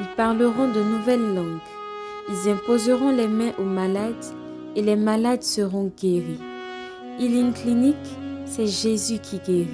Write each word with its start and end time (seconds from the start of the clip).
Ils 0.00 0.08
parleront 0.16 0.68
de 0.72 0.82
nouvelles 0.82 1.34
langues. 1.34 1.60
Ils 2.28 2.50
imposeront 2.50 3.10
les 3.10 3.28
mains 3.28 3.52
aux 3.58 3.64
malades 3.64 4.24
et 4.74 4.82
les 4.82 4.96
malades 4.96 5.42
seront 5.42 5.92
guéris. 5.96 6.40
Healing 7.20 7.52
Clinic, 7.52 7.96
c'est 8.44 8.66
Jésus 8.66 9.18
qui 9.18 9.38
guérit. 9.38 9.68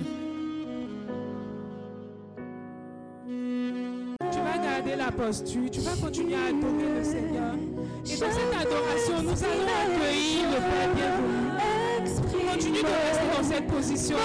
Tu 4.31 4.39
vas 4.39 4.59
garder 4.63 4.97
la 4.97 5.11
posture, 5.11 5.71
tu 5.71 5.81
vas 5.81 5.97
continuer 5.97 6.35
à 6.35 6.49
adorer 6.49 6.99
le 6.99 7.05
Seigneur. 7.05 7.55
Et 8.05 8.17
dans 8.19 8.31
cette 8.31 8.55
adoration, 8.61 9.23
nous 9.23 9.45
allons 9.45 9.71
accueillir 9.87 10.51
le 10.51 10.59
Père 10.59 10.95
bienvenu. 10.95 11.51
Continue 12.53 12.83
de 12.83 12.87
rester 12.87 13.29
dans 13.39 13.45
cette 13.49 13.67
position. 13.69 14.17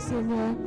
À 0.00 0.16
adorer 0.16 0.59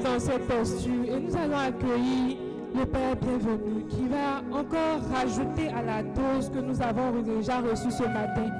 dans 0.00 0.18
cette 0.18 0.46
posture 0.46 1.04
et 1.04 1.20
nous 1.20 1.36
allons 1.36 1.56
accueillir 1.56 2.36
le 2.74 2.84
Père 2.84 3.16
bienvenu 3.16 3.84
qui 3.88 4.06
va 4.08 4.42
encore 4.56 5.00
rajouter 5.12 5.68
à 5.68 5.82
la 5.82 6.02
dose 6.02 6.50
que 6.50 6.58
nous 6.58 6.80
avons 6.80 7.20
déjà 7.22 7.60
reçue 7.60 7.90
ce 7.90 8.04
matin. 8.04 8.50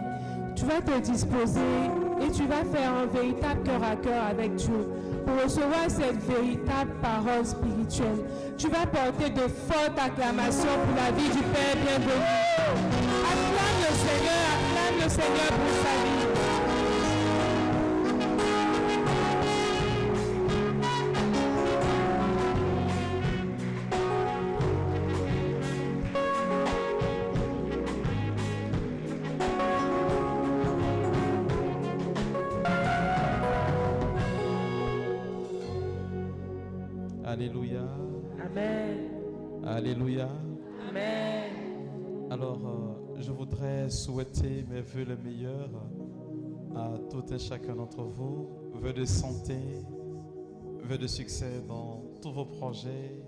Tu 0.57 0.65
vas 0.65 0.81
te 0.81 0.99
disposer 1.01 1.61
et 2.21 2.31
tu 2.33 2.47
vas 2.47 2.65
faire 2.65 2.93
un 3.03 3.07
véritable 3.07 3.63
cœur 3.63 3.83
à 3.83 3.97
cœur 3.97 4.25
avec 4.31 4.55
Dieu 4.57 4.89
pour 5.25 5.43
recevoir 5.45 5.89
cette 5.89 6.21
véritable 6.25 6.93
parole 7.01 7.45
spirituelle. 7.45 8.25
Tu 8.57 8.69
vas 8.69 8.87
porter 8.87 9.31
de 9.31 9.47
fortes 9.49 9.99
acclamations 9.99 10.79
pour 10.85 10.97
la 10.97 11.13
vie 11.13 11.29
du 11.29 11.43
Père 11.43 11.77
bienvenu. 11.77 12.23
Acclame 13.31 13.79
le 13.87 13.95
Seigneur, 13.95 14.45
acclame 14.57 15.05
le 15.05 15.09
Seigneur 15.09 15.49
pour 15.49 15.75
sa 15.85 16.05
vie. 16.05 16.18
Les 45.05 45.17
meilleurs 45.17 45.71
à 46.75 46.95
tout 47.11 47.33
et 47.33 47.39
chacun 47.39 47.75
d'entre 47.75 48.03
vous. 48.03 48.49
Vœux 48.75 48.93
de 48.93 49.05
santé, 49.05 49.59
vœux 50.83 50.99
de 50.99 51.07
succès 51.07 51.63
dans 51.67 52.03
tous 52.23 52.33
vos 52.33 52.45
projets, 52.45 53.21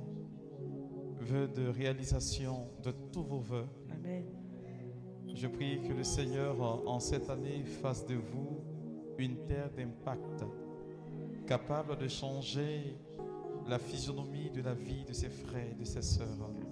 vœux 1.20 1.49
de 1.49 1.69
réalisation 1.69 2.69
de 2.82 2.93
tous 3.12 3.22
vos 3.22 3.40
vœux. 3.40 3.67
Amen. 3.90 4.25
Je 5.34 5.46
prie 5.46 5.81
que 5.82 5.93
le 5.93 6.05
Seigneur, 6.05 6.61
en 6.61 7.00
cette 7.00 7.31
année, 7.31 7.64
fasse 7.64 8.05
de 8.06 8.14
vous 8.14 8.61
une 9.19 9.37
terre 9.46 9.70
d'impact, 9.76 10.44
capable 11.46 11.96
de 11.99 12.08
changer 12.08 12.96
la 13.69 13.78
physionomie 13.78 14.50
de 14.50 14.62
la 14.62 14.75
vie 14.75 15.05
de 15.05 15.12
ses 15.12 15.28
frères 15.28 15.70
et 15.70 15.75
de 15.75 15.84
ses 15.84 16.02
sœurs. 16.02 16.26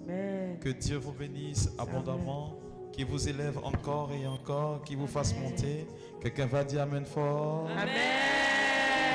Amen. 0.07 0.59
Que 0.59 0.69
Dieu 0.69 0.97
vous 0.97 1.13
bénisse 1.13 1.69
abondamment, 1.77 2.55
qu'il 2.91 3.05
vous 3.05 3.29
élève 3.29 3.57
encore 3.63 4.11
et 4.11 4.27
encore, 4.27 4.81
qu'il 4.83 4.97
vous 4.97 5.07
fasse 5.07 5.35
monter. 5.35 5.87
Quelqu'un 6.21 6.45
va 6.45 6.63
dire 6.63 6.81
Amen 6.81 7.05
fort. 7.05 7.67
Amen. 7.71 7.87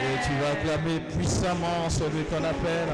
Et 0.02 0.24
tu 0.24 0.32
vas 0.40 0.50
acclamer 0.50 1.00
puissamment 1.16 1.88
celui 1.88 2.24
qu'on 2.24 2.44
appelle 2.44 2.88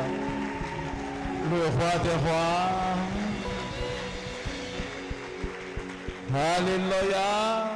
le 1.51 1.63
roi 1.67 1.99
des 2.03 2.29
rois. 2.29 2.91
Alléluia. 6.33 7.71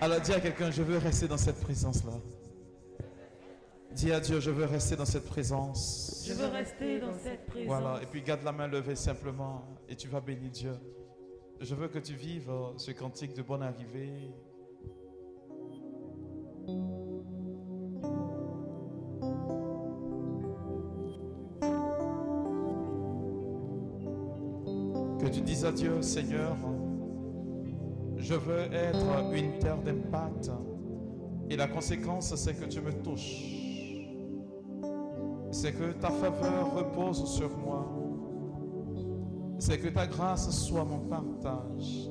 Alors 0.00 0.20
dis 0.20 0.32
à 0.32 0.40
quelqu'un, 0.40 0.70
je 0.70 0.82
veux 0.82 0.98
rester 0.98 1.28
dans 1.28 1.36
cette 1.36 1.60
présence-là. 1.60 2.14
Dis 3.92 4.12
à 4.12 4.20
Dieu, 4.20 4.40
je 4.40 4.50
veux 4.50 4.64
rester 4.64 4.96
dans 4.96 5.04
cette 5.04 5.26
présence. 5.26 6.24
Je 6.26 6.32
veux 6.32 6.46
rester 6.46 7.00
dans 7.00 7.12
cette 7.12 7.46
présence. 7.46 7.66
Voilà, 7.66 8.00
et 8.02 8.06
puis 8.06 8.22
garde 8.22 8.42
la 8.44 8.52
main 8.52 8.66
levée 8.66 8.96
simplement 8.96 9.64
et 9.88 9.96
tu 9.96 10.08
vas 10.08 10.20
bénir 10.20 10.50
Dieu. 10.50 10.72
Je 11.60 11.74
veux 11.74 11.88
que 11.88 11.98
tu 11.98 12.14
vives 12.14 12.50
ce 12.78 12.90
cantique 12.90 13.34
de 13.34 13.42
bonne 13.42 13.62
arrivée. 13.62 14.32
Que 25.18 25.28
tu 25.28 25.42
dises 25.42 25.66
à 25.66 25.72
Dieu, 25.72 26.00
Seigneur, 26.00 26.56
je 28.16 28.34
veux 28.34 28.72
être 28.72 29.34
une 29.34 29.58
terre 29.58 29.82
d'impact. 29.82 30.50
Et 31.50 31.56
la 31.56 31.68
conséquence, 31.68 32.34
c'est 32.36 32.54
que 32.54 32.64
tu 32.64 32.80
me 32.80 32.92
touches. 33.02 33.44
C'est 35.50 35.72
que 35.72 35.92
ta 35.92 36.08
faveur 36.08 36.74
repose 36.74 37.30
sur 37.30 37.54
moi. 37.58 37.99
C'est 39.60 39.78
que 39.78 39.88
ta 39.88 40.06
grâce 40.06 40.50
soit 40.50 40.84
mon 40.84 41.00
partage. 41.00 42.08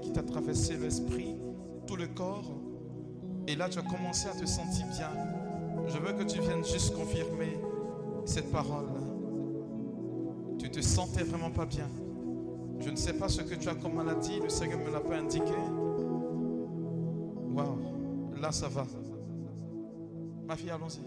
Qui 0.00 0.12
t'a 0.12 0.22
traversé 0.22 0.76
l'esprit, 0.76 1.34
tout 1.86 1.96
le 1.96 2.06
corps. 2.06 2.50
Et 3.48 3.56
là, 3.56 3.68
tu 3.68 3.78
as 3.78 3.82
commencé 3.82 4.28
à 4.28 4.32
te 4.32 4.46
sentir 4.46 4.86
bien. 4.88 5.10
Je 5.86 5.98
veux 5.98 6.12
que 6.12 6.22
tu 6.24 6.40
viennes 6.40 6.64
juste 6.64 6.94
confirmer 6.94 7.58
cette 8.24 8.50
parole. 8.50 8.86
Tu 10.58 10.70
te 10.70 10.80
sentais 10.80 11.22
vraiment 11.22 11.50
pas 11.50 11.66
bien. 11.66 11.88
Je 12.80 12.90
ne 12.90 12.96
sais 12.96 13.14
pas 13.14 13.28
ce 13.28 13.42
que 13.42 13.54
tu 13.54 13.68
as 13.68 13.74
comme 13.74 13.94
maladie, 13.94 14.40
le 14.40 14.48
Seigneur 14.48 14.78
ne 14.80 14.84
me 14.84 14.92
l'a 14.92 15.00
pas 15.00 15.16
indiqué. 15.16 15.54
Waouh, 17.52 17.78
là 18.40 18.52
ça 18.52 18.68
va. 18.68 18.86
Ma 20.46 20.56
fille, 20.56 20.70
allons-y. 20.70 21.00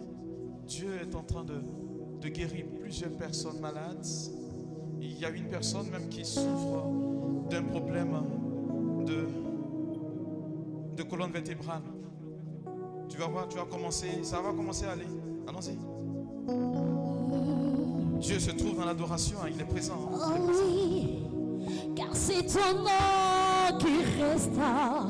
Dieu 0.67 0.89
est 1.01 1.15
en 1.15 1.23
train 1.23 1.43
de 1.43 2.27
guérir 2.27 2.65
plusieurs 2.79 3.11
personnes 3.11 3.59
malades. 3.59 4.05
Il 5.01 5.17
y 5.17 5.25
a 5.25 5.29
une 5.29 5.47
personne 5.47 5.89
même 5.89 6.09
qui 6.09 6.25
souffre 6.25 6.85
d'un 7.49 7.63
problème 7.63 8.13
de, 9.09 10.95
de 10.95 11.03
colonne 11.03 11.31
vertébrale. 11.31 11.81
Tu 13.09 13.17
vas 13.17 13.27
voir, 13.27 13.47
tu 13.47 13.57
vas 13.57 13.65
commencer, 13.65 14.19
ça 14.23 14.39
va 14.41 14.49
commencer 14.51 14.85
à 14.85 14.91
aller. 14.91 15.07
Allons-y. 15.47 15.77
Dieu 18.19 18.39
se 18.39 18.51
trouve 18.51 18.75
dans 18.77 18.85
l'adoration, 18.85 19.37
hein, 19.43 19.47
il 19.53 19.59
est 19.61 19.65
présent. 19.65 19.95
hein. 20.13 20.17
Oh 20.21 20.51
oui, 20.51 21.23
car 21.95 22.13
c'est 22.13 22.43
ton 22.45 22.73
nom 22.83 23.77
qui 23.79 24.03
restaure, 24.21 25.07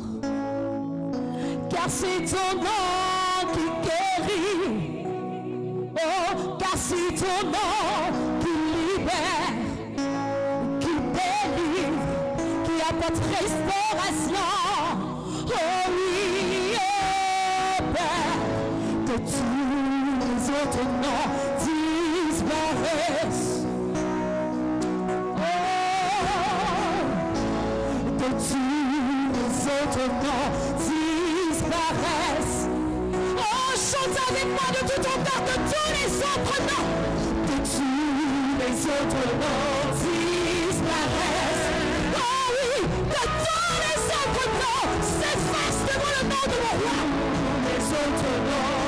car 1.70 1.90
c'est 1.90 2.24
ton 2.26 2.56
nom 2.62 3.52
qui 3.54 3.66
guérit, 3.86 5.06
oh, 5.96 6.56
car 6.60 6.78
c'est 6.78 7.16
ton 7.16 7.40
nom 7.48 8.12
qui 8.42 8.54
libère, 9.00 9.59
apporte 12.90 13.22
restauration. 13.26 14.50
Oh 15.46 15.52
oui, 15.90 16.76
Père, 17.94 18.40
que 19.06 19.16
tous 19.18 19.56
les 20.22 20.40
autres 20.50 20.86
noms 21.04 21.28
disparaissent. 22.30 23.58
Oh, 25.38 25.52
que 28.18 28.30
tous 28.48 29.28
les 29.36 29.54
autres 29.78 30.08
noms 30.24 30.50
disparaissent. 31.52 32.66
Oh, 33.38 33.72
chante 33.76 34.18
avec 34.30 34.48
moi 34.50 34.68
de 34.72 34.82
tout 34.88 35.02
ton 35.02 35.18
cœur 35.24 35.42
que 35.46 35.56
tous 35.70 35.90
les 35.94 36.12
autres 36.18 36.58
noms, 36.62 36.90
que 37.46 37.56
tous 37.70 38.58
les 38.60 38.74
autres 38.86 39.26
noms 39.40 39.79
devant 46.60 48.50
le 48.74 48.79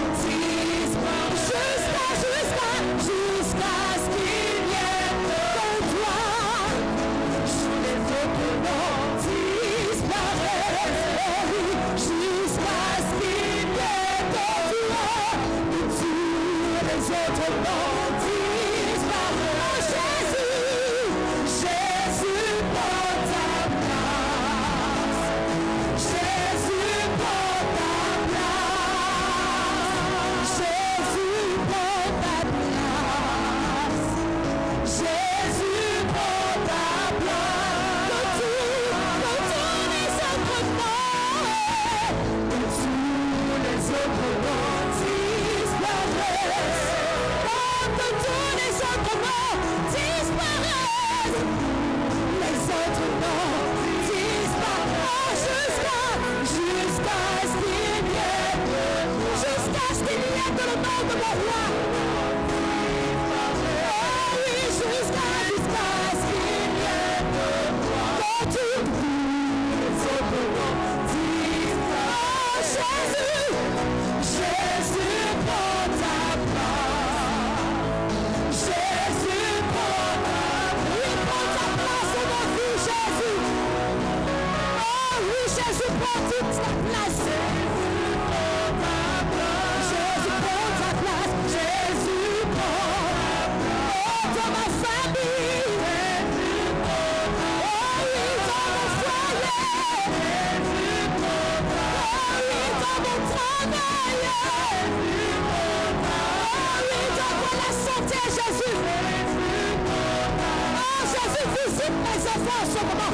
ce 112.71 112.79
moment. 112.85 113.11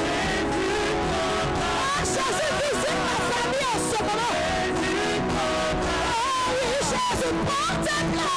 Jésus, 2.00 2.52
visite 2.62 3.02
ma 3.08 3.18
famille 3.32 3.68
en 3.74 3.80
ce 3.90 4.00
moment. 4.04 4.34
Oh 6.10 6.54
oui, 6.54 6.78
Jésus, 6.90 7.34
prends 7.46 8.37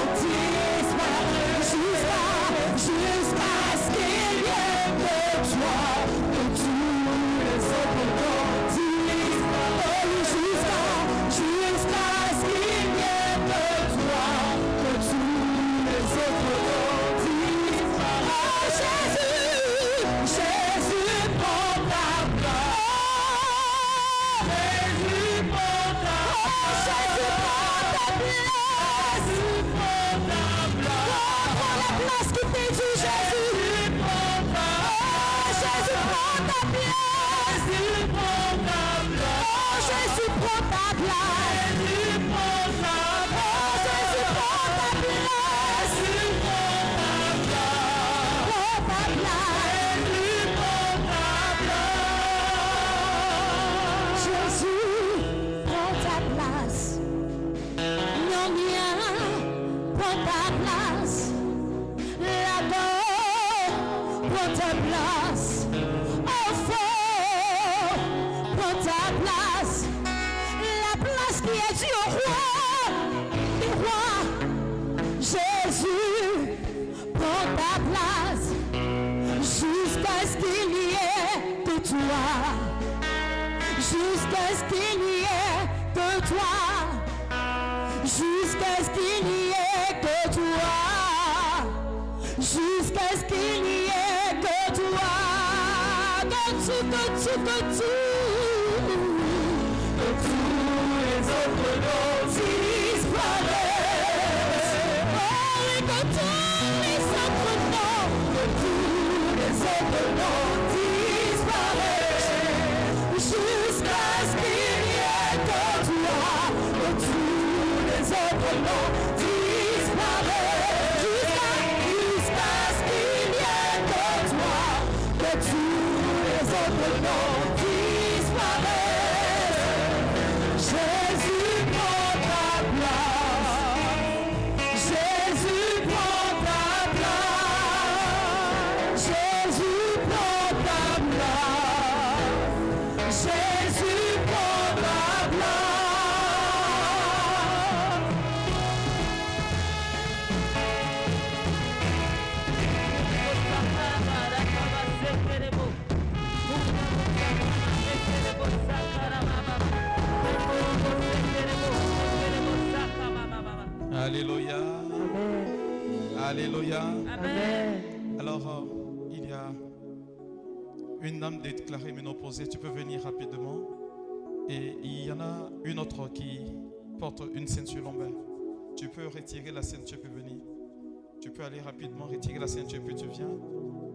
rapidement 181.59 182.05
retirer 182.05 182.39
la 182.39 182.47
ceinture, 182.47 182.81
puis 182.83 182.95
tu 182.95 183.07
viens. 183.07 183.37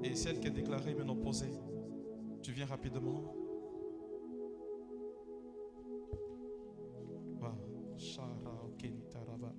Et 0.03 0.15
celle 0.15 0.39
qui 0.39 0.49
est 0.49 0.51
déclarée 0.51 0.95
ménopausée, 0.95 1.51
tu 2.43 2.53
viens 2.53 2.67
rapidement. 2.67 3.33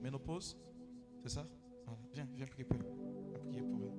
Ménopause, 0.01 0.57
c'est 1.21 1.29
ça? 1.29 1.45
Voilà. 1.83 1.99
Viens, 2.13 2.27
viens 2.33 2.45
prier 2.45 2.63
pour 2.63 2.79
elle. 2.79 2.85
Viens 3.29 3.39
prier 3.39 3.61
pour 3.63 3.81
elle. 3.83 3.91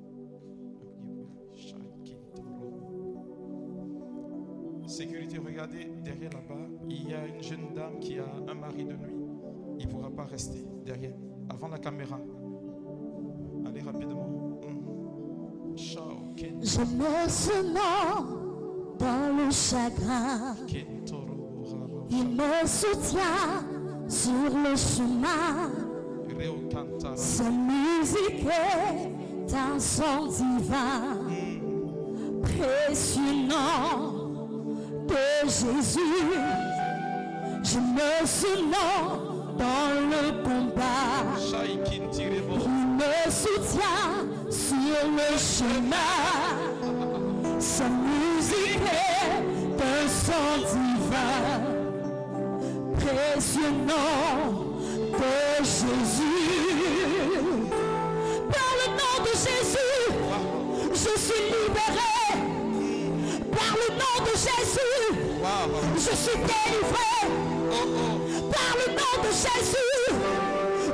Sécurité, 4.88 5.36
regardez 5.36 5.84
derrière 6.02 6.32
là-bas, 6.32 6.66
il 6.88 7.10
y 7.10 7.14
a 7.14 7.26
une 7.26 7.42
jeune 7.42 7.74
dame 7.74 8.00
qui 8.00 8.18
a 8.18 8.24
un 8.48 8.54
mari 8.54 8.86
de 8.86 8.94
nuit. 8.94 9.16
Il 9.78 9.86
ne 9.86 9.90
pourra 9.90 10.10
pas 10.10 10.24
rester 10.24 10.64
derrière, 10.86 11.14
avant 11.50 11.68
la 11.68 11.78
caméra. 11.78 12.18
Allez 13.66 13.80
rapidement. 13.80 14.28
Je 15.76 16.80
me 16.80 17.28
sens 17.28 17.64
dans 18.98 19.36
le 19.36 19.50
chagrin. 19.50 20.56
Il 22.10 22.28
me 22.28 22.66
soutient 22.66 23.64
sur 24.08 24.32
le 24.32 24.76
chemin. 24.76 25.70
Sa 27.14 27.50
musique 27.50 28.46
est 28.46 29.54
un 29.54 29.78
son 29.78 30.26
divin. 30.26 31.18
Précieux 32.42 33.48
nom 33.48 34.30
de 35.06 35.48
Jésus. 35.48 36.32
Je 37.62 37.78
me 37.78 38.26
sens 38.26 39.27
dans 39.58 39.90
le 40.12 40.42
combat. 40.42 41.24
Il 42.18 42.32
me 42.98 43.30
soutient 43.30 44.14
sur 44.50 45.00
le 45.18 45.30
chemin. 45.38 46.14
Sa 47.58 47.88
musique 47.88 48.86
est 48.86 49.82
un 49.82 50.08
son 50.08 50.48
divin. 50.72 51.60
Précieux 52.96 53.72
nom 53.86 54.68
de 55.12 55.64
Jésus. 55.64 56.38
Par 58.50 58.72
le 58.80 58.86
nom 59.00 59.16
de 59.24 59.32
Jésus, 59.46 60.04
je 60.92 61.12
suis 61.20 61.44
libéré. 61.54 62.14
Par 63.50 63.74
le 63.82 63.88
nom 63.94 64.16
de 64.24 64.34
Jésus, 64.36 65.04
je 65.96 66.16
suis 66.16 66.38
délivré. 66.38 68.17
Par 68.50 68.76
le 68.76 68.92
nom 68.92 69.22
de 69.22 69.30
Jésus, 69.30 70.12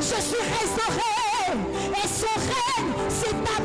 je 0.00 0.20
suis 0.22 0.44
restauré 0.60 1.14
et 1.92 2.08
son 2.08 2.34
règne 2.40 3.10
s'établit 3.10 3.63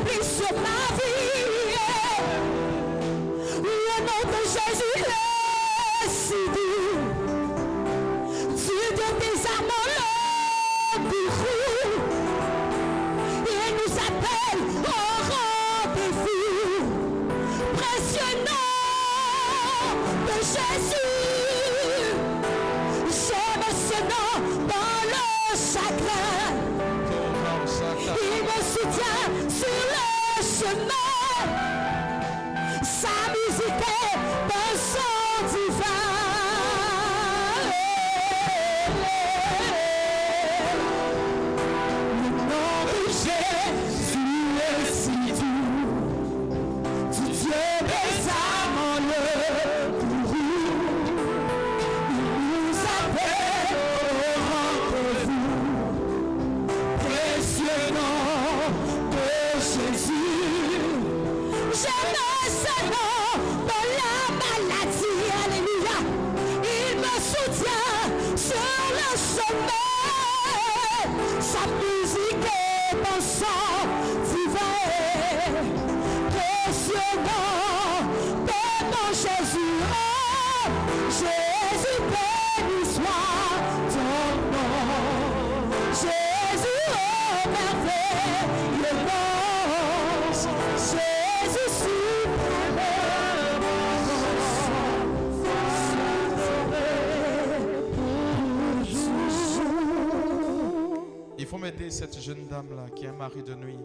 cette 101.90 102.20
jeune 102.20 102.46
dame-là 102.48 102.86
qui 102.94 103.04
est 103.04 103.08
un 103.08 103.16
mari 103.16 103.42
de 103.42 103.54
nuit, 103.54 103.78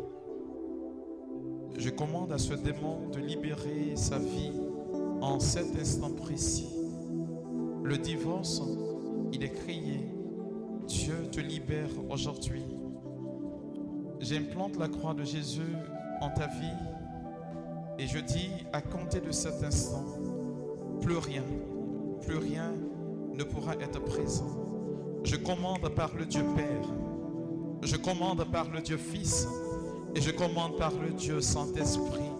je 1.77 1.89
commande 1.89 2.31
à 2.31 2.37
ce 2.37 2.53
démon 2.53 3.09
de 3.09 3.19
libérer 3.19 3.95
sa 3.95 4.17
vie 4.17 4.51
en 5.21 5.39
cet 5.39 5.75
instant 5.75 6.11
précis. 6.11 6.69
Le 7.83 7.97
divorce, 7.97 8.61
il 9.33 9.43
est 9.43 9.51
crié. 9.51 9.99
Dieu 10.87 11.15
te 11.31 11.39
libère 11.39 11.89
aujourd'hui. 12.09 12.63
J'implante 14.19 14.77
la 14.77 14.87
croix 14.87 15.13
de 15.13 15.23
Jésus 15.23 15.75
en 16.21 16.29
ta 16.29 16.47
vie 16.47 16.77
et 17.97 18.07
je 18.07 18.19
dis 18.19 18.51
à 18.71 18.81
compter 18.81 19.19
de 19.19 19.31
cet 19.31 19.63
instant, 19.63 20.05
plus 21.01 21.17
rien, 21.17 21.43
plus 22.21 22.37
rien 22.37 22.73
ne 23.33 23.43
pourra 23.43 23.73
être 23.75 24.01
présent. 24.03 24.65
Je 25.23 25.35
commande 25.35 25.89
par 25.89 26.15
le 26.15 26.25
Dieu 26.25 26.43
Père, 26.55 26.87
je 27.85 27.97
commande 27.97 28.43
par 28.51 28.69
le 28.71 28.81
Dieu 28.81 28.97
Fils 28.97 29.47
et 30.15 30.21
je 30.21 30.31
commande 30.31 30.77
par 30.77 30.91
le 30.91 31.11
Dieu 31.11 31.41
Saint-Esprit 31.41 32.31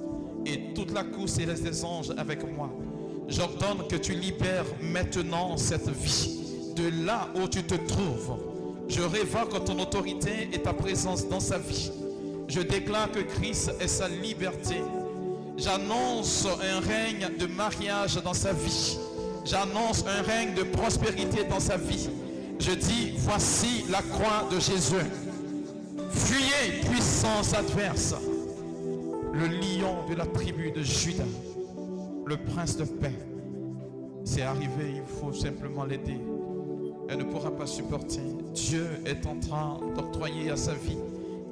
et 0.46 0.74
toute 0.74 0.94
la 0.94 1.04
cour 1.04 1.30
céleste 1.30 1.64
des 1.64 1.84
anges 1.84 2.12
avec 2.18 2.44
moi. 2.56 2.72
J'ordonne 3.28 3.88
que 3.90 3.96
tu 3.96 4.14
libères 4.14 4.66
maintenant 4.82 5.58
cette 5.58 5.90
vie 5.90 6.74
de 6.76 7.06
là 7.06 7.28
où 7.36 7.48
tu 7.48 7.64
te 7.64 7.76
trouves. 7.76 8.38
Je 8.88 9.02
révoque 9.02 9.64
ton 9.66 9.80
autorité 9.80 10.50
et 10.54 10.62
ta 10.62 10.74
présence 10.74 11.28
dans 11.28 11.40
sa 11.40 11.58
vie. 11.58 11.92
Je 12.48 12.62
déclare 12.62 13.12
que 13.12 13.20
Christ 13.20 13.72
est 13.80 13.88
sa 13.88 14.08
liberté. 14.08 14.76
J'annonce 15.58 16.46
un 16.46 16.80
règne 16.82 17.30
de 17.40 17.48
mariage 17.48 18.22
dans 18.24 18.34
sa 18.34 18.54
vie. 18.54 18.98
J'annonce 19.46 20.04
un 20.08 20.22
règne 20.22 20.54
de 20.54 20.64
prospérité 20.64 21.44
dans 21.46 21.60
sa 21.60 21.78
vie. 21.78 22.10
Je 22.60 22.72
dis, 22.72 23.14
voici 23.18 23.86
la 23.90 24.02
croix 24.02 24.48
de 24.52 24.60
Jésus. 24.60 24.96
Fuyez, 26.10 26.82
puissance 26.90 27.54
adverse. 27.54 28.16
Le 29.34 29.48
lion 29.48 30.08
de 30.10 30.16
la 30.16 30.26
tribu 30.26 30.72
de 30.72 30.82
Judas, 30.82 31.24
le 32.26 32.38
prince 32.38 32.78
de 32.78 32.86
paix, 32.86 33.14
c'est 34.24 34.44
arrivé, 34.44 34.96
il 34.96 35.20
faut 35.20 35.34
simplement 35.34 35.84
l'aider. 35.84 36.20
Elle 37.10 37.20
ne 37.20 37.24
pourra 37.26 37.52
pas 37.52 37.68
supporter. 37.68 38.22
Dieu 38.54 38.88
est 39.06 39.26
en 39.28 39.40
train 39.40 39.80
d'octroyer 39.96 40.50
à 40.50 40.58
sa 40.58 40.74
vie, 40.74 40.98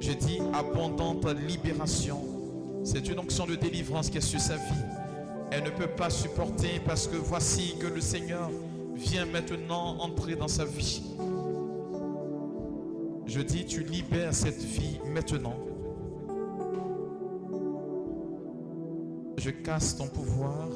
je 0.00 0.12
dis, 0.12 0.40
abondante 0.52 1.26
libération. 1.46 2.20
C'est 2.84 3.08
une 3.08 3.18
onction 3.18 3.46
de 3.46 3.54
délivrance 3.54 4.10
qui 4.10 4.18
est 4.18 4.22
sur 4.22 4.40
sa 4.40 4.56
vie. 4.56 4.84
Elle 5.50 5.64
ne 5.64 5.70
peut 5.70 5.86
pas 5.86 6.10
supporter 6.10 6.80
parce 6.84 7.06
que 7.06 7.16
voici 7.16 7.76
que 7.78 7.86
le 7.86 8.00
Seigneur 8.00 8.50
vient 8.94 9.26
maintenant 9.26 9.96
entrer 10.00 10.34
dans 10.34 10.48
sa 10.48 10.64
vie. 10.64 11.02
Je 13.26 13.40
dis, 13.40 13.64
tu 13.64 13.82
libères 13.82 14.34
cette 14.34 14.62
vie 14.62 15.00
maintenant. 15.06 15.56
Je 19.38 19.50
casse 19.50 19.96
ton 19.96 20.08
pouvoir. 20.08 20.68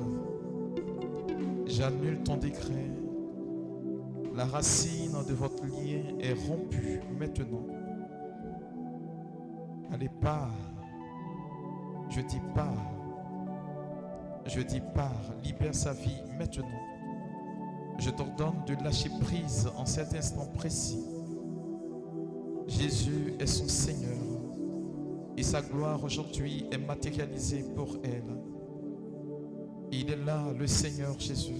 J'annule 1.67 2.23
ton 2.23 2.37
décret. 2.37 2.91
La 4.35 4.47
racine 4.47 5.17
de 5.29 5.35
votre 5.35 5.65
lien 5.65 6.17
est 6.21 6.33
rompue 6.33 7.01
maintenant. 7.19 7.67
Allez, 9.93 10.11
pas. 10.21 10.51
Je 12.11 12.21
dis 12.21 12.41
pas. 12.55 12.75
Je 14.47 14.61
dis 14.63 14.81
pars. 14.95 15.35
Libère 15.45 15.75
sa 15.75 15.93
vie 15.93 16.23
maintenant. 16.39 16.69
Je 17.99 18.11
t'ordonne 18.11 18.65
de 18.67 18.75
lâcher 18.83 19.11
prise 19.21 19.69
en 19.77 19.85
cet 19.85 20.15
instant 20.15 20.47
précis. 20.55 21.18
Jésus 22.69 23.35
est 23.41 23.47
son 23.47 23.67
Seigneur 23.67 24.19
et 25.37 25.43
sa 25.43 25.63
gloire 25.63 26.05
aujourd'hui 26.05 26.67
est 26.71 26.79
matérialisée 26.79 27.65
pour 27.75 27.97
elle. 28.05 28.37
Il 29.91 30.11
est 30.11 30.25
là, 30.25 30.53
le 30.57 30.67
Seigneur 30.67 31.19
Jésus. 31.19 31.55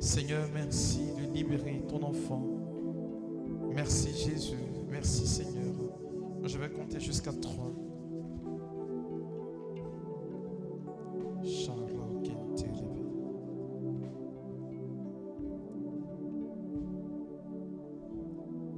Seigneur, 0.00 0.48
merci 0.54 1.00
de 1.18 1.32
libérer 1.34 1.82
ton 1.86 2.02
enfant. 2.02 2.42
Merci 3.74 4.08
Jésus. 4.16 4.56
Merci 4.90 5.26
Seigneur. 5.26 5.74
Je 6.44 6.58
vais 6.58 6.70
compter 6.70 6.98
jusqu'à 6.98 7.32
trois. 7.32 7.72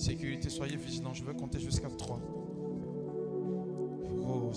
Sécurité, 0.04 0.50
soyez 0.50 0.76
vigilants. 0.76 1.14
Je 1.14 1.24
vais 1.24 1.32
compter 1.32 1.58
jusqu'à 1.58 1.88
trois. 1.88 2.20
Oh, 4.28 4.52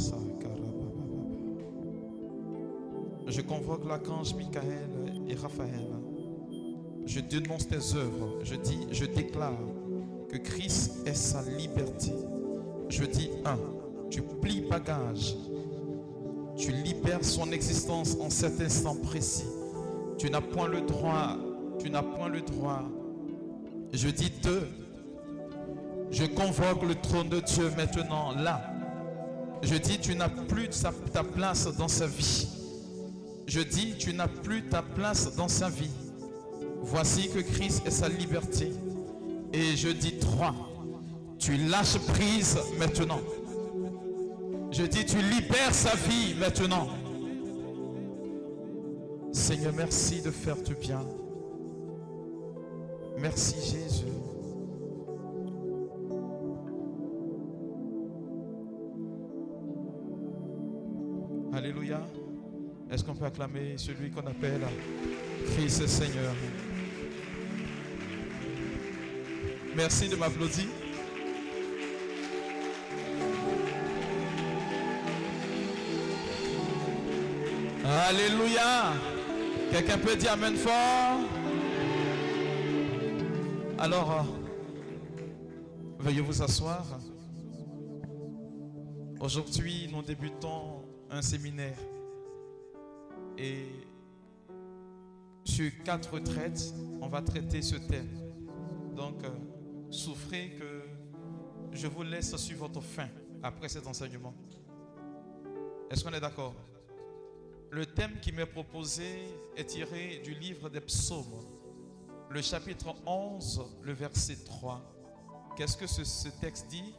Je 3.26 3.42
convoque 3.42 3.88
l'archange 3.88 4.36
Michael 4.36 4.90
et 5.30 5.36
Raphaël. 5.36 5.88
Je 7.06 7.22
dénonce 7.22 7.66
tes 7.66 7.96
œuvres. 7.96 8.40
Je 8.44 8.56
dis, 8.56 8.88
je 8.92 9.06
déclare 9.06 9.58
que 10.28 10.36
Christ 10.36 11.08
est 11.08 11.14
sa 11.14 11.42
liberté. 11.44 12.12
Je 12.90 13.06
dis, 13.06 13.30
un, 13.46 13.58
tu 14.10 14.24
plies 14.24 14.66
bagage. 14.70 15.38
Tu 16.58 16.74
libères 16.74 17.24
son 17.24 17.54
existence 17.54 18.18
en 18.20 18.30
cet 18.30 18.60
instant 18.60 18.98
précis. 18.98 19.48
Tu 20.18 20.30
n'as 20.30 20.42
point 20.42 20.68
le 20.68 20.82
droit. 20.82 21.38
Tu 21.80 21.90
n'as 21.90 22.04
point 22.04 22.28
le 22.28 22.42
droit. 22.42 22.84
Je 23.94 24.10
dis 24.10 24.34
deux, 24.44 24.68
je 26.12 26.26
convoque 26.26 26.84
le 26.84 26.96
trône 26.96 27.30
de 27.30 27.39
Dieu 27.39 27.72
maintenant 27.76 28.34
là. 28.36 28.62
Je 29.62 29.76
dis, 29.76 30.00
tu 30.00 30.15
n'as 30.15 30.30
plus 30.30 30.70
ta 30.70 31.24
place 31.24 31.67
dans 31.78 31.88
sa 31.88 32.08
vie. 32.08 32.48
Je 33.48 33.62
dis, 33.62 33.96
tu 33.98 34.13
n'as 34.13 34.28
plus 34.28 34.67
ta 34.67 34.82
place 34.82 35.36
dans 35.36 35.48
sa 35.48 35.70
vie. 35.70 35.91
Voici 36.82 37.30
que 37.30 37.39
Christ 37.39 37.82
est 37.86 37.91
sa 37.91 38.08
liberté. 38.08 38.72
Et 39.54 39.76
je 39.76 39.89
dis 39.89 40.17
trois, 40.20 40.54
tu 41.39 41.58
lâches 41.58 41.98
prise 42.00 42.58
maintenant. 42.78 43.22
Je 44.72 44.84
dis, 44.84 45.06
tu 45.06 45.17
libères 45.17 45.74
sa 45.74 45.96
vie 45.96 46.36
maintenant. 46.39 46.88
Seigneur, 49.32 49.74
merci 49.74 50.22
de 50.22 50.32
faire 50.32 50.58
du 50.58 50.76
bien. 50.76 51.02
Merci 53.17 53.56
Jésus. 53.56 54.16
Est-ce 62.89 63.04
qu'on 63.04 63.15
peut 63.15 63.26
acclamer 63.26 63.73
celui 63.78 64.10
qu'on 64.10 64.26
appelle 64.26 64.62
Christ 65.54 65.88
Seigneur? 65.88 66.34
Merci 69.76 70.08
de 70.08 70.15
m'applaudir. 70.15 70.65
Alléluia. 77.86 78.93
Quelqu'un 79.71 79.97
peut 79.97 80.15
dire 80.15 80.32
Amen 80.32 80.56
fort? 80.56 81.19
Alors, 83.80 84.12
euh, 84.12 84.23
veuillez 86.00 86.21
vous 86.21 86.41
asseoir. 86.41 86.86
Aujourd'hui, 89.19 89.89
nous 89.91 90.02
débutons 90.02 90.84
un 91.12 91.21
séminaire. 91.21 91.78
Et 93.38 93.67
sur 95.43 95.71
quatre 95.84 96.13
retraites, 96.13 96.73
on 97.02 97.08
va 97.08 97.21
traiter 97.21 97.62
ce 97.62 97.76
thème. 97.76 98.10
Donc, 98.95 99.23
euh, 99.23 99.30
souffrez 99.91 100.56
que 100.60 100.84
je 101.71 101.88
vous 101.88 102.04
laisse 102.04 102.36
sur 102.36 102.58
votre 102.58 102.82
fin 102.82 103.08
après 103.43 103.69
cet 103.69 103.86
enseignement. 103.86 104.34
Est-ce 105.89 106.04
qu'on 106.04 106.13
est, 106.13 106.19
d'accord? 106.19 106.56
Le 107.69 107.86
thème 107.86 108.19
qui 108.21 108.32
m'est 108.32 108.45
proposé 108.45 109.19
est 109.56 109.65
tiré 109.65 110.21
du 110.23 110.34
livre 110.34 110.69
des 110.69 110.82
psaumes, 110.82 111.45
le 112.30 112.41
chapitre 112.41 112.95
11, 113.06 113.62
le 113.84 113.93
verset 113.93 114.38
3. 114.45 114.82
Qu'est-ce 115.56 115.78
que 115.78 115.88
ce 115.88 116.30
texte 116.39 116.67
dit? 116.69 116.93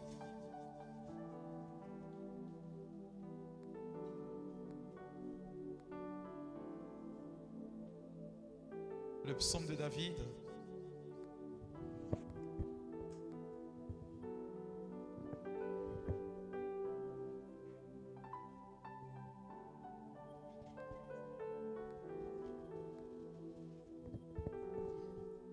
Le 9.29 9.35
psaume 9.35 9.67
de 9.67 9.75
David. 9.75 10.15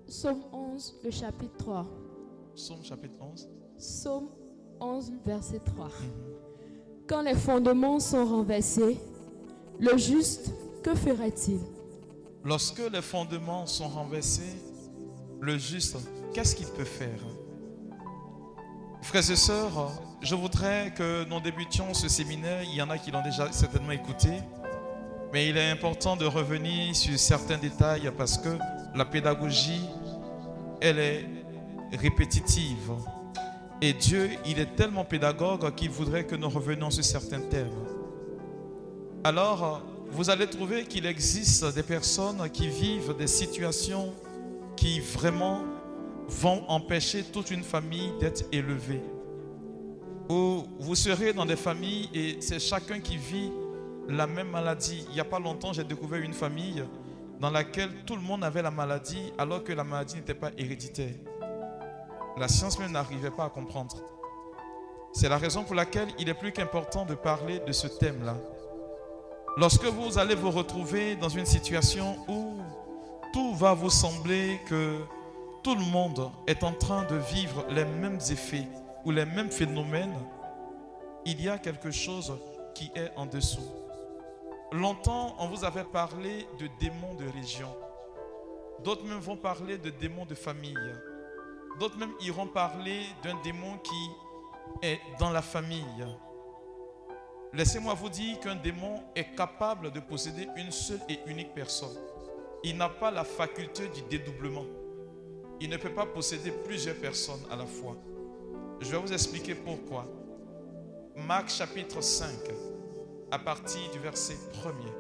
Psaume 0.08 0.44
11, 0.54 0.96
le 1.04 1.12
chapitre 1.12 1.58
3. 1.58 1.86
Psaume 2.56 2.84
chapitre 2.84 3.18
11. 3.22 3.50
Psaume 3.78 4.30
11, 4.80 5.12
verset 5.26 5.60
3. 5.60 5.90
Quand 7.08 7.22
les 7.22 7.36
fondements 7.36 8.00
sont 8.00 8.26
renversés, 8.26 8.98
le 9.80 9.98
juste, 9.98 10.54
que 10.82 10.96
ferait-il? 10.96 11.60
Lorsque 12.46 12.82
les 12.94 13.02
fondements 13.02 13.66
sont 13.66 13.88
renversés, 13.88 14.62
le 15.42 15.58
juste, 15.58 15.98
qu'est-ce 16.32 16.56
qu'il 16.56 16.68
peut 16.68 16.84
faire? 16.84 17.20
Frères 19.02 19.32
et 19.32 19.36
sœurs, 19.36 19.92
je 20.22 20.36
voudrais 20.36 20.94
que 20.96 21.26
nous 21.26 21.40
débutions 21.40 21.92
ce 21.96 22.08
séminaire. 22.08 22.62
Il 22.62 22.76
y 22.76 22.82
en 22.84 22.90
a 22.92 23.00
qui 23.00 23.10
l'ont 23.10 23.24
déjà 23.24 23.52
certainement 23.52 23.94
écouté. 23.94 24.30
Mais 25.34 25.50
il 25.50 25.58
est 25.58 25.72
important 25.72 26.16
de 26.16 26.26
revenir 26.26 26.96
sur 26.96 27.18
certains 27.18 27.58
détails 27.58 28.12
parce 28.16 28.38
que 28.38 28.58
la 28.94 29.06
pédagogie, 29.06 29.90
elle 30.82 31.00
est 31.00 31.28
répétitive. 31.94 32.92
Et 33.82 33.94
Dieu, 33.94 34.30
il 34.46 34.60
est 34.60 34.76
tellement 34.76 35.04
pédagogue 35.04 35.74
qu'il 35.74 35.90
voudrait 35.90 36.26
que 36.26 36.36
nous 36.36 36.50
revenions 36.50 36.92
sur 36.92 37.04
certains 37.04 37.42
termes. 37.42 37.88
Alors, 39.24 39.82
vous 40.12 40.30
allez 40.30 40.48
trouver 40.48 40.86
qu'il 40.86 41.06
existe 41.06 41.74
des 41.74 41.84
personnes 41.84 42.50
qui 42.50 42.68
vivent 42.68 43.16
des 43.18 43.28
situations 43.28 44.14
qui 44.76 45.00
vraiment 45.00 45.64
vont 46.28 46.64
empêcher 46.68 47.24
toute 47.24 47.52
une 47.52 47.64
famille 47.64 48.12
d'être 48.20 48.44
élevée. 48.52 49.02
Ou 50.30 50.66
vous 50.80 50.96
serez 50.96 51.34
dans 51.34 51.46
des 51.46 51.56
familles 51.56 52.10
et 52.14 52.38
c'est 52.40 52.60
chacun 52.60 53.00
qui 53.00 53.18
vit 53.18 53.52
la 54.08 54.26
même 54.26 54.50
maladie. 54.50 55.06
Il 55.10 55.14
n'y 55.14 55.20
a 55.20 55.26
pas 55.26 55.40
longtemps, 55.40 55.74
j'ai 55.74 55.84
découvert 55.84 56.22
une 56.22 56.34
famille 56.34 56.84
dans 57.40 57.52
laquelle 57.52 57.92
tout 58.06 58.16
le 58.16 58.22
monde 58.22 58.44
avait 58.44 58.62
la 58.62 58.72
maladie 58.72 59.32
alors 59.38 59.64
que 59.64 59.74
la 59.74 59.84
maladie 59.84 60.16
n'était 60.16 60.34
pas 60.34 60.52
héréditaire. 60.58 61.14
La 62.38 62.48
science 62.48 62.80
même 62.80 62.92
n'arrivait 62.92 63.32
pas 63.32 63.46
à 63.46 63.50
comprendre. 63.50 63.98
C'est 65.14 65.30
la 65.30 65.38
raison 65.38 65.64
pour 65.64 65.76
laquelle 65.76 66.10
il 66.20 66.28
est 66.28 66.34
plus 66.34 66.52
qu'important 66.52 67.06
de 67.06 67.16
parler 67.16 67.60
de 67.66 67.72
ce 67.72 67.88
thème-là. 67.88 68.36
Lorsque 69.58 69.86
vous 69.86 70.18
allez 70.18 70.36
vous 70.36 70.52
retrouver 70.52 71.16
dans 71.16 71.30
une 71.30 71.46
situation 71.46 72.18
où 72.28 72.58
tout 73.32 73.56
va 73.56 73.74
vous 73.74 73.90
sembler 73.90 74.60
que 74.68 75.00
tout 75.64 75.76
le 75.76 75.86
monde 75.86 76.30
est 76.46 76.62
en 76.64 76.74
train 76.74 77.06
de 77.06 77.16
vivre 77.16 77.66
les 77.70 77.86
mêmes 77.86 78.20
effets 78.30 78.68
ou 79.06 79.12
les 79.12 79.26
mêmes 79.26 79.50
phénomènes, 79.50 80.18
il 81.24 81.42
y 81.42 81.48
a 81.48 81.58
quelque 81.58 81.90
chose 81.90 82.38
qui 82.74 82.92
est 82.96 83.12
en 83.16 83.26
dessous. 83.28 83.72
Longtemps, 84.74 85.38
on 85.40 85.48
vous 85.48 85.64
avait 85.64 85.86
parlé 85.86 86.46
de 86.60 86.68
démons 86.82 87.14
de 87.16 87.26
région. 87.30 87.74
D'autres 88.84 89.06
même 89.06 89.20
vont 89.20 89.38
parler 89.38 89.78
de 89.78 89.90
démons 89.90 90.26
de 90.26 90.36
famille. 90.36 90.76
D'autres 91.80 91.98
même 91.98 92.14
iront 92.20 92.48
parler 92.48 93.04
d'un 93.24 93.40
démon 93.42 93.78
qui 93.78 94.86
est 94.86 95.00
dans 95.18 95.30
la 95.30 95.42
famille. 95.42 96.06
Laissez-moi 97.56 97.94
vous 97.94 98.10
dire 98.10 98.38
qu'un 98.42 98.56
démon 98.56 99.02
est 99.16 99.34
capable 99.34 99.90
de 99.92 100.02
posséder 100.02 100.50
une 100.58 100.72
seule 100.72 101.00
et 101.08 101.20
unique 101.26 101.54
personne. 101.54 101.96
Il 102.66 102.76
n'a 102.76 102.90
pas 102.90 103.12
la 103.12 103.24
faculté 103.24 103.88
du 103.88 104.02
dédoublement. 104.10 104.66
Il 105.62 105.70
ne 105.70 105.78
peut 105.78 105.94
pas 105.94 106.06
posséder 106.06 106.52
plusieurs 106.52 106.98
personnes 106.98 107.40
à 107.50 107.56
la 107.56 107.66
fois. 107.66 107.96
Je 108.82 108.92
vais 108.92 108.98
vous 108.98 109.14
expliquer 109.14 109.56
pourquoi. 109.56 110.06
Marc 111.16 111.50
chapitre 111.50 112.02
5, 112.02 112.28
à 113.32 113.40
partir 113.40 113.90
du 113.92 114.00
verset 114.00 114.36
1er. 114.62 114.92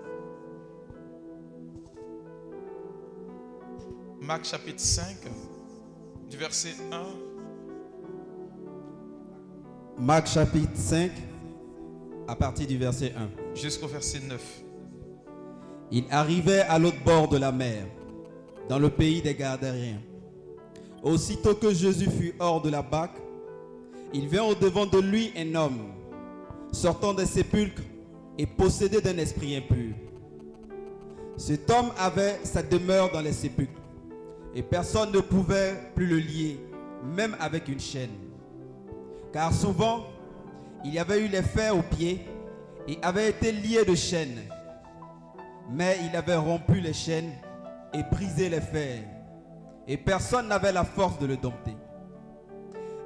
Marc 4.21 4.45
chapitre 4.45 4.79
5, 4.79 5.17
du 6.29 6.37
verset 6.37 6.75
1. 6.89 7.03
Marc 9.97 10.27
chapitre 10.27 10.71
5, 10.75 11.11
à 12.27 12.35
partir 12.35 12.67
du 12.67 12.77
verset 12.77 13.13
1. 13.15 13.55
Jusqu'au 13.55 13.87
verset 13.87 14.19
9. 14.27 14.63
Il 15.91 16.05
arrivait 16.09 16.61
à 16.61 16.79
l'autre 16.79 17.03
bord 17.05 17.27
de 17.27 17.37
la 17.37 17.51
mer, 17.51 17.85
dans 18.67 18.79
le 18.79 18.89
pays 18.89 19.21
des 19.21 19.35
Gardériens. 19.35 20.01
Aussitôt 21.03 21.53
que 21.53 21.71
Jésus 21.71 22.09
fut 22.09 22.33
hors 22.39 22.61
de 22.61 22.69
la 22.69 22.81
barque, 22.81 23.17
il 24.13 24.27
vint 24.27 24.43
au-devant 24.43 24.85
de 24.85 24.99
lui 24.99 25.31
un 25.37 25.53
homme, 25.55 25.91
sortant 26.71 27.13
des 27.13 27.25
sépulcres 27.25 27.83
et 28.37 28.45
possédé 28.47 29.01
d'un 29.01 29.17
esprit 29.17 29.55
impur. 29.55 29.93
Cet 31.37 31.69
homme 31.69 31.91
avait 31.99 32.39
sa 32.43 32.63
demeure 32.63 33.11
dans 33.11 33.21
les 33.21 33.33
sépulcres, 33.33 33.81
et 34.55 34.63
personne 34.63 35.11
ne 35.11 35.19
pouvait 35.19 35.75
plus 35.93 36.07
le 36.07 36.17
lier, 36.17 36.59
même 37.15 37.35
avec 37.39 37.67
une 37.67 37.79
chaîne. 37.79 38.09
Car 39.31 39.53
souvent, 39.53 40.05
il 40.85 40.99
avait 40.99 41.25
eu 41.25 41.27
les 41.27 41.41
fers 41.41 41.75
aux 41.75 41.81
pieds 41.81 42.21
et 42.87 42.99
avait 43.01 43.29
été 43.29 43.51
lié 43.51 43.83
de 43.83 43.95
chaînes. 43.95 44.41
Mais 45.71 45.97
il 46.07 46.15
avait 46.15 46.35
rompu 46.35 46.79
les 46.79 46.93
chaînes 46.93 47.31
et 47.91 48.03
brisé 48.03 48.49
les 48.49 48.61
fers, 48.61 49.01
et 49.87 49.97
personne 49.97 50.47
n'avait 50.47 50.71
la 50.71 50.83
force 50.83 51.17
de 51.17 51.25
le 51.25 51.37
dompter. 51.37 51.75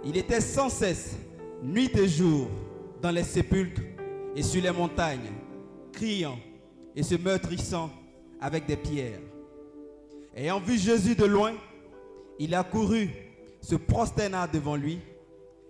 Il 0.04 0.18
était 0.18 0.42
sans 0.42 0.70
cesse, 0.70 1.16
nuit 1.64 1.92
et 1.98 2.08
jour, 2.08 2.50
dans 3.02 3.12
les 3.12 3.24
sépulcres 3.24 3.82
et 4.36 4.44
sur 4.44 4.62
les 4.62 4.72
montagnes, 4.72 5.32
criant 5.94 6.38
et 6.96 7.04
se 7.04 7.16
meurtrissant 7.16 7.90
avec 8.42 8.66
des 8.66 8.78
pierres. 8.78 9.22
Ayant 10.36 10.60
vu 10.60 10.78
Jésus 10.78 11.16
de 11.16 11.26
loin, 11.26 11.54
il 12.40 12.54
accourut, 12.56 13.10
se 13.62 13.76
prosterna 13.76 14.48
devant 14.48 14.76
lui 14.76 15.00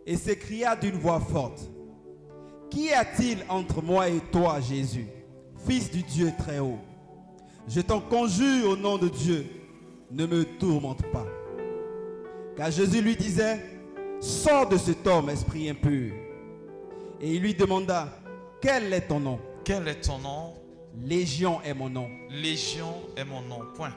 et 0.06 0.16
s'écria 0.16 0.76
d'une 0.76 0.98
voix 0.98 1.20
forte, 1.20 1.70
Qu'y 2.70 2.94
a-t-il 2.94 3.40
entre 3.50 3.82
moi 3.82 4.10
et 4.10 4.20
toi, 4.32 4.60
Jésus, 4.60 5.08
Fils 5.68 5.92
du 5.92 6.04
Dieu 6.04 6.32
très 6.38 6.60
haut? 6.60 6.80
Je 7.68 7.82
t'en 7.82 8.00
conjure 8.00 8.70
au 8.70 8.76
nom 8.76 8.98
de 8.98 9.10
Dieu, 9.10 9.46
ne 10.12 10.26
me 10.26 10.44
tourmente 10.44 11.04
pas. 11.12 11.26
Car 12.56 12.72
Jésus 12.72 13.02
lui 13.02 13.16
disait, 13.16 13.64
Sors 14.20 14.68
de 14.68 14.78
cet 14.78 15.08
homme, 15.08 15.30
esprit 15.30 15.70
impur. 15.70 16.14
Et 17.22 17.36
il 17.36 17.42
lui 17.42 17.54
demanda, 17.54 18.10
Quel 18.62 18.92
est 18.94 19.08
ton 19.08 19.20
nom? 19.20 19.40
Quel 19.64 19.88
est 19.88 20.02
ton 20.02 20.20
nom? 20.20 20.54
Légion 21.02 21.62
est 21.62 21.74
mon 21.74 21.90
nom. 21.90 22.10
Légion 22.30 22.94
est 23.16 23.24
mon 23.24 23.42
nom. 23.42 23.60
Point. 23.76 23.94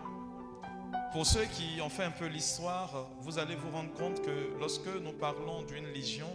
Pour 1.12 1.26
ceux 1.26 1.44
qui 1.44 1.80
ont 1.82 1.88
fait 1.88 2.04
un 2.04 2.10
peu 2.10 2.26
l'histoire, 2.26 3.10
vous 3.20 3.38
allez 3.38 3.54
vous 3.54 3.70
rendre 3.70 3.92
compte 3.94 4.22
que 4.22 4.58
lorsque 4.58 4.86
nous 5.02 5.12
parlons 5.12 5.62
d'une 5.62 5.86
légion, 5.92 6.28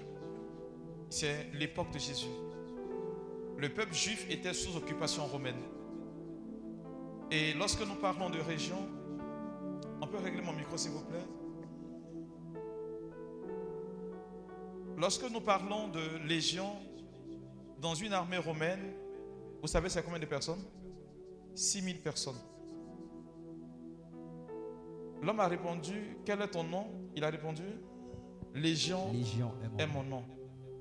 c'est 1.09 1.51
l'époque 1.53 1.91
de 1.91 1.99
Jésus. 1.99 2.27
Le 3.57 3.69
peuple 3.69 3.93
juif 3.93 4.25
était 4.29 4.53
sous 4.53 4.75
occupation 4.77 5.25
romaine. 5.25 5.61
Et 7.31 7.53
lorsque 7.53 7.81
nous 7.81 7.95
parlons 7.95 8.29
de 8.29 8.39
région, 8.39 8.77
on 10.01 10.07
peut 10.07 10.17
régler 10.17 10.41
mon 10.41 10.53
micro 10.53 10.77
s'il 10.77 10.91
vous 10.91 11.03
plaît? 11.03 11.25
Lorsque 14.97 15.29
nous 15.29 15.41
parlons 15.41 15.89
de 15.89 16.27
légion 16.27 16.73
dans 17.79 17.93
une 17.95 18.13
armée 18.13 18.37
romaine, 18.37 18.93
vous 19.61 19.67
savez 19.67 19.89
c'est 19.89 20.03
combien 20.03 20.19
de 20.19 20.25
personnes? 20.25 20.63
6000 21.55 21.99
personnes. 22.01 22.39
L'homme 25.21 25.39
a 25.39 25.47
répondu, 25.47 26.17
quel 26.25 26.41
est 26.41 26.49
ton 26.49 26.63
nom? 26.63 26.87
Il 27.15 27.23
a 27.23 27.29
répondu, 27.29 27.63
Légion, 28.53 29.11
Légion 29.11 29.51
est 29.77 29.83
est 29.83 29.87
mon 29.87 30.03
nom. 30.03 30.23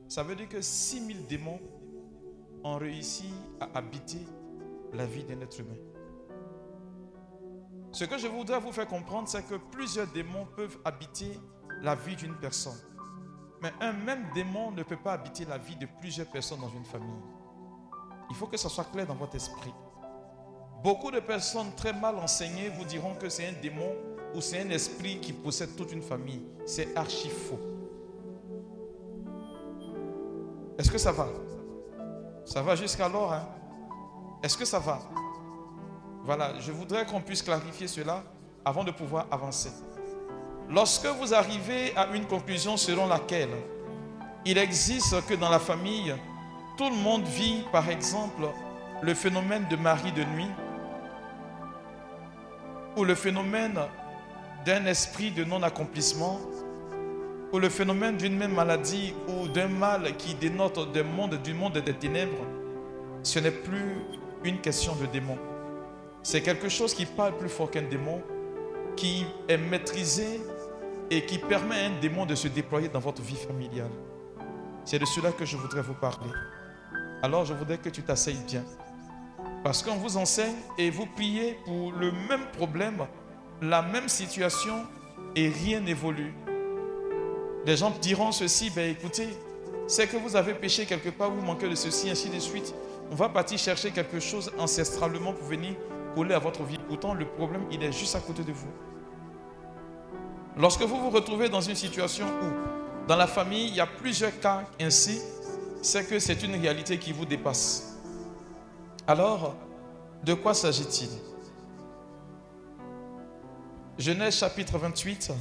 Ça 0.09 0.23
veut 0.23 0.37
dire 0.37 0.49
que 0.49 0.61
6000 0.61 1.27
démons 1.27 1.61
ont 2.63 2.77
réussi 2.77 3.33
à 3.61 3.79
habiter 3.79 4.21
la 4.93 5.07
vie 5.07 5.25
d'un 5.25 5.41
être 5.41 5.59
humain. 5.59 5.77
Ce 7.93 8.05
que 8.05 8.19
je 8.19 8.27
voudrais 8.27 8.61
vous 8.61 8.73
faire 8.73 8.87
comprendre, 8.87 9.29
c'est 9.29 9.47
que 9.47 9.55
plusieurs 9.55 10.07
démons 10.09 10.47
peuvent 10.55 10.79
habiter 10.85 11.41
la 11.83 11.95
vie 11.95 12.17
d'une 12.17 12.37
personne. 12.37 12.79
Mais 13.63 13.73
un 13.81 13.93
même 13.93 14.27
démon 14.35 14.71
ne 14.71 14.83
peut 14.83 14.97
pas 14.97 15.15
habiter 15.15 15.45
la 15.45 15.59
vie 15.59 15.77
de 15.77 15.87
plusieurs 16.01 16.27
personnes 16.27 16.61
dans 16.61 16.69
une 16.69 16.85
famille. 16.85 17.23
Il 18.29 18.37
faut 18.37 18.47
que 18.47 18.57
ça 18.57 18.69
soit 18.69 18.85
clair 18.85 19.07
dans 19.07 19.15
votre 19.15 19.37
esprit. 19.37 19.73
Beaucoup 20.83 21.11
de 21.11 21.21
personnes 21.21 21.75
très 21.75 21.93
mal 21.93 22.17
enseignées 22.17 22.69
vous 22.69 22.85
diront 22.85 23.15
que 23.15 23.29
c'est 23.29 23.47
un 23.47 23.61
démon 23.61 23.95
ou 24.35 24.41
c'est 24.41 24.61
un 24.61 24.71
esprit 24.71 25.19
qui 25.21 25.33
possède 25.33 25.75
toute 25.75 25.93
une 25.93 26.03
famille. 26.03 26.43
C'est 26.67 26.95
archi 26.97 27.29
faux. 27.29 27.76
Est-ce 30.79 30.91
que 30.91 30.99
ça 30.99 31.13
va? 31.13 31.29
Ça 32.45 32.63
va 32.63 32.77
jusqu'alors 32.77 33.33
hein? 33.33 33.47
Est-ce 34.43 34.57
que 34.57 34.65
ça 34.65 34.79
va? 34.79 35.01
Voilà, 36.25 36.59
je 36.61 36.73
voudrais 36.73 37.07
qu'on 37.07 37.21
puisse 37.21 37.43
clarifier 37.43 37.89
cela 37.89 38.23
avant 38.65 38.85
de 38.85 38.91
pouvoir 38.91 39.27
avancer. 39.31 39.71
Lorsque 40.69 41.07
vous 41.07 41.33
arrivez 41.33 41.97
à 41.97 42.09
une 42.15 42.27
conclusion 42.27 42.77
selon 42.77 43.07
laquelle 43.07 43.51
il 44.45 44.59
existe 44.59 45.25
que 45.27 45.35
dans 45.35 45.49
la 45.49 45.59
famille, 45.59 46.15
tout 46.77 46.91
le 46.91 46.97
monde 46.97 47.25
vit, 47.25 47.63
par 47.73 47.89
exemple, 47.89 48.43
le 49.01 49.15
phénomène 49.15 49.67
de 49.71 49.77
mari 49.77 50.13
de 50.13 50.25
nuit 50.25 50.51
ou 52.97 53.05
le 53.05 53.15
phénomène 53.15 53.79
d'un 54.65 54.87
esprit 54.87 55.31
de 55.31 55.45
non-accomplissement 55.45 56.41
ou 57.53 57.59
le 57.59 57.69
phénomène 57.69 58.17
d'une 58.17 58.37
même 58.37 58.55
maladie 58.55 59.15
ou 59.29 59.49
d'un 59.49 59.69
mal 59.69 60.17
qui 60.17 60.35
dénote 60.35 60.93
du 60.93 61.03
monde, 61.03 61.41
du 61.43 61.55
monde 61.55 61.79
des 61.79 61.95
ténèbres, 61.95 62.45
ce 63.23 63.39
n'est 63.39 63.51
plus 63.51 64.03
une 64.45 64.61
question 64.61 64.95
de 64.97 65.07
démon. 65.07 65.39
C'est 66.23 66.41
quelque 66.43 66.69
chose 66.69 66.93
qui 66.93 67.07
parle 67.07 67.37
plus 67.37 67.49
fort 67.49 67.71
qu'un 67.71 67.83
démon, 67.83 68.23
qui 68.97 69.27
est 69.49 69.59
maîtrisé 69.59 70.41
et 71.11 71.25
qui 71.25 71.39
permet 71.39 71.81
à 71.81 71.87
un 71.87 72.01
démon 72.01 72.27
de 72.27 72.35
se 72.35 72.49
déployer 72.49 72.89
dans 72.89 72.99
votre 72.99 73.23
vie 73.23 73.37
familiale. 73.37 73.91
C'est 74.85 74.99
de 74.99 75.05
cela 75.05 75.33
que 75.33 75.45
je 75.45 75.57
voudrais 75.57 75.83
vous 75.83 75.95
parler. 75.95 76.31
Alors 77.23 77.45
je 77.45 77.55
voudrais 77.55 77.79
que 77.79 77.89
tu 77.89 78.03
t'asseyes 78.03 78.39
bien. 78.47 78.65
Parce 79.63 79.83
qu'on 79.83 79.97
vous 79.97 80.17
enseigne 80.17 80.57
et 80.79 80.91
vous 80.91 81.07
priez 81.07 81.59
pour 81.65 81.93
le 81.93 82.13
même 82.29 82.47
problème, 82.57 83.07
la 83.63 83.83
même 83.83 84.09
situation 84.09 84.85
et 85.35 85.49
rien 85.49 85.81
n'évolue. 85.81 86.33
Les 87.67 87.77
gens 87.77 87.93
diront 88.01 88.31
ceci, 88.31 88.71
ben 88.71 88.89
écoutez, 88.89 89.29
c'est 89.89 90.07
que 90.07 90.17
vous 90.17 90.37
avez 90.37 90.55
péché 90.55 90.87
quelque 90.87 91.09
part, 91.09 91.33
vous 91.33 91.43
manquez 91.43 91.69
de 91.69 91.75
ceci, 91.75 92.09
ainsi 92.09 92.31
de 92.31 92.39
suite. 92.39 92.73
On 93.11 93.17
va 93.17 93.29
partir 93.29 93.59
chercher 93.59 93.91
quelque 93.91 94.21
chose 94.21 94.53
ancestralement 94.57 95.33
pour 95.33 95.49
venir 95.49 95.75
coller 96.15 96.35
à 96.35 96.39
votre 96.39 96.63
vie. 96.63 96.79
Pourtant, 96.87 97.13
le 97.13 97.27
problème, 97.27 97.65
il 97.73 97.83
est 97.83 97.91
juste 97.91 98.15
à 98.15 98.21
côté 98.21 98.45
de 98.45 98.53
vous. 98.53 98.71
Lorsque 100.57 100.83
vous 100.83 100.97
vous 100.97 101.11
retrouvez 101.11 101.49
dans 101.49 101.61
une 101.61 101.75
situation 101.75 102.27
où, 102.27 103.07
dans 103.09 103.17
la 103.17 103.27
famille, 103.27 103.67
il 103.67 103.75
y 103.75 103.81
a 103.81 103.87
plusieurs 103.87 104.39
cas 104.39 104.63
ainsi, 104.81 105.21
c'est 105.83 106.09
que 106.09 106.21
c'est 106.21 106.41
une 106.45 106.55
réalité 106.55 106.99
qui 106.99 107.11
vous 107.11 107.27
dépasse. 107.27 107.97
Alors, 109.09 109.57
de 110.23 110.35
quoi 110.35 110.55
s'agit-il? 110.55 111.11
Genèse 113.99 114.37
chapitre 114.37 114.79
28, 114.79 115.33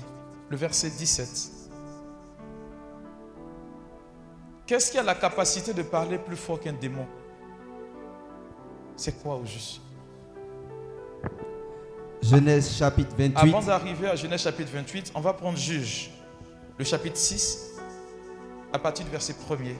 le 0.50 0.58
verset 0.58 0.90
17. 0.90 1.55
Qu'est-ce 4.66 4.92
qui 4.92 4.98
a 4.98 5.04
la 5.04 5.16
capacité 5.16 5.74
de 5.74 5.84
parler 5.84 6.18
plus 6.18 6.36
fort 6.36 6.60
qu'un 6.60 6.74
démon? 6.74 7.06
C'est 8.96 9.22
quoi 9.22 9.36
au 9.36 9.46
juste? 9.46 9.82
Genèse 12.22 12.76
chapitre 12.76 13.16
28. 13.16 13.38
Avant 13.38 13.62
d'arriver 13.62 14.08
à 14.08 14.16
Genèse 14.16 14.42
chapitre 14.42 14.72
28, 14.74 15.12
on 15.14 15.22
va 15.22 15.34
prendre 15.34 15.58
Juge, 15.58 16.10
le 16.80 16.84
chapitre 16.84 17.18
6, 17.18 17.76
à 18.74 18.80
partir 18.80 19.06
du 19.06 19.12
verset 19.12 19.34
1er. 19.34 19.76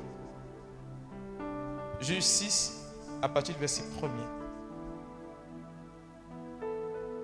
Juge 2.00 2.22
6, 2.22 2.84
à 3.24 3.30
partir 3.30 3.56
du 3.56 3.60
verset 3.60 3.82
1er. 4.00 4.10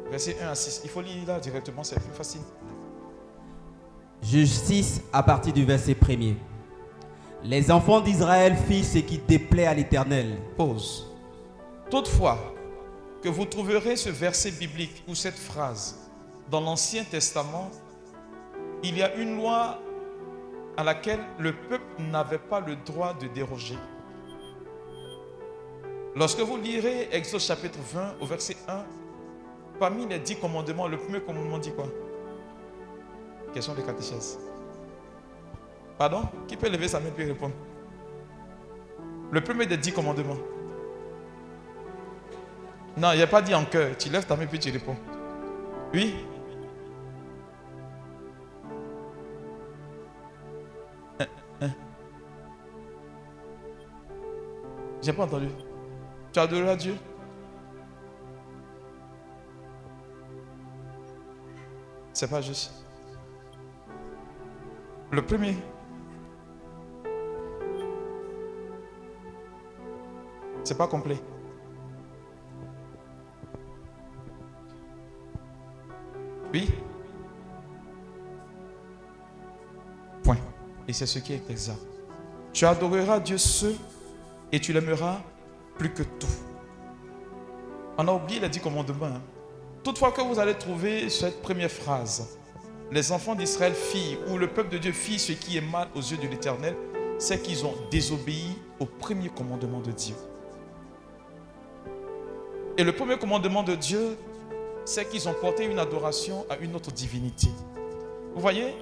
Verset 0.10 0.38
1 0.42 0.48
à 0.48 0.56
6. 0.56 0.82
Il 0.84 0.90
faut 0.90 1.02
lire 1.02 1.28
là 1.28 1.40
directement, 1.40 1.84
c'est 1.84 2.00
plus 2.00 2.14
facile. 2.14 2.42
Juge 4.24 4.50
6 4.50 5.02
à 5.14 5.22
partir 5.22 5.54
du 5.54 5.64
verset 5.64 5.94
1er. 5.94 6.36
Les 7.44 7.72
enfants 7.72 8.02
d'Israël 8.02 8.56
firent 8.68 8.86
ce 8.86 9.00
qui 9.00 9.18
déplaît 9.18 9.66
à 9.66 9.74
l'Éternel. 9.74 10.38
Pause. 10.56 11.12
Toutefois, 11.90 12.38
que 13.24 13.30
vous 13.30 13.46
trouverez 13.46 13.96
ce 13.96 14.10
verset 14.10 14.52
biblique 14.52 15.04
ou 15.08 15.16
cette 15.16 15.38
phrase 15.38 15.98
dans 16.52 16.62
l'Ancien 16.62 17.04
Testament, 17.04 17.72
il 18.84 18.96
y 18.98 19.02
a 19.02 19.16
une 19.16 19.38
loi 19.38 19.80
à 20.78 20.84
laquelle 20.84 21.20
le 21.40 21.54
peuple 21.54 21.84
n'avait 22.00 22.38
pas 22.38 22.60
le 22.60 22.76
droit 22.76 23.16
de 23.16 23.28
déroger. 23.28 23.78
Lorsque 26.16 26.42
vous 26.42 26.58
lirez 26.58 27.10
Exode 27.12 27.42
chapitre 27.42 27.80
20 27.94 28.16
au 28.22 28.26
verset 28.26 28.58
1, 28.68 28.84
parmi 29.80 30.06
les 30.06 30.20
dix 30.20 30.36
commandements, 30.36 30.88
le 30.88 30.98
premier 30.98 31.22
commandement 31.22 31.58
dit 31.58 31.72
quoi? 31.72 31.88
Question 33.54 33.74
de 33.74 33.82
catéchèse. 33.82 34.38
Pardon? 36.02 36.24
Qui 36.48 36.58
peut 36.58 36.68
lever 36.68 36.88
sa 36.88 37.00
main 37.00 37.12
et 37.16 37.26
répondre? 37.26 37.54
Le 39.30 39.40
premier 39.40 39.68
des 39.68 39.78
dix 39.78 39.94
commandements. 39.94 40.40
Non, 42.98 43.12
il 43.12 43.18
n'y 43.18 43.22
a 43.22 43.28
pas 43.28 43.44
dit 43.44 43.54
en 43.54 43.64
cœur. 43.66 43.96
Tu 44.00 44.10
lèves 44.10 44.26
ta 44.26 44.36
main 44.36 44.48
puis 44.48 44.58
tu 44.58 44.72
réponds. 44.72 44.96
Oui? 45.94 46.16
Hein, 51.20 51.26
hein. 51.62 51.70
J'ai 55.04 55.14
pas 55.14 55.26
entendu. 55.26 55.50
Tu 56.34 56.40
adoreras 56.40 56.78
Dieu? 56.78 56.96
C'est 62.12 62.28
pas 62.28 62.42
juste. 62.42 62.72
Le 65.12 65.22
premier. 65.22 65.56
C'est 70.64 70.78
pas 70.78 70.88
complet. 70.88 71.18
Oui 76.54 76.70
Point. 80.24 80.38
Et 80.88 80.94
c'est 80.94 81.06
ce 81.06 81.20
qui 81.20 81.34
est 81.34 81.50
exact. 81.50 81.80
Tu 82.54 82.66
adoreras 82.66 83.20
Dieu 83.20 83.38
seul 83.38 83.76
et 84.52 84.60
tu 84.60 84.74
l'aimeras 84.74 85.22
plus 85.78 85.94
que 85.94 86.04
tout. 86.04 86.28
On 87.98 88.08
a 88.08 88.14
oublié 88.14 88.40
les 88.40 88.50
dix 88.50 88.60
commandements. 88.60 89.06
Hein. 89.06 89.22
Toutefois 89.84 90.12
que 90.12 90.22
vous 90.22 90.38
allez 90.38 90.54
trouver 90.54 91.10
cette 91.10 91.42
première 91.42 91.72
phrase, 91.72 92.38
les 92.92 93.12
enfants 93.12 93.36
d'Israël 93.36 93.74
filles 93.74 94.18
ou 94.28 94.38
le 94.38 94.48
peuple 94.48 94.70
de 94.70 94.78
Dieu 94.78 94.92
fit 94.92 95.18
ce 95.18 95.32
qui 95.32 95.58
est 95.58 95.62
mal 95.62 95.88
aux 95.96 96.02
yeux 96.02 96.18
de 96.18 96.28
l'Éternel, 96.28 96.76
c'est 97.18 97.42
qu'ils 97.42 97.66
ont 97.66 97.74
désobéi 97.90 98.58
au 98.80 98.86
premier 98.86 99.30
commandement 99.30 99.80
de 99.80 99.92
Dieu. 99.92 100.16
Et 102.82 102.84
le 102.84 102.94
premier 102.94 103.16
commandement 103.16 103.62
de 103.62 103.76
Dieu, 103.76 104.18
c'est 104.86 105.08
qu'ils 105.08 105.30
ont 105.30 105.36
porté 105.36 105.66
une 105.66 105.78
adoration 105.78 106.48
à 106.50 106.58
une 106.58 106.76
autre 106.76 106.92
divinité. 106.92 107.48
Vous 108.34 108.42
voyez, 108.42 108.74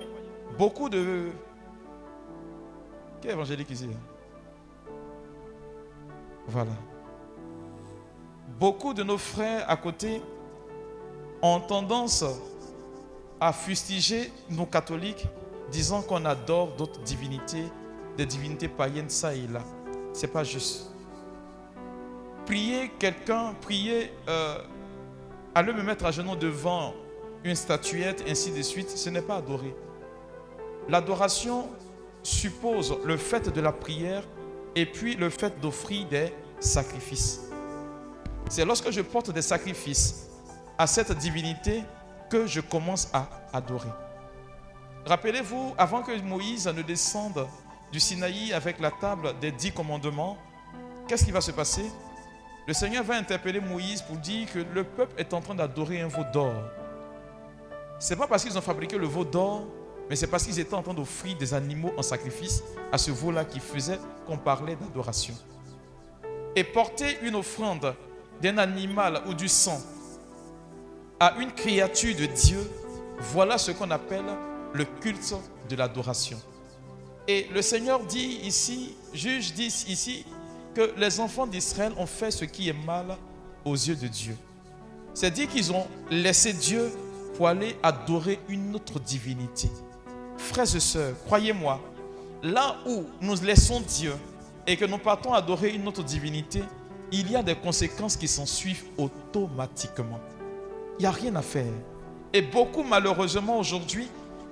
beaucoup 0.58 0.88
de... 0.88 1.32
Quel 3.22 3.32
évangélique 3.32 3.70
ici 3.70 3.90
hein? 3.92 4.94
Voilà. 6.48 6.72
Beaucoup 8.58 8.94
de 8.94 9.04
nos 9.04 9.18
frères 9.18 9.70
à 9.70 9.76
côté 9.76 10.22
ont 11.42 11.60
tendance 11.60 12.24
à 13.38 13.52
fustiger 13.52 14.32
nos 14.50 14.66
catholiques 14.66 15.28
disant 15.74 16.04
qu'on 16.04 16.24
adore 16.24 16.70
d'autres 16.78 17.02
divinités, 17.02 17.66
des 18.16 18.26
divinités 18.26 18.70
païennes 18.70 19.10
ça 19.10 19.36
et 19.36 19.46
là. 19.46 19.62
C'est 20.14 20.32
pas 20.32 20.46
juste. 20.46 20.90
Prier 22.50 22.90
quelqu'un, 22.98 23.54
prier, 23.62 24.12
euh, 24.28 24.58
aller 25.54 25.72
me 25.72 25.84
mettre 25.84 26.04
à 26.06 26.10
genoux 26.10 26.36
devant 26.36 26.96
une 27.44 27.54
statuette, 27.54 28.24
ainsi 28.28 28.50
de 28.50 28.64
suite, 28.64 28.90
ce 28.90 29.08
n'est 29.12 29.22
pas 29.22 29.36
adorer. 29.36 29.76
L'adoration 30.88 31.70
suppose 32.24 32.98
le 33.06 33.18
fait 33.18 33.54
de 33.54 33.62
la 33.62 33.72
prière 33.72 34.24
et 34.76 34.88
puis 34.88 35.16
le 35.16 35.30
fait 35.30 35.62
d'offrir 35.62 36.08
des 36.08 36.34
sacrifices. 36.60 37.42
C'est 38.50 38.66
lorsque 38.66 38.90
je 38.90 39.02
porte 39.02 39.30
des 39.30 39.44
sacrifices 39.44 40.28
à 40.76 40.88
cette 40.88 41.12
divinité 41.20 41.84
que 42.32 42.48
je 42.48 42.62
commence 42.62 43.12
à 43.14 43.30
adorer. 43.54 43.92
Rappelez-vous, 45.06 45.76
avant 45.78 46.02
que 46.02 46.20
Moïse 46.20 46.66
ne 46.66 46.82
descende 46.82 47.48
du 47.92 48.00
Sinaï 48.00 48.54
avec 48.54 48.80
la 48.80 48.90
table 48.90 49.36
des 49.40 49.52
dix 49.52 49.72
commandements, 49.72 50.36
qu'est-ce 51.08 51.26
qui 51.26 51.32
va 51.32 51.42
se 51.42 51.52
passer? 51.52 51.86
Le 52.70 52.76
Seigneur 52.76 53.04
va 53.04 53.16
interpeller 53.16 53.60
Moïse 53.60 54.04
pour 54.04 54.18
dire 54.18 54.48
que 54.54 54.60
le 54.60 54.84
peuple 54.84 55.20
est 55.20 55.34
en 55.34 55.42
train 55.42 55.56
d'adorer 55.56 56.02
un 56.02 56.08
veau 56.08 56.22
d'or. 56.32 56.54
Ce 57.98 58.14
n'est 58.14 58.16
pas 58.16 58.28
parce 58.28 58.44
qu'ils 58.44 58.56
ont 58.60 58.62
fabriqué 58.62 58.96
le 58.96 59.08
veau 59.08 59.26
d'or, 59.26 59.66
mais 60.08 60.16
c'est 60.16 60.28
parce 60.28 60.44
qu'ils 60.44 60.60
étaient 60.60 60.76
en 60.76 60.84
train 60.84 60.94
d'offrir 60.94 61.36
des 61.36 61.56
animaux 61.56 61.92
en 61.98 62.04
sacrifice 62.04 62.62
à 62.92 63.00
ce 63.00 63.10
veau-là 63.10 63.44
qui 63.44 63.60
faisait 63.60 63.98
qu'on 64.28 64.38
parlait 64.38 64.76
d'adoration. 64.76 65.34
Et 66.56 66.64
porter 66.64 67.18
une 67.24 67.34
offrande 67.34 67.96
d'un 68.40 68.60
animal 68.60 69.24
ou 69.26 69.34
du 69.34 69.48
sang 69.48 69.82
à 71.20 71.38
une 71.40 71.52
créature 71.52 72.16
de 72.16 72.28
Dieu, 72.28 72.70
voilà 73.18 73.58
ce 73.58 73.72
qu'on 73.72 73.90
appelle 73.90 74.26
le 74.74 74.86
culte 75.02 75.34
de 75.68 75.76
l'adoration. 75.76 76.40
Et 77.28 77.48
le 77.52 77.64
Seigneur 77.64 78.02
dit 78.02 78.42
ici, 78.44 78.96
juge 79.12 79.54
dit 79.54 79.66
ici, 79.88 80.24
que 80.74 80.94
les 80.98 81.20
enfants 81.20 81.48
d'Israël 81.48 81.94
ont 81.98 82.06
fait 82.06 82.32
ce 82.32 82.46
qui 82.46 82.70
est 82.70 82.86
mal 82.86 83.18
aux 83.66 83.74
yeux 83.76 83.96
de 83.96 84.08
Dieu. 84.08 84.36
C'est 85.14 85.32
dire 85.32 85.48
qu'ils 85.50 85.72
ont 85.72 85.86
laissé 86.10 86.54
Dieu 86.54 86.92
pour 87.36 87.48
aller 87.48 87.76
adorer 87.84 88.40
une 88.48 88.76
autre 88.76 89.00
divinité. 89.00 89.70
Frères 90.38 90.74
et 90.76 90.80
sœurs, 90.80 91.16
croyez-moi, 91.26 91.80
là 92.44 92.78
où 92.88 93.04
nous 93.22 93.36
laissons 93.42 93.82
Dieu 93.82 94.14
et 94.68 94.78
que 94.78 94.86
nous 94.86 94.98
partons 95.00 95.34
adorer 95.34 95.70
une 95.72 95.88
autre 95.88 96.04
divinité, 96.04 96.62
il 97.12 97.32
y 97.32 97.36
a 97.36 97.42
des 97.44 97.56
conséquences 97.56 98.16
qui 98.16 98.28
s'en 98.28 98.46
suivent 98.46 98.84
automatiquement. 98.98 100.20
Il 101.00 101.02
n'y 101.04 101.06
a 101.08 101.12
rien 101.12 101.36
à 101.36 101.42
faire. 101.42 101.72
Et 102.32 102.42
beaucoup, 102.42 102.84
malheureusement, 102.84 103.58
aujourd'hui, 103.58 104.08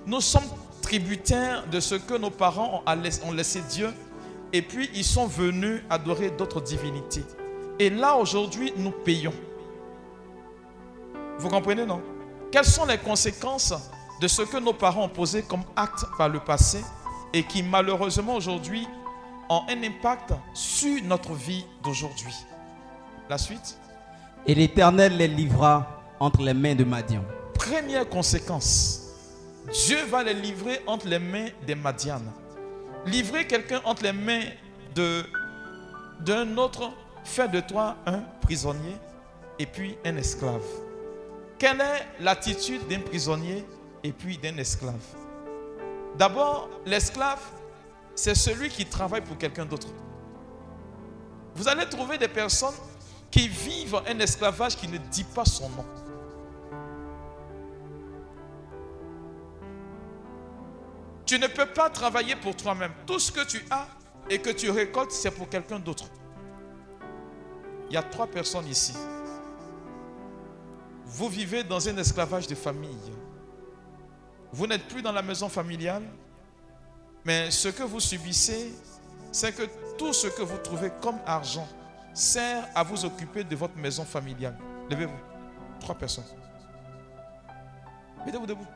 nous 0.06 0.22
sommes 0.22 0.48
tributaires 0.82 1.66
de 1.70 1.80
ce 1.80 1.96
que 1.96 2.16
nos 2.18 2.32
parents 2.32 2.82
ont 2.86 2.96
laissé- 2.96 3.22
ont 3.26 3.32
laissé 3.32 3.62
Dieu. 3.70 3.94
Et 4.54 4.62
puis, 4.62 4.90
ils 4.94 5.04
sont 5.04 5.28
venus 5.28 5.82
adorer 5.90 6.32
d'autres 6.32 6.62
divinités. 6.62 7.24
Et 7.80 7.90
là, 7.90 8.16
aujourd'hui, 8.16 8.74
nous 8.78 8.92
payons. 8.92 9.34
Vous 11.38 11.50
comprenez, 11.50 11.86
non? 11.86 12.02
Quelles 12.52 12.66
sont 12.66 12.86
les 12.86 12.98
conséquences 12.98 13.74
de 14.22 14.28
ce 14.28 14.42
que 14.42 14.58
nos 14.58 14.74
parents 14.74 15.04
ont 15.04 15.10
posé 15.10 15.44
comme 15.44 15.64
acte 15.76 16.06
par 16.18 16.30
le 16.30 16.40
passé 16.40 16.84
et 17.34 17.44
qui, 17.44 17.62
malheureusement, 17.62 18.36
aujourd'hui, 18.36 18.88
ont 19.50 19.62
un 19.70 19.84
impact 19.84 20.34
sur 20.54 21.04
notre 21.04 21.34
vie 21.34 21.66
d'aujourd'hui? 21.84 22.34
La 23.30 23.38
suite? 23.38 23.78
Et 24.46 24.56
l'Éternel 24.56 25.18
les 25.18 25.28
livra 25.28 26.02
entre 26.20 26.42
les 26.42 26.54
mains 26.54 26.74
de 26.74 26.86
Madian. 26.86 27.24
Première 27.54 28.08
conséquence, 28.08 29.04
Dieu 29.86 30.04
va 30.06 30.24
les 30.24 30.34
livrer 30.34 30.82
entre 30.88 31.08
les 31.08 31.20
mains 31.20 31.48
des 31.66 31.76
Madianes. 31.76 32.32
Livrer 33.08 33.48
quelqu'un 33.48 33.82
entre 33.86 34.04
les 34.04 34.14
mains 34.14 34.44
d'un 34.96 36.58
autre 36.58 36.92
fait 37.24 37.48
de 37.48 37.60
toi 37.62 37.96
un 38.06 38.20
prisonnier 38.42 38.96
et 39.60 39.66
puis 39.66 39.98
un 40.06 40.18
esclave. 40.18 40.64
Quelle 41.58 41.82
est 41.82 42.06
l'attitude 42.20 42.88
d'un 42.88 43.00
prisonnier 43.00 43.66
et 44.04 44.12
puis 44.12 44.38
d'un 44.38 44.58
esclave? 44.58 44.94
D'abord, 46.18 46.70
l'esclave, 46.86 47.42
c'est 48.14 48.36
celui 48.36 48.70
qui 48.70 48.86
travaille 48.86 49.22
pour 49.22 49.38
quelqu'un 49.38 49.66
d'autre. 49.66 49.88
Vous 51.56 51.68
allez 51.68 51.88
trouver 51.88 52.18
des 52.18 52.28
personnes 52.28 52.76
qui 53.32 53.48
vivent 53.48 54.02
un 54.08 54.20
esclavage 54.20 54.76
qui 54.76 54.88
ne 54.88 54.98
dit 54.98 55.24
pas 55.24 55.46
son 55.46 55.70
nom. 55.70 55.86
Tu 61.28 61.38
ne 61.38 61.48
peux 61.48 61.66
pas 61.66 61.90
travailler 61.90 62.38
pour 62.38 62.56
toi-même. 62.56 62.94
Tout 63.06 63.20
ce 63.20 63.32
que 63.32 63.46
tu 63.46 63.64
as 63.70 63.86
et 64.30 64.40
que 64.40 64.50
tu 64.50 64.72
récoltes, 64.72 65.12
c'est 65.12 65.30
pour 65.32 65.50
quelqu'un 65.50 65.78
d'autre. 65.78 66.06
Il 67.90 67.94
y 67.94 67.98
a 67.98 68.04
trois 68.04 68.28
personnes 68.28 68.68
ici. 68.68 68.94
Vous 71.06 71.28
vivez 71.28 71.66
dans 71.66 71.88
un 71.88 71.98
esclavage 71.98 72.48
de 72.48 72.56
famille. 72.56 73.12
Vous 74.54 74.68
n'êtes 74.68 74.88
plus 74.88 75.02
dans 75.02 75.12
la 75.12 75.22
maison 75.22 75.50
familiale, 75.50 76.04
mais 77.26 77.52
ce 77.52 77.68
que 77.68 77.84
vous 77.84 78.00
subissez, 78.00 78.74
c'est 79.32 79.54
que 79.54 79.64
tout 79.98 80.14
ce 80.14 80.28
que 80.28 80.42
vous 80.42 80.58
trouvez 80.58 80.92
comme 81.02 81.20
argent 81.26 81.68
sert 82.14 82.68
à 82.74 82.84
vous 82.84 83.04
occuper 83.04 83.44
de 83.44 83.56
votre 83.56 83.78
maison 83.78 84.06
familiale. 84.06 84.58
Levez-vous. 84.90 85.20
Trois 85.82 85.96
personnes. 85.96 86.24
Mettez-vous 88.26 88.46
debout. 88.46 88.68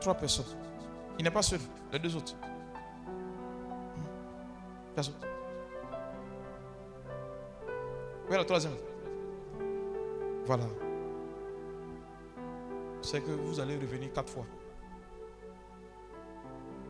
Trois 0.00 0.14
personnes. 0.14 0.69
Il 1.20 1.24
n'est 1.24 1.30
pas 1.30 1.42
seul. 1.42 1.60
Les 1.92 1.98
deux 1.98 2.16
autres. 2.16 2.34
Hmm. 2.34 4.04
Personne. 4.94 5.16
Oui, 8.30 8.36
la 8.38 8.44
troisième. 8.46 8.72
Voilà. 10.46 10.64
C'est 13.02 13.20
que 13.20 13.32
vous 13.32 13.60
allez 13.60 13.76
revenir 13.76 14.10
quatre 14.14 14.32
fois. 14.32 14.46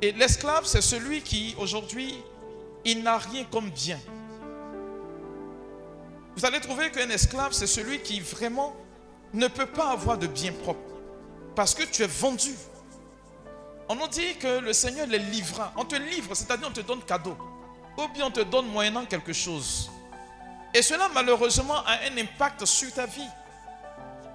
Et 0.01 0.13
l'esclave, 0.13 0.65
c'est 0.65 0.81
celui 0.81 1.23
qui, 1.23 1.57
aujourd'hui, 1.59 2.23
il 2.85 3.03
n'a 3.03 3.19
rien 3.19 3.43
comme 3.51 3.71
bien. 3.71 3.99
Vous 6.37 6.47
allez 6.47 6.61
trouver 6.61 6.93
qu'un 6.93 7.11
esclave, 7.11 7.53
c'est 7.53 7.67
celui 7.67 7.99
qui 7.99 8.21
vraiment 8.21 8.77
ne 9.35 9.49
peut 9.49 9.67
pas 9.67 9.91
avoir 9.91 10.17
de 10.19 10.29
bien 10.29 10.53
propre. 10.53 10.79
Parce 11.57 11.75
que 11.75 11.83
tu 11.83 12.05
es 12.05 12.07
vendu. 12.07 12.55
On 13.91 13.97
nous 13.97 14.07
dit 14.07 14.37
que 14.37 14.61
le 14.61 14.73
Seigneur 14.73 15.09
les 15.09 15.19
livra. 15.19 15.73
On 15.77 15.85
te 15.85 15.97
livre, 15.97 16.33
c'est-à-dire 16.37 16.69
on 16.69 16.73
te 16.73 16.81
donne 16.81 17.03
cadeau. 17.03 17.37
Ou 17.99 18.07
bien 18.15 18.27
on 18.27 18.31
te 18.31 18.39
donne 18.39 18.69
moyennant 18.69 19.05
quelque 19.05 19.33
chose. 19.33 19.91
Et 20.73 20.81
cela, 20.81 21.09
malheureusement, 21.13 21.79
a 21.85 21.95
un 22.09 22.17
impact 22.17 22.65
sur 22.67 22.93
ta 22.93 23.07
vie. 23.07 23.29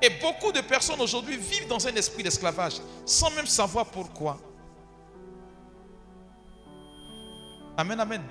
Et 0.02 0.10
beaucoup 0.10 0.52
de 0.52 0.60
personnes 0.60 1.00
aujourd'hui 1.00 1.38
vivent 1.38 1.70
dans 1.70 1.88
un 1.88 1.96
esprit 1.96 2.22
d'esclavage 2.22 2.82
sans 3.06 3.30
même 3.32 3.48
savoir 3.48 3.86
pourquoi. 3.86 4.38
Amen, 7.78 7.98
amen. 8.02 8.24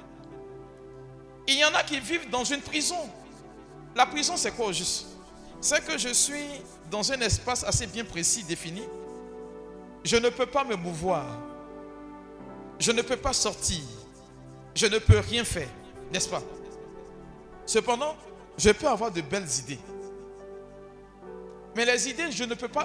Il 1.48 1.56
y 1.56 1.64
en 1.64 1.72
a 1.72 1.82
qui 1.84 2.00
vivent 2.00 2.28
dans 2.28 2.44
une 2.44 2.60
prison. 2.60 2.98
La 3.96 4.04
prison, 4.04 4.36
c'est 4.36 4.52
quoi 4.52 4.66
au 4.66 4.72
juste? 4.74 5.06
C'est 5.58 5.82
que 5.86 5.96
je 5.96 6.10
suis 6.10 6.48
dans 6.90 7.10
un 7.10 7.20
espace 7.22 7.64
assez 7.64 7.86
bien 7.86 8.04
précis, 8.04 8.44
défini. 8.44 8.82
Je 10.05 10.16
ne 10.16 10.28
peux 10.28 10.46
pas 10.46 10.64
me 10.64 10.76
mouvoir. 10.76 11.24
Je 12.78 12.92
ne 12.92 13.02
peux 13.02 13.16
pas 13.16 13.32
sortir. 13.32 13.80
Je 14.74 14.86
ne 14.86 14.98
peux 14.98 15.18
rien 15.18 15.44
faire. 15.44 15.68
N'est-ce 16.12 16.28
pas? 16.28 16.42
Cependant, 17.66 18.14
je 18.59 18.70
peux 18.70 18.86
avoir 18.86 19.11
de 19.11 19.22
belles 19.22 19.48
idées. 19.61 19.78
Mais 21.74 21.84
les 21.84 22.09
idées, 22.09 22.28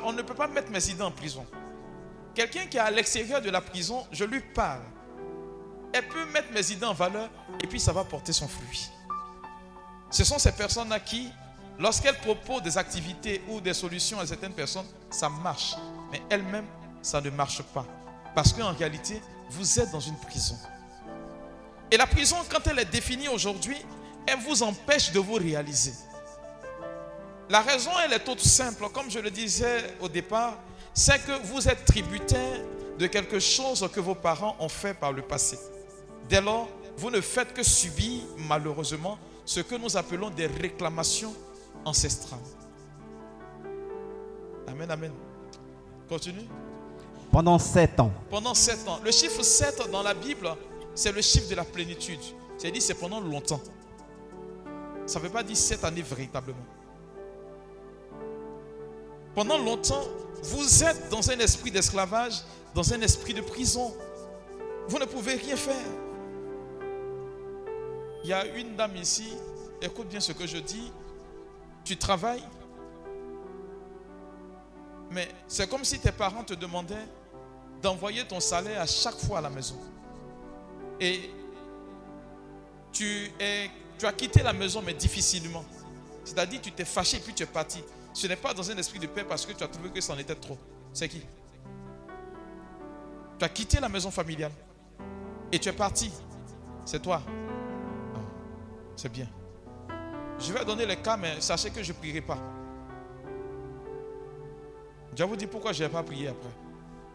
on 0.04 0.14
ne 0.14 0.22
peut 0.22 0.34
pas 0.34 0.48
mettre 0.48 0.72
mes 0.72 0.90
idées 0.90 1.04
en 1.04 1.12
prison. 1.12 1.46
Quelqu'un 2.34 2.66
qui 2.68 2.78
est 2.78 2.80
à 2.80 2.90
l'extérieur 2.90 3.42
de 3.42 3.50
la 3.50 3.62
prison, 3.62 4.06
je 4.12 4.24
lui 4.24 4.40
parle. 4.40 4.82
Elle 5.92 6.08
peut 6.08 6.26
mettre 6.28 6.52
mes 6.54 6.72
idées 6.72 6.86
en 6.86 6.94
valeur 6.94 7.30
et 7.62 7.68
puis 7.68 7.80
ça 7.80 7.92
va 7.92 8.04
porter 8.04 8.32
son 8.32 8.48
fruit. 8.48 8.90
Ce 10.10 10.24
sont 10.24 10.40
ces 10.40 10.52
personnes 10.52 10.92
à 10.92 11.00
qui, 11.00 11.30
lorsqu'elles 11.78 12.18
proposent 12.18 12.64
des 12.64 12.78
activités 12.78 13.42
ou 13.50 13.60
des 13.60 13.74
solutions 13.74 14.20
à 14.20 14.26
certaines 14.26 14.54
personnes, 14.54 14.86
ça 15.10 15.30
marche. 15.30 15.76
Mais 16.12 16.22
elles-mêmes, 16.30 16.68
ça 17.02 17.22
ne 17.22 17.30
marche 17.30 17.62
pas. 17.62 17.86
Parce 18.36 18.54
qu'en 18.54 18.74
réalité, 18.74 19.22
vous 19.50 19.80
êtes 19.80 19.92
dans 19.92 20.00
une 20.00 20.18
prison. 20.18 20.56
Et 21.92 21.98
la 21.98 22.06
prison, 22.06 22.38
quand 22.50 22.66
elle 22.68 22.80
est 22.80 22.86
définie 22.92 23.28
aujourd'hui, 23.28 23.78
elle 24.28 24.40
vous 24.40 24.62
empêche 24.62 25.12
de 25.12 25.20
vous 25.20 25.34
réaliser. 25.34 25.94
La 27.50 27.62
raison, 27.62 27.92
elle 28.06 28.14
est 28.14 28.24
toute 28.24 28.42
simple. 28.42 28.88
Comme 28.94 29.10
je 29.10 29.20
le 29.20 29.32
disais 29.32 29.96
au 30.00 30.08
départ, 30.08 30.58
c'est 30.94 31.26
que 31.26 31.32
vous 31.48 31.68
êtes 31.68 31.84
tributaire 31.86 32.62
de 33.00 33.08
quelque 33.08 33.40
chose 33.40 33.90
que 33.92 34.00
vos 34.00 34.14
parents 34.14 34.56
ont 34.60 34.70
fait 34.70 34.94
par 34.94 35.12
le 35.12 35.24
passé. 35.24 35.58
Dès 36.28 36.42
lors, 36.42 36.70
vous 36.98 37.10
ne 37.10 37.22
faites 37.22 37.54
que 37.54 37.64
subir, 37.64 38.22
malheureusement, 38.38 39.18
ce 39.46 39.62
que 39.62 39.76
nous 39.76 39.98
appelons 39.98 40.30
des 40.30 40.46
réclamations 40.46 41.34
ancestrales. 41.86 42.40
Amen, 44.68 44.92
amen. 44.92 45.12
Continue. 46.08 46.48
Pendant 47.32 47.60
sept 47.60 48.00
ans. 48.00 48.12
Pendant 48.30 48.54
sept 48.54 48.88
ans. 48.88 49.00
Le 49.04 49.12
chiffre 49.12 49.44
7 49.44 49.90
dans 49.92 50.02
la 50.02 50.14
Bible, 50.14 50.50
c'est 50.96 51.12
le 51.12 51.22
chiffre 51.22 51.50
de 51.50 51.56
la 51.56 51.64
plénitude. 51.64 52.20
C'est 52.58 52.72
dit, 52.72 52.82
c'est 52.82 52.96
pendant 52.96 53.20
longtemps. 53.20 53.62
Ça 55.06 55.20
ne 55.20 55.26
veut 55.26 55.30
pas 55.30 55.44
dire 55.44 55.56
sept 55.56 55.84
années 55.84 56.02
véritablement. 56.02 56.66
Pendant 59.36 59.58
longtemps, 59.58 60.04
vous 60.44 60.84
êtes 60.84 61.10
dans 61.10 61.30
un 61.30 61.40
esprit 61.40 61.72
d'esclavage, 61.72 62.42
dans 62.74 62.94
un 62.94 63.02
esprit 63.02 63.34
de 63.34 63.42
prison. 63.42 63.94
Vous 64.88 64.98
ne 64.98 65.06
pouvez 65.06 65.36
rien 65.36 65.56
faire. 65.56 65.76
Il 68.24 68.30
y 68.30 68.34
a 68.34 68.46
une 68.46 68.76
dame 68.76 68.96
ici, 68.98 69.34
écoute 69.82 70.08
bien 70.08 70.20
ce 70.20 70.32
que 70.32 70.46
je 70.46 70.58
dis. 70.58 70.92
Tu 71.86 71.96
travailles, 71.96 72.44
mais 75.12 75.28
c'est 75.48 75.70
comme 75.70 75.84
si 75.84 76.00
tes 76.00 76.12
parents 76.12 76.44
te 76.44 76.54
demandaient 76.54 77.08
d'envoyer 77.82 78.26
ton 78.26 78.40
salaire 78.40 78.82
à 78.82 78.86
chaque 78.86 79.18
fois 79.18 79.40
à 79.40 79.42
la 79.42 79.50
maison. 79.50 79.76
Et 81.00 81.30
tu, 82.92 83.32
as 84.04 84.14
quitté 84.14 84.44
la 84.44 84.54
maison, 84.54 84.82
mais 84.82 84.94
difficilement. 84.94 85.64
C'est-à-dire, 86.24 86.62
tu 86.62 86.72
t'es 86.72 86.86
fâché 86.86 87.18
et 87.18 87.20
puis 87.20 87.34
tu 87.34 87.44
es 87.44 87.46
parti. 87.46 87.84
Ce 88.14 88.28
n'est 88.28 88.36
pas 88.36 88.54
dans 88.54 88.70
un 88.70 88.78
esprit 88.78 89.00
de 89.00 89.08
paix 89.08 89.24
parce 89.24 89.46
que 89.46 89.54
tu 89.54 89.64
as 89.64 89.68
trouvé 89.68 89.90
que 89.90 90.02
c'en 90.02 90.18
était 90.18 90.36
trop. 90.36 90.58
C'est 90.94 91.08
qui? 91.08 91.22
Tu 93.38 93.46
as 93.46 93.50
quitté 93.50 93.80
la 93.80 93.88
maison 93.88 94.12
familiale 94.12 94.52
et 95.52 95.60
tu 95.60 95.70
es 95.70 95.74
parti. 95.74 96.12
C'est 96.86 97.02
toi. 97.02 97.22
C'est 98.96 99.12
bien. 99.12 99.28
Je 100.40 100.52
vais 100.52 100.66
donner 100.66 100.86
les 100.86 100.98
cas, 100.98 101.16
mais 101.16 101.40
sachez 101.40 101.70
que 101.70 101.82
je 101.82 101.94
ne 101.94 101.98
prierai 101.98 102.22
pas. 102.22 102.38
Je 105.16 105.24
vais 105.24 105.30
vous 105.30 105.36
dire 105.36 105.50
pourquoi 105.50 105.72
je 105.72 105.84
n'ai 105.84 105.90
pas 105.90 106.04
prié 106.04 106.28
après. 106.28 106.50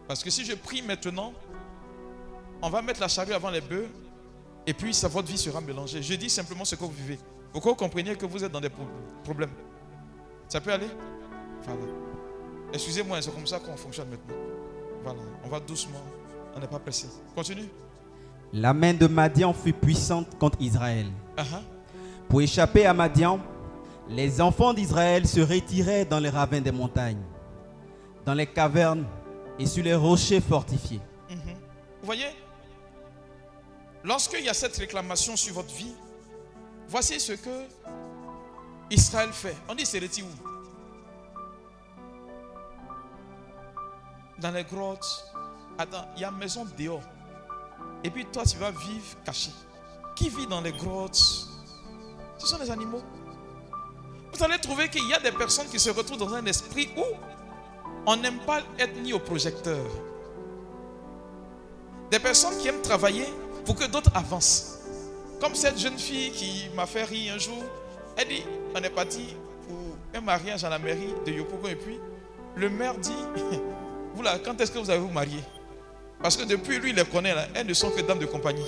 Parce 0.07 0.23
que 0.23 0.29
si 0.29 0.45
je 0.45 0.53
prie 0.53 0.81
maintenant, 0.81 1.33
on 2.61 2.69
va 2.69 2.81
mettre 2.81 2.99
la 3.01 3.07
charrue 3.07 3.33
avant 3.33 3.49
les 3.49 3.61
bœufs 3.61 3.87
et 4.67 4.73
puis 4.73 4.93
ça, 4.93 5.07
votre 5.07 5.27
vie 5.27 5.37
sera 5.37 5.61
mélangée. 5.61 6.01
Je 6.01 6.13
dis 6.15 6.29
simplement 6.29 6.65
ce 6.65 6.75
que 6.75 6.83
vous 6.83 6.91
vivez. 6.91 7.19
Pour 7.51 7.61
que 7.61 7.69
vous 7.69 7.75
compreniez 7.75 8.15
que 8.15 8.25
vous 8.25 8.43
êtes 8.43 8.51
dans 8.51 8.61
des 8.61 8.69
pro- 8.69 8.87
problèmes? 9.23 9.51
Ça 10.47 10.59
peut 10.61 10.71
aller? 10.73 10.87
Voilà. 11.63 11.81
Excusez-moi, 12.73 13.21
c'est 13.21 13.33
comme 13.33 13.47
ça 13.47 13.59
qu'on 13.59 13.77
fonctionne 13.77 14.09
maintenant. 14.09 14.35
Voilà, 15.03 15.19
on 15.43 15.47
va 15.49 15.59
doucement. 15.59 16.01
On 16.55 16.59
n'est 16.59 16.67
pas 16.67 16.79
pressé. 16.79 17.07
Continue. 17.35 17.67
La 18.53 18.73
main 18.73 18.93
de 18.93 19.07
Madian 19.07 19.53
fut 19.53 19.73
puissante 19.73 20.37
contre 20.37 20.57
Israël. 20.61 21.07
Ah, 21.37 21.43
ah. 21.53 21.61
Pour 22.29 22.41
échapper 22.41 22.85
à 22.85 22.93
Madian, 22.93 23.39
les 24.09 24.39
enfants 24.41 24.73
d'Israël 24.73 25.27
se 25.27 25.39
retiraient 25.41 26.05
dans 26.05 26.19
les 26.19 26.29
ravins 26.29 26.61
des 26.61 26.71
montagnes. 26.71 27.21
dans 28.25 28.33
les 28.33 28.47
cavernes 28.47 29.05
et 29.59 29.65
sur 29.65 29.83
les 29.83 29.95
rochers 29.95 30.41
fortifiés. 30.41 31.01
Mhm. 31.29 31.55
Vous 32.01 32.05
voyez 32.05 32.27
Lorsqu'il 34.03 34.43
y 34.43 34.49
a 34.49 34.53
cette 34.53 34.75
réclamation 34.77 35.35
sur 35.35 35.53
votre 35.55 35.73
vie, 35.73 35.95
voici 36.87 37.19
ce 37.19 37.33
que 37.33 37.65
Israël 38.91 39.31
fait. 39.31 39.55
On 39.67 39.73
dit 39.73 39.85
c'est 39.85 39.99
retire 39.99 40.25
où? 40.25 40.29
Dans 44.39 44.51
les 44.51 44.63
grottes. 44.63 45.25
Attends, 45.77 46.05
il 46.15 46.21
y 46.21 46.25
a 46.25 46.29
une 46.29 46.37
maison 46.37 46.65
dehors. 46.77 47.01
Et 48.03 48.11
puis 48.11 48.25
toi, 48.25 48.43
tu 48.45 48.57
vas 48.57 48.71
vivre 48.71 49.17
caché. 49.25 49.49
Qui 50.15 50.29
vit 50.29 50.45
dans 50.45 50.61
les 50.61 50.71
grottes? 50.71 51.15
Ce 52.37 52.45
sont 52.47 52.59
les 52.59 52.69
animaux. 52.69 53.01
Vous 54.31 54.43
allez 54.43 54.59
trouver 54.59 54.89
qu'il 54.89 55.07
y 55.07 55.13
a 55.13 55.19
des 55.19 55.31
personnes 55.31 55.67
qui 55.67 55.79
se 55.79 55.89
retrouvent 55.89 56.19
dans 56.19 56.33
un 56.33 56.45
esprit 56.45 56.89
où 56.95 57.03
on 58.05 58.15
n'aime 58.17 58.39
pas 58.39 58.61
être 58.79 58.95
mis 59.01 59.13
au 59.13 59.19
projecteur. 59.19 59.85
Des 62.11 62.19
personnes 62.19 62.57
qui 62.59 62.67
aiment 62.67 62.81
travailler 62.81 63.25
pour 63.65 63.75
que 63.75 63.85
d'autres 63.85 64.11
avancent. 64.13 64.79
Comme 65.41 65.55
cette 65.55 65.77
jeune 65.77 65.97
fille 65.97 66.31
qui 66.31 66.69
m'a 66.75 66.85
fait 66.85 67.03
rire 67.03 67.33
un 67.35 67.39
jour. 67.39 67.63
Elle 68.17 68.27
dit, 68.27 68.43
on 68.73 68.81
est 68.81 68.89
parti 68.89 69.35
pour 69.67 69.77
un 70.13 70.21
mariage 70.21 70.63
à 70.63 70.69
la 70.69 70.79
mairie 70.79 71.13
de 71.25 71.31
Yopougon 71.31 71.67
et 71.67 71.75
puis 71.75 71.99
le 72.55 72.69
maire 72.69 72.97
dit, 72.97 73.11
vous 74.15 74.21
là, 74.21 74.37
quand 74.43 74.59
est-ce 74.61 74.71
que 74.71 74.79
vous 74.79 74.89
allez 74.89 74.99
vous 74.99 75.09
marier? 75.09 75.43
Parce 76.21 76.37
que 76.37 76.43
depuis 76.43 76.79
lui, 76.79 76.91
il 76.91 76.95
les 76.95 77.03
connaît, 77.03 77.35
là, 77.35 77.45
elles 77.53 77.67
ne 77.67 77.73
sont 77.73 77.89
que 77.89 78.01
dames 78.01 78.19
de 78.19 78.25
compagnie. 78.25 78.65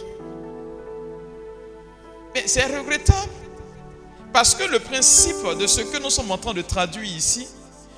Mais 2.33 2.43
c'est 2.45 2.65
regrettable. 2.65 3.31
Parce 4.33 4.53
que 4.53 4.63
le 4.65 4.79
principe 4.79 5.38
de 5.57 5.65
ce 5.65 5.81
que 5.81 6.01
nous 6.01 6.09
sommes 6.09 6.29
en 6.31 6.38
train 6.38 6.53
de 6.53 6.61
traduire 6.61 7.05
ici, 7.05 7.47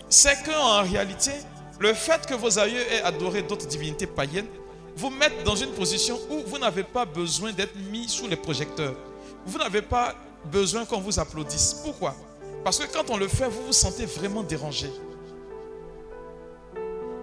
c'est 0.10 0.43
qu'en 0.43 0.82
réalité, 0.82 1.32
le 1.80 1.93
fait 1.93 2.26
que 2.26 2.34
vos 2.34 2.60
aïeux 2.60 2.82
aient 2.91 3.03
adoré 3.03 3.43
d'autres 3.43 3.68
divinités 3.68 4.07
païennes 4.07 4.47
vous 4.95 5.10
met 5.10 5.30
dans 5.45 5.55
une 5.55 5.72
position 5.72 6.20
où 6.30 6.41
vous 6.45 6.57
n'avez 6.57 6.84
pas 6.84 7.05
besoin 7.05 7.53
d'être 7.53 7.76
mis 7.89 8.10
sous 8.10 8.28
les 8.28 8.36
projecteurs. 8.36 8.95
Vous 9.45 9.57
n'avez 9.57 9.82
pas 9.82 10.16
besoin 10.51 10.84
qu'on 10.84 10.99
vous 10.99 11.20
applaudisse. 11.20 11.76
Pourquoi? 11.84 12.16
Parce 12.64 12.80
que 12.80 12.91
quand 12.91 13.10
on 13.10 13.18
le 13.18 13.28
fait, 13.28 13.47
vous 13.47 13.68
vous 13.68 13.74
sentez 13.74 14.05
vraiment 14.05 14.43
dérangé. 14.43 14.91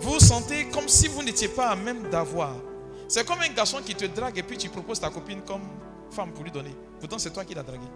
Vous 0.01 0.13
vous 0.13 0.21
sentez 0.21 0.67
comme 0.69 0.89
si 0.89 1.09
vous 1.09 1.23
n'étiez 1.23 1.49
pas 1.49 1.69
à 1.69 1.77
même 1.77 2.09
d'avoir. 2.09 2.55
C'est 3.09 3.27
comme 3.27 3.41
un 3.41 3.49
garçon 3.49 3.79
qui 3.85 3.95
te 3.95 4.07
drague 4.07 4.39
et 4.39 4.43
puis 4.43 4.57
tu 4.57 4.69
proposes 4.69 5.01
ta 5.01 5.11
copine 5.11 5.43
comme 5.43 5.63
femme 6.11 6.33
pour 6.33 6.45
lui 6.45 6.51
donner. 6.51 6.75
Pourtant, 6.99 7.19
c'est 7.19 7.31
toi 7.31 7.45
qui 7.45 7.55
l'as 7.55 7.63
dragué. 7.63 7.87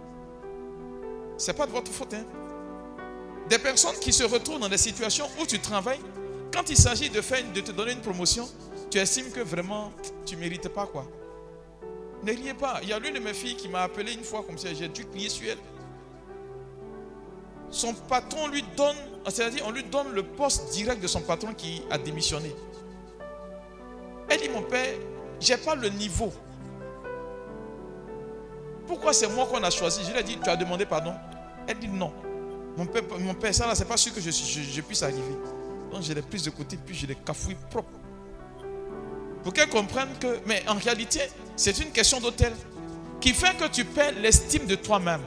C'est 1.38 1.54
pas 1.54 1.66
de 1.66 1.72
votre 1.72 1.90
faute. 1.90 2.14
Hein? 2.14 2.24
Des 3.50 3.58
personnes 3.58 3.96
qui 4.00 4.12
se 4.12 4.22
retrouvent 4.22 4.60
dans 4.60 4.68
des 4.68 4.78
situations 4.78 5.28
où 5.40 5.44
tu 5.44 5.58
travailles, 5.58 5.98
quand 6.54 6.70
il 6.70 6.76
s'agit 6.76 7.10
de, 7.10 7.20
faire, 7.20 7.42
de 7.52 7.60
te 7.60 7.72
donner 7.72 7.90
une 7.92 8.00
promotion, 8.00 8.48
tu 8.88 8.98
estimes 8.98 9.32
que 9.32 9.40
vraiment 9.40 9.92
tu 10.24 10.36
ne 10.36 10.40
mérites 10.40 10.68
pas 10.68 10.86
quoi. 10.86 11.04
Ne 12.22 12.32
riez 12.32 12.54
pas. 12.54 12.78
Il 12.82 12.90
y 12.90 12.92
a 12.92 12.98
l'une 13.00 13.14
de 13.14 13.18
mes 13.18 13.34
filles 13.34 13.56
qui 13.56 13.68
m'a 13.68 13.80
appelé 13.80 14.12
une 14.12 14.22
fois 14.22 14.44
comme 14.46 14.56
ça, 14.56 14.72
j'ai 14.72 14.86
dû 14.86 15.04
crier 15.04 15.28
sur 15.28 15.50
elle. 15.50 15.58
Son 17.72 17.92
patron 17.92 18.46
lui 18.46 18.62
donne, 18.76 18.96
c'est-à-dire 19.28 19.64
on 19.66 19.72
lui 19.72 19.82
donne 19.82 20.12
le 20.12 20.22
poste 20.22 20.70
direct 20.72 21.02
de 21.02 21.08
son 21.08 21.20
patron 21.20 21.52
qui 21.52 21.82
a 21.90 21.98
démissionné. 21.98 22.54
Elle 24.28 24.40
dit 24.40 24.48
mon 24.48 24.62
père, 24.62 24.94
j'ai 25.40 25.56
pas 25.56 25.74
le 25.74 25.88
niveau. 25.88 26.32
Pourquoi 28.86 29.12
c'est 29.12 29.28
moi 29.28 29.46
qu'on 29.46 29.62
a 29.64 29.70
choisi? 29.70 30.04
Je 30.04 30.12
lui 30.12 30.20
ai 30.20 30.22
dit, 30.22 30.38
tu 30.42 30.48
as 30.48 30.56
demandé 30.56 30.86
pardon 30.86 31.14
Elle 31.66 31.80
dit 31.80 31.88
non. 31.88 32.12
Mon 32.80 33.34
père, 33.34 33.54
ça 33.54 33.66
là, 33.66 33.74
c'est 33.74 33.84
pas 33.84 33.98
sûr 33.98 34.14
que 34.14 34.20
je, 34.22 34.80
puisse 34.80 35.02
arriver. 35.02 35.36
Donc 35.92 36.02
je 36.02 36.14
l'ai 36.14 36.22
prise 36.22 36.44
de 36.44 36.50
côté, 36.50 36.78
puis 36.78 36.94
je 36.94 37.06
l'ai 37.06 37.14
cafouille 37.14 37.56
propre. 37.68 37.90
Pour 39.42 39.52
qu'elle 39.52 39.68
comprenne 39.68 40.08
que, 40.18 40.40
mais 40.46 40.62
en 40.66 40.76
réalité, 40.76 41.20
c'est 41.56 41.78
une 41.78 41.90
question 41.90 42.20
d'hôtel 42.20 42.54
qui 43.20 43.34
fait 43.34 43.54
que 43.58 43.66
tu 43.66 43.84
perds 43.84 44.12
l'estime 44.12 44.64
de 44.64 44.76
toi-même. 44.76 45.20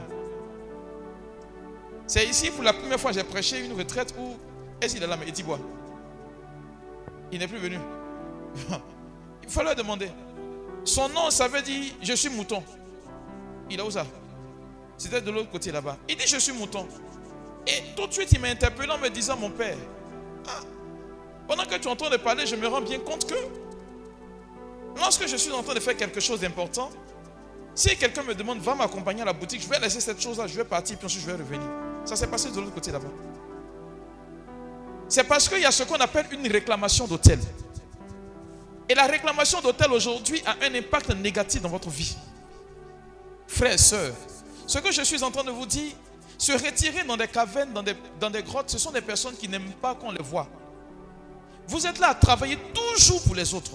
C'est 2.08 2.26
ici 2.26 2.50
pour 2.50 2.64
la 2.64 2.72
première 2.72 2.98
fois 2.98 3.12
j'ai 3.12 3.22
prêché 3.22 3.64
une 3.64 3.74
retraite 3.74 4.12
où 4.18 4.34
est-ce 4.80 4.94
qu'il 4.94 5.04
est 5.04 5.06
là, 5.06 5.16
mais 5.16 5.28
Etibois 5.28 5.60
Il 7.30 7.38
n'est 7.38 7.48
plus 7.48 7.58
venu. 7.58 7.78
Il 9.48 9.62
leur 9.62 9.76
demander. 9.76 10.10
Son 10.84 11.08
nom, 11.08 11.30
ça 11.30 11.46
veut 11.46 11.62
dire 11.62 11.92
je 12.02 12.14
suis 12.14 12.30
mouton. 12.30 12.64
Il 13.70 13.78
est 13.78 13.82
où 13.82 13.92
ça? 13.92 14.04
C'était 14.98 15.20
de 15.20 15.30
l'autre 15.30 15.50
côté 15.50 15.70
là-bas. 15.70 15.98
Il 16.08 16.16
dit 16.16 16.26
je 16.26 16.38
suis 16.38 16.52
mouton. 16.52 16.88
Et 17.66 17.82
tout 17.96 18.06
de 18.06 18.12
suite, 18.12 18.30
il 18.32 18.40
m'a 18.40 18.48
interpellé 18.48 18.90
en 18.90 18.98
me 18.98 19.08
disant 19.08 19.36
mon 19.36 19.50
père, 19.50 19.76
ah, 20.46 20.60
pendant 21.48 21.64
que 21.64 21.76
tu 21.76 21.88
entends 21.88 22.10
de 22.10 22.16
parler, 22.16 22.46
je 22.46 22.56
me 22.56 22.66
rends 22.66 22.82
bien 22.82 22.98
compte 22.98 23.26
que 23.26 23.34
Lorsque 24.96 25.26
je 25.26 25.36
suis 25.36 25.52
en 25.52 25.62
train 25.62 25.74
de 25.74 25.80
faire 25.80 25.96
quelque 25.96 26.20
chose 26.20 26.40
d'important, 26.40 26.90
si 27.74 27.96
quelqu'un 27.96 28.22
me 28.22 28.34
demande, 28.34 28.60
va 28.60 28.74
m'accompagner 28.74 29.22
à 29.22 29.24
la 29.24 29.32
boutique, 29.32 29.62
je 29.62 29.68
vais 29.68 29.78
laisser 29.80 30.00
cette 30.00 30.20
chose-là, 30.20 30.46
je 30.46 30.54
vais 30.54 30.64
partir, 30.64 30.96
puis 30.96 31.06
ensuite 31.06 31.22
je 31.22 31.26
vais 31.26 31.36
revenir. 31.36 31.68
Ça 32.04 32.14
s'est 32.14 32.28
passé 32.28 32.50
de 32.50 32.56
l'autre 32.56 32.74
côté 32.74 32.92
là-bas. 32.92 33.08
C'est 35.08 35.24
parce 35.24 35.48
qu'il 35.48 35.60
y 35.60 35.64
a 35.64 35.72
ce 35.72 35.82
qu'on 35.82 35.96
appelle 35.96 36.26
une 36.32 36.46
réclamation 36.50 37.06
d'hôtel. 37.06 37.40
Et 38.88 38.94
la 38.94 39.06
réclamation 39.06 39.60
d'hôtel 39.60 39.90
aujourd'hui 39.92 40.42
a 40.46 40.56
un 40.64 40.74
impact 40.74 41.10
négatif 41.16 41.62
dans 41.62 41.68
votre 41.68 41.90
vie. 41.90 42.16
Frères 43.46 43.72
et 43.72 43.78
sœurs, 43.78 44.14
ce 44.66 44.78
que 44.78 44.92
je 44.92 45.02
suis 45.02 45.22
en 45.22 45.30
train 45.30 45.44
de 45.44 45.50
vous 45.50 45.66
dire, 45.66 45.92
se 46.38 46.52
retirer 46.52 47.04
dans 47.04 47.16
des 47.16 47.28
cavernes, 47.28 47.72
dans 47.72 47.82
des, 47.82 47.96
dans 48.20 48.30
des 48.30 48.42
grottes, 48.42 48.70
ce 48.70 48.78
sont 48.78 48.90
des 48.90 49.00
personnes 49.00 49.36
qui 49.36 49.48
n'aiment 49.48 49.72
pas 49.74 49.94
qu'on 49.94 50.10
les 50.10 50.22
voit. 50.22 50.48
Vous 51.66 51.86
êtes 51.86 51.98
là 51.98 52.08
à 52.08 52.14
travailler 52.14 52.58
toujours 52.74 53.22
pour 53.22 53.34
les 53.34 53.54
autres. 53.54 53.72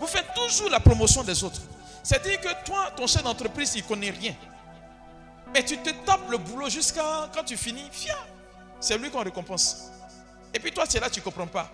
Vous 0.00 0.06
faites 0.06 0.32
toujours 0.34 0.70
la 0.70 0.80
promotion 0.80 1.22
des 1.22 1.42
autres. 1.42 1.60
C'est-à-dire 2.02 2.40
que 2.40 2.64
toi, 2.64 2.90
ton 2.96 3.06
chef 3.06 3.22
d'entreprise, 3.22 3.74
il 3.74 3.82
ne 3.82 3.88
connaît 3.88 4.10
rien. 4.10 4.34
Mais 5.52 5.64
tu 5.64 5.76
te 5.78 5.90
tapes 5.90 6.30
le 6.30 6.38
boulot 6.38 6.68
jusqu'à 6.68 7.28
quand 7.34 7.44
tu 7.44 7.56
finis, 7.56 7.88
fier. 7.90 8.16
C'est 8.80 8.96
lui 8.96 9.10
qu'on 9.10 9.22
récompense. 9.22 9.90
Et 10.54 10.58
puis 10.58 10.72
toi, 10.72 10.86
tu 10.86 10.96
es 10.96 11.00
là, 11.00 11.10
tu 11.10 11.20
ne 11.20 11.24
comprends 11.24 11.46
pas. 11.46 11.70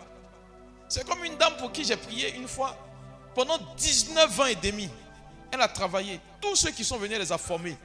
C'est 0.88 1.06
comme 1.06 1.24
une 1.24 1.36
dame 1.36 1.56
pour 1.58 1.70
qui 1.72 1.84
j'ai 1.84 1.96
prié 1.96 2.34
une 2.34 2.48
fois. 2.48 2.76
Pendant 3.34 3.58
19 3.76 4.40
ans 4.40 4.46
et 4.46 4.54
demi, 4.54 4.88
elle 5.50 5.60
a 5.60 5.68
travaillé. 5.68 6.20
Tous 6.40 6.56
ceux 6.56 6.70
qui 6.70 6.84
sont 6.84 6.96
venus, 6.96 7.18
les 7.18 7.32
a 7.32 7.38
formés. 7.38 7.76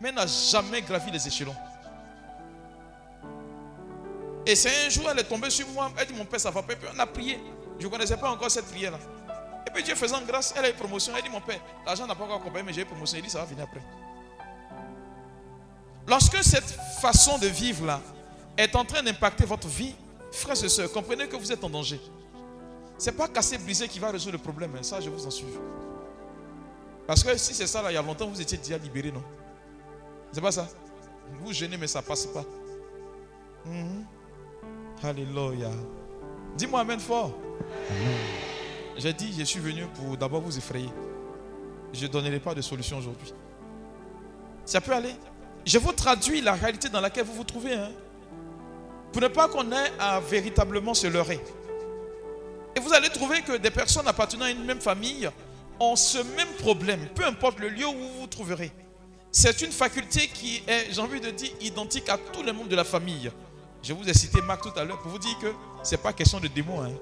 Mais 0.00 0.12
n'a 0.12 0.26
jamais 0.26 0.82
gravi 0.82 1.10
les 1.10 1.26
échelons. 1.26 1.56
Et 4.46 4.54
c'est 4.54 4.86
un 4.86 4.88
jour, 4.88 5.08
elle 5.10 5.18
est 5.18 5.24
tombée 5.24 5.50
sur 5.50 5.66
moi. 5.68 5.90
Elle 5.98 6.06
dit 6.06 6.14
Mon 6.14 6.24
père, 6.24 6.40
ça 6.40 6.50
va 6.50 6.62
pas. 6.62 6.72
Et 6.72 6.76
puis 6.76 6.88
on 6.94 6.98
a 6.98 7.06
prié. 7.06 7.40
Je 7.78 7.86
ne 7.86 7.90
connaissais 7.90 8.16
pas 8.16 8.30
encore 8.30 8.50
cette 8.50 8.66
prière-là. 8.66 8.98
Et 9.66 9.70
puis 9.70 9.82
Dieu 9.82 9.94
faisant 9.94 10.20
grâce, 10.22 10.54
elle 10.56 10.66
a 10.66 10.70
eu 10.70 10.74
promotion. 10.74 11.12
Elle 11.16 11.24
dit 11.24 11.28
Mon 11.28 11.40
père, 11.40 11.60
l'argent 11.84 12.06
n'a 12.06 12.14
pas 12.14 12.24
encore 12.24 12.36
accompagné, 12.36 12.62
mais 12.62 12.72
j'ai 12.72 12.82
eu 12.82 12.86
promotion. 12.86 13.18
Il 13.18 13.24
dit 13.24 13.30
Ça 13.30 13.40
va 13.40 13.44
venir 13.44 13.64
après. 13.64 13.82
Lorsque 16.06 16.42
cette 16.44 16.78
façon 17.00 17.38
de 17.38 17.48
vivre-là 17.48 18.00
est 18.56 18.76
en 18.76 18.84
train 18.84 19.02
d'impacter 19.02 19.44
votre 19.44 19.66
vie, 19.66 19.94
frères 20.30 20.62
et 20.62 20.68
sœurs, 20.68 20.92
comprenez 20.92 21.26
que 21.26 21.36
vous 21.36 21.50
êtes 21.50 21.64
en 21.64 21.70
danger. 21.70 22.00
Ce 22.98 23.10
n'est 23.10 23.16
pas 23.16 23.28
casser, 23.28 23.58
briser 23.58 23.88
qui 23.88 23.98
va 23.98 24.10
résoudre 24.10 24.32
le 24.36 24.42
problème. 24.42 24.72
Hein. 24.76 24.82
Ça, 24.82 25.00
je 25.00 25.10
vous 25.10 25.26
en 25.26 25.30
suis. 25.30 25.46
Parce 27.06 27.22
que 27.22 27.36
si 27.36 27.52
c'est 27.52 27.66
ça, 27.66 27.82
là, 27.82 27.90
il 27.90 27.94
y 27.94 27.98
a 27.98 28.02
longtemps, 28.02 28.28
vous 28.28 28.40
étiez 28.40 28.56
déjà 28.56 28.78
libéré, 28.78 29.10
non? 29.10 29.22
C'est 30.32 30.40
pas 30.40 30.52
ça? 30.52 30.68
Vous 31.40 31.52
gênez, 31.52 31.76
mais 31.76 31.86
ça 31.86 32.02
passe 32.02 32.26
pas. 32.26 32.44
Mhm. 33.64 34.04
Alléluia. 35.02 35.70
Dis-moi 36.56 36.80
Amen 36.80 37.00
fort. 37.00 37.32
J'ai 38.96 39.12
dit, 39.12 39.34
je 39.38 39.44
suis 39.44 39.60
venu 39.60 39.84
pour 39.94 40.16
d'abord 40.16 40.40
vous 40.40 40.56
effrayer. 40.56 40.88
Je 41.92 42.06
ne 42.06 42.10
donnerai 42.10 42.40
pas 42.40 42.54
de 42.54 42.62
solution 42.62 42.98
aujourd'hui. 42.98 43.32
Ça 44.64 44.80
peut 44.80 44.92
aller. 44.92 45.14
Je 45.64 45.78
vous 45.78 45.92
traduis 45.92 46.40
la 46.40 46.54
réalité 46.54 46.88
dans 46.88 47.00
laquelle 47.00 47.24
vous 47.24 47.34
vous 47.34 47.44
trouvez. 47.44 47.74
Hein. 47.74 47.90
Pour 49.12 49.22
ne 49.22 49.28
pas 49.28 49.48
qu'on 49.48 49.70
ait 49.72 49.92
à 49.98 50.20
véritablement 50.20 50.94
se 50.94 51.06
leurrer. 51.06 51.40
Et 52.74 52.80
vous 52.80 52.92
allez 52.92 53.08
trouver 53.08 53.42
que 53.42 53.56
des 53.56 53.70
personnes 53.70 54.06
appartenant 54.06 54.44
à 54.44 54.50
une 54.50 54.64
même 54.64 54.80
famille 54.80 55.30
ont 55.80 55.96
ce 55.96 56.18
même 56.18 56.48
problème, 56.58 57.08
peu 57.14 57.24
importe 57.24 57.58
le 57.58 57.68
lieu 57.68 57.86
où 57.86 57.92
vous 57.92 58.20
vous 58.20 58.26
trouverez. 58.26 58.70
C'est 59.38 59.60
une 59.60 59.70
faculté 59.70 60.28
qui 60.32 60.62
est, 60.66 60.90
j'ai 60.90 60.98
envie 60.98 61.20
de 61.20 61.28
dire, 61.28 61.50
identique 61.60 62.08
à 62.08 62.16
tous 62.16 62.42
les 62.42 62.54
membres 62.54 62.70
de 62.70 62.74
la 62.74 62.84
famille. 62.84 63.30
Je 63.82 63.92
vous 63.92 64.08
ai 64.08 64.14
cité 64.14 64.40
Marc 64.40 64.62
tout 64.62 64.80
à 64.80 64.82
l'heure 64.82 64.98
pour 64.98 65.10
vous 65.10 65.18
dire 65.18 65.38
que 65.38 65.48
ce 65.82 65.90
n'est 65.90 66.00
pas 66.00 66.14
question 66.14 66.40
de 66.40 66.48
démon. 66.48 66.80
Hein. 66.82 66.92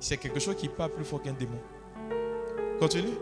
C'est 0.00 0.16
quelque 0.16 0.40
chose 0.40 0.56
qui 0.56 0.66
parle 0.68 0.92
plus 0.92 1.04
fort 1.04 1.20
qu'un 1.20 1.34
démon. 1.34 1.58
Continue. 2.80 3.12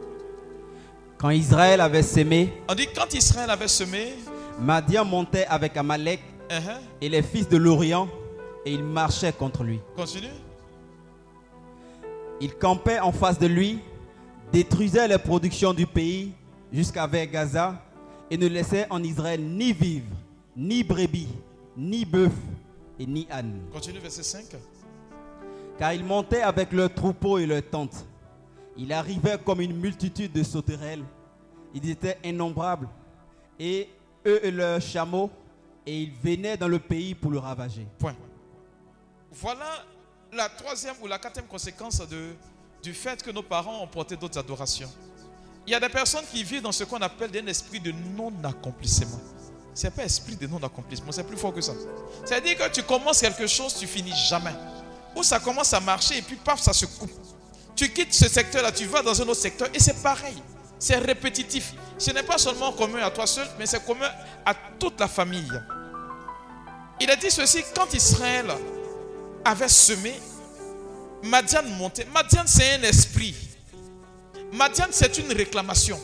Quand 1.18 1.30
Israël 1.30 1.80
avait 1.80 2.04
semé. 2.04 2.52
On 2.68 2.74
dit 2.76 2.86
quand 2.94 3.12
Israël 3.12 3.50
avait 3.50 3.66
semé. 3.66 4.14
Madian 4.60 5.04
montait 5.04 5.46
avec 5.46 5.76
Amalek 5.76 6.20
uh-huh. 6.50 6.78
et 7.00 7.08
les 7.08 7.22
fils 7.24 7.48
de 7.48 7.56
l'Orient 7.56 8.08
et 8.64 8.70
il 8.70 8.84
marchait 8.84 9.32
contre 9.32 9.64
lui. 9.64 9.80
Continue. 9.96 10.28
Il 12.40 12.54
campait 12.54 13.00
en 13.00 13.10
face 13.10 13.40
de 13.40 13.48
lui, 13.48 13.80
détruisait 14.52 15.08
les 15.08 15.18
productions 15.18 15.74
du 15.74 15.84
pays 15.84 16.32
jusqu'à 16.72 17.08
vers 17.08 17.26
Gaza 17.26 17.89
et 18.30 18.36
ne 18.38 18.46
laissait 18.46 18.86
en 18.90 19.02
Israël 19.02 19.42
ni 19.42 19.72
vivre, 19.72 20.06
ni 20.56 20.84
brebis, 20.84 21.28
ni 21.76 22.04
bœuf, 22.04 22.32
et 23.00 23.06
ni 23.06 23.26
âne. 23.30 23.62
Continue 23.72 23.98
verset 23.98 24.22
5. 24.22 24.44
Car 25.78 25.94
ils 25.94 26.04
montaient 26.04 26.42
avec 26.42 26.70
leurs 26.72 26.92
troupeaux 26.92 27.38
et 27.38 27.46
leurs 27.46 27.68
tentes. 27.68 28.04
Il 28.76 28.92
arrivait 28.92 29.38
comme 29.38 29.62
une 29.62 29.74
multitude 29.74 30.32
de 30.32 30.42
sauterelles. 30.42 31.02
Ils 31.74 31.88
étaient 31.88 32.18
innombrables. 32.22 32.88
Et 33.58 33.88
eux 34.26 34.44
et 34.44 34.50
leurs 34.50 34.82
chameaux. 34.82 35.30
Et 35.86 36.02
ils 36.02 36.12
venaient 36.12 36.58
dans 36.58 36.68
le 36.68 36.78
pays 36.78 37.14
pour 37.14 37.30
le 37.30 37.38
ravager. 37.38 37.86
Point. 37.98 38.14
Voilà 39.32 39.84
la 40.32 40.50
troisième 40.50 40.94
ou 41.02 41.06
la 41.06 41.18
quatrième 41.18 41.48
conséquence 41.48 42.06
de, 42.06 42.34
du 42.82 42.92
fait 42.92 43.22
que 43.22 43.30
nos 43.30 43.42
parents 43.42 43.82
ont 43.82 43.86
porté 43.86 44.16
d'autres 44.16 44.38
adorations. 44.38 44.90
Il 45.66 45.72
y 45.72 45.74
a 45.74 45.80
des 45.80 45.88
personnes 45.88 46.24
qui 46.32 46.42
vivent 46.42 46.62
dans 46.62 46.72
ce 46.72 46.84
qu'on 46.84 46.98
appelle 46.98 47.30
un 47.42 47.46
esprit 47.46 47.80
de 47.80 47.92
non-accomplissement. 47.92 49.20
Ce 49.74 49.86
n'est 49.86 49.90
pas 49.90 50.04
esprit 50.04 50.36
de 50.36 50.46
non-accomplissement, 50.46 51.12
c'est 51.12 51.24
plus 51.24 51.36
fort 51.36 51.54
que 51.54 51.60
ça. 51.60 51.72
C'est-à-dire 52.24 52.56
que 52.58 52.68
tu 52.70 52.82
commences 52.82 53.20
quelque 53.20 53.46
chose, 53.46 53.76
tu 53.78 53.86
finis 53.86 54.14
jamais. 54.28 54.54
Ou 55.14 55.22
ça 55.22 55.38
commence 55.38 55.72
à 55.72 55.80
marcher 55.80 56.18
et 56.18 56.22
puis 56.22 56.36
paf, 56.36 56.60
ça 56.60 56.72
se 56.72 56.86
coupe. 56.86 57.10
Tu 57.76 57.88
quittes 57.92 58.12
ce 58.12 58.28
secteur-là, 58.28 58.72
tu 58.72 58.86
vas 58.86 59.02
dans 59.02 59.20
un 59.22 59.24
autre 59.28 59.40
secteur 59.40 59.68
et 59.72 59.78
c'est 59.78 60.02
pareil. 60.02 60.36
C'est 60.78 60.96
répétitif. 60.96 61.74
Ce 61.98 62.10
n'est 62.10 62.22
pas 62.22 62.38
seulement 62.38 62.72
commun 62.72 63.02
à 63.02 63.10
toi 63.10 63.26
seul, 63.26 63.46
mais 63.58 63.66
c'est 63.66 63.84
commun 63.84 64.10
à 64.44 64.54
toute 64.78 64.98
la 64.98 65.08
famille. 65.08 65.52
Il 67.00 67.10
a 67.10 67.16
dit 67.16 67.30
ceci, 67.30 67.62
quand 67.74 67.92
Israël 67.94 68.46
avait 69.44 69.68
semé, 69.68 70.14
Madian 71.22 71.62
montait. 71.78 72.06
Madian, 72.12 72.42
c'est 72.46 72.74
un 72.74 72.82
esprit. 72.82 73.34
Madian, 74.52 74.86
c'est 74.90 75.18
une 75.18 75.32
réclamation. 75.32 75.98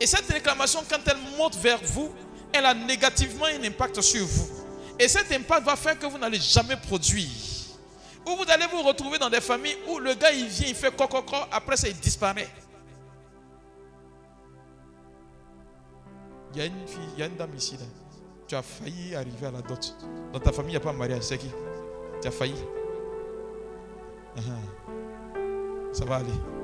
Et 0.00 0.06
cette 0.06 0.26
réclamation, 0.26 0.82
quand 0.88 1.00
elle 1.06 1.18
monte 1.38 1.56
vers 1.56 1.80
vous, 1.82 2.10
elle 2.52 2.66
a 2.66 2.74
négativement 2.74 3.46
un 3.46 3.62
impact 3.64 4.00
sur 4.00 4.26
vous. 4.26 4.48
Et 4.98 5.08
cet 5.08 5.32
impact 5.32 5.64
va 5.64 5.76
faire 5.76 5.98
que 5.98 6.06
vous 6.06 6.18
n'allez 6.18 6.40
jamais 6.40 6.76
produire. 6.76 7.28
Ou 8.26 8.36
vous 8.36 8.44
allez 8.48 8.66
vous 8.66 8.82
retrouver 8.82 9.18
dans 9.18 9.30
des 9.30 9.40
familles 9.40 9.78
où 9.88 9.98
le 9.98 10.14
gars, 10.14 10.32
il 10.32 10.46
vient, 10.46 10.68
il 10.68 10.74
fait 10.74 10.94
coco, 10.94 11.22
après 11.50 11.76
ça, 11.76 11.88
il 11.88 11.98
disparaît. 11.98 12.48
Il 16.52 16.58
y 16.58 16.62
a 16.62 16.66
une 16.66 16.86
fille, 16.86 17.08
il 17.14 17.20
y 17.20 17.22
a 17.22 17.26
une 17.26 17.36
dame 17.36 17.54
ici. 17.56 17.76
Là. 17.76 17.84
Tu 18.46 18.56
as 18.56 18.62
failli 18.62 19.14
arriver 19.14 19.46
à 19.46 19.52
la 19.52 19.62
dot. 19.62 19.96
Dans 20.32 20.40
ta 20.40 20.52
famille, 20.52 20.72
il 20.72 20.78
n'y 20.78 20.82
a 20.82 20.84
pas 20.84 20.92
de 20.92 20.98
mariage. 20.98 21.22
C'est 21.22 21.38
qui? 21.38 21.50
Tu 22.20 22.28
as 22.28 22.30
failli. 22.32 22.54
Uh-huh. 24.36 25.92
Ça 25.94 26.04
va 26.04 26.16
aller. 26.16 26.59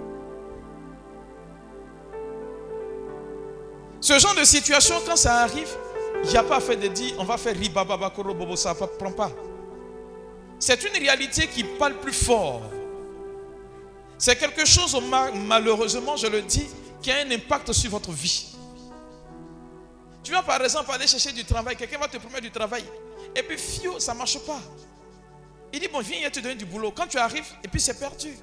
Ce 4.00 4.18
genre 4.18 4.34
de 4.34 4.44
situation, 4.44 4.96
quand 5.06 5.16
ça 5.16 5.40
arrive, 5.40 5.68
il 6.24 6.30
n'y 6.30 6.36
a 6.36 6.42
pas 6.42 6.60
fait 6.60 6.76
de 6.76 6.88
dire 6.88 7.14
on 7.18 7.24
va 7.24 7.36
faire 7.36 7.56
ribaba 7.56 7.96
bobo, 7.96 8.56
ça 8.56 8.74
ne 8.74 8.86
prend 8.86 9.12
pas. 9.12 9.30
C'est 10.58 10.82
une 10.84 10.98
réalité 10.98 11.46
qui 11.48 11.64
parle 11.64 11.94
plus 11.94 12.12
fort. 12.12 12.62
C'est 14.18 14.36
quelque 14.36 14.64
chose, 14.64 14.98
malheureusement, 15.46 16.16
je 16.16 16.26
le 16.26 16.40
dis, 16.42 16.66
qui 17.02 17.10
a 17.10 17.18
un 17.18 17.30
impact 17.30 17.72
sur 17.72 17.90
votre 17.90 18.10
vie. 18.12 18.46
Tu 20.22 20.32
vas 20.32 20.42
par 20.42 20.62
exemple 20.62 20.90
aller 20.92 21.06
chercher 21.06 21.32
du 21.32 21.44
travail, 21.44 21.76
quelqu'un 21.76 21.98
va 21.98 22.08
te 22.08 22.16
promettre 22.16 22.42
du 22.42 22.50
travail, 22.50 22.84
et 23.34 23.42
puis 23.42 23.58
fio, 23.58 24.00
ça 24.00 24.12
ne 24.12 24.18
marche 24.18 24.38
pas. 24.40 24.60
Il 25.72 25.80
dit, 25.80 25.88
bon, 25.88 26.00
viens, 26.00 26.18
il 26.24 26.30
te 26.30 26.40
donner 26.40 26.54
du 26.54 26.64
boulot. 26.64 26.90
Quand 26.90 27.06
tu 27.06 27.18
arrives, 27.18 27.52
et 27.62 27.68
puis 27.68 27.80
c'est 27.80 27.98
perdu. 27.98 28.34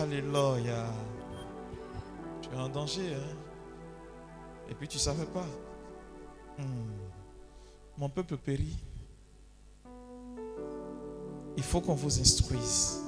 Alléluia. 0.00 0.86
En 2.56 2.68
danger, 2.68 3.14
hein? 3.14 3.36
Et 4.70 4.74
puis 4.74 4.88
tu 4.88 4.96
ne 4.96 5.00
savais 5.02 5.26
pas. 5.26 5.46
Hmm. 6.58 6.64
Mon 7.98 8.08
peuple 8.08 8.36
périt. 8.36 8.76
Il 11.56 11.62
faut 11.62 11.80
qu'on 11.80 11.94
vous 11.94 12.20
instruise. 12.20 13.00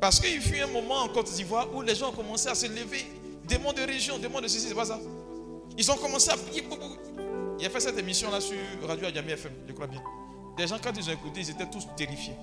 Parce 0.00 0.20
qu'il 0.20 0.40
fut 0.40 0.60
un 0.60 0.66
moment 0.66 1.00
en 1.00 1.08
Côte 1.08 1.32
d'Ivoire 1.32 1.74
où 1.74 1.82
les 1.82 1.94
gens 1.94 2.10
ont 2.10 2.14
commencé 2.14 2.48
à 2.48 2.54
se 2.54 2.66
lever. 2.66 3.06
Des 3.48 3.58
mondes 3.58 3.76
de 3.76 3.82
région, 3.82 4.18
des 4.18 4.28
mondes 4.28 4.42
de 4.42 4.48
ceci, 4.48 4.68
c'est 4.68 4.74
pas 4.74 4.86
ça. 4.86 4.98
Ils 5.76 5.90
ont 5.90 5.96
commencé 5.96 6.30
à 6.30 6.36
prier. 6.36 6.64
Il 7.58 7.66
a 7.66 7.70
fait 7.70 7.80
cette 7.80 7.98
émission-là 7.98 8.40
sur 8.40 8.56
Radio 8.86 9.06
Adjami 9.06 9.32
FM, 9.32 9.52
je 9.66 9.72
crois 9.72 9.86
bien. 9.86 10.02
Des 10.56 10.66
gens, 10.66 10.76
quand 10.82 10.92
ils 10.96 11.08
ont 11.08 11.12
écouté, 11.12 11.40
ils 11.40 11.50
étaient 11.50 11.68
tous 11.68 11.86
terrifiés. 11.96 12.36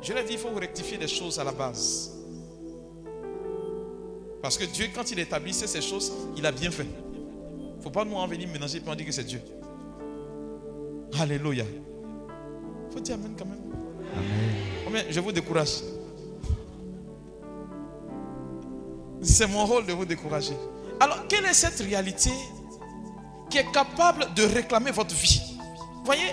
Je 0.00 0.12
leur 0.12 0.22
ai 0.22 0.26
dit, 0.26 0.32
il 0.34 0.38
faut 0.38 0.50
rectifier 0.54 0.98
les 0.98 1.08
choses 1.08 1.38
à 1.38 1.44
la 1.44 1.52
base. 1.52 2.21
Parce 4.42 4.58
que 4.58 4.64
Dieu, 4.64 4.88
quand 4.92 5.08
il 5.12 5.20
établissait 5.20 5.68
ces 5.68 5.80
choses, 5.80 6.12
il 6.36 6.44
a 6.44 6.50
bien 6.50 6.72
fait. 6.72 6.82
Il 6.84 7.78
ne 7.78 7.82
faut 7.82 7.90
pas 7.90 8.04
nous 8.04 8.16
en 8.16 8.26
venir 8.26 8.48
mélanger 8.48 8.78
et 8.78 8.82
on 8.84 8.94
dire 8.94 9.06
que 9.06 9.12
c'est 9.12 9.24
Dieu. 9.24 9.40
Alléluia. 11.18 11.64
Il 11.64 12.92
faut 12.92 13.00
dire 13.00 13.14
Amen 13.14 13.34
quand 13.38 13.46
même. 13.46 13.60
Amen. 14.88 15.04
Je 15.08 15.20
vous 15.20 15.30
décourage. 15.30 15.82
C'est 19.22 19.46
mon 19.46 19.64
rôle 19.64 19.86
de 19.86 19.92
vous 19.92 20.04
décourager. 20.04 20.54
Alors, 20.98 21.28
quelle 21.28 21.44
est 21.46 21.54
cette 21.54 21.78
réalité 21.78 22.30
qui 23.48 23.58
est 23.58 23.70
capable 23.72 24.26
de 24.34 24.42
réclamer 24.42 24.90
votre 24.90 25.14
vie? 25.14 25.40
Voyez, 26.04 26.32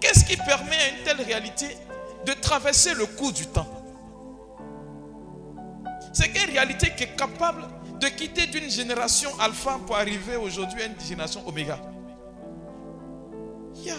qu'est-ce 0.00 0.24
qui 0.24 0.36
permet 0.36 0.76
à 0.76 0.88
une 0.88 1.04
telle 1.04 1.20
réalité 1.20 1.66
de 2.24 2.32
traverser 2.32 2.94
le 2.94 3.04
cours 3.04 3.32
du 3.32 3.46
temps? 3.46 3.68
C'est 6.14 6.28
une 6.28 6.50
réalité 6.52 6.92
qui 6.96 7.02
est 7.04 7.16
capable 7.16 7.62
de 8.00 8.06
quitter 8.06 8.46
d'une 8.46 8.70
génération 8.70 9.30
alpha 9.40 9.78
pour 9.86 9.96
arriver 9.96 10.36
aujourd'hui 10.36 10.80
à 10.82 10.86
une 10.86 11.00
génération 11.00 11.46
oméga? 11.46 11.78
Yeah. 13.84 13.96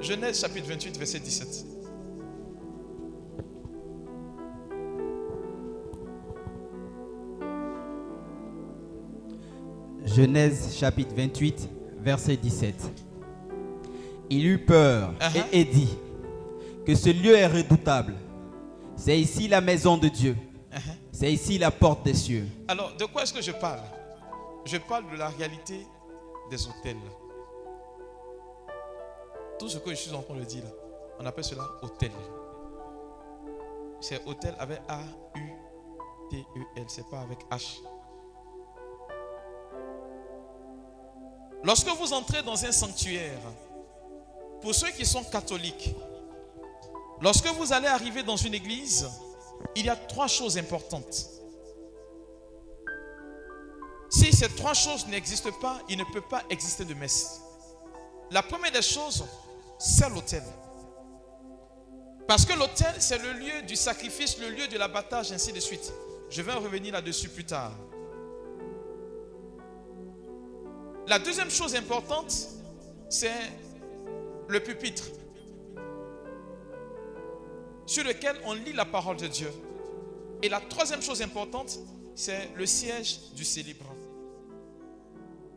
Genèse 0.00 0.40
chapitre 0.40 0.68
28, 0.68 0.98
verset 0.98 1.20
17. 1.20 1.64
Genèse 10.04 10.76
chapitre 10.78 11.14
28, 11.16 11.68
verset 12.02 12.36
17. 12.36 12.74
Il 14.30 14.46
eut 14.46 14.58
peur 14.58 15.12
Uh-huh. 15.20 15.44
et 15.52 15.64
dit 15.64 15.88
que 16.86 16.94
ce 16.94 17.10
lieu 17.10 17.36
est 17.36 17.46
redoutable. 17.46 18.14
C'est 18.96 19.18
ici 19.18 19.48
la 19.48 19.60
maison 19.60 19.96
de 19.98 20.08
Dieu. 20.08 20.36
C'est 21.20 21.30
ici 21.30 21.58
la 21.58 21.70
porte 21.70 22.02
des 22.02 22.14
cieux. 22.14 22.48
Alors, 22.66 22.96
de 22.96 23.04
quoi 23.04 23.24
est-ce 23.24 23.34
que 23.34 23.42
je 23.42 23.52
parle? 23.52 23.82
Je 24.64 24.78
parle 24.78 25.10
de 25.12 25.18
la 25.18 25.28
réalité 25.28 25.86
des 26.48 26.66
hôtels. 26.66 26.96
Tout 29.58 29.68
ce 29.68 29.76
que 29.76 29.90
je 29.90 29.96
suis 29.96 30.14
en 30.14 30.22
train 30.22 30.36
de 30.36 30.44
dire 30.44 30.64
on 31.18 31.26
appelle 31.26 31.44
cela 31.44 31.64
hôtel. 31.82 32.10
C'est 34.00 34.26
hôtel 34.26 34.54
avec 34.58 34.80
A-U-T-E-L, 34.88 36.84
c'est 36.88 37.06
pas 37.10 37.20
avec 37.20 37.46
H. 37.50 37.82
Lorsque 41.62 41.88
vous 41.98 42.14
entrez 42.14 42.42
dans 42.42 42.64
un 42.64 42.72
sanctuaire, 42.72 43.42
pour 44.62 44.74
ceux 44.74 44.88
qui 44.92 45.04
sont 45.04 45.24
catholiques, 45.24 45.94
lorsque 47.20 47.48
vous 47.48 47.74
allez 47.74 47.88
arriver 47.88 48.22
dans 48.22 48.36
une 48.36 48.54
église, 48.54 49.06
il 49.76 49.86
y 49.86 49.88
a 49.88 49.96
trois 49.96 50.26
choses 50.26 50.58
importantes. 50.58 51.26
Si 54.10 54.32
ces 54.32 54.48
trois 54.48 54.74
choses 54.74 55.06
n'existent 55.06 55.52
pas, 55.60 55.80
il 55.88 55.96
ne 55.98 56.04
peut 56.12 56.20
pas 56.20 56.42
exister 56.50 56.84
de 56.84 56.94
messe. 56.94 57.40
La 58.30 58.42
première 58.42 58.72
des 58.72 58.82
choses, 58.82 59.24
c'est 59.78 60.08
l'autel. 60.08 60.42
Parce 62.26 62.44
que 62.44 62.52
l'autel, 62.52 62.94
c'est 62.98 63.18
le 63.18 63.32
lieu 63.32 63.62
du 63.62 63.76
sacrifice, 63.76 64.38
le 64.38 64.50
lieu 64.50 64.68
de 64.68 64.78
l'abattage, 64.78 65.32
ainsi 65.32 65.52
de 65.52 65.60
suite. 65.60 65.92
Je 66.28 66.42
vais 66.42 66.52
en 66.52 66.60
revenir 66.60 66.92
là-dessus 66.92 67.28
plus 67.28 67.44
tard. 67.44 67.72
La 71.06 71.18
deuxième 71.18 71.50
chose 71.50 71.74
importante, 71.74 72.32
c'est 73.08 73.32
le 74.48 74.60
pupitre 74.60 75.04
sur 77.90 78.04
lequel 78.04 78.36
on 78.44 78.52
lit 78.52 78.72
la 78.72 78.84
parole 78.84 79.16
de 79.16 79.26
Dieu. 79.26 79.50
Et 80.44 80.48
la 80.48 80.60
troisième 80.60 81.02
chose 81.02 81.20
importante, 81.22 81.76
c'est 82.14 82.48
le 82.54 82.64
siège 82.64 83.32
du 83.34 83.44
célébrant. 83.44 83.96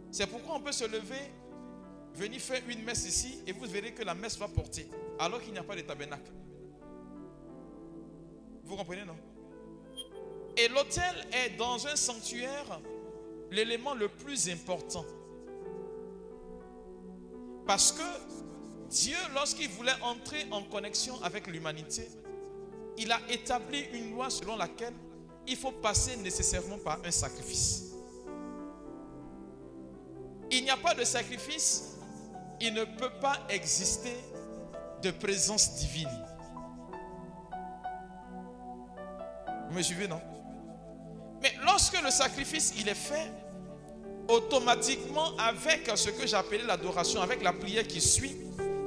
C'est 0.10 0.26
pourquoi 0.26 0.56
on 0.56 0.60
peut 0.60 0.72
se 0.72 0.86
lever, 0.86 1.30
venir 2.16 2.42
faire 2.42 2.64
une 2.68 2.82
messe 2.82 3.06
ici, 3.06 3.38
et 3.46 3.52
vous 3.52 3.68
verrez 3.68 3.92
que 3.92 4.02
la 4.02 4.16
messe 4.16 4.40
va 4.40 4.48
porter, 4.48 4.90
alors 5.20 5.44
qu'il 5.44 5.52
n'y 5.54 5.60
a 5.60 5.64
pas 5.64 5.76
de 5.76 5.82
tabernacle. 5.82 6.32
Vous 8.64 8.78
comprenez, 8.78 9.06
non? 9.06 9.18
Et 10.58 10.70
l'autel 10.70 11.28
est 11.34 11.56
dans 11.56 11.86
un 11.86 11.96
sanctuaire 11.96 12.82
l'élément 13.52 13.94
le 13.94 14.08
plus 14.08 14.50
important. 14.50 15.06
Parce 17.68 17.92
que 17.92 18.90
Dieu, 18.90 19.18
lorsqu'il 19.36 19.70
voulait 19.70 20.02
entrer 20.02 20.48
en 20.50 20.64
connexion 20.64 21.22
avec 21.22 21.46
l'humanité, 21.46 22.08
il 22.98 23.12
a 23.12 23.20
établi 23.30 23.86
une 23.94 24.12
loi 24.12 24.30
selon 24.30 24.56
laquelle 24.56 24.94
il 25.48 25.58
faut 25.58 25.72
passer 25.72 26.16
nécessairement 26.18 26.78
par 26.78 27.00
un 27.04 27.12
sacrifice. 27.12 27.92
Il 30.52 30.64
n'y 30.64 30.70
a 30.70 30.78
pas 30.78 30.94
de 30.94 31.04
sacrifice, 31.04 31.96
il 32.62 32.74
ne 32.74 32.84
peut 32.84 33.12
pas 33.20 33.40
exister 33.50 34.16
de 35.02 35.12
présence 35.12 35.76
divine. 35.76 36.10
Vous 39.70 39.76
me 39.76 39.82
suivez, 39.82 40.08
non? 40.08 40.22
Mais 41.42 41.54
lorsque 41.66 42.00
le 42.02 42.12
sacrifice 42.12 42.74
est 42.78 42.94
fait, 42.94 43.32
automatiquement 44.28 45.36
avec 45.38 45.92
ce 45.96 46.10
que 46.10 46.26
j'appelais 46.26 46.64
l'adoration, 46.64 47.22
avec 47.22 47.44
la 47.44 47.52
prière 47.52 47.86
qui 47.86 48.00
suit, 48.00 48.38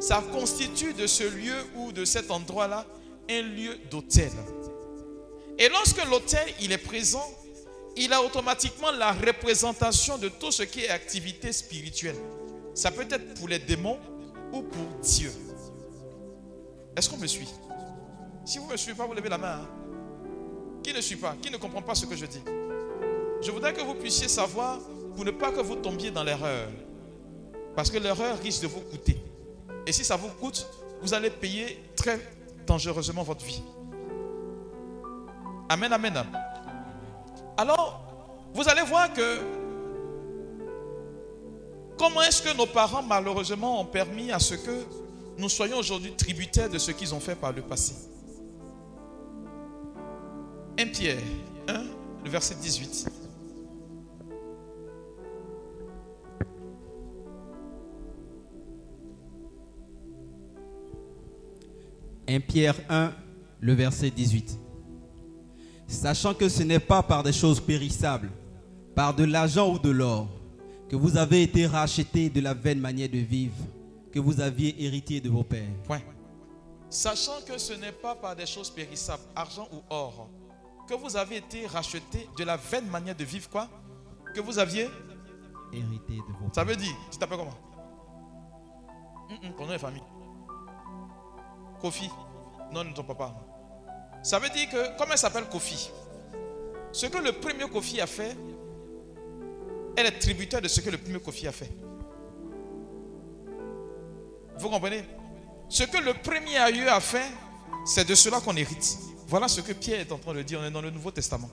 ça 0.01 0.23
constitue 0.33 0.95
de 0.95 1.07
ce 1.07 1.25
lieu 1.25 1.57
ou 1.77 1.93
de 1.93 2.05
cet 2.05 2.31
endroit-là 2.31 2.87
un 3.31 3.43
lieu 3.43 3.77
d'autel. 3.91 4.31
Et 5.59 5.68
lorsque 5.68 6.05
l'autel 6.05 6.47
il 6.61 6.72
est 6.72 6.79
présent, 6.79 7.24
il 7.97 8.12
a 8.12 8.22
automatiquement 8.22 8.91
la 8.93 9.12
représentation 9.12 10.18
de 10.18 10.29
tout 10.29 10.53
ce 10.53 10.62
qui 10.64 10.85
est 10.85 10.91
activité 10.91 11.51
spirituelle. 11.53 12.16
Ça 12.74 12.91
peut 12.91 13.07
être 13.11 13.35
pour 13.35 13.49
les 13.49 13.59
démons 13.59 13.99
ou 14.53 14.62
pour 14.62 14.87
Dieu. 15.03 15.33
Est-ce 16.97 17.09
qu'on 17.09 17.16
me 17.16 17.27
suit? 17.27 17.49
Si 18.45 18.59
vous 18.59 18.66
ne 18.66 18.72
me 18.72 18.77
suivez 18.77 18.97
pas, 18.97 19.07
vous 19.07 19.14
levez 19.14 19.29
la 19.29 19.39
main. 19.39 19.61
hein. 19.62 19.68
Qui 20.83 20.93
ne 20.93 21.01
suit 21.01 21.16
pas? 21.16 21.35
Qui 21.41 21.51
ne 21.51 21.57
comprend 21.57 21.83
pas 21.83 21.95
ce 21.95 22.07
que 22.07 22.14
je 22.14 22.27
dis? 22.27 22.43
Je 23.43 23.51
voudrais 23.51 23.72
que 23.72 23.81
vous 23.81 23.95
puissiez 23.95 24.29
savoir 24.29 24.79
pour 25.14 25.24
ne 25.24 25.31
pas 25.31 25.51
que 25.51 25.61
vous 25.61 25.77
tombiez 25.77 26.11
dans 26.11 26.22
l'erreur. 26.22 26.68
Parce 27.74 27.91
que 27.91 27.99
l'erreur 27.99 28.39
risque 28.39 28.62
de 28.62 28.66
vous 28.66 28.81
coûter. 28.81 29.18
Et 29.87 29.93
si 29.93 30.05
ça 30.05 30.16
vous 30.16 30.29
coûte, 30.29 30.66
vous 31.01 31.12
allez 31.14 31.31
payer 31.31 31.83
très 31.97 32.20
dangereusement 32.67 33.23
votre 33.23 33.45
vie. 33.45 33.62
Amen, 35.69 35.93
amen. 35.93 36.25
Alors, 37.57 38.03
vous 38.55 38.69
allez 38.69 38.83
voir 38.83 39.12
que 39.12 39.41
comment 41.99 42.23
est-ce 42.23 42.43
que 42.43 42.57
nos 42.57 42.67
parents, 42.67 43.03
malheureusement, 43.03 43.81
ont 43.81 43.85
permis 43.85 44.31
à 44.31 44.39
ce 44.39 44.55
que 44.55 44.85
nous 45.39 45.49
soyons 45.49 45.79
aujourd'hui 45.79 46.12
tributaires 46.12 46.71
de 46.71 46.79
ce 46.79 46.91
qu'ils 46.91 47.14
ont 47.14 47.21
fait 47.21 47.35
par 47.35 47.53
le 47.53 47.62
passé. 47.62 47.95
1 50.79 50.87
Pierre 50.89 51.19
1, 51.69 51.85
le 52.25 52.31
verset 52.31 52.55
18. 52.55 53.11
«1 62.29 62.41
Pierre 62.41 62.77
1, 62.89 63.12
le 63.61 63.72
verset 63.74 64.11
18. 64.11 64.59
Sachant 65.89 66.35
que 66.35 66.49
ce 66.49 66.62
n'est 66.62 66.81
pas 66.81 67.03
par 67.03 67.22
des 67.22 67.33
choses 67.33 67.61
périssables, 67.61 68.31
par 68.95 69.14
de 69.14 69.24
l'argent 69.24 69.72
ou 69.72 69.79
de 69.79 69.91
l'or, 69.91 70.29
que 70.89 70.97
vous 70.97 71.16
avez 71.16 71.43
été 71.43 71.66
rachetés 71.66 72.29
de 72.31 72.41
la 72.41 72.55
vaine 72.55 72.81
manière 72.81 73.09
de 73.09 73.18
vivre 73.18 73.55
que 74.12 74.18
vous 74.20 74.41
aviez 74.41 74.74
hérité 74.85 75.20
de 75.20 75.29
vos 75.29 75.43
pères. 75.45 75.68
Point. 75.85 76.01
Sachant 76.89 77.41
que 77.47 77.59
ce 77.59 77.74
n'est 77.74 77.93
pas 77.93 78.14
par 78.14 78.35
des 78.35 78.47
choses 78.47 78.70
périssables, 78.70 79.22
argent 79.35 79.68
ou 79.72 79.79
or, 79.91 80.29
que 80.89 80.95
vous 80.95 81.16
avez 81.16 81.37
été 81.39 81.66
rachetés 81.66 82.29
de 82.39 82.45
la 82.45 82.57
vaine 82.57 82.87
manière 82.87 83.16
de 83.16 83.24
vivre, 83.24 83.49
quoi? 83.51 83.68
Que 84.35 84.41
vous 84.41 84.59
aviez 84.59 84.89
Hérité 85.72 86.14
de 86.14 86.33
vos 86.41 86.47
Ça 86.55 86.64
pères. 86.64 86.66
veut 86.66 86.77
dire, 86.77 86.95
tu 87.11 87.18
t'appelles 87.18 87.39
comment? 87.39 87.59
Ton 89.59 89.66
nom 89.66 89.72
et 89.72 89.79
famille. 89.79 90.03
Kofi. 91.87 92.11
Non, 92.72 92.82
non, 92.82 92.93
ton 92.93 93.05
papa. 93.05 93.32
Ça 94.22 94.41
veut 94.41 94.49
dire 94.49 94.68
que, 94.68 94.99
comment 94.99 95.12
elle 95.12 95.18
s'appelle 95.18 95.45
Kofi? 95.45 95.91
Ce 96.91 97.07
que 97.07 97.18
le 97.18 97.32
premier 97.32 97.68
Kofi 97.68 98.01
a 98.01 98.09
fait, 98.09 98.37
elle 99.97 100.07
est 100.07 100.18
tributaire 100.18 100.61
de 100.61 100.66
ce 100.66 100.80
que 100.80 100.91
le 100.91 100.99
premier 100.99 101.20
Kofi 101.20 101.47
a 101.47 101.53
fait. 101.53 101.70
Vous 104.59 104.68
comprenez? 104.68 105.05
Ce 105.68 105.84
que 105.84 105.99
le 105.99 106.14
premier 106.14 106.57
aïeux 106.57 106.91
a 106.91 106.99
fait, 106.99 107.30
c'est 107.84 108.09
de 108.09 108.14
cela 108.14 108.41
qu'on 108.41 108.57
hérite. 108.57 108.99
Voilà 109.28 109.47
ce 109.47 109.61
que 109.61 109.72
Pierre 109.72 110.01
est 110.01 110.11
en 110.11 110.18
train 110.18 110.34
de 110.34 110.43
dire. 110.43 110.59
On 110.61 110.64
est 110.64 110.70
dans 110.72 110.82
le 110.82 110.91
Nouveau 110.91 111.12
Testament. 111.12 111.51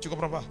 Tu 0.00 0.08
comprends 0.08 0.28
pas? 0.28 0.44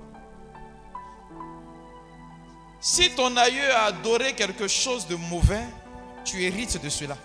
Si 2.84 3.16
ton 3.16 3.38
aïeux 3.38 3.72
a 3.72 3.86
adoré 3.86 4.36
quelque 4.36 4.68
chose 4.68 5.08
de 5.08 5.16
mauvais, 5.16 5.64
tu 6.26 6.44
hérites 6.44 6.84
de 6.84 6.90
cela. 6.90 7.18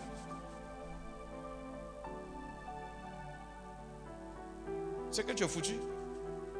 C'est 5.10 5.26
que 5.26 5.32
tu 5.32 5.42
es 5.42 5.48
foutu. 5.48 5.74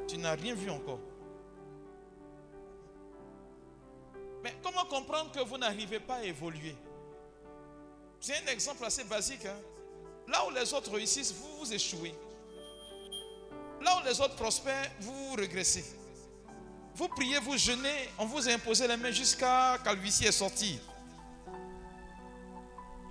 Tu 0.09 0.19
n'as 0.19 0.35
rien 0.35 0.53
vu 0.53 0.69
encore. 0.69 0.99
Mais 4.43 4.53
comment 4.65 4.85
comprendre 4.87 5.31
que 5.31 5.45
vous 5.45 5.59
n'arrivez 5.59 6.01
pas 6.01 6.17
à 6.17 6.25
évoluer? 6.25 6.75
C'est 8.19 8.43
un 8.43 8.51
exemple 8.51 8.85
assez 8.85 9.05
basique. 9.05 9.47
hein. 9.47 9.61
Là 10.27 10.45
où 10.45 10.51
les 10.51 10.75
autres 10.75 10.93
réussissent, 10.93 11.35
vous 11.35 11.73
échouez. 11.73 12.17
Là 13.81 13.97
où 14.01 14.05
les 14.05 14.21
autres 14.21 14.35
prospèrent, 14.35 14.91
vous 15.03 15.37
vous. 15.37 15.85
Vous 16.99 17.07
priez, 17.07 17.39
vous 17.39 17.57
jeûnez, 17.57 18.11
on 18.19 18.27
vous 18.27 18.49
a 18.49 18.53
imposé 18.53 18.89
les 18.89 18.97
mains 18.97 19.13
jusqu'à 19.13 19.79
calvitie 19.85 20.25
est 20.25 20.33
sortie. 20.33 20.81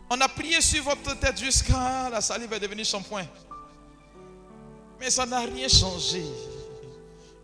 On 0.10 0.20
a 0.20 0.28
prié 0.28 0.60
sur 0.60 0.84
votre 0.84 1.18
tête 1.18 1.40
jusqu'à 1.40 2.10
la 2.10 2.20
salive 2.20 2.52
est 2.52 2.60
devenue 2.60 2.84
shampoing. 2.84 3.26
Mais 5.00 5.10
ça 5.10 5.26
n'a 5.26 5.40
rien 5.40 5.70
changé. 5.70 6.22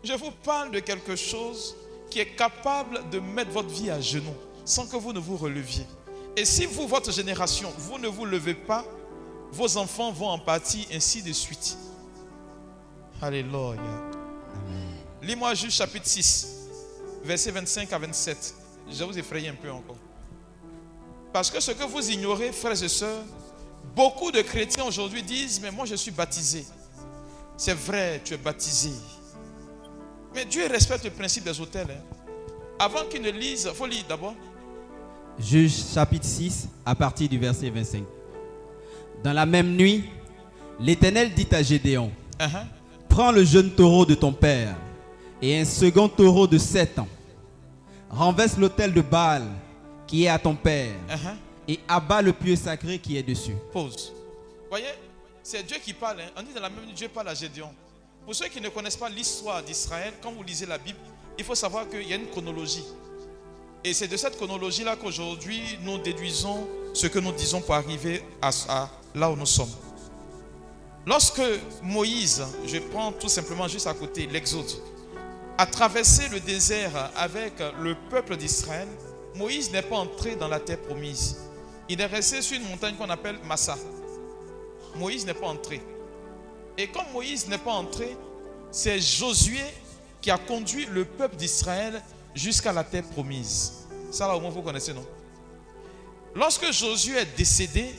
Je 0.02 0.12
vous 0.12 0.32
parle 0.44 0.70
de 0.70 0.80
quelque 0.80 1.16
chose 1.16 1.74
qui 2.10 2.20
est 2.20 2.36
capable 2.36 3.08
de 3.08 3.20
mettre 3.20 3.50
votre 3.50 3.70
vie 3.70 3.88
à 3.90 3.98
genoux 3.98 4.36
sans 4.66 4.86
que 4.86 4.96
vous 4.96 5.14
ne 5.14 5.20
vous 5.20 5.38
releviez. 5.38 5.86
Et 6.36 6.44
si 6.44 6.66
vous, 6.66 6.86
votre 6.86 7.10
génération, 7.10 7.72
vous 7.78 7.98
ne 7.98 8.08
vous 8.08 8.26
levez 8.26 8.54
pas, 8.54 8.84
vos 9.50 9.78
enfants 9.78 10.12
vont 10.12 10.28
en 10.28 10.38
pâtir 10.38 10.84
ainsi 10.92 11.22
de 11.22 11.32
suite. 11.32 11.78
Alléluia. 13.22 13.80
Lis-moi 15.26 15.54
juste 15.54 15.78
chapitre 15.78 16.06
6, 16.06 16.48
versets 17.24 17.50
25 17.50 17.92
à 17.92 17.98
27. 17.98 18.54
Je 18.90 18.98
vais 18.98 19.04
vous 19.06 19.18
effrayer 19.18 19.48
un 19.48 19.54
peu 19.54 19.70
encore. 19.70 19.96
Parce 21.32 21.50
que 21.50 21.60
ce 21.60 21.72
que 21.72 21.84
vous 21.84 22.10
ignorez, 22.10 22.52
frères 22.52 22.80
et 22.82 22.88
sœurs, 22.88 23.24
beaucoup 23.96 24.30
de 24.30 24.42
chrétiens 24.42 24.84
aujourd'hui 24.84 25.22
disent, 25.22 25.60
mais 25.62 25.70
moi 25.70 25.86
je 25.86 25.94
suis 25.94 26.10
baptisé. 26.10 26.64
C'est 27.56 27.74
vrai, 27.74 28.20
tu 28.24 28.34
es 28.34 28.36
baptisé. 28.36 28.90
Mais 30.34 30.44
Dieu 30.44 30.66
respecte 30.66 31.04
le 31.04 31.10
principe 31.10 31.44
des 31.44 31.58
hôtels. 31.60 31.86
hein. 31.90 32.02
Avant 32.78 33.04
qu'ils 33.08 33.22
ne 33.22 33.30
lisent, 33.30 33.68
il 33.70 33.74
faut 33.76 33.86
lire 33.86 34.04
d'abord. 34.08 34.34
Juge 35.38 35.72
chapitre 35.94 36.26
6 36.26 36.68
à 36.84 36.94
partir 36.94 37.28
du 37.28 37.38
verset 37.38 37.70
25. 37.70 38.04
Dans 39.22 39.32
la 39.32 39.46
même 39.46 39.74
nuit, 39.74 40.04
l'Éternel 40.80 41.32
dit 41.32 41.48
à 41.52 41.62
Gédéon, 41.62 42.10
Uh-huh. 42.40 42.64
prends 43.08 43.30
le 43.30 43.44
jeune 43.44 43.70
taureau 43.70 44.04
de 44.04 44.16
ton 44.16 44.32
père 44.32 44.74
et 45.42 45.58
un 45.60 45.64
second 45.64 46.08
taureau 46.08 46.46
de 46.46 46.58
sept 46.58 46.98
ans. 46.98 47.08
Renverse 48.10 48.56
l'autel 48.56 48.92
de 48.92 49.00
Baal 49.00 49.44
qui 50.06 50.24
est 50.24 50.28
à 50.28 50.38
ton 50.38 50.54
père 50.54 50.94
Uh-huh. 51.08 51.36
et 51.68 51.80
abat 51.88 52.22
le 52.22 52.32
pieu 52.32 52.54
sacré 52.56 52.98
qui 52.98 53.16
est 53.16 53.22
dessus. 53.22 53.56
Pause. 53.72 54.12
Voyez, 54.68 54.86
c'est 55.42 55.62
Dieu 55.66 55.76
qui 55.84 55.92
parle. 55.92 56.20
hein. 56.20 56.30
On 56.36 56.42
dit 56.42 56.52
dans 56.54 56.60
la 56.60 56.70
même 56.70 56.84
Dieu 56.94 57.08
parle 57.08 57.28
à 57.28 57.34
Gédéon. 57.34 57.70
Pour 58.24 58.34
ceux 58.34 58.48
qui 58.48 58.60
ne 58.60 58.68
connaissent 58.68 58.96
pas 58.96 59.08
l'histoire 59.08 59.62
d'Israël, 59.62 60.12
quand 60.22 60.32
vous 60.32 60.42
lisez 60.42 60.66
la 60.66 60.78
Bible, 60.78 60.98
il 61.38 61.44
faut 61.44 61.54
savoir 61.54 61.88
qu'il 61.88 62.08
y 62.08 62.12
a 62.12 62.16
une 62.16 62.28
chronologie. 62.28 62.84
Et 63.82 63.92
c'est 63.92 64.08
de 64.08 64.16
cette 64.16 64.36
chronologie-là 64.36 64.96
qu'aujourd'hui, 64.96 65.60
nous 65.82 65.98
déduisons 65.98 66.66
ce 66.94 67.06
que 67.06 67.18
nous 67.18 67.32
disons 67.32 67.60
pour 67.60 67.74
arriver 67.74 68.22
à, 68.40 68.48
à 68.68 68.88
là 69.14 69.30
où 69.30 69.36
nous 69.36 69.44
sommes. 69.44 69.68
Lorsque 71.06 71.42
Moïse, 71.82 72.42
je 72.66 72.78
prends 72.78 73.12
tout 73.12 73.28
simplement 73.28 73.68
juste 73.68 73.86
à 73.86 73.92
côté 73.92 74.26
l'Exode, 74.26 74.70
a 75.56 75.66
traversé 75.66 76.28
le 76.28 76.40
désert 76.40 77.10
avec 77.16 77.54
le 77.80 77.94
peuple 78.10 78.36
d'Israël, 78.36 78.88
Moïse 79.36 79.70
n'est 79.70 79.82
pas 79.82 79.96
entré 79.96 80.36
dans 80.36 80.48
la 80.48 80.60
terre 80.60 80.80
promise. 80.80 81.36
Il 81.88 82.00
est 82.00 82.06
resté 82.06 82.42
sur 82.42 82.56
une 82.56 82.68
montagne 82.68 82.94
qu'on 82.96 83.10
appelle 83.10 83.38
Massa. 83.44 83.76
Moïse 84.96 85.26
n'est 85.26 85.34
pas 85.34 85.46
entré. 85.46 85.80
Et 86.78 86.88
comme 86.88 87.10
Moïse 87.12 87.46
n'est 87.48 87.58
pas 87.58 87.72
entré, 87.72 88.16
c'est 88.70 88.98
Josué 88.98 89.64
qui 90.20 90.30
a 90.30 90.38
conduit 90.38 90.86
le 90.86 91.04
peuple 91.04 91.36
d'Israël 91.36 92.02
jusqu'à 92.34 92.72
la 92.72 92.82
terre 92.82 93.04
promise. 93.04 93.72
Ça 94.10 94.34
au 94.34 94.40
moins 94.40 94.50
vous 94.50 94.62
connaissez, 94.62 94.92
non? 94.92 95.06
Lorsque 96.34 96.72
Josué 96.72 97.18
est 97.18 97.36
décédé, 97.36 97.94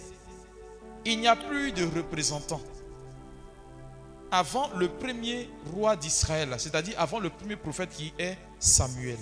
il 1.05 1.19
n'y 1.19 1.27
a 1.27 1.35
plus 1.35 1.71
de 1.71 1.85
représentant. 1.85 2.59
Avant 4.31 4.69
le 4.75 4.89
premier 4.89 5.49
roi 5.73 5.95
d'Israël, 5.95 6.53
c'est-à-dire 6.57 6.95
avant 6.97 7.19
le 7.19 7.29
premier 7.29 7.55
prophète 7.55 7.89
qui 7.89 8.13
est 8.17 8.37
Samuel. 8.59 9.17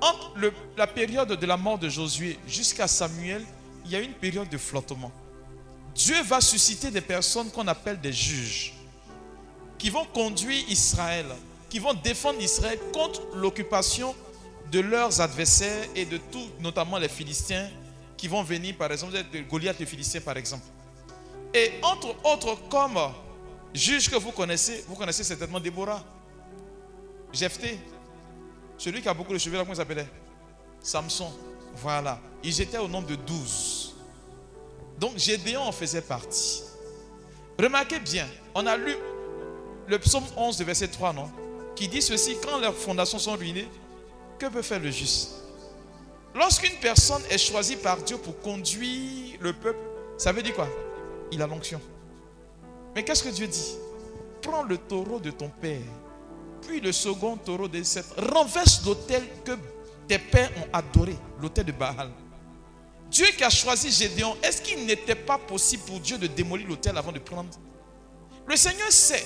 Entre 0.00 0.32
la 0.76 0.86
période 0.86 1.28
de 1.28 1.46
la 1.46 1.56
mort 1.56 1.78
de 1.78 1.88
Josué 1.88 2.38
jusqu'à 2.46 2.88
Samuel, 2.88 3.44
il 3.84 3.92
y 3.92 3.96
a 3.96 4.00
une 4.00 4.12
période 4.12 4.48
de 4.48 4.58
flottement. 4.58 5.12
Dieu 5.94 6.20
va 6.24 6.40
susciter 6.40 6.90
des 6.90 7.00
personnes 7.00 7.50
qu'on 7.50 7.68
appelle 7.68 8.00
des 8.00 8.12
juges, 8.12 8.74
qui 9.78 9.90
vont 9.90 10.04
conduire 10.06 10.68
Israël 10.68 11.26
qui 11.74 11.80
vont 11.80 11.92
défendre 11.92 12.40
Israël 12.40 12.78
contre 12.92 13.20
l'occupation 13.34 14.14
de 14.70 14.78
leurs 14.78 15.20
adversaires 15.20 15.88
et 15.96 16.04
de 16.04 16.18
tout, 16.18 16.46
notamment 16.60 16.98
les 16.98 17.08
Philistins 17.08 17.68
qui 18.16 18.28
vont 18.28 18.44
venir, 18.44 18.76
par 18.76 18.92
exemple, 18.92 19.12
de 19.12 19.40
Goliath 19.40 19.80
le 19.80 19.86
Philistin, 19.86 20.20
par 20.20 20.36
exemple. 20.36 20.62
Et 21.52 21.72
entre 21.82 22.14
autres, 22.22 22.56
comme 22.68 22.96
juge 23.74 24.08
que 24.08 24.16
vous 24.16 24.30
connaissez, 24.30 24.84
vous 24.88 24.94
connaissez 24.94 25.24
certainement 25.24 25.60
Déborah, 25.60 26.02
Jephthé, 27.32 27.78
celui 28.78 29.02
qui 29.02 29.08
a 29.08 29.14
beaucoup 29.14 29.32
de 29.32 29.38
cheveux, 29.38 29.56
là, 29.56 29.62
comment 29.62 29.74
il 29.74 29.76
s'appelait? 29.76 30.08
Samson. 30.82 31.32
Voilà. 31.76 32.20
Ils 32.42 32.60
étaient 32.60 32.78
au 32.78 32.88
nombre 32.88 33.08
de 33.08 33.16
12. 33.16 33.94
Donc 34.98 35.18
Gédéon 35.18 35.62
en 35.62 35.72
faisait 35.72 36.02
partie. 36.02 36.62
Remarquez 37.58 37.98
bien, 38.00 38.26
on 38.54 38.66
a 38.66 38.76
lu 38.76 38.94
le 39.86 39.98
psaume 39.98 40.24
11 40.36 40.56
de 40.58 40.64
verset 40.64 40.88
3, 40.88 41.12
non? 41.12 41.30
Qui 41.74 41.88
dit 41.88 42.02
ceci, 42.02 42.36
quand 42.42 42.58
leurs 42.58 42.74
fondations 42.74 43.18
sont 43.18 43.32
ruinées, 43.32 43.68
que 44.38 44.46
peut 44.46 44.62
faire 44.62 44.80
le 44.80 44.90
juste 44.90 45.30
Lorsqu'une 46.34 46.76
personne 46.80 47.22
est 47.30 47.38
choisie 47.38 47.76
par 47.76 47.96
Dieu 47.98 48.18
pour 48.18 48.40
conduire 48.40 49.38
le 49.40 49.52
peuple, 49.52 49.78
ça 50.18 50.32
veut 50.32 50.42
dire 50.42 50.54
quoi? 50.54 50.68
Il 51.30 51.40
a 51.42 51.46
l'onction. 51.46 51.80
Mais 52.94 53.02
qu'est-ce 53.02 53.22
que 53.22 53.28
Dieu 53.28 53.46
dit? 53.46 53.76
Prends 54.42 54.62
le 54.62 54.78
taureau 54.78 55.18
de 55.18 55.30
ton 55.30 55.48
père, 55.48 55.80
puis 56.66 56.80
le 56.80 56.92
second 56.92 57.36
taureau 57.36 57.68
de 57.68 57.82
cette. 57.82 58.06
Renverse 58.18 58.84
l'autel 58.84 59.22
que 59.44 59.52
tes 60.06 60.18
pères 60.18 60.50
ont 60.58 60.68
adoré, 60.72 61.16
l'autel 61.40 61.64
de 61.64 61.72
Baal. 61.72 62.10
Dieu 63.10 63.26
qui 63.36 63.44
a 63.44 63.50
choisi 63.50 63.90
Gédéon, 63.90 64.36
est-ce 64.42 64.60
qu'il 64.60 64.84
n'était 64.84 65.14
pas 65.14 65.38
possible 65.38 65.82
pour 65.84 66.00
Dieu 66.00 66.18
de 66.18 66.26
démolir 66.26 66.66
l'autel 66.68 66.96
avant 66.96 67.12
de 67.12 67.18
prendre? 67.18 67.50
Le 68.46 68.56
Seigneur 68.56 68.90
sait 68.90 69.24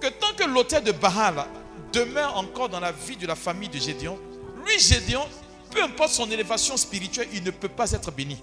que 0.00 0.08
tant 0.08 0.34
que 0.36 0.44
l'autel 0.44 0.82
de 0.82 0.92
Baal 0.92 1.44
demeure 1.92 2.36
encore 2.36 2.68
dans 2.68 2.80
la 2.80 2.92
vie 2.92 3.16
de 3.16 3.26
la 3.26 3.34
famille 3.34 3.68
de 3.68 3.78
Gédéon, 3.78 4.18
lui, 4.64 4.78
Gédéon, 4.78 5.24
peu 5.70 5.82
importe 5.82 6.10
son 6.10 6.30
élévation 6.30 6.76
spirituelle, 6.76 7.28
il 7.32 7.42
ne 7.42 7.50
peut 7.50 7.68
pas 7.68 7.90
être 7.92 8.10
béni. 8.10 8.42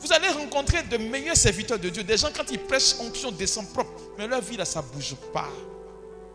Vous 0.00 0.12
allez 0.12 0.28
rencontrer 0.28 0.82
de 0.82 0.96
meilleurs 0.98 1.36
serviteurs 1.36 1.78
de 1.78 1.88
Dieu, 1.88 2.04
des 2.04 2.16
gens 2.16 2.28
quand 2.34 2.50
ils 2.50 2.58
prêchent 2.60 2.96
onction 3.00 3.30
descend 3.32 3.66
propre, 3.72 4.00
mais 4.18 4.26
leur 4.26 4.40
vie 4.40 4.56
là, 4.56 4.64
ça 4.64 4.82
ne 4.82 4.86
bouge 4.88 5.14
pas. 5.32 5.48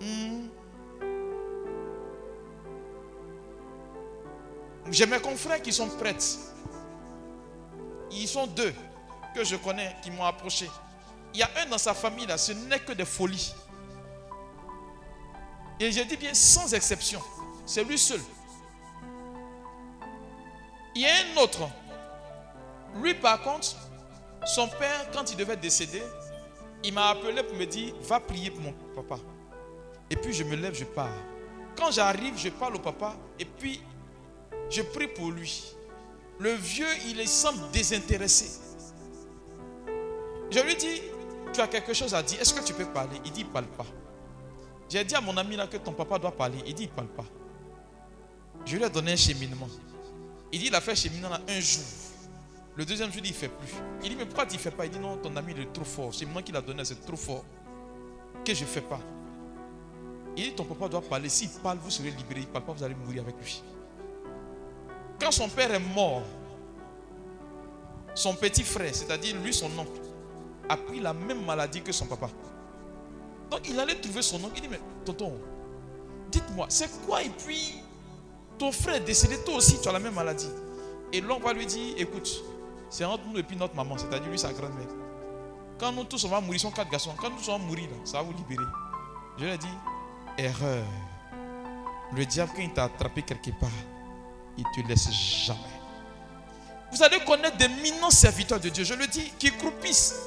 Hmm. 0.02 0.48
J'ai 4.90 5.06
mes 5.06 5.20
confrères 5.20 5.62
qui 5.62 5.72
sont 5.72 5.88
prêtres. 5.88 6.26
Ils 8.12 8.28
sont 8.28 8.48
deux 8.48 8.74
que 9.34 9.44
je 9.44 9.56
connais 9.56 9.96
qui 10.02 10.12
m'ont 10.12 10.26
approché. 10.26 10.70
Il 11.34 11.40
y 11.40 11.44
a 11.44 11.50
un 11.64 11.68
dans 11.68 11.78
sa 11.78 11.94
famille 11.94 12.26
là, 12.26 12.38
ce 12.38 12.52
n'est 12.52 12.80
que 12.80 12.92
des 12.92 13.06
folies. 13.06 13.54
Et 15.80 15.92
je 15.92 16.02
dis 16.04 16.18
bien 16.18 16.34
sans 16.34 16.74
exception. 16.74 17.22
C'est 17.66 17.84
lui 17.84 17.98
seul. 17.98 18.20
Il 20.94 21.02
y 21.02 21.06
a 21.06 21.10
un 21.10 21.42
autre. 21.42 21.70
Lui 22.96 23.14
par 23.14 23.42
contre, 23.42 23.76
son 24.46 24.68
père, 24.68 25.10
quand 25.14 25.32
il 25.32 25.38
devait 25.38 25.58
décéder, 25.58 26.04
il 26.84 26.94
m'a 26.94 27.10
appelé 27.10 27.44
pour 27.44 27.56
me 27.56 27.66
dire, 27.66 27.94
va 28.02 28.20
prier 28.20 28.50
pour 28.50 28.62
mon 28.62 28.74
papa. 28.96 29.20
Et 30.10 30.16
puis 30.16 30.34
je 30.34 30.44
me 30.44 30.56
lève, 30.56 30.74
je 30.74 30.84
pars. 30.84 31.10
Quand 31.78 31.92
j'arrive, 31.92 32.38
je 32.38 32.50
parle 32.50 32.76
au 32.76 32.80
papa 32.80 33.16
et 33.40 33.46
puis 33.46 33.82
je 34.70 34.82
prie 34.82 35.08
pour 35.08 35.32
lui. 35.32 35.64
Le 36.40 36.54
vieux, 36.54 36.88
il 37.08 37.28
semble 37.28 37.70
désintéressé. 37.72 38.60
Je 40.50 40.60
lui 40.60 40.76
dis, 40.76 41.02
tu 41.54 41.62
as 41.62 41.68
quelque 41.68 41.94
chose 41.94 42.14
à 42.14 42.24
dire, 42.24 42.42
est-ce 42.42 42.54
que 42.54 42.64
tu 42.64 42.74
peux 42.74 42.86
parler? 42.86 43.22
Il 43.24 43.32
dit, 43.32 43.42
il 43.42 43.48
ne 43.48 43.52
parle 43.52 43.68
pas. 43.68 43.86
J'ai 44.90 45.04
dit 45.04 45.16
à 45.16 45.22
mon 45.22 45.38
ami 45.38 45.56
là 45.56 45.68
que 45.68 45.78
ton 45.78 45.94
papa 45.94 46.20
doit 46.20 46.32
parler. 46.32 46.58
Il 46.66 46.74
dit, 46.74 46.84
il 46.84 46.90
ne 46.90 46.94
parle 46.94 47.08
pas. 47.08 47.26
Je 48.66 48.76
lui 48.76 48.84
ai 48.84 48.90
donné 48.90 49.14
un 49.14 49.18
cheminement. 49.18 49.70
Il 50.52 50.60
dit, 50.60 50.68
il 50.68 50.76
a 50.76 50.82
fait 50.82 50.92
un 50.92 50.96
cheminement 50.96 51.30
un 51.48 51.60
jour. 51.60 51.84
Le 52.76 52.86
deuxième 52.86 53.12
jour, 53.12 53.22
il 53.24 53.30
ne 53.30 53.36
fait 53.36 53.50
plus. 53.50 53.74
Il 54.04 54.10
dit, 54.10 54.16
mais 54.16 54.26
pourquoi 54.26 54.46
tu 54.46 54.56
ne 54.56 54.60
fais 54.60 54.72
pas? 54.72 54.86
Il 54.86 54.92
dit, 54.92 55.00
non, 55.00 55.18
ton 55.18 55.36
ami 55.36 55.54
il 55.56 55.62
est 55.64 55.74
trop 55.74 55.84
fort. 55.84 56.14
C'est 56.14 56.26
moi 56.26 56.42
qui 56.42 56.52
l'a 56.52 56.62
donné, 56.62 56.86
c'est 56.86 57.06
trop 57.06 57.18
fort. 57.18 57.44
Que 58.46 58.54
je 58.54 58.62
ne 58.62 58.68
fais 58.68 58.82
pas. 58.82 59.00
Il 60.38 60.44
dit, 60.44 60.54
ton 60.54 60.64
papa 60.64 60.88
doit 60.88 61.02
parler. 61.02 61.28
S'il 61.28 61.50
parle, 61.50 61.78
vous 61.80 61.90
serez 61.90 62.12
libéré. 62.12 62.42
Il 62.42 62.48
ne 62.48 62.52
parle 62.52 62.64
pas, 62.64 62.74
vous 62.74 62.84
allez 62.84 62.96
mourir 62.96 63.24
avec 63.24 63.36
lui. 63.38 63.62
Quand 65.20 65.32
son 65.32 65.50
père 65.50 65.74
est 65.74 65.80
mort, 65.80 66.24
son 68.16 68.34
petit 68.36 68.64
frère, 68.64 68.94
c'est-à-dire 68.96 69.36
lui, 69.42 69.54
son 69.54 69.68
oncle, 69.78 70.02
a 70.68 70.78
pris 70.78 71.00
la 71.00 71.14
même 71.14 71.46
maladie 71.46 71.82
que 71.82 71.92
son 71.92 72.06
papa. 72.06 72.30
Donc 73.50 73.68
il 73.68 73.78
allait 73.80 73.96
trouver 73.96 74.22
son 74.22 74.38
oncle. 74.38 74.54
Il 74.56 74.62
dit, 74.62 74.68
mais 74.70 74.80
tonton, 75.06 75.34
dites-moi, 76.32 76.68
c'est 76.70 76.90
quoi? 77.06 77.22
Et 77.22 77.30
puis, 77.30 77.76
ton 78.58 78.72
frère 78.72 78.96
est 78.96 79.02
décédé, 79.02 79.38
toi 79.44 79.56
aussi, 79.56 79.80
tu 79.82 79.90
as 79.90 79.92
la 79.92 80.00
même 80.00 80.14
maladie. 80.14 80.50
Et 81.14 81.20
l'oncle 81.20 81.44
va 81.44 81.54
lui 81.54 81.66
dire, 81.66 81.96
écoute, 81.98 82.44
c'est 82.92 83.06
entre 83.06 83.24
nous 83.26 83.40
et 83.40 83.56
notre 83.56 83.74
maman, 83.74 83.98
c'est-à-dire 83.98 84.30
lui, 84.30 84.38
sa 84.38 84.52
grand-mère. 84.52 84.88
Quand 85.80 85.94
nous 85.94 86.04
tous 86.04 86.24
on 86.26 86.28
va 86.28 86.42
mourir, 86.42 86.60
sont 86.60 86.72
quatre 86.72 86.92
garçons. 86.92 87.16
Quand 87.20 87.30
nous 87.30 87.38
tous 87.38 87.50
on 87.50 87.58
va 87.58 87.66
mourir, 87.66 87.88
ça 88.04 88.18
va 88.18 88.24
vous 88.24 88.34
libérer. 88.34 88.68
Je 89.40 89.46
lui 89.46 89.52
ai 89.52 89.58
dit, 89.58 89.68
erreur. 90.38 90.84
Le 92.14 92.26
diable, 92.26 92.52
quand 92.54 92.62
il 92.62 92.74
t'a 92.74 92.84
attrapé 92.84 93.24
quelque 93.24 93.50
part, 93.52 93.70
il 94.58 94.66
ne 94.66 94.84
te 94.84 94.88
laisse 94.88 95.10
jamais. 95.10 95.60
Vous 96.92 97.02
allez 97.02 97.20
connaître 97.22 97.56
d'éminents 97.56 98.12
serviteurs 98.12 98.60
de 98.60 98.68
Dieu, 98.68 98.84
je 98.84 98.94
le 98.94 99.08
dis, 99.08 99.32
qui 99.40 99.50
croupissent. 99.52 100.20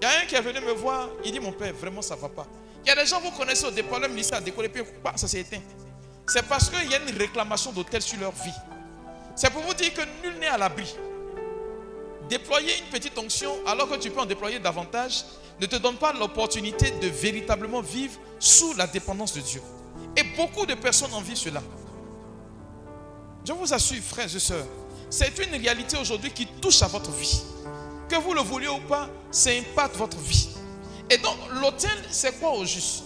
Il 0.00 0.04
y 0.04 0.10
a 0.10 0.22
un 0.22 0.26
qui 0.26 0.34
est 0.34 0.40
venu 0.40 0.60
me 0.60 0.72
voir, 0.72 1.08
il 1.22 1.32
dit 1.32 1.40
Mon 1.40 1.52
père, 1.52 1.74
vraiment 1.74 2.00
ça 2.00 2.16
ne 2.16 2.20
va 2.20 2.30
pas. 2.30 2.46
Il 2.82 2.88
y 2.88 2.90
a 2.90 2.94
des 2.96 3.06
gens, 3.06 3.20
vous 3.20 3.30
connaissez 3.30 3.66
au 3.66 3.70
départ, 3.70 4.00
le 4.00 4.08
ministère 4.08 4.38
a 4.38 4.40
décollé, 4.40 4.70
puis 4.70 4.82
ça 5.16 5.28
s'est 5.28 5.40
éteint. 5.40 5.60
C'est 6.26 6.46
parce 6.48 6.70
qu'il 6.70 6.90
y 6.90 6.94
a 6.94 6.98
une 6.98 7.16
réclamation 7.16 7.72
d'hôtel 7.72 8.00
sur 8.00 8.18
leur 8.18 8.32
vie. 8.32 8.50
C'est 9.36 9.50
pour 9.50 9.62
vous 9.62 9.74
dire 9.74 9.92
que 9.92 10.02
nul 10.22 10.38
n'est 10.38 10.46
à 10.46 10.58
l'abri. 10.58 10.94
Déployer 12.28 12.78
une 12.78 12.86
petite 12.86 13.18
onction 13.18 13.52
alors 13.66 13.88
que 13.88 13.96
tu 13.96 14.10
peux 14.10 14.20
en 14.20 14.26
déployer 14.26 14.58
davantage 14.58 15.24
ne 15.60 15.66
te 15.66 15.76
donne 15.76 15.96
pas 15.96 16.12
l'opportunité 16.12 16.90
de 16.92 17.08
véritablement 17.08 17.80
vivre 17.80 18.18
sous 18.38 18.74
la 18.74 18.86
dépendance 18.86 19.34
de 19.34 19.40
Dieu. 19.40 19.60
Et 20.16 20.22
beaucoup 20.36 20.66
de 20.66 20.74
personnes 20.74 21.12
en 21.12 21.20
vivent 21.20 21.36
cela. 21.36 21.62
Je 23.46 23.52
vous 23.52 23.74
assure, 23.74 24.02
frères 24.02 24.34
et 24.34 24.38
sœurs, 24.38 24.66
c'est 25.10 25.38
une 25.38 25.60
réalité 25.60 25.98
aujourd'hui 25.98 26.30
qui 26.30 26.46
touche 26.46 26.82
à 26.82 26.86
votre 26.86 27.10
vie. 27.10 27.42
Que 28.08 28.16
vous 28.16 28.32
le 28.32 28.40
vouliez 28.40 28.68
ou 28.68 28.80
pas, 28.88 29.08
ça 29.30 29.50
impacte 29.50 29.96
votre 29.96 30.16
vie. 30.18 30.48
Et 31.10 31.18
donc, 31.18 31.36
l'autel, 31.60 31.96
c'est 32.10 32.38
quoi 32.40 32.52
au 32.52 32.64
juste? 32.64 33.04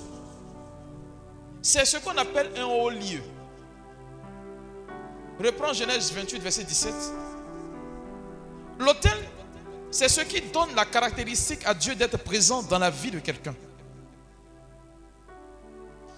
C'est 1.61 1.85
ce 1.85 1.97
qu'on 1.97 2.16
appelle 2.16 2.51
un 2.57 2.66
haut 2.66 2.91
lieu. 2.91 3.20
Reprends 5.43 5.72
Genèse 5.72 6.12
28, 6.12 6.39
verset 6.41 6.64
17. 6.64 6.95
L'autel, 8.78 9.16
c'est 9.91 10.09
ce 10.09 10.20
qui 10.22 10.41
donne 10.41 10.74
la 10.74 10.84
caractéristique 10.84 11.61
à 11.64 11.74
Dieu 11.74 11.95
d'être 11.95 12.18
présent 12.18 12.62
dans 12.62 12.78
la 12.78 12.91
vie 12.91 13.11
de 13.11 13.20
quelqu'un. 13.20 13.55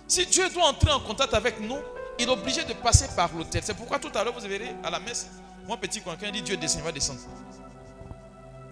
Si 0.08 0.26
Dieu 0.26 0.48
doit 0.50 0.64
entrer 0.64 0.90
en 0.90 1.00
contact 1.00 1.34
avec 1.34 1.60
nous, 1.60 1.78
il 2.18 2.26
est 2.28 2.32
obligé 2.32 2.64
de 2.64 2.72
passer 2.72 3.06
par 3.14 3.30
l'autel. 3.34 3.62
C'est 3.64 3.74
pourquoi 3.74 3.98
tout 3.98 4.10
à 4.14 4.24
l'heure, 4.24 4.34
vous 4.34 4.48
verrez 4.48 4.74
à 4.82 4.90
la 4.90 4.98
messe, 4.98 5.28
mon 5.66 5.76
petit 5.76 6.00
quand 6.00 6.16
il 6.22 6.32
dit 6.32 6.42
Dieu 6.42 6.56
descend, 6.56 6.80
il 6.80 6.84
va 6.84 6.92
descendre. 6.92 7.20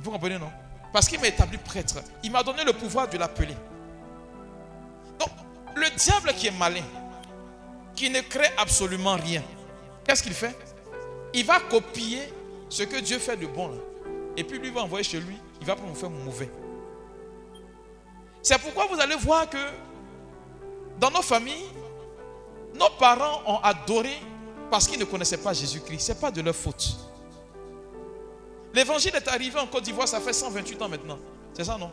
Vous 0.01 0.11
comprenez, 0.11 0.39
non? 0.39 0.51
Parce 0.93 1.09
qu'il 1.09 1.21
m'a 1.21 1.29
établi 1.29 1.59
prêtre. 1.59 1.97
Il 2.23 2.33
m'a 2.33 2.43
donné 2.43 2.65
le 2.65 2.73
pouvoir 2.73 3.09
de 3.09 3.19
l'appeler. 3.19 3.55
Donc, 5.19 5.31
le 5.75 5.91
diable 5.97 6.33
qui 6.35 6.47
est 6.47 6.59
malin, 6.59 6.85
qui 7.95 8.11
ne 8.11 8.21
crée 8.21 8.51
absolument 8.57 9.17
rien, 9.17 9.43
qu'est-ce 10.09 10.23
qu'il 10.23 10.35
fait? 10.35 10.57
Il 11.35 11.45
va 11.45 11.61
copier 11.61 12.21
ce 12.71 12.83
que 12.83 12.99
Dieu 13.01 13.19
fait 13.19 13.37
de 13.37 13.47
bon. 13.47 13.79
Et 14.37 14.43
puis 14.43 14.59
lui 14.59 14.71
va 14.71 14.81
envoyer 14.81 15.05
chez 15.05 15.21
lui, 15.21 15.37
il 15.61 15.67
va 15.67 15.77
prendre 15.77 15.95
faire 15.97 16.11
mauvais. 16.11 16.51
C'est 18.43 18.59
pourquoi 18.59 18.87
vous 18.87 18.99
allez 18.99 19.17
voir 19.17 19.49
que 19.51 19.59
dans 20.99 21.11
nos 21.11 21.23
familles, 21.23 21.67
nos 22.75 22.89
parents 22.99 23.43
ont 23.47 23.59
adoré 23.59 24.17
parce 24.71 24.87
qu'ils 24.87 24.99
ne 24.99 25.05
connaissaient 25.05 25.39
pas 25.39 25.53
Jésus-Christ. 25.53 26.01
Ce 26.01 26.13
n'est 26.13 26.19
pas 26.19 26.31
de 26.31 26.41
leur 26.41 26.55
faute. 26.55 26.97
L'évangile 28.73 29.15
est 29.15 29.29
arrivé 29.29 29.59
en 29.59 29.67
Côte 29.67 29.85
d'Ivoire, 29.85 30.09
ça 30.09 30.21
fait 30.21 30.33
128 30.33 30.81
ans 30.83 30.89
maintenant. 30.89 31.19
C'est 31.53 31.65
ça, 31.65 31.77
non? 31.77 31.91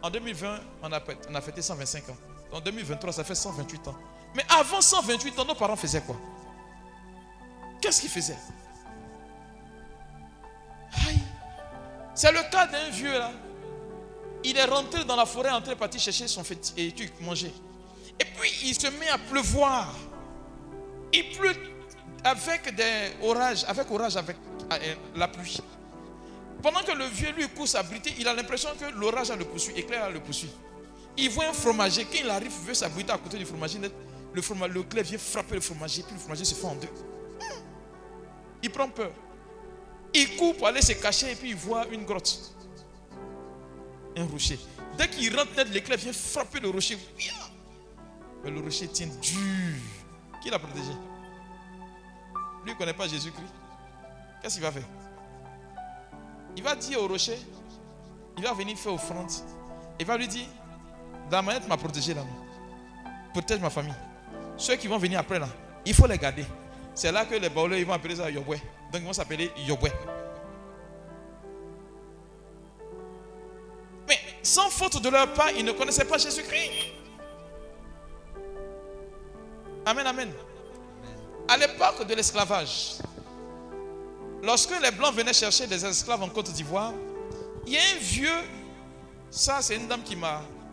En 0.00 0.10
2020, 0.10 0.60
on 0.82 0.92
a, 0.92 1.00
on 1.30 1.34
a 1.34 1.40
fêté 1.40 1.60
125 1.60 2.08
ans. 2.10 2.16
En 2.52 2.60
2023, 2.60 3.12
ça 3.12 3.24
fait 3.24 3.34
128 3.34 3.88
ans. 3.88 3.96
Mais 4.34 4.44
avant 4.48 4.80
128 4.80 5.38
ans, 5.38 5.44
nos 5.44 5.54
parents 5.54 5.76
faisaient 5.76 6.00
quoi? 6.02 6.16
Qu'est-ce 7.80 8.00
qu'ils 8.00 8.10
faisaient 8.10 8.36
C'est 12.14 12.32
le 12.32 12.50
cas 12.50 12.66
d'un 12.66 12.90
vieux 12.90 13.12
là. 13.16 13.30
Il 14.44 14.56
est 14.56 14.64
rentré 14.64 15.04
dans 15.04 15.16
la 15.16 15.26
forêt, 15.26 15.50
entré 15.50 15.76
parti 15.76 15.98
chercher 15.98 16.26
son 16.28 16.42
tu 16.42 17.10
manger. 17.20 17.52
Et 18.20 18.24
puis 18.24 18.50
il 18.64 18.74
se 18.74 18.88
met 18.88 19.08
à 19.08 19.18
pleuvoir. 19.18 19.94
Il 21.12 21.30
pleut 21.36 21.54
avec 22.24 22.74
des 22.74 23.12
orages, 23.22 23.64
avec 23.68 23.90
orage, 23.90 24.16
avec 24.16 24.36
euh, 24.72 24.94
la 25.14 25.28
pluie. 25.28 25.58
Pendant 26.62 26.80
que 26.80 26.90
le 26.92 27.04
vieux 27.06 27.30
lui 27.32 27.48
court 27.48 27.68
s'abriter, 27.68 28.12
il 28.18 28.26
a 28.26 28.34
l'impression 28.34 28.70
que 28.78 28.86
l'orage 28.98 29.30
a 29.30 29.36
le 29.36 29.44
poursuit, 29.44 29.74
éclair 29.76 30.10
le 30.10 30.18
poursuit. 30.20 30.50
Il 31.16 31.30
voit 31.30 31.46
un 31.46 31.52
fromager. 31.52 32.04
Quand 32.04 32.18
il 32.20 32.28
arrive, 32.30 32.52
il 32.60 32.66
veut 32.66 32.74
s'abriter 32.74 33.12
à 33.12 33.18
côté 33.18 33.38
du 33.38 33.44
fromager. 33.44 33.78
Le, 34.34 34.42
froma- 34.42 34.66
le 34.68 34.82
clé 34.82 35.02
vient 35.02 35.18
frapper 35.18 35.54
le 35.54 35.60
fromager. 35.60 36.02
Puis 36.02 36.14
le 36.14 36.20
fromager 36.20 36.44
se 36.44 36.54
fait 36.54 36.66
en 36.66 36.74
deux. 36.74 36.88
Il 38.62 38.70
prend 38.70 38.88
peur. 38.88 39.10
Il 40.14 40.36
court 40.36 40.56
pour 40.56 40.66
aller 40.66 40.82
se 40.82 40.92
cacher 40.92 41.32
et 41.32 41.36
puis 41.36 41.50
il 41.50 41.56
voit 41.56 41.86
une 41.88 42.04
grotte. 42.04 42.54
Un 44.16 44.26
rocher. 44.26 44.58
Dès 44.96 45.08
qu'il 45.08 45.36
rentre 45.36 45.50
l'éclair 45.70 45.98
vient 45.98 46.12
frapper 46.12 46.60
le 46.60 46.70
rocher. 46.70 46.98
Mais 48.42 48.50
le 48.50 48.60
rocher 48.60 48.88
tient 48.88 49.06
dur. 49.06 49.76
Qui 50.42 50.50
l'a 50.50 50.58
protégé? 50.58 50.92
Lui 52.64 52.72
ne 52.72 52.78
connaît 52.78 52.94
pas 52.94 53.06
Jésus-Christ. 53.06 53.52
Qu'est-ce 54.40 54.54
qu'il 54.54 54.62
va 54.62 54.72
faire? 54.72 54.86
Il 56.56 56.62
va 56.62 56.74
dire 56.74 57.00
au 57.00 57.06
rocher, 57.06 57.38
il 58.36 58.42
va 58.42 58.52
venir 58.52 58.76
faire 58.76 58.92
offrande. 58.92 59.30
Il 60.00 60.06
va 60.06 60.16
lui 60.16 60.28
dire, 60.28 60.46
la 61.30 61.42
manette 61.42 61.68
m'a 61.68 61.76
protégé 61.76 62.14
là. 62.14 62.24
Protège 63.32 63.60
ma 63.60 63.70
famille. 63.70 63.94
Ceux 64.56 64.76
qui 64.76 64.88
vont 64.88 64.98
venir 64.98 65.20
après 65.20 65.38
là, 65.38 65.48
il 65.84 65.94
faut 65.94 66.06
les 66.06 66.18
garder. 66.18 66.44
C'est 66.98 67.12
là 67.12 67.24
que 67.24 67.36
les 67.36 67.48
baoulés 67.48 67.84
vont 67.84 67.92
appeler 67.92 68.16
ça 68.16 68.28
Yobwe. 68.28 68.56
Donc 68.90 69.00
ils 69.00 69.04
vont 69.04 69.12
s'appeler 69.12 69.52
Yobwe. 69.58 69.88
Mais 74.08 74.18
sans 74.42 74.68
faute 74.68 75.00
de 75.00 75.08
leur 75.08 75.32
part, 75.32 75.52
ils 75.56 75.64
ne 75.64 75.70
connaissaient 75.70 76.04
pas 76.04 76.18
Jésus-Christ. 76.18 76.88
Amen, 79.86 80.08
amen. 80.08 80.32
À 81.46 81.56
l'époque 81.56 82.04
de 82.04 82.14
l'esclavage, 82.16 82.94
lorsque 84.42 84.72
les 84.82 84.90
Blancs 84.90 85.14
venaient 85.14 85.32
chercher 85.32 85.68
des 85.68 85.86
esclaves 85.86 86.24
en 86.24 86.28
Côte 86.28 86.50
d'Ivoire, 86.50 86.94
il 87.64 87.74
y 87.74 87.76
a 87.76 87.80
un 87.94 87.98
vieux, 88.00 88.40
ça 89.30 89.62
c'est 89.62 89.76
une 89.76 89.86
dame 89.86 90.02
qui, 90.02 90.16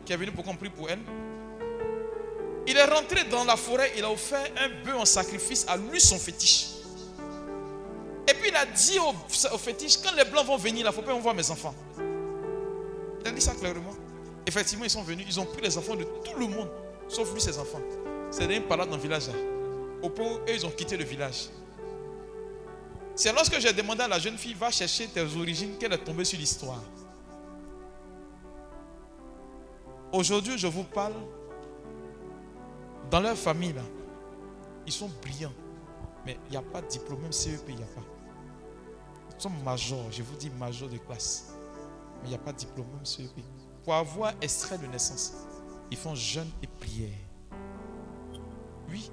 qui 0.03 0.11
est 0.11 0.17
venue 0.17 0.31
pour 0.31 0.43
compris 0.43 0.71
pour 0.71 0.89
elle. 0.89 1.01
Il 2.67 2.77
est 2.77 2.85
rentré 2.85 3.23
dans 3.25 3.43
la 3.43 3.55
forêt, 3.55 3.91
il 3.95 4.03
a 4.03 4.11
offert 4.11 4.45
un 4.57 4.69
bœuf 4.83 4.95
en 4.95 5.05
sacrifice 5.05 5.65
à 5.67 5.77
lui, 5.77 6.01
son 6.01 6.17
fétiche. 6.17 6.67
Et 8.27 8.33
puis 8.33 8.49
il 8.49 8.55
a 8.55 8.65
dit 8.65 8.97
au, 8.99 9.57
fétiche, 9.57 9.97
quand 10.01 10.13
les 10.15 10.25
Blancs 10.25 10.45
vont 10.47 10.57
venir, 10.57 10.79
il 10.79 10.85
ne 10.85 10.91
faut 10.91 11.03
pas 11.03 11.13
voir 11.13 11.35
mes 11.35 11.49
enfants. 11.51 11.75
Il 13.21 13.27
a 13.27 13.31
dit 13.31 13.41
ça 13.41 13.53
clairement. 13.53 13.93
Effectivement, 14.47 14.83
ils 14.83 14.89
sont 14.89 15.03
venus, 15.03 15.25
ils 15.27 15.39
ont 15.39 15.45
pris 15.45 15.61
les 15.61 15.77
enfants 15.77 15.95
de 15.95 16.03
tout 16.03 16.39
le 16.39 16.47
monde, 16.47 16.69
sauf 17.07 17.31
lui, 17.33 17.41
ses 17.41 17.57
enfants. 17.57 17.81
C'est 18.31 18.45
une 18.45 18.63
parade 18.63 18.89
dans 18.89 18.95
le 18.95 19.01
village. 19.01 19.27
là. 19.27 19.33
Au 20.01 20.09
point 20.09 20.25
où 20.25 20.35
eux, 20.37 20.53
ils 20.53 20.65
ont 20.65 20.71
quitté 20.71 20.97
le 20.97 21.03
village. 21.03 21.49
C'est 23.15 23.31
lorsque 23.31 23.59
j'ai 23.59 23.71
demandé 23.73 24.01
à 24.01 24.07
la 24.07 24.19
jeune 24.19 24.37
fille, 24.37 24.53
va 24.53 24.71
chercher 24.71 25.07
tes 25.07 25.21
origines, 25.21 25.77
qu'elle 25.77 25.93
est 25.93 26.03
tombée 26.03 26.25
sur 26.25 26.37
l'histoire. 26.37 26.81
Aujourd'hui, 30.11 30.57
je 30.57 30.67
vous 30.67 30.83
parle 30.83 31.13
dans 33.09 33.19
leur 33.21 33.37
famille, 33.37 33.73
là, 33.73 33.81
ils 34.85 34.91
sont 34.93 35.09
brillants. 35.21 35.53
Mais 36.25 36.37
il 36.47 36.51
n'y 36.51 36.57
a 36.57 36.61
pas 36.61 36.81
de 36.81 36.87
diplôme, 36.87 37.21
même 37.21 37.31
CEP, 37.31 37.63
il 37.69 37.75
n'y 37.75 37.83
a 37.83 37.87
pas. 37.87 38.01
Ils 39.37 39.41
sont 39.41 39.49
majors, 39.63 40.11
je 40.11 40.23
vous 40.23 40.35
dis 40.35 40.49
majors 40.49 40.89
de 40.89 40.97
classe. 40.97 41.53
Mais 42.21 42.27
il 42.27 42.29
n'y 42.29 42.35
a 42.35 42.39
pas 42.39 42.51
de 42.51 42.57
diplôme, 42.57 42.87
même 42.95 43.05
CEP. 43.05 43.43
Pour 43.83 43.93
avoir 43.93 44.33
extrait 44.41 44.77
de 44.77 44.87
naissance, 44.87 45.33
ils 45.91 45.97
font 45.97 46.15
jeûne 46.15 46.49
et 46.63 46.67
prière. 46.67 47.09
Oui. 48.89 49.11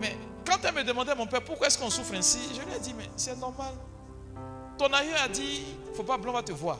Mais 0.00 0.16
quand 0.46 0.58
elle 0.64 0.74
me 0.74 0.84
demandait, 0.84 1.14
mon 1.14 1.26
père, 1.26 1.42
pourquoi 1.42 1.66
est-ce 1.66 1.78
qu'on 1.78 1.90
souffre 1.90 2.14
ainsi, 2.14 2.38
je 2.54 2.60
lui 2.60 2.72
ai 2.74 2.78
dit, 2.78 2.94
mais 2.94 3.08
c'est 3.16 3.36
normal. 3.36 3.74
Ton 4.78 4.92
aïeux 4.92 5.16
a 5.24 5.28
dit, 5.28 5.62
il 5.86 5.90
ne 5.90 5.94
faut 5.96 6.02
pas, 6.04 6.16
blanc 6.18 6.32
va 6.32 6.42
te 6.42 6.52
voir. 6.52 6.78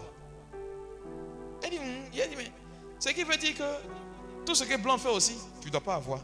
Elle 1.63 1.71
dit, 1.71 1.79
Hum. 1.79 1.85
il 2.13 2.21
a 2.23 2.27
dit, 2.27 2.35
mais 2.37 2.51
ce 3.01 3.09
qui 3.09 3.25
veut 3.25 3.37
dire 3.37 3.55
que 3.57 3.63
tout 4.45 4.55
ce 4.55 4.65
que 4.65 4.77
blanc 4.77 4.99
fait 4.99 5.11
aussi, 5.11 5.37
tu 5.61 5.69
ne 5.69 5.73
dois 5.73 5.81
pas 5.81 5.95
avoir. 5.97 6.21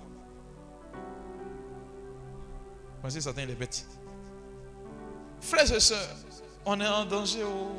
Que 3.02 3.08
Satan, 3.10 3.40
il 3.42 3.50
est 3.50 3.54
bête. 3.54 3.86
Frères 5.40 5.72
et 5.72 5.80
sœurs, 5.80 6.16
on 6.66 6.78
est 6.80 6.86
en 6.86 7.04
danger. 7.06 7.42
oh. 7.44 7.70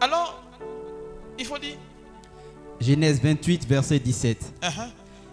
Alors, 0.00 0.42
il 1.38 1.44
faut 1.44 1.58
dire, 1.58 1.76
Genèse 2.80 3.20
28, 3.20 3.66
verset 3.66 3.98
17. 3.98 4.54
uh-huh. 4.62 4.88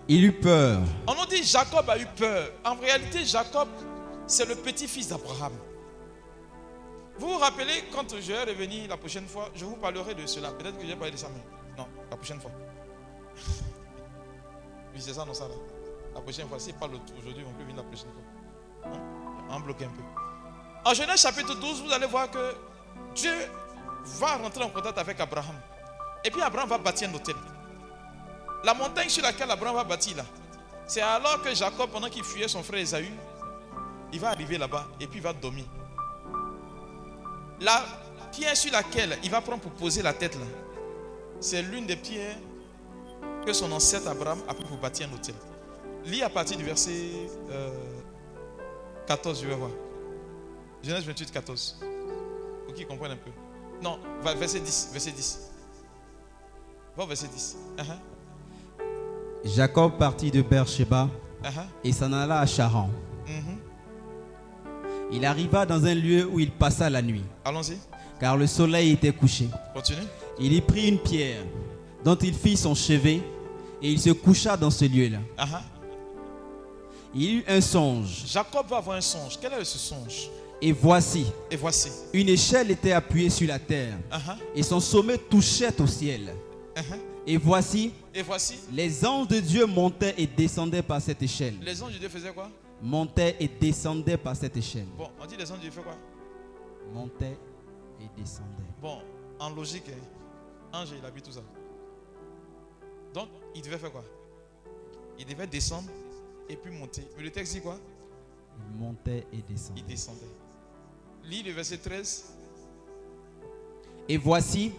Il 0.09 0.23
eut 0.25 0.33
peur. 0.33 0.81
On 1.07 1.15
nous 1.15 1.25
dit 1.25 1.43
Jacob 1.43 1.89
a 1.89 1.97
eu 1.97 2.05
peur. 2.05 2.51
En 2.65 2.75
réalité, 2.75 3.23
Jacob, 3.25 3.69
c'est 4.25 4.45
le 4.47 4.55
petit-fils 4.55 5.07
d'Abraham. 5.09 5.53
Vous 7.19 7.29
vous 7.29 7.37
rappelez, 7.37 7.83
quand 7.91 8.13
je 8.15 8.31
vais 8.31 8.43
revenir 8.43 8.89
la 8.89 8.97
prochaine 8.97 9.27
fois, 9.27 9.49
je 9.55 9.65
vous 9.65 9.75
parlerai 9.75 10.13
de 10.13 10.25
cela. 10.25 10.51
Peut-être 10.51 10.77
que 10.77 10.83
je 10.83 10.89
vais 10.89 10.95
parler 10.95 11.11
de 11.11 11.17
ça, 11.17 11.29
mais 11.33 11.41
non, 11.77 11.87
la 12.11 12.15
prochaine 12.17 12.39
fois. 12.39 12.51
Oui, 14.93 14.99
c'est 14.99 15.13
ça, 15.13 15.25
non, 15.25 15.33
ça 15.33 15.47
là. 15.47 15.55
La 16.15 16.21
prochaine 16.21 16.47
fois, 16.47 16.59
s'il 16.59 16.73
parle 16.73 16.91
aujourd'hui, 17.19 17.45
on 17.47 17.53
peut 17.53 17.63
venir 17.63 17.77
la 17.77 17.83
prochaine 17.83 18.09
fois. 18.11 18.91
Hein? 18.91 18.99
En 19.49 19.59
bloquer 19.59 19.85
un 19.85 19.89
peu. 19.89 20.01
En 20.83 20.93
Genèse 20.93 21.21
chapitre 21.21 21.53
12, 21.53 21.83
vous 21.83 21.91
allez 21.91 22.07
voir 22.07 22.31
que 22.31 22.55
Dieu 23.15 23.35
va 24.19 24.37
rentrer 24.37 24.63
en 24.63 24.69
contact 24.69 24.97
avec 24.97 25.19
Abraham. 25.19 25.55
Et 26.23 26.31
puis 26.31 26.41
Abraham 26.41 26.69
va 26.69 26.77
bâtir 26.77 27.09
un 27.09 27.13
hôtel. 27.13 27.35
La 28.63 28.73
montagne 28.73 29.09
sur 29.09 29.21
laquelle 29.23 29.51
Abraham 29.51 29.75
va 29.75 29.83
bâtir 29.83 30.17
là, 30.17 30.25
c'est 30.87 31.01
alors 31.01 31.41
que 31.41 31.53
Jacob, 31.53 31.89
pendant 31.91 32.09
qu'il 32.09 32.23
fuyait 32.23 32.47
son 32.47 32.63
frère 32.63 32.79
Esaü, 32.79 33.11
il 34.11 34.19
va 34.19 34.29
arriver 34.29 34.57
là-bas 34.57 34.87
et 34.99 35.07
puis 35.07 35.19
il 35.19 35.21
va 35.21 35.33
dormir. 35.33 35.65
La 37.59 37.83
pierre 38.31 38.55
sur 38.55 38.71
laquelle 38.71 39.17
il 39.23 39.29
va 39.29 39.41
prendre 39.41 39.61
pour 39.61 39.71
poser 39.73 40.01
la 40.01 40.13
tête 40.13 40.35
là, 40.35 40.45
c'est 41.39 41.61
l'une 41.61 41.85
des 41.85 41.97
pierres 41.97 42.37
que 43.45 43.53
son 43.53 43.71
ancêtre 43.71 44.07
Abraham 44.07 44.39
a 44.47 44.53
pris 44.53 44.65
pour 44.65 44.77
bâtir 44.77 45.07
un 45.09 45.15
hôtel. 45.15 45.35
Lis 46.05 46.21
à 46.23 46.29
partir 46.29 46.57
du 46.57 46.63
verset 46.63 46.91
euh, 47.49 47.69
14, 49.07 49.41
je 49.41 49.47
vais 49.47 49.55
voir. 49.55 49.71
Genèse 50.83 51.05
28, 51.05 51.31
14. 51.31 51.79
Pour 52.65 52.73
qu'ils 52.73 52.87
comprennent 52.87 53.11
un 53.13 53.17
peu. 53.17 53.31
Non, 53.81 53.99
verset 54.37 54.59
10. 54.59 54.89
Verset 54.93 55.11
10. 55.11 55.51
Va 56.95 57.03
au 57.03 57.07
verset 57.07 57.27
10. 57.27 57.57
Uh-huh, 57.77 57.83
Jacob 59.45 59.97
partit 59.97 60.31
de 60.31 60.41
Beersheba 60.41 61.09
uh-huh, 61.43 61.49
et 61.83 61.91
s'en 61.91 62.11
alla 62.11 62.39
à 62.39 62.45
Charan. 62.45 62.89
mhm. 63.27 63.57
Il 65.11 65.23
arriva 65.25 65.65
dans 65.65 65.85
un 65.85 65.93
lieu 65.95 66.25
où 66.25 66.37
il 66.39 66.51
passa 66.51 66.89
la 66.89 67.01
nuit, 67.01 67.23
Allons-y. 67.45 67.77
car 68.19 68.35
le 68.35 68.45
soleil 68.45 68.91
était 68.91 69.13
couché. 69.13 69.47
Continue. 69.73 70.01
Il 70.39 70.51
y 70.51 70.59
prit 70.59 70.89
une 70.89 70.99
pierre 70.99 71.43
dont 72.07 72.15
il 72.15 72.33
fit 72.33 72.55
son 72.55 72.73
chevet 72.73 73.21
et 73.81 73.91
il 73.91 73.99
se 73.99 74.11
coucha 74.11 74.55
dans 74.55 74.71
ce 74.71 74.85
lieu-là. 74.85 75.19
Il 77.13 77.39
eut 77.39 77.43
un 77.49 77.59
songe 77.59 78.23
Jacob 78.27 78.65
va 78.69 78.77
avoir 78.77 78.95
un 78.95 79.01
songe. 79.01 79.37
Quel 79.41 79.51
est 79.51 79.65
ce 79.65 79.77
songe? 79.77 80.29
Et 80.61 80.71
voici, 80.71 81.25
Et 81.51 81.57
voici. 81.57 81.89
une 82.13 82.29
échelle 82.29 82.71
était 82.71 82.93
appuyée 82.93 83.29
sur 83.29 83.45
la 83.49 83.59
terre 83.59 83.93
et 84.55 84.63
son 84.63 84.79
sommet 84.79 85.17
touchait 85.17 85.81
au 85.81 85.85
ciel. 85.85 86.33
Et 87.27 87.35
voici, 87.35 87.91
Et 88.15 88.21
voici. 88.21 88.55
les 88.71 89.05
anges 89.05 89.27
de 89.27 89.41
Dieu 89.41 89.65
montaient 89.65 90.15
et 90.17 90.27
descendaient 90.27 90.81
par 90.81 91.01
cette 91.01 91.21
échelle. 91.21 91.55
Les 91.61 91.83
anges 91.83 91.91
de 91.95 91.99
Dieu 91.99 92.07
faisaient 92.07 92.31
quoi? 92.31 92.49
Montaient 92.81 93.35
et 93.37 93.49
descendaient 93.49 94.15
par 94.17 94.33
cette 94.33 94.55
échelle. 94.55 94.87
Bon, 94.97 95.09
on 95.21 95.25
dit 95.25 95.35
les 95.35 95.51
anges 95.51 95.57
de 95.57 95.63
Dieu 95.63 95.71
faisaient 95.71 95.83
quoi? 95.83 95.97
Montaient 96.93 97.37
et 97.99 98.07
descendaient. 98.17 98.71
Bon, 98.81 98.99
en 99.39 99.49
logique, 99.49 99.83
hein, 100.71 100.79
ange, 100.83 100.87
il 100.97 101.05
habite 101.05 101.25
tout 101.25 101.33
ça? 101.33 101.41
Donc, 103.17 103.29
il 103.55 103.63
devait 103.63 103.79
faire 103.79 103.91
quoi? 103.91 104.03
Il 105.17 105.25
devait 105.25 105.47
descendre 105.47 105.89
et 106.47 106.55
puis 106.55 106.71
monter. 106.71 107.01
Mais 107.17 107.23
le 107.23 107.31
texte 107.31 107.51
dit 107.53 107.61
quoi? 107.61 107.79
Ils 108.69 108.79
montaient 108.79 109.25
et 109.33 109.37
Il 109.37 109.43
descendaient. 109.43 109.81
descendait. 109.81 110.27
Lis 111.23 111.41
le 111.41 111.51
verset 111.51 111.77
13. 111.79 112.25
Et 114.07 114.17
voici, 114.17 114.71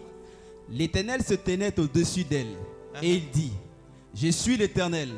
l'Éternel 0.69 1.21
se 1.21 1.33
tenait 1.33 1.77
au-dessus 1.77 2.23
d'elle. 2.23 2.55
Et 3.01 3.15
il 3.15 3.29
dit, 3.29 3.51
je 4.15 4.29
suis 4.29 4.55
l'Éternel, 4.55 5.09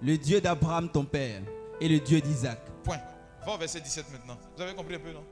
le 0.00 0.16
Dieu 0.16 0.40
d'Abraham 0.40 0.88
ton 0.88 1.04
père 1.04 1.42
et 1.80 1.88
le 1.88 1.98
Dieu 1.98 2.20
d'Isaac. 2.20 2.60
Point. 2.84 3.00
Va 3.44 3.56
au 3.56 3.58
verset 3.58 3.80
17 3.80 4.12
maintenant. 4.12 4.38
Vous 4.56 4.62
avez 4.62 4.74
compris 4.76 4.94
un 4.94 5.00
peu, 5.00 5.12
non? 5.12 5.24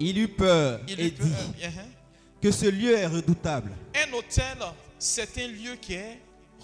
Il 0.00 0.18
eut 0.18 0.28
peur 0.28 0.80
Il 0.88 0.98
et 1.00 1.06
eut 1.06 1.12
peur. 1.12 1.28
dit 1.28 1.62
Uh-huh. 1.62 1.95
Que 2.40 2.50
ce 2.50 2.66
lieu 2.66 2.96
est 2.96 3.06
redoutable. 3.06 3.72
Un 3.94 4.12
hôtel, 4.12 4.58
c'est 4.98 5.38
un 5.38 5.48
lieu 5.48 5.76
qui 5.80 5.94
est 5.94 6.20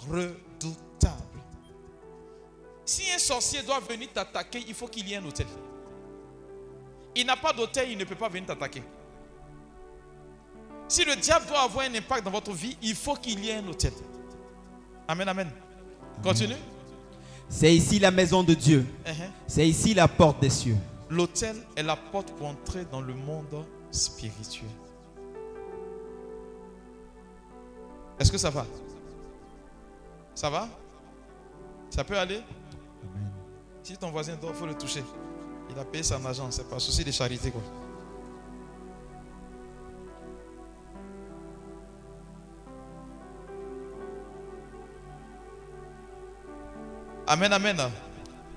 redoutable. 0.08 1.40
Si 2.84 3.02
un 3.14 3.18
sorcier 3.18 3.62
doit 3.62 3.80
venir 3.80 4.08
t'attaquer, 4.12 4.62
il 4.66 4.74
faut 4.74 4.88
qu'il 4.88 5.08
y 5.08 5.14
ait 5.14 5.16
un 5.16 5.24
hôtel. 5.24 5.46
Il 7.14 7.26
n'a 7.26 7.36
pas 7.36 7.52
d'hôtel, 7.52 7.90
il 7.90 7.98
ne 7.98 8.04
peut 8.04 8.14
pas 8.14 8.28
venir 8.28 8.46
t'attaquer. 8.46 8.82
Si 10.88 11.04
le 11.04 11.16
diable 11.16 11.46
doit 11.46 11.62
avoir 11.62 11.86
un 11.86 11.94
impact 11.94 12.24
dans 12.24 12.30
votre 12.30 12.52
vie, 12.52 12.76
il 12.82 12.94
faut 12.94 13.14
qu'il 13.14 13.42
y 13.44 13.50
ait 13.50 13.56
un 13.56 13.68
hôtel. 13.68 13.92
Amen, 15.08 15.28
amen. 15.28 15.50
Continue. 16.22 16.56
C'est 17.48 17.74
ici 17.74 17.98
la 17.98 18.10
maison 18.10 18.42
de 18.42 18.54
Dieu. 18.54 18.86
Uh-huh. 19.04 19.10
C'est 19.46 19.68
ici 19.68 19.94
la 19.94 20.08
porte 20.08 20.40
des 20.40 20.50
cieux. 20.50 20.76
L'hôtel 21.10 21.56
est 21.76 21.82
la 21.82 21.96
porte 21.96 22.32
pour 22.32 22.46
entrer 22.46 22.84
dans 22.90 23.00
le 23.00 23.14
monde 23.14 23.64
spirituel. 23.90 24.70
Est-ce 28.22 28.30
que 28.30 28.38
ça 28.38 28.50
va? 28.50 28.64
Ça 30.32 30.48
va? 30.48 30.68
Ça 31.90 32.04
peut 32.04 32.16
aller? 32.16 32.40
Si 33.82 33.96
ton 33.96 34.12
voisin 34.12 34.36
dort, 34.36 34.52
il 34.54 34.56
faut 34.56 34.66
le 34.66 34.74
toucher. 34.74 35.02
Il 35.68 35.76
a 35.76 35.84
payé 35.84 36.04
son 36.04 36.24
argent, 36.24 36.48
c'est 36.52 36.70
pas 36.70 36.78
souci 36.78 37.02
de 37.02 37.10
charité 37.10 37.50
quoi. 37.50 37.60
Amen, 47.26 47.52
amen. 47.52 47.76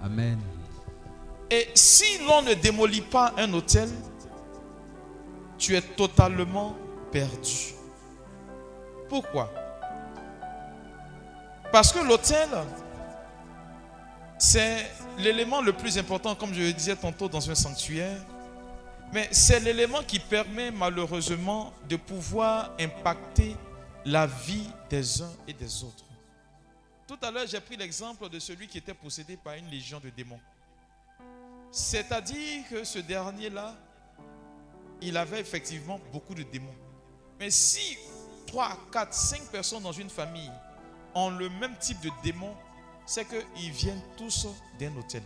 Amen. 0.03 0.39
Et 1.49 1.70
si 1.74 2.20
l'on 2.20 2.43
ne 2.43 2.53
démolit 2.53 3.01
pas 3.01 3.34
un 3.36 3.51
hôtel, 3.51 3.89
tu 5.57 5.76
es 5.76 5.82
totalement 5.82 6.76
perdu. 7.11 7.74
Pourquoi? 9.09 9.51
Parce 11.71 11.91
que 11.91 11.99
l'hôtel, 11.99 12.49
c'est 14.37 14.89
l'élément 15.17 15.61
le 15.61 15.73
plus 15.73 15.97
important, 15.97 16.36
comme 16.36 16.53
je 16.53 16.61
le 16.61 16.73
disais 16.73 16.95
tantôt, 16.95 17.27
dans 17.27 17.49
un 17.49 17.55
sanctuaire. 17.55 18.17
Mais 19.13 19.27
c'est 19.32 19.59
l'élément 19.59 20.03
qui 20.03 20.19
permet 20.19 20.71
malheureusement 20.71 21.73
de 21.87 21.95
pouvoir 21.95 22.71
impacter 22.79 23.55
la 24.05 24.27
vie 24.27 24.69
des 24.89 25.21
uns 25.21 25.32
et 25.47 25.53
des 25.53 25.83
autres. 25.83 26.03
Tout 27.07 27.17
à 27.21 27.29
l'heure, 27.29 27.45
j'ai 27.47 27.59
pris 27.59 27.77
l'exemple 27.77 28.27
de 28.29 28.39
celui 28.39 28.67
qui 28.67 28.79
était 28.79 28.93
possédé 28.93 29.37
par 29.37 29.53
une 29.53 29.69
légion 29.69 29.99
de 29.99 30.09
démons. 30.09 30.39
C'est-à-dire 31.71 32.63
que 32.69 32.83
ce 32.83 32.99
dernier-là, 32.99 33.75
il 35.01 35.17
avait 35.17 35.39
effectivement 35.39 35.99
beaucoup 36.11 36.33
de 36.33 36.43
démons. 36.43 36.73
Mais 37.39 37.51
si 37.51 37.97
3, 38.47 38.78
4, 38.92 39.13
5 39.13 39.42
personnes 39.51 39.84
dans 39.84 39.92
une 39.92 40.09
famille 40.09 40.51
ont 41.13 41.30
le 41.30 41.50
même 41.50 41.76
type 41.80 42.00
de 42.01 42.09
démons, 42.24 42.55
c'est 43.05 43.26
qu'ils 43.26 43.72
viennent 43.72 44.01
tous 44.17 44.47
d'un 44.80 44.96
hôtel. 44.97 45.24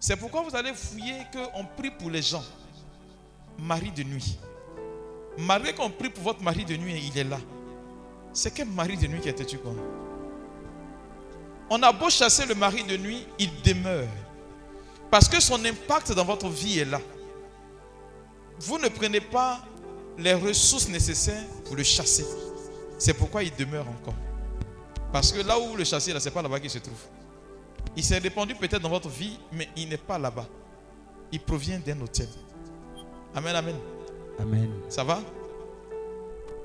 C'est 0.00 0.16
pourquoi 0.16 0.42
vous 0.42 0.56
allez 0.56 0.74
fouiller 0.74 1.26
qu'on 1.32 1.64
prie 1.64 1.90
pour 1.90 2.10
les 2.10 2.22
gens. 2.22 2.42
Mari 3.58 3.92
de 3.92 4.02
nuit. 4.02 4.38
Malgré 5.38 5.74
qu'on 5.74 5.90
prie 5.90 6.10
pour 6.10 6.24
votre 6.24 6.42
mari 6.42 6.64
de 6.64 6.76
nuit 6.76 6.94
et 6.94 6.98
il 6.98 7.16
est 7.16 7.24
là. 7.24 7.38
C'est 8.32 8.52
quel 8.52 8.68
mari 8.68 8.96
de 8.96 9.06
nuit 9.06 9.20
qui 9.20 9.28
était 9.28 9.44
tu 9.44 9.58
quoi 9.58 9.72
On 11.70 11.82
a 11.82 11.92
beau 11.92 12.10
chasser 12.10 12.46
le 12.46 12.54
mari 12.54 12.82
de 12.82 12.96
nuit, 12.96 13.26
il 13.38 13.62
demeure. 13.62 14.08
Parce 15.10 15.28
que 15.28 15.38
son 15.40 15.62
impact 15.64 16.12
dans 16.12 16.24
votre 16.24 16.48
vie 16.48 16.80
est 16.80 16.84
là. 16.84 17.00
Vous 18.58 18.78
ne 18.78 18.88
prenez 18.88 19.20
pas 19.20 19.60
les 20.18 20.34
ressources 20.34 20.88
nécessaires 20.88 21.44
pour 21.64 21.76
le 21.76 21.82
chasser. 21.82 22.24
C'est 22.98 23.14
pourquoi 23.14 23.42
il 23.42 23.54
demeure 23.56 23.88
encore. 23.88 24.14
Parce 25.12 25.32
que 25.32 25.40
là 25.40 25.58
où 25.58 25.68
vous 25.68 25.76
le 25.76 25.84
chassez, 25.84 26.12
là, 26.12 26.20
ce 26.20 26.26
n'est 26.26 26.30
pas 26.30 26.42
là-bas 26.42 26.60
qu'il 26.60 26.70
se 26.70 26.78
trouve. 26.78 27.00
Il 27.96 28.04
s'est 28.04 28.18
répandu 28.18 28.54
peut-être 28.54 28.80
dans 28.80 28.88
votre 28.88 29.08
vie, 29.08 29.38
mais 29.52 29.68
il 29.76 29.88
n'est 29.88 29.96
pas 29.98 30.18
là-bas. 30.18 30.46
Il 31.30 31.40
provient 31.40 31.78
d'un 31.78 32.00
hôtel. 32.00 32.28
Amen, 33.34 33.54
amen. 33.54 33.76
Amen. 34.38 34.70
Ça 34.88 35.04
va? 35.04 35.20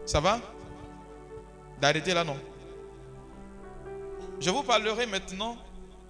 Ça 0.06 0.20
va? 0.20 0.40
D'arrêter 1.82 2.14
là, 2.14 2.24
non 2.24 2.38
Je 4.40 4.50
vous 4.50 4.64
parlerai 4.64 5.06
maintenant 5.06 5.58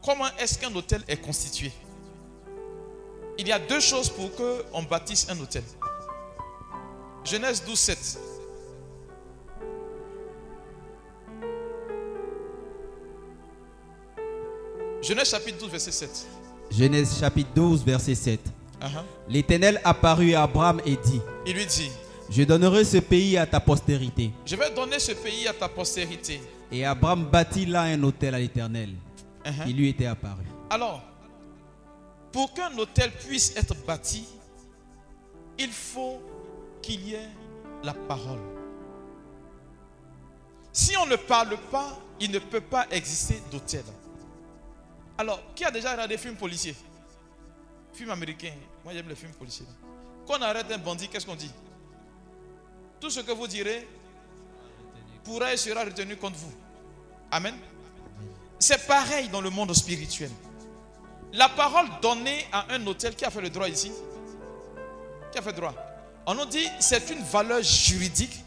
comment 0.04 0.28
est-ce 0.40 0.58
qu'un 0.60 0.74
hôtel 0.76 1.02
est 1.08 1.18
constitué. 1.18 1.72
Il 3.40 3.48
y 3.48 3.52
a 3.52 3.60
deux 3.60 3.80
choses 3.80 4.10
pour 4.10 4.32
qu'on 4.36 4.84
bâtisse 4.84 5.28
un 5.30 5.40
hôtel. 5.40 5.64
Genèse 7.30 7.62
12, 7.66 7.76
7. 7.78 8.18
Genèse 15.02 15.30
chapitre 15.30 15.58
12, 15.60 15.70
verset 15.72 15.92
7. 15.92 16.28
Genèse 16.72 17.20
chapitre 17.20 17.50
12, 17.56 17.84
verset 17.86 18.16
7. 18.16 18.40
Uh-huh. 18.82 18.88
L'Éternel 19.30 19.80
apparut 19.84 20.34
à 20.34 20.44
Abraham 20.44 20.82
et 20.86 20.96
dit, 20.98 21.22
Il 21.46 21.54
lui 21.54 21.66
dit, 21.66 21.90
je 22.30 22.44
donnerai 22.44 22.84
ce 22.84 22.98
pays 22.98 23.38
à 23.38 23.46
ta 23.46 23.60
postérité. 23.60 24.32
je 24.46 24.56
vais 24.56 24.70
donner 24.72 25.00
ce 25.00 25.14
pays 25.14 25.48
à 25.48 25.54
ta 25.54 25.70
postérité. 25.70 26.42
Et 26.72 26.84
Abraham 26.86 27.26
bâtit 27.26 27.66
là 27.66 27.84
un 27.84 28.02
hôtel 28.04 28.36
à 28.36 28.40
l'Éternel 28.40 28.90
Uh-huh. 29.46 29.66
qui 29.66 29.72
lui 29.72 29.88
était 29.88 30.08
apparu. 30.08 30.44
Alors, 30.70 31.02
pour 32.34 32.54
qu'un 32.54 32.78
hôtel 32.78 33.10
puisse 33.14 33.56
être 33.56 33.74
bâti, 33.86 34.26
il 35.58 35.70
faut 35.70 36.20
qu'il 36.82 37.08
y 37.08 37.14
ait 37.14 37.30
la 37.84 37.94
parole. 37.94 38.40
Si 40.72 40.96
on 40.98 41.06
ne 41.06 41.16
parle 41.16 41.58
pas, 41.72 41.98
il 42.20 42.32
ne 42.32 42.40
peut 42.40 42.62
pas 42.62 42.88
exister 42.92 43.42
d'hôtel. 43.52 43.84
Alors, 45.18 45.40
qui 45.56 45.66
a 45.66 45.72
déjà 45.72 45.92
regardé 45.92 46.16
des 46.16 46.22
films 46.22 46.36
policiers? 46.36 46.76
Films 47.94 48.12
américains. 48.12 48.54
Moi, 48.84 48.94
j'aime 48.94 49.10
les 49.10 49.16
films 49.16 49.32
policiers. 49.34 49.66
Quand 50.28 50.38
on 50.40 50.42
arrête 50.42 50.72
un 50.72 50.78
bandit, 50.78 51.08
qu'est-ce 51.08 51.26
qu'on 51.26 51.36
dit? 51.36 51.52
Tout 53.00 53.10
ce 53.10 53.22
que 53.22 53.32
vous 53.32 53.48
direz 53.48 53.88
pourra 55.24 55.54
et 55.54 55.58
sera 55.58 55.84
retenu 55.84 56.16
contre 56.16 56.38
vous. 56.38 56.54
Amen. 57.32 57.56
C'est 58.60 58.86
pareil 58.88 59.30
dans 59.30 59.42
le 59.42 59.50
monde 59.50 59.74
spirituel. 59.74 60.32
La 61.34 61.50
parole 61.50 61.88
donnée 62.02 62.46
à 62.52 62.74
un 62.74 62.86
hôtel, 62.88 63.16
qui 63.16 63.26
a 63.26 63.30
fait 63.30 63.42
le 63.42 63.50
droit 63.50 63.68
ici 63.68 63.92
Qui 65.32 65.38
a 65.40 65.42
fait 65.42 65.52
le 65.52 65.58
droit 65.58 65.74
On 66.30 66.36
nous 66.36 66.46
dit 66.46 66.68
c'est 66.82 67.10
une 67.10 67.24
valeur 67.24 67.64
juridique 67.64 68.44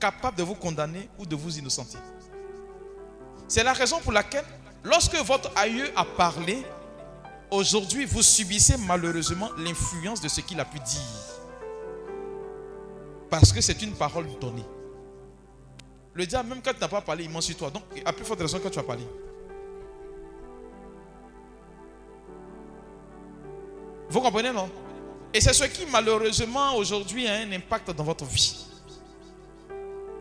capable 0.00 0.36
de 0.36 0.42
vous 0.42 0.56
condamner 0.56 1.08
ou 1.16 1.24
de 1.24 1.36
vous 1.36 1.58
innocenter. 1.58 1.96
C'est 3.46 3.62
la 3.62 3.72
raison 3.72 4.00
pour 4.00 4.10
laquelle, 4.10 4.44
lorsque 4.82 5.14
votre 5.14 5.48
aïeux 5.56 5.88
a 5.94 6.04
parlé, 6.04 6.66
aujourd'hui 7.52 8.04
vous 8.04 8.22
subissez 8.22 8.76
malheureusement 8.78 9.48
l'influence 9.58 10.20
de 10.20 10.26
ce 10.26 10.40
qu'il 10.40 10.58
a 10.58 10.64
pu 10.64 10.80
dire. 10.80 11.00
Parce 13.30 13.52
que 13.52 13.60
c'est 13.60 13.80
une 13.80 13.92
parole 13.92 14.26
donnée. 14.40 14.66
Le 16.14 16.26
diable, 16.26 16.48
même 16.48 16.62
quand 16.62 16.72
tu 16.74 16.80
n'as 16.80 16.88
pas 16.88 17.00
parlé, 17.00 17.22
il 17.22 17.30
ment 17.30 17.40
sur 17.40 17.56
toi. 17.56 17.70
Donc, 17.70 17.84
à 18.04 18.12
plus 18.12 18.24
forte 18.24 18.40
raison 18.40 18.58
quand 18.60 18.70
tu 18.70 18.78
as 18.80 18.82
parlé. 18.82 19.06
Vous 24.08 24.20
comprenez, 24.20 24.52
non? 24.52 24.68
Et 25.32 25.40
c'est 25.40 25.52
ce 25.52 25.64
qui, 25.64 25.86
malheureusement, 25.86 26.74
aujourd'hui, 26.76 27.26
a 27.28 27.34
un 27.34 27.52
impact 27.52 27.90
dans 27.92 28.04
votre 28.04 28.24
vie. 28.24 28.66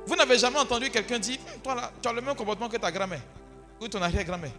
Vous 0.06 0.16
n'avez 0.16 0.38
jamais 0.38 0.60
entendu 0.60 0.90
quelqu'un 0.90 1.20
dire 1.20 1.38
Hum, 1.54 1.62
Toi, 1.62 1.76
là, 1.76 1.92
tu 2.02 2.08
as 2.08 2.14
le 2.14 2.22
même 2.22 2.36
comportement 2.36 2.70
que 2.70 2.78
ta 2.78 2.92
grand-mère 2.92 3.22
ou 3.82 3.88
ton 3.88 4.02
arrière-grand-mère. 4.02 4.52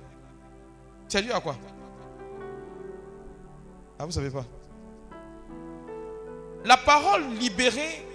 As 1.12 1.22
dû 1.22 1.32
à 1.32 1.40
quoi? 1.40 1.56
Ah, 3.98 4.02
vous 4.02 4.06
ne 4.08 4.12
savez 4.12 4.30
pas. 4.30 4.44
La 6.64 6.76
parole 6.76 7.24
libérée 7.34 8.06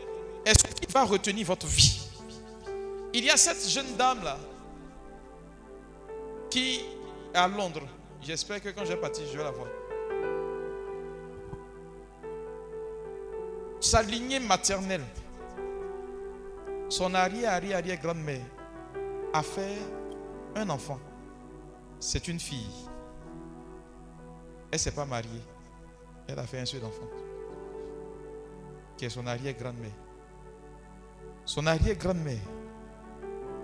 est 0.45 0.59
ce 0.59 0.73
qui 0.73 0.91
va 0.91 1.03
retenir 1.03 1.45
votre 1.45 1.67
vie. 1.67 2.01
Il 3.13 3.23
y 3.23 3.29
a 3.29 3.37
cette 3.37 3.67
jeune 3.67 3.95
dame-là 3.97 4.37
qui 6.49 6.75
est 7.33 7.37
à 7.37 7.47
Londres. 7.47 7.81
J'espère 8.21 8.61
que 8.61 8.69
quand 8.69 8.83
je 8.85 8.93
vais 8.93 8.99
partir, 8.99 9.23
je 9.31 9.37
vais 9.37 9.43
la 9.43 9.51
voir. 9.51 9.67
Sa 13.79 14.01
lignée 14.01 14.39
maternelle, 14.39 15.03
son 16.89 17.13
arrière-arrière-arrière-grand-mère 17.13 18.45
a 19.33 19.43
fait 19.43 19.77
un 20.55 20.69
enfant. 20.69 20.99
C'est 21.99 22.27
une 22.27 22.39
fille. 22.39 22.69
Elle 24.71 24.75
ne 24.75 24.77
s'est 24.77 24.91
pas 24.91 25.05
mariée. 25.05 25.41
Elle 26.27 26.39
a 26.39 26.43
fait 26.43 26.59
un 26.59 26.65
seul 26.65 26.83
enfant. 26.83 27.07
Qui 28.97 29.05
est 29.05 29.09
son 29.09 29.27
arrière-grand-mère. 29.27 29.91
Son 31.45 31.67
arrière-grand-mère 31.67 32.39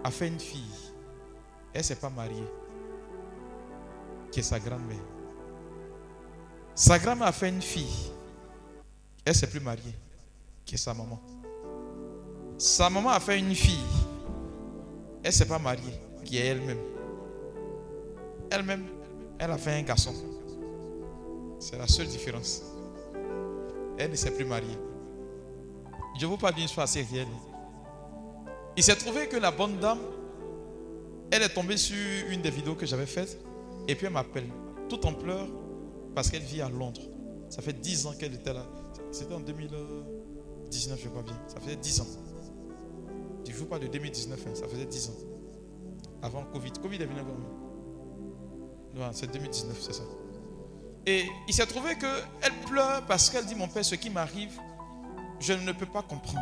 a 0.03 0.11
fait 0.11 0.27
une 0.27 0.39
fille. 0.39 0.91
Elle 1.73 1.81
ne 1.81 1.83
s'est 1.83 1.95
pas 1.95 2.09
mariée. 2.09 2.47
Qui 4.31 4.39
est 4.39 4.43
sa 4.43 4.59
grand-mère. 4.59 4.97
Sa 6.75 6.99
grand-mère 6.99 7.27
a 7.27 7.31
fait 7.31 7.49
une 7.49 7.61
fille. 7.61 8.11
Elle 9.25 9.35
s'est 9.35 9.47
plus 9.47 9.59
mariée. 9.59 9.95
Qui 10.65 10.75
est 10.75 10.77
sa 10.77 10.93
maman. 10.93 11.19
Sa 12.57 12.89
maman 12.89 13.09
a 13.09 13.19
fait 13.19 13.39
une 13.39 13.55
fille. 13.55 13.77
Elle 15.23 15.29
ne 15.29 15.33
s'est 15.33 15.45
pas 15.45 15.59
mariée. 15.59 15.99
Qui 16.23 16.37
est 16.37 16.45
elle-même. 16.45 16.79
Elle-même, 18.49 18.85
elle 19.39 19.51
a 19.51 19.57
fait 19.57 19.71
un 19.71 19.81
garçon. 19.81 20.13
C'est 21.59 21.77
la 21.77 21.87
seule 21.87 22.07
différence. 22.07 22.61
Elle 23.97 24.11
ne 24.11 24.15
s'est 24.15 24.31
plus 24.31 24.45
mariée. 24.45 24.77
Je 26.19 26.25
vous 26.25 26.37
parle 26.37 26.55
d'une 26.55 26.65
histoire 26.65 26.83
assez 26.83 27.03
réelle. 27.03 27.27
Il 28.75 28.83
s'est 28.83 28.95
trouvé 28.95 29.27
que 29.27 29.37
la 29.37 29.51
bonne 29.51 29.77
dame, 29.77 29.99
elle 31.31 31.43
est 31.43 31.49
tombée 31.53 31.77
sur 31.77 31.95
une 32.29 32.41
des 32.41 32.49
vidéos 32.49 32.75
que 32.75 32.85
j'avais 32.85 33.05
faites. 33.05 33.37
Et 33.87 33.95
puis 33.95 34.05
elle 34.05 34.13
m'appelle, 34.13 34.47
tout 34.89 35.05
en 35.05 35.13
pleurs, 35.13 35.47
parce 36.13 36.29
qu'elle 36.29 36.43
vit 36.43 36.61
à 36.61 36.69
Londres. 36.69 37.01
Ça 37.49 37.61
fait 37.61 37.73
10 37.73 38.05
ans 38.07 38.13
qu'elle 38.19 38.33
était 38.33 38.53
là. 38.53 38.65
C'était 39.11 39.33
en 39.33 39.39
2019, 39.39 40.99
je 41.01 41.09
crois 41.09 41.23
bien. 41.23 41.37
Ça 41.47 41.59
fait 41.59 41.75
10 41.75 42.01
ans. 42.01 42.07
Je 43.45 43.51
ne 43.51 43.57
vous 43.57 43.65
parle 43.65 43.81
de 43.81 43.87
2019, 43.87 44.39
hein, 44.47 44.51
ça 44.53 44.67
faisait 44.67 44.85
10 44.85 45.09
ans. 45.09 45.13
Avant 46.21 46.43
Covid. 46.45 46.71
Covid 46.81 47.01
est 47.01 47.05
venu 47.05 47.19
avant. 47.19 47.35
Non, 48.95 49.09
c'est 49.11 49.31
2019, 49.31 49.77
c'est 49.81 49.93
ça. 49.93 50.03
Et 51.05 51.25
il 51.47 51.53
s'est 51.53 51.65
trouvé 51.65 51.95
qu'elle 51.97 52.53
pleure 52.67 53.05
parce 53.07 53.29
qu'elle 53.29 53.45
dit, 53.45 53.55
mon 53.55 53.67
père, 53.67 53.83
ce 53.83 53.95
qui 53.95 54.09
m'arrive, 54.09 54.57
je 55.39 55.53
ne 55.53 55.71
peux 55.71 55.85
pas 55.85 56.03
comprendre. 56.03 56.39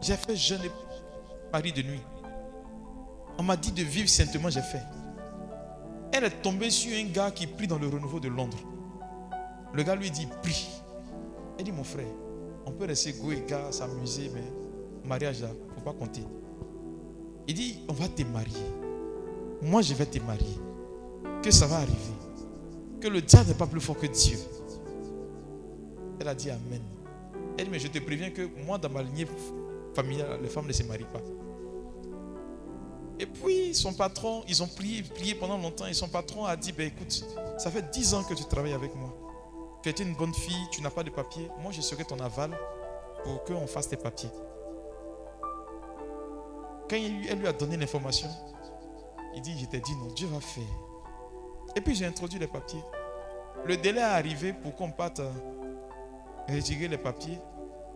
J'ai 0.00 0.16
fait 0.16 0.36
jeûne 0.36 0.62
et 0.64 0.70
mari 1.52 1.72
de 1.72 1.82
nuit. 1.82 2.02
On 3.38 3.42
m'a 3.42 3.56
dit 3.56 3.72
de 3.72 3.82
vivre 3.82 4.08
saintement, 4.08 4.48
j'ai 4.48 4.62
fait. 4.62 4.82
Elle 6.12 6.24
est 6.24 6.42
tombée 6.42 6.70
sur 6.70 6.96
un 6.96 7.10
gars 7.10 7.30
qui 7.32 7.46
prie 7.46 7.66
dans 7.66 7.78
le 7.78 7.88
renouveau 7.88 8.20
de 8.20 8.28
Londres. 8.28 8.58
Le 9.72 9.82
gars 9.82 9.96
lui 9.96 10.10
dit, 10.10 10.28
prie. 10.42 10.68
Elle 11.58 11.64
dit, 11.64 11.72
mon 11.72 11.84
frère, 11.84 12.06
on 12.66 12.72
peut 12.72 12.86
rester 12.86 13.12
go 13.12 13.32
et 13.32 13.44
gars, 13.46 13.70
s'amuser, 13.70 14.30
mais 14.34 14.44
mariage 15.04 15.42
là, 15.42 15.48
il 15.52 15.68
ne 15.68 15.74
faut 15.74 15.80
pas 15.80 15.92
compter. 15.92 16.22
Il 17.46 17.54
dit, 17.54 17.80
on 17.88 17.92
va 17.92 18.08
te 18.08 18.22
marier. 18.22 18.66
Moi, 19.62 19.82
je 19.82 19.94
vais 19.94 20.06
te 20.06 20.18
marier. 20.18 20.58
Que 21.42 21.50
ça 21.50 21.66
va 21.66 21.76
arriver. 21.76 21.98
Que 23.00 23.08
le 23.08 23.20
diable 23.20 23.48
n'est 23.48 23.54
pas 23.54 23.66
plus 23.66 23.80
fort 23.80 23.98
que 23.98 24.06
Dieu. 24.06 24.38
Elle 26.18 26.28
a 26.28 26.34
dit 26.34 26.50
Amen. 26.50 26.80
Elle 27.58 27.66
dit, 27.66 27.70
mais 27.70 27.78
je 27.78 27.88
te 27.88 27.98
préviens 27.98 28.30
que 28.30 28.48
moi, 28.64 28.78
dans 28.78 28.88
ma 28.88 29.02
lignée 29.02 29.26
familiale, 29.94 30.38
les 30.42 30.48
femmes 30.48 30.66
ne 30.66 30.72
se 30.72 30.82
marient 30.82 31.04
pas. 31.12 31.20
Et 33.18 33.26
puis, 33.26 33.74
son 33.74 33.92
patron, 33.92 34.42
ils 34.48 34.62
ont 34.62 34.66
prié, 34.66 35.02
prié 35.02 35.34
pendant 35.34 35.56
longtemps, 35.56 35.86
et 35.86 35.94
son 35.94 36.08
patron 36.08 36.44
a 36.44 36.56
dit, 36.56 36.72
ben 36.72 36.88
écoute, 36.88 37.24
ça 37.58 37.70
fait 37.70 37.88
10 37.92 38.14
ans 38.14 38.24
que 38.24 38.34
tu 38.34 38.44
travailles 38.44 38.72
avec 38.72 38.94
moi. 38.94 39.14
Tu 39.84 39.90
es 39.90 40.02
une 40.02 40.14
bonne 40.14 40.32
fille, 40.32 40.66
tu 40.70 40.80
n'as 40.80 40.88
pas 40.88 41.02
de 41.02 41.10
papier. 41.10 41.50
Moi, 41.60 41.70
je 41.70 41.82
serai 41.82 42.06
ton 42.06 42.18
aval 42.18 42.58
pour 43.22 43.44
qu'on 43.44 43.66
fasse 43.66 43.86
tes 43.86 43.98
papiers. 43.98 44.30
Quand 46.88 46.96
elle 46.96 47.38
lui 47.38 47.46
a 47.46 47.52
donné 47.52 47.76
l'information, 47.76 48.30
il 49.34 49.42
dit, 49.42 49.58
je 49.60 49.66
t'ai 49.66 49.80
dit 49.80 49.94
non, 49.96 50.06
Dieu 50.14 50.26
va 50.28 50.40
faire. 50.40 50.64
Et 51.76 51.82
puis 51.82 51.94
j'ai 51.94 52.06
introduit 52.06 52.38
les 52.38 52.46
papiers. 52.46 52.82
Le 53.66 53.76
délai 53.76 54.00
est 54.00 54.04
arrivé 54.04 54.54
pour 54.54 54.74
qu'on 54.74 54.90
parte 54.90 55.20
retirer 56.48 56.88
les 56.88 56.96
papiers. 56.96 57.38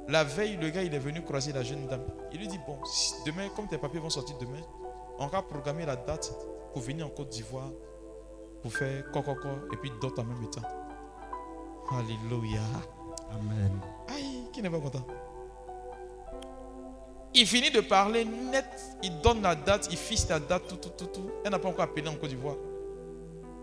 La 0.08 0.24
veille, 0.24 0.58
le 0.58 0.68
gars, 0.68 0.82
il 0.82 0.94
est 0.94 0.98
venu 0.98 1.22
croiser 1.22 1.54
la 1.54 1.62
jeune 1.62 1.86
dame. 1.86 2.04
Il 2.32 2.38
lui 2.38 2.48
dit, 2.48 2.60
bon, 2.66 2.78
demain, 3.24 3.48
comme 3.56 3.66
tes 3.66 3.78
papiers 3.78 4.00
vont 4.00 4.10
sortir 4.10 4.36
demain, 4.36 4.60
on 5.18 5.26
va 5.26 5.40
programmer 5.40 5.86
la 5.86 5.96
date 5.96 6.34
pour 6.74 6.82
venir 6.82 7.06
en 7.06 7.10
Côte 7.10 7.30
d'Ivoire 7.30 7.70
pour 8.60 8.74
faire 8.74 9.10
coco 9.10 9.32
et 9.72 9.76
puis 9.78 9.90
d'autres 10.02 10.20
en 10.20 10.26
même 10.26 10.50
temps. 10.50 10.87
Alléluia. 11.90 12.60
Amen. 13.30 13.80
Aïe, 14.08 14.42
qui 14.52 14.62
n'est 14.62 14.70
pas 14.70 14.78
content? 14.80 15.06
Il 17.34 17.46
finit 17.46 17.70
de 17.70 17.80
parler 17.80 18.24
net, 18.24 18.64
il 19.02 19.20
donne 19.20 19.42
la 19.42 19.54
date, 19.54 19.88
il 19.90 19.96
fixe 19.96 20.28
la 20.28 20.40
date, 20.40 20.66
tout, 20.68 20.76
tout, 20.76 20.90
tout, 20.90 21.06
tout. 21.06 21.30
Elle 21.44 21.50
n'a 21.50 21.58
pas 21.58 21.68
encore 21.68 21.84
appelé 21.84 22.08
en 22.08 22.14
Côte 22.14 22.30
d'Ivoire. 22.30 22.56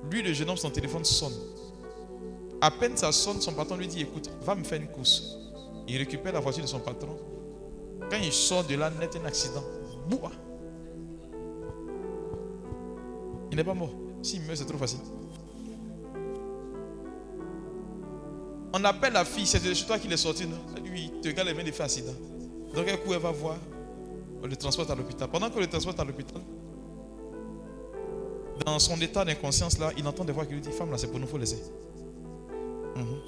Lui, 0.10 0.22
le 0.22 0.34
jeune 0.34 0.50
homme, 0.50 0.58
son 0.58 0.70
téléphone 0.70 1.04
sonne. 1.04 1.34
À 2.62 2.72
peine 2.72 2.96
ça 2.96 3.12
sonne, 3.12 3.42
son 3.42 3.54
patron 3.54 3.76
lui 3.76 3.88
dit 3.88 4.02
Écoute, 4.02 4.30
va 4.42 4.56
me 4.56 4.64
faire 4.64 4.80
une 4.80 4.88
course. 4.88 5.38
Il 5.88 5.98
récupère 5.98 6.34
la 6.34 6.40
voiture 6.40 6.64
de 6.64 6.68
son 6.70 6.80
patron. 6.80 7.18
Quand 8.10 8.18
il 8.18 8.32
sort 8.32 8.64
de 8.64 8.76
là, 8.76 8.90
net 8.90 9.18
un 9.22 9.26
accident. 9.26 9.64
Boua. 10.08 10.32
Il 13.52 13.58
n'est 13.58 13.64
pas 13.64 13.74
mort. 13.74 13.94
S'il 14.22 14.42
meurt, 14.44 14.58
c'est 14.58 14.66
trop 14.66 14.78
facile. 14.78 15.00
On 18.78 18.84
appelle 18.84 19.14
la 19.14 19.24
fille, 19.24 19.46
c'est 19.48 19.74
chez 19.74 19.86
toi 19.86 19.98
qu'il 19.98 20.12
est 20.12 20.18
sorti. 20.18 20.46
Non? 20.46 20.58
Lui, 20.84 21.10
te 21.22 21.30
regarde, 21.30 21.48
elle 21.48 21.56
vient 21.56 21.64
de 21.64 21.72
faire 21.72 21.86
accident. 21.86 22.12
Donc, 22.74 22.86
un 22.90 22.98
coup, 22.98 23.14
elle 23.14 23.22
va 23.22 23.32
voir. 23.32 23.56
On 24.44 24.48
le 24.48 24.56
transporte 24.58 24.90
à 24.90 24.96
l'hôpital. 24.96 25.30
Pendant 25.30 25.50
qu'on 25.50 25.62
le 25.62 25.68
transporte 25.68 25.98
à 25.98 26.04
l'hôpital, 26.04 26.42
dans 28.66 28.78
son 28.78 29.00
état 29.00 29.24
d'inconscience 29.24 29.80
là, 29.80 29.92
il 29.98 30.06
entend 30.06 30.26
des 30.26 30.34
voix 30.34 30.46
qui 30.46 30.54
lui 30.54 30.60
disent 30.60 30.74
Femme 30.74 30.92
là, 30.92 30.98
c'est 30.98 31.08
pour 31.08 31.20
nous, 31.20 31.26
il 31.26 31.30
faut 31.30 31.38
laisser. 31.38 31.64
Mhm. 32.98 33.22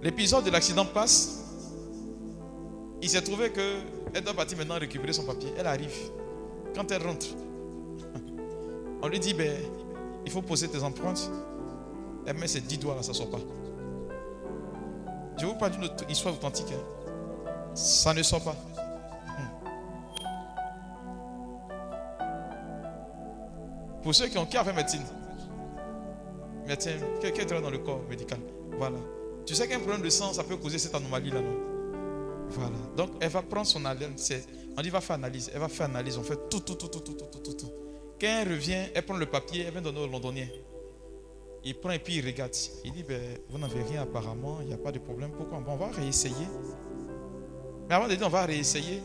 L'épisode 0.00 0.44
de 0.44 0.50
l'accident 0.50 0.84
passe. 0.84 1.42
Il 3.02 3.10
s'est 3.10 3.22
trouvé 3.22 3.50
qu'elle 3.50 4.22
doit 4.22 4.34
partir 4.34 4.58
maintenant 4.58 4.78
récupérer 4.78 5.12
son 5.12 5.24
papier. 5.24 5.52
Elle 5.58 5.66
arrive. 5.66 5.92
Quand 6.72 6.88
elle 6.92 7.02
rentre, 7.02 7.26
on 9.02 9.08
lui 9.08 9.18
dit 9.18 9.34
ben, 9.34 9.58
il 10.24 10.30
faut 10.30 10.42
poser 10.42 10.68
tes 10.68 10.84
empreintes. 10.84 11.28
Elle 12.26 12.36
met 12.36 12.48
ses 12.48 12.60
10 12.60 12.78
doigts, 12.78 12.94
là, 12.94 13.02
ça 13.02 13.12
ne 13.12 13.16
sort 13.16 13.30
pas. 13.30 13.38
Je 15.38 15.46
vous 15.46 15.54
parle 15.54 15.72
d'une 15.72 15.84
autre 15.84 16.04
histoire 16.08 16.34
authentique. 16.34 16.72
Hein. 16.72 17.74
Ça 17.74 18.14
ne 18.14 18.22
sort 18.22 18.42
pas. 18.42 18.56
Hmm. 19.26 19.48
Pour 24.02 24.14
ceux 24.14 24.28
qui 24.28 24.38
ont 24.38 24.46
cœur 24.46 24.62
avec 24.62 24.76
médecine, 24.76 25.04
médecine, 26.66 27.00
quelqu'un 27.20 27.42
est 27.42 27.60
dans 27.60 27.70
le 27.70 27.78
corps 27.78 28.02
médical. 28.08 28.38
Voilà. 28.78 28.96
Tu 29.44 29.54
sais 29.54 29.68
qu'un 29.68 29.78
problème 29.78 30.02
de 30.02 30.10
sang, 30.10 30.32
ça 30.32 30.42
peut 30.42 30.56
causer 30.56 30.78
cette 30.78 30.94
anomalie-là, 30.94 31.40
non? 31.40 31.56
Voilà. 32.48 32.76
Donc, 32.96 33.10
elle 33.20 33.30
va 33.30 33.42
prendre 33.42 33.66
son 33.66 33.84
haleine. 33.84 34.14
On 34.76 34.82
dit, 34.82 34.90
va 34.90 35.00
faire 35.00 35.14
analyse. 35.14 35.50
Elle 35.54 35.60
va 35.60 35.68
faire 35.68 35.86
analyse. 35.86 36.18
On 36.18 36.22
fait 36.22 36.38
tout, 36.50 36.60
tout, 36.60 36.74
tout, 36.74 36.88
tout, 36.88 37.00
tout, 37.00 37.12
tout, 37.14 37.38
tout, 37.38 37.52
tout. 37.52 37.72
Quand 38.20 38.26
elle 38.26 38.48
revient, 38.48 38.86
elle 38.94 39.04
prend 39.04 39.16
le 39.16 39.26
papier, 39.26 39.64
elle 39.64 39.72
vient 39.72 39.82
donner 39.82 40.00
au 40.00 40.06
londonien. 40.06 40.46
Il 41.68 41.74
prend 41.74 41.90
et 41.90 41.98
puis 41.98 42.14
il 42.14 42.24
regarde. 42.24 42.52
Il 42.84 42.92
dit, 42.92 43.02
ben, 43.02 43.20
vous 43.50 43.58
n'avez 43.58 43.82
rien 43.82 44.02
apparemment, 44.02 44.58
il 44.60 44.68
n'y 44.68 44.72
a 44.72 44.76
pas 44.76 44.92
de 44.92 45.00
problème. 45.00 45.32
Pourquoi? 45.36 45.58
Bon, 45.58 45.72
on 45.72 45.76
va 45.76 45.88
réessayer. 45.88 46.46
Mais 47.88 47.94
avant 47.96 48.06
de 48.06 48.14
dire, 48.14 48.24
on 48.24 48.30
va 48.30 48.44
réessayer, 48.44 49.02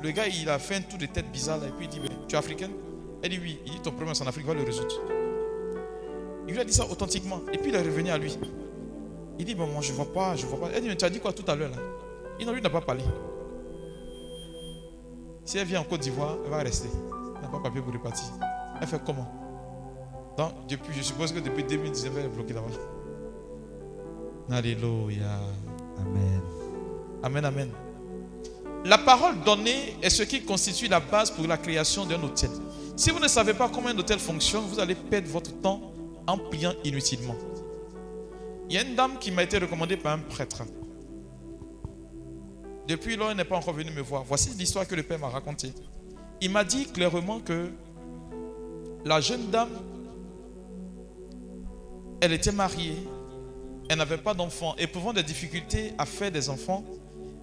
le 0.00 0.10
gars, 0.12 0.28
il 0.28 0.48
a 0.48 0.60
fait 0.60 0.76
un 0.76 0.82
tour 0.82 0.96
de 0.96 1.06
tête 1.06 1.28
bizarre 1.32 1.58
là, 1.58 1.66
et 1.66 1.70
puis 1.70 1.86
il 1.86 1.88
dit, 1.88 1.98
ben, 1.98 2.08
tu 2.28 2.36
es 2.36 2.38
africaine? 2.38 2.70
Elle 3.20 3.30
dit 3.30 3.40
oui. 3.42 3.58
Il 3.66 3.72
dit, 3.72 3.80
ton 3.80 3.90
problème 3.90 4.14
c'est 4.14 4.22
en 4.22 4.28
Afrique, 4.28 4.46
va 4.46 4.54
le 4.54 4.62
résoudre. 4.62 4.94
Il 6.46 6.54
lui 6.54 6.60
a 6.60 6.64
dit 6.64 6.72
ça 6.72 6.86
authentiquement. 6.88 7.40
Et 7.52 7.58
puis 7.58 7.70
il 7.70 7.74
est 7.74 7.82
revenu 7.82 8.10
à 8.10 8.18
lui. 8.18 8.38
Il 9.40 9.44
dit, 9.44 9.56
bon, 9.56 9.66
moi 9.66 9.82
je 9.82 9.90
ne 9.90 9.96
vois 9.96 10.12
pas, 10.12 10.36
je 10.36 10.46
vois 10.46 10.60
pas. 10.60 10.72
Elle 10.72 10.82
dit, 10.82 10.88
mais 10.88 10.96
tu 10.96 11.04
as 11.04 11.10
dit 11.10 11.18
quoi 11.18 11.32
tout 11.32 11.50
à 11.50 11.56
l'heure 11.56 11.70
là? 11.70 11.78
Il 12.38 12.48
lui 12.48 12.62
n'a 12.62 12.70
pas 12.70 12.80
parlé. 12.80 13.02
Si 15.44 15.58
elle 15.58 15.66
vient 15.66 15.80
en 15.80 15.84
Côte 15.84 16.00
d'Ivoire, 16.00 16.36
elle 16.44 16.50
va 16.50 16.58
rester. 16.58 16.88
Elle 17.36 17.42
n'a 17.42 17.48
pas 17.48 17.58
papier 17.58 17.80
pour 17.80 17.92
repartir. 17.92 18.26
Elle 18.80 18.86
fait 18.86 19.02
comment? 19.04 19.43
Donc, 20.36 20.52
depuis, 20.68 20.94
je 20.96 21.02
suppose 21.02 21.32
que 21.32 21.38
depuis 21.38 21.64
2019, 21.64 22.12
elle 22.18 22.24
est 22.26 22.28
bloquée 22.28 22.54
là-bas. 22.54 22.68
Alléluia. 24.50 25.40
Amen. 25.98 26.40
Amen, 27.22 27.44
amen. 27.44 27.70
La 28.84 28.98
parole 28.98 29.40
donnée 29.44 29.96
est 30.02 30.10
ce 30.10 30.24
qui 30.24 30.42
constitue 30.42 30.88
la 30.88 31.00
base 31.00 31.30
pour 31.30 31.46
la 31.46 31.56
création 31.56 32.04
d'un 32.04 32.22
hôtel. 32.22 32.50
Si 32.96 33.10
vous 33.10 33.18
ne 33.18 33.28
savez 33.28 33.54
pas 33.54 33.68
comment 33.68 33.88
un 33.88 33.98
hôtel 33.98 34.18
fonctionne, 34.18 34.64
vous 34.68 34.78
allez 34.78 34.94
perdre 34.94 35.28
votre 35.28 35.52
temps 35.60 35.80
en 36.26 36.36
priant 36.36 36.74
inutilement. 36.84 37.34
Il 38.68 38.76
y 38.76 38.78
a 38.78 38.82
une 38.82 38.94
dame 38.94 39.18
qui 39.18 39.30
m'a 39.30 39.42
été 39.42 39.58
recommandée 39.58 39.96
par 39.96 40.12
un 40.14 40.18
prêtre. 40.18 40.62
Depuis 42.86 43.16
lors, 43.16 43.30
elle 43.30 43.36
n'est 43.36 43.44
pas 43.44 43.56
encore 43.56 43.74
venue 43.74 43.90
me 43.90 44.02
voir. 44.02 44.24
Voici 44.26 44.50
l'histoire 44.50 44.86
que 44.86 44.94
le 44.94 45.02
père 45.02 45.18
m'a 45.18 45.28
racontée. 45.28 45.72
Il 46.40 46.50
m'a 46.50 46.64
dit 46.64 46.86
clairement 46.86 47.40
que 47.40 47.70
la 49.04 49.20
jeune 49.20 49.50
dame, 49.50 49.70
elle 52.24 52.32
était 52.32 52.52
mariée, 52.52 52.96
elle 53.90 53.98
n'avait 53.98 54.16
pas 54.16 54.32
d'enfant, 54.32 54.74
éprouvant 54.78 55.12
des 55.12 55.22
difficultés 55.22 55.92
à 55.98 56.06
faire 56.06 56.32
des 56.32 56.48
enfants. 56.48 56.82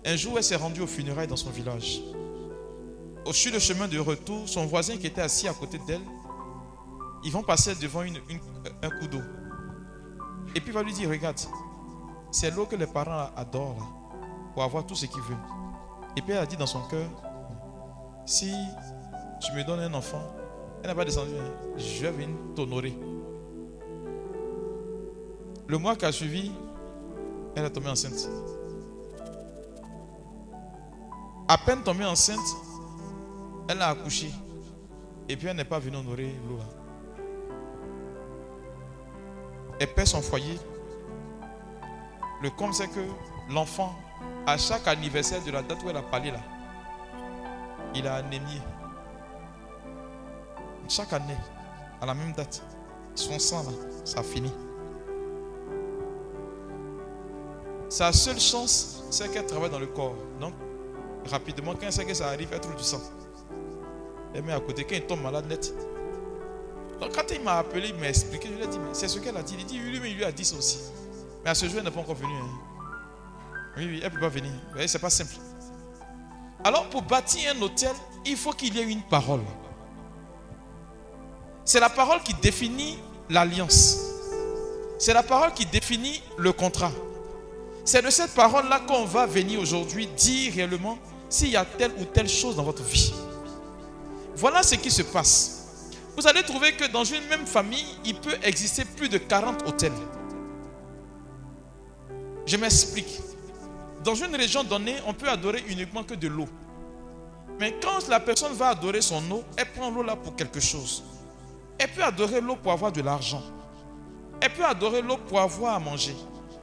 Un 0.04 0.16
jour, 0.16 0.34
elle 0.38 0.44
s'est 0.44 0.56
rendue 0.56 0.82
au 0.82 0.88
funérailles 0.88 1.28
dans 1.28 1.36
son 1.36 1.52
village. 1.52 2.02
Au 3.24 3.32
sur 3.32 3.54
le 3.54 3.60
chemin 3.60 3.88
de 3.88 4.00
retour, 4.00 4.50
son 4.50 4.66
voisin 4.66 4.98
qui 4.98 5.06
était 5.06 5.22
assis 5.22 5.48
à 5.48 5.54
côté 5.54 5.78
d'elle, 5.86 6.02
ils 7.24 7.32
vont 7.32 7.44
passer 7.44 7.76
devant 7.76 8.02
un 8.02 8.90
coup 8.90 9.08
d'eau. 9.08 9.22
Et 10.56 10.60
puis 10.60 10.70
il 10.70 10.74
va 10.74 10.82
lui 10.82 10.94
dire, 10.94 11.08
regarde, 11.08 11.38
c'est 12.32 12.50
l'eau 12.50 12.66
que 12.66 12.76
les 12.76 12.88
parents 12.88 13.30
adorent 13.38 13.88
pour 14.56 14.64
avoir 14.64 14.84
tout 14.88 14.96
ce 14.96 15.06
qu'ils 15.06 15.22
veulent. 15.22 15.38
Et 16.18 16.24
puis 16.24 16.32
elle 16.32 16.40
a 16.40 16.46
dit 16.48 16.58
dans 16.58 16.66
son 16.66 16.82
cœur, 16.88 17.08
si 18.26 18.52
tu 19.42 19.52
me 19.54 19.64
donnes 19.64 19.82
un 19.82 19.94
enfant, 19.94 20.24
elle 20.82 20.90
n'a 20.90 20.96
pas 20.96 21.06
descendu, 21.06 21.34
je 21.78 22.02
vais 22.02 22.10
venir 22.10 22.30
t'honorer. 22.56 22.98
Le 25.72 25.78
mois 25.78 25.96
qui 25.96 26.04
a 26.04 26.12
suivi, 26.12 26.52
elle 27.56 27.64
est 27.64 27.70
tombée 27.70 27.88
enceinte. 27.88 28.28
À 31.48 31.58
peine 31.60 31.82
tombée 31.82 32.04
enceinte, 32.04 32.58
elle 33.70 33.82
a 33.82 33.88
accouché. 33.88 34.30
Et 35.30 35.38
puis 35.38 35.48
elle 35.48 35.56
n'est 35.56 35.64
pas 35.64 35.80
venue 35.80 35.96
honorer 35.96 36.26
là. 36.26 36.66
Elle 39.80 39.94
perd 39.94 40.08
son 40.10 40.22
foyer. 40.22 40.60
Le 42.42 42.50
com 42.50 42.74
c'est 42.74 42.90
que 42.90 43.08
l'enfant, 43.50 43.96
à 44.46 44.58
chaque 44.58 44.86
anniversaire 44.90 45.42
de 45.42 45.52
la 45.52 45.62
date 45.62 45.82
où 45.86 45.90
elle 45.90 45.96
a 45.96 46.02
parlé 46.02 46.32
là, 46.32 46.42
il 47.96 48.06
a 48.08 48.16
anémié. 48.16 48.62
Chaque 50.90 51.14
année, 51.14 51.38
à 52.02 52.06
la 52.06 52.14
même 52.14 52.34
date, 52.34 52.62
son 53.16 53.40
sang 53.40 53.64
là, 53.64 53.72
ça 54.04 54.22
finit. 54.22 54.52
Sa 57.92 58.14
seule 58.14 58.40
chance, 58.40 59.04
c'est 59.10 59.30
qu'elle 59.30 59.46
travaille 59.46 59.70
dans 59.70 59.78
le 59.78 59.88
corps. 59.88 60.16
Donc, 60.40 60.54
rapidement. 61.30 61.74
Quand 61.74 61.88
il 61.88 61.92
sait 61.92 62.06
que 62.06 62.14
ça 62.14 62.30
arrive, 62.30 62.48
il 62.50 62.60
trouve 62.62 62.78
du 62.78 62.84
sang. 62.84 63.02
Elle 64.34 64.44
met 64.44 64.54
à 64.54 64.62
côté. 64.62 64.86
Quand 64.86 64.96
il 64.96 65.06
tombe 65.06 65.22
malade 65.22 65.46
net. 65.50 65.74
Donc 67.02 67.14
quand 67.14 67.30
il 67.34 67.42
m'a 67.42 67.58
appelé, 67.58 67.90
il 67.90 67.96
m'a 67.96 68.08
expliqué, 68.08 68.48
je 68.48 68.54
lui 68.54 68.64
ai 68.64 68.68
dit, 68.68 68.80
mais 68.80 68.94
c'est 68.94 69.10
ce 69.10 69.20
qu'elle 69.20 69.36
a 69.36 69.44
dit. 69.44 69.58
Il 69.60 69.66
dit, 69.66 69.82
oui, 69.84 70.00
mais 70.02 70.12
il 70.12 70.16
lui 70.16 70.24
a 70.24 70.32
dit 70.32 70.46
ça 70.46 70.56
aussi. 70.56 70.80
Mais 71.44 71.50
à 71.50 71.54
ce 71.54 71.66
jour, 71.66 71.80
elle 71.80 71.84
n'est 71.84 71.92
pas 71.92 72.00
encore 72.00 72.16
venue. 72.16 72.32
hein. 72.32 72.50
Oui, 73.76 73.88
oui, 73.88 74.00
elle 74.02 74.10
ne 74.10 74.16
peut 74.16 74.22
pas 74.22 74.30
venir. 74.30 74.52
Vous 74.68 74.72
voyez, 74.74 74.88
c'est 74.88 75.00
pas 75.00 75.10
simple. 75.10 75.34
Alors, 76.64 76.90
pour 76.90 77.02
bâtir 77.02 77.54
un 77.54 77.62
hôtel, 77.62 77.92
il 78.26 78.38
faut 78.38 78.54
qu'il 78.54 78.74
y 78.74 78.80
ait 78.80 78.90
une 78.90 79.02
parole. 79.02 79.44
C'est 81.66 81.82
la 81.82 81.90
parole 81.90 82.22
qui 82.24 82.36
définit 82.36 83.00
l'alliance. 83.30 83.98
C'est 84.98 85.14
la 85.14 85.24
parole 85.24 85.54
qui 85.54 85.66
définit 85.66 86.24
le 86.38 86.54
contrat. 86.54 86.92
C'est 87.84 88.02
de 88.04 88.10
cette 88.10 88.34
parole-là 88.34 88.82
qu'on 88.82 89.06
va 89.06 89.26
venir 89.26 89.60
aujourd'hui 89.60 90.08
dire 90.08 90.54
réellement 90.54 90.98
s'il 91.30 91.50
y 91.50 91.56
a 91.56 91.66
telle 91.66 91.92
ou 92.00 92.06
telle 92.06 92.30
chose 92.30 92.56
dans 92.56 92.64
votre 92.64 92.84
vie. 92.84 93.14
Voilà 94.36 94.64
ce 94.64 94.76
qui 94.76 94.92
se 94.92 95.02
passe. 95.02 95.90
Vous 96.16 96.28
allez 96.28 96.44
trouver 96.44 96.74
que 96.74 96.86
dans 96.92 97.04
une 97.04 97.26
même 97.28 97.46
famille, 97.46 97.86
il 98.06 98.16
peut 98.16 98.36
exister 98.44 98.86
plus 98.86 99.10
de 99.10 99.18
40 99.18 99.68
hôtels. 99.68 99.92
Je 102.46 102.58
m'explique. 102.58 103.20
Dans 104.04 104.16
une 104.16 104.36
région 104.36 104.64
donnée, 104.64 104.96
on 105.08 105.14
peut 105.14 105.30
adorer 105.30 105.64
uniquement 105.68 106.04
que 106.04 106.16
de 106.16 106.28
l'eau. 106.28 106.48
Mais 107.60 107.76
quand 107.82 108.08
la 108.10 108.20
personne 108.20 108.54
va 108.54 108.70
adorer 108.70 109.02
son 109.02 109.22
eau, 109.32 109.44
elle 109.56 109.72
prend 109.72 109.92
l'eau 109.92 110.04
là 110.04 110.16
pour 110.16 110.36
quelque 110.36 110.60
chose. 110.60 111.04
Elle 111.78 111.90
peut 111.90 112.04
adorer 112.04 112.42
l'eau 112.42 112.56
pour 112.56 112.72
avoir 112.72 112.92
de 112.92 113.02
l'argent. 113.02 113.44
Elle 114.40 114.52
peut 114.54 114.66
adorer 114.66 115.02
l'eau 115.02 115.18
pour 115.18 115.40
avoir 115.40 115.76
à 115.76 115.80
manger. 115.80 116.16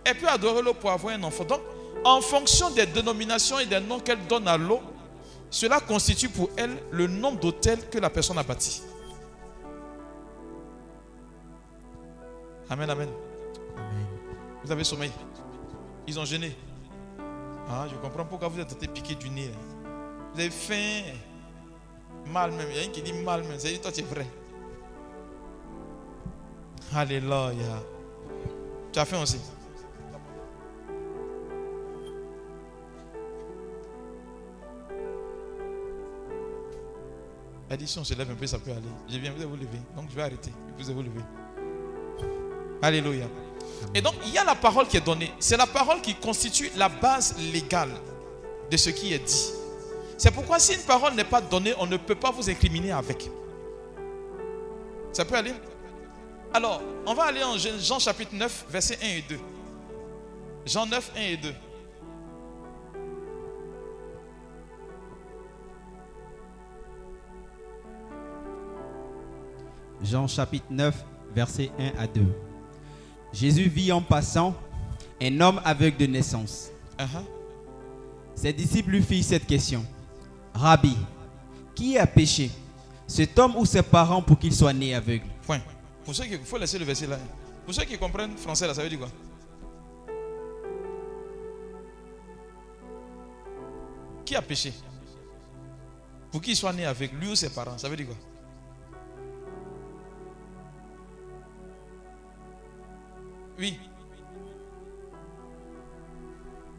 Elle 0.04 0.16
peut 0.18 0.28
adorer 0.28 0.62
l'eau 0.62 0.74
pour 0.74 0.90
avoir 0.90 1.14
un 1.14 1.22
enfant. 1.22 1.44
Donc, 1.44 1.60
en 2.04 2.20
fonction 2.20 2.70
des 2.70 2.86
dénominations 2.86 3.58
et 3.58 3.66
des 3.66 3.80
noms 3.80 4.00
qu'elle 4.00 4.24
donne 4.26 4.48
à 4.48 4.56
l'eau, 4.56 4.80
cela 5.50 5.80
constitue 5.80 6.28
pour 6.28 6.50
elle 6.56 6.76
le 6.90 7.06
nombre 7.06 7.40
d'hôtels 7.40 7.88
que 7.88 7.98
la 7.98 8.10
personne 8.10 8.38
a 8.38 8.42
bâti. 8.42 8.82
Amen, 12.70 12.90
amen. 12.90 13.08
Vous 14.62 14.70
avez 14.70 14.84
sommeil. 14.84 15.10
Ils 16.06 16.18
ont 16.18 16.24
gêné. 16.24 16.54
Ah, 17.70 17.86
je 17.90 17.96
comprends 17.96 18.24
pourquoi 18.24 18.48
vous 18.48 18.60
êtes 18.60 18.72
été 18.72 18.86
piqué 18.86 19.14
du 19.14 19.30
nez. 19.30 19.50
Vous 20.34 20.40
avez 20.40 20.50
faim. 20.50 21.02
Mal 22.26 22.52
même. 22.52 22.68
Il 22.70 22.76
y 22.76 22.80
a 22.80 22.86
un 22.86 22.90
qui 22.90 23.00
dit 23.00 23.12
mal 23.12 23.42
même. 23.42 23.58
C'est 23.58 23.68
dit, 23.68 23.80
toi, 23.80 23.90
tu 23.90 24.00
es 24.00 24.04
vrai. 24.04 24.26
Alléluia. 26.94 27.82
Tu 28.92 28.98
as 28.98 29.04
faim 29.04 29.22
aussi. 29.22 29.38
Elle 37.70 37.76
dit, 37.76 37.86
si 37.86 37.98
on 37.98 38.04
se 38.04 38.14
lève 38.14 38.30
un 38.30 38.34
peu, 38.34 38.46
ça 38.46 38.58
peut 38.58 38.70
aller. 38.70 38.80
Je 39.08 39.18
viens, 39.18 39.32
vous 39.36 39.48
vous 39.48 39.56
lever. 39.56 39.78
Donc, 39.94 40.06
je 40.10 40.16
vais 40.16 40.22
arrêter. 40.22 40.52
Vous 40.78 40.92
vous 40.92 41.02
lever. 41.02 41.20
Alléluia. 42.80 43.26
Et 43.94 44.00
donc, 44.00 44.14
il 44.24 44.32
y 44.32 44.38
a 44.38 44.44
la 44.44 44.54
parole 44.54 44.88
qui 44.88 44.96
est 44.96 45.04
donnée. 45.04 45.32
C'est 45.38 45.56
la 45.56 45.66
parole 45.66 46.00
qui 46.00 46.14
constitue 46.14 46.70
la 46.76 46.88
base 46.88 47.36
légale 47.52 47.90
de 48.70 48.76
ce 48.76 48.90
qui 48.90 49.12
est 49.12 49.18
dit. 49.18 49.50
C'est 50.16 50.30
pourquoi 50.30 50.58
si 50.58 50.74
une 50.74 50.80
parole 50.80 51.14
n'est 51.14 51.24
pas 51.24 51.40
donnée, 51.40 51.74
on 51.78 51.86
ne 51.86 51.96
peut 51.96 52.14
pas 52.14 52.30
vous 52.30 52.48
incriminer 52.48 52.90
avec. 52.90 53.30
Ça 55.12 55.24
peut 55.24 55.36
aller? 55.36 55.54
Alors, 56.52 56.80
on 57.06 57.14
va 57.14 57.24
aller 57.24 57.42
en 57.44 57.56
Jean 57.56 57.78
Jean 57.78 57.98
chapitre 57.98 58.34
9, 58.34 58.66
versets 58.70 58.98
1 59.02 59.06
et 59.06 59.24
2. 59.28 59.38
Jean 60.66 60.86
9, 60.86 61.12
1 61.16 61.20
et 61.20 61.36
2. 61.36 61.54
Jean 70.02 70.26
chapitre 70.26 70.66
9, 70.70 70.94
versets 71.34 71.70
1 71.78 71.98
à 71.98 72.06
2. 72.06 72.22
Jésus 73.32 73.68
vit 73.68 73.92
en 73.92 74.00
passant 74.00 74.54
un 75.20 75.40
homme 75.40 75.60
aveugle 75.64 75.96
de 75.96 76.06
naissance. 76.06 76.70
Uh-huh. 76.98 77.24
Ses 78.34 78.52
disciples 78.52 78.90
lui 78.90 79.02
firent 79.02 79.24
cette 79.24 79.46
question. 79.46 79.84
Rabbi, 80.54 80.96
qui 81.74 81.98
a 81.98 82.06
péché? 82.06 82.50
Cet 83.06 83.38
homme 83.38 83.56
ou 83.56 83.64
ses 83.64 83.82
parents 83.82 84.22
pour 84.22 84.38
qu'il 84.38 84.54
soit 84.54 84.72
né 84.72 84.94
aveugle? 84.94 85.26
Point. 85.46 85.60
Pour 86.04 86.14
ceux 86.14 86.24
qui. 86.24 86.36
Faut 86.38 86.58
laisser 86.58 86.78
le 86.78 86.84
verset 86.84 87.06
là. 87.06 87.18
Pour 87.64 87.74
ceux 87.74 87.84
qui 87.84 87.98
comprennent 87.98 88.36
français, 88.36 88.66
là, 88.66 88.74
ça 88.74 88.82
veut 88.82 88.88
dire 88.88 88.98
quoi? 88.98 89.08
Qui 94.24 94.36
a 94.36 94.42
péché? 94.42 94.72
Pour 96.30 96.40
qu'il 96.40 96.54
soit 96.54 96.72
né 96.72 96.84
avec 96.84 97.12
lui 97.12 97.28
ou 97.28 97.34
ses 97.34 97.50
parents, 97.50 97.78
ça 97.78 97.88
veut 97.88 97.96
dire 97.96 98.06
quoi? 98.06 98.16
Oui. 103.58 103.78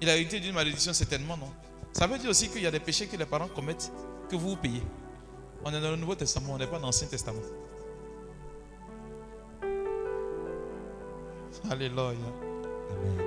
Il 0.01 0.10
a 0.10 0.15
hérité 0.15 0.39
d'une 0.39 0.53
malédiction, 0.53 0.93
certainement, 0.93 1.35
non 1.35 1.51
Ça 1.91 2.07
veut 2.07 2.18
dire 2.18 2.30
aussi 2.30 2.47
qu'il 2.47 2.61
y 2.61 2.68
a 2.68 2.72
des 2.72 2.80
péchés 2.80 3.07
que 3.07 3.18
les 3.18 3.26
parents 3.26 3.49
commettent 3.49 3.91
que 4.30 4.35
vous 4.35 4.56
payez. 4.56 4.84
On 5.65 5.73
est 5.73 5.81
dans 5.81 5.91
le 5.91 5.97
Nouveau 5.97 6.15
Testament, 6.15 6.53
on 6.53 6.57
n'est 6.57 6.68
pas 6.68 6.80
dans 6.80 6.85
l'Ancien 6.85 7.07
Testament. 7.07 7.41
Alléluia. 11.69 12.15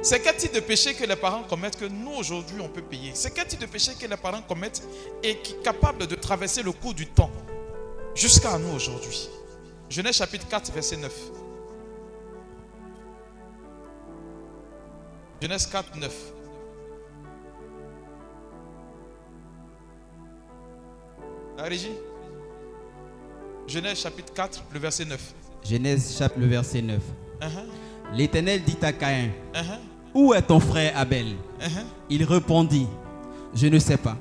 C'est 0.00 0.20
quel 0.20 0.36
type 0.36 0.54
de 0.54 0.60
péché 0.60 0.94
que 0.94 1.04
les 1.04 1.14
parents 1.16 1.44
commettent 1.44 1.78
que 1.78 1.84
nous 1.84 2.12
aujourd'hui 2.12 2.60
on 2.60 2.68
peut 2.68 2.82
payer? 2.82 3.12
C'est 3.14 3.32
quel 3.32 3.46
type 3.46 3.60
de 3.60 3.66
péché 3.66 3.92
que 3.94 4.06
les 4.06 4.16
parents 4.16 4.42
commettent 4.42 4.82
et 5.22 5.36
qui 5.38 5.52
est 5.52 5.62
capable 5.62 6.06
de 6.06 6.14
traverser 6.14 6.62
le 6.62 6.72
cours 6.72 6.94
du 6.94 7.06
temps 7.06 7.30
jusqu'à 8.14 8.58
nous 8.58 8.74
aujourd'hui? 8.74 9.28
Genèse 9.88 10.16
chapitre 10.16 10.48
4, 10.48 10.72
verset 10.72 10.96
9. 10.96 11.12
Genèse 15.42 15.66
4, 15.66 15.96
9. 15.98 16.12
La 21.56 21.64
régie 21.64 21.90
Genèse 23.66 23.98
chapitre 23.98 24.32
4, 24.32 24.62
le 24.72 24.78
verset 24.78 25.04
9. 25.04 25.34
Genèse 25.68 26.16
chapitre 26.16 26.38
le 26.38 26.46
verset 26.46 26.80
9. 26.80 27.00
Uh-huh, 27.40 27.48
L'Éternel 28.14 28.62
dit 28.62 28.78
à 28.82 28.92
Caïn, 28.92 29.30
uh-huh, 29.52 29.80
Où 30.14 30.32
est 30.32 30.42
ton 30.42 30.60
frère 30.60 30.96
Abel? 30.96 31.34
Uh-huh. 31.60 31.68
Il 32.08 32.22
répondit, 32.22 32.86
Je 33.52 33.66
ne 33.66 33.80
sais 33.80 33.96
pas. 33.96 34.16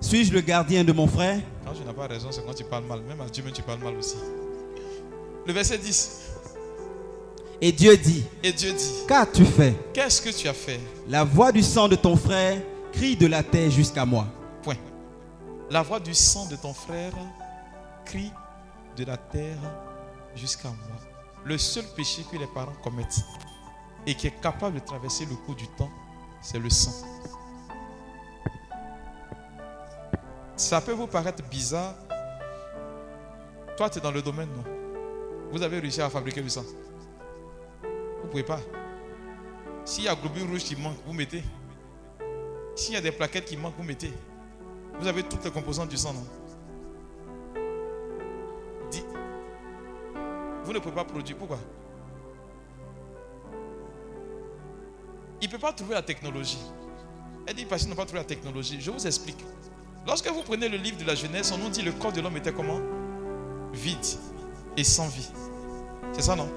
Suis-je 0.00 0.32
le 0.32 0.40
gardien 0.40 0.84
de 0.84 0.92
mon 0.92 1.06
frère? 1.06 1.38
Quand 1.66 1.74
tu 1.74 1.84
n'as 1.84 1.92
pas 1.92 2.06
raison, 2.06 2.28
c'est 2.30 2.46
quand 2.46 2.54
tu 2.54 2.64
parles 2.64 2.84
mal. 2.84 3.02
Même 3.02 3.20
à 3.20 3.26
Dieu, 3.26 3.44
tu 3.52 3.60
parles 3.60 3.80
mal 3.80 3.94
aussi. 3.98 4.16
Le 5.46 5.52
verset 5.52 5.76
10. 5.76 6.31
Et 7.64 7.70
Dieu 7.70 7.96
dit, 7.96 8.24
Et 8.42 8.52
Dieu 8.52 8.72
dit, 8.72 8.92
Qu'as-tu 9.06 9.44
fait? 9.44 9.76
qu'est-ce 9.94 10.20
que 10.20 10.30
tu 10.30 10.48
as 10.48 10.52
fait? 10.52 10.80
La 11.08 11.22
voix 11.22 11.52
du 11.52 11.62
sang 11.62 11.86
de 11.88 11.94
ton 11.94 12.16
frère 12.16 12.60
crie 12.92 13.14
de 13.16 13.28
la 13.28 13.44
terre 13.44 13.70
jusqu'à 13.70 14.04
moi. 14.04 14.26
Point. 14.64 14.74
La 15.70 15.82
voix 15.82 16.00
du 16.00 16.12
sang 16.12 16.46
de 16.46 16.56
ton 16.56 16.74
frère 16.74 17.12
crie 18.04 18.32
de 18.96 19.04
la 19.04 19.16
terre 19.16 19.56
jusqu'à 20.34 20.68
moi. 20.68 20.98
Le 21.44 21.56
seul 21.56 21.84
péché 21.96 22.24
que 22.30 22.36
les 22.36 22.48
parents 22.48 22.74
commettent 22.82 23.20
et 24.08 24.14
qui 24.16 24.26
est 24.26 24.40
capable 24.42 24.80
de 24.80 24.84
traverser 24.84 25.24
le 25.26 25.36
cours 25.36 25.54
du 25.54 25.68
temps, 25.68 25.90
c'est 26.42 26.58
le 26.58 26.68
sang. 26.68 26.92
Ça 30.56 30.80
peut 30.80 30.92
vous 30.92 31.06
paraître 31.06 31.44
bizarre. 31.48 31.94
Toi, 33.76 33.88
tu 33.88 33.98
es 33.98 34.00
dans 34.02 34.10
le 34.10 34.20
domaine, 34.22 34.48
non? 34.48 34.64
Vous 35.52 35.62
avez 35.62 35.78
réussi 35.78 36.00
à 36.02 36.10
fabriquer 36.10 36.42
du 36.42 36.50
sang. 36.50 36.64
Vous 38.22 38.28
ne 38.28 38.30
pouvez 38.30 38.42
pas. 38.44 38.60
S'il 39.84 40.04
y 40.04 40.08
a 40.08 40.14
globule 40.14 40.48
rouge 40.48 40.64
qui 40.64 40.76
manque, 40.76 40.96
vous 41.04 41.12
mettez. 41.12 41.42
S'il 42.74 42.94
y 42.94 42.96
a 42.96 43.00
des 43.00 43.12
plaquettes 43.12 43.44
qui 43.44 43.56
manquent, 43.56 43.76
vous 43.76 43.84
mettez. 43.84 44.12
Vous 44.98 45.06
avez 45.06 45.24
toutes 45.24 45.44
les 45.44 45.50
composantes 45.50 45.88
du 45.88 45.96
sang, 45.96 46.14
non? 46.14 46.24
Vous 50.64 50.72
ne 50.72 50.78
pouvez 50.78 50.94
pas 50.94 51.04
produire. 51.04 51.36
Pourquoi? 51.36 51.58
Il 55.40 55.48
ne 55.48 55.52
peut 55.52 55.58
pas 55.58 55.72
trouver 55.72 55.94
la 55.94 56.02
technologie. 56.02 56.60
Elle 57.46 57.56
dit 57.56 57.64
parce 57.64 57.82
qu'ils 57.82 57.90
n'ont 57.90 57.96
pas 57.96 58.04
trouvé 58.04 58.20
la 58.20 58.24
technologie. 58.24 58.80
Je 58.80 58.92
vous 58.92 59.04
explique. 59.04 59.44
Lorsque 60.06 60.28
vous 60.28 60.42
prenez 60.42 60.68
le 60.68 60.76
livre 60.76 60.98
de 60.98 61.04
la 61.04 61.16
Genèse, 61.16 61.52
on 61.52 61.58
nous 61.58 61.68
dit 61.68 61.82
le 61.82 61.90
corps 61.90 62.12
de 62.12 62.20
l'homme 62.20 62.36
était 62.36 62.52
comment? 62.52 62.80
Vide 63.72 63.98
et 64.76 64.84
sans 64.84 65.08
vie. 65.08 65.28
C'est 66.12 66.22
ça, 66.22 66.36
non? 66.36 66.48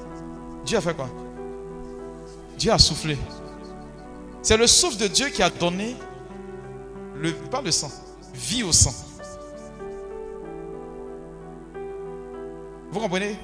Dieu 0.64 0.78
a 0.78 0.82
fait 0.82 0.96
quoi? 0.96 1.10
Dieu 2.58 2.72
a 2.72 2.78
soufflé. 2.80 3.18
C'est 4.42 4.58
le 4.58 4.68
souffle 4.68 4.98
de 4.98 5.08
Dieu 5.08 5.30
qui 5.30 5.42
a 5.42 5.50
donné, 5.50 5.96
le, 7.16 7.34
pas 7.34 7.62
le 7.62 7.72
sang, 7.72 7.92
vie 8.34 8.64
au 8.64 8.72
sang. 8.72 8.94
Vous 12.92 13.00
comprenez? 13.00 13.38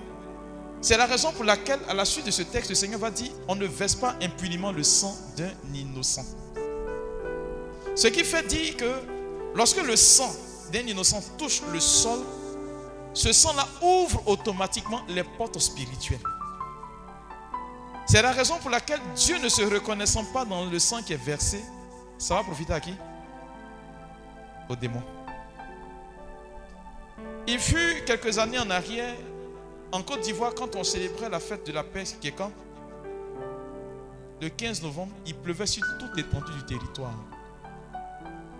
C'est 0.81 0.97
la 0.97 1.05
raison 1.05 1.31
pour 1.31 1.43
laquelle, 1.43 1.79
à 1.87 1.93
la 1.93 2.05
suite 2.05 2.25
de 2.25 2.31
ce 2.31 2.41
texte, 2.41 2.69
le 2.69 2.75
Seigneur 2.75 2.99
va 2.99 3.11
dire 3.11 3.31
on 3.47 3.55
ne 3.55 3.65
verse 3.65 3.95
pas 3.95 4.15
impunément 4.21 4.71
le 4.71 4.83
sang 4.83 5.15
d'un 5.37 5.51
innocent. 5.73 6.25
Ce 7.95 8.07
qui 8.07 8.23
fait 8.23 8.47
dire 8.47 8.77
que 8.77 9.21
Lorsque 9.53 9.81
le 9.83 9.95
sang 9.95 10.33
d'un 10.71 10.87
innocent 10.87 11.21
touche 11.37 11.61
le 11.73 11.79
sol, 11.79 12.19
ce 13.13 13.33
sang-là 13.33 13.67
ouvre 13.81 14.23
automatiquement 14.27 15.01
les 15.09 15.23
portes 15.23 15.59
spirituelles. 15.59 16.19
C'est 18.11 18.21
la 18.21 18.33
raison 18.33 18.57
pour 18.57 18.69
laquelle 18.69 18.99
Dieu 19.15 19.37
ne 19.41 19.47
se 19.47 19.61
reconnaissant 19.61 20.25
pas 20.25 20.43
dans 20.43 20.65
le 20.65 20.79
sang 20.79 21.01
qui 21.01 21.13
est 21.13 21.25
versé, 21.25 21.63
ça 22.17 22.35
va 22.35 22.43
profiter 22.43 22.73
à 22.73 22.81
qui? 22.81 22.93
Aux 24.67 24.75
démons. 24.75 25.01
Il 27.47 27.57
fut 27.57 28.03
quelques 28.05 28.37
années 28.37 28.59
en 28.59 28.69
arrière, 28.69 29.15
en 29.93 30.03
Côte 30.03 30.19
d'Ivoire, 30.19 30.53
quand 30.53 30.75
on 30.75 30.83
célébrait 30.83 31.29
la 31.29 31.39
fête 31.39 31.65
de 31.65 31.71
la 31.71 31.85
paix, 31.85 32.03
qui 32.19 32.27
est 32.27 32.33
quand? 32.33 32.51
Le 34.41 34.49
15 34.49 34.83
novembre, 34.83 35.13
il 35.25 35.35
pleuvait 35.35 35.65
sur 35.65 35.83
toute 35.97 36.13
l'étendue 36.17 36.51
du 36.51 36.65
territoire. 36.65 37.15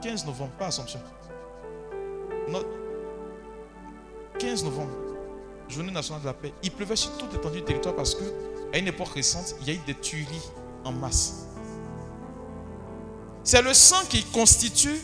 15 0.02 0.28
novembre, 0.28 0.52
pas 0.52 0.68
Assomption. 0.68 1.02
Non. 2.48 2.64
15 4.40 4.64
novembre, 4.64 4.92
journée 5.68 5.92
nationale 5.92 6.22
de 6.22 6.28
la 6.28 6.34
paix, 6.34 6.54
il 6.64 6.72
pleuvait 6.72 6.96
sur 6.96 7.18
toute 7.18 7.34
l'étendue 7.34 7.58
du 7.58 7.66
territoire 7.66 7.96
parce 7.96 8.16
que, 8.16 8.24
à 8.74 8.78
une 8.78 8.88
époque 8.88 9.10
récente, 9.14 9.56
il 9.62 9.68
y 9.68 9.72
a 9.72 9.74
eu 9.74 9.82
des 9.86 9.96
tueries 9.96 10.42
en 10.84 10.92
masse. 10.92 11.46
C'est 13.44 13.62
le 13.62 13.74
sang 13.74 14.04
qui 14.10 14.24
constitue 14.26 15.00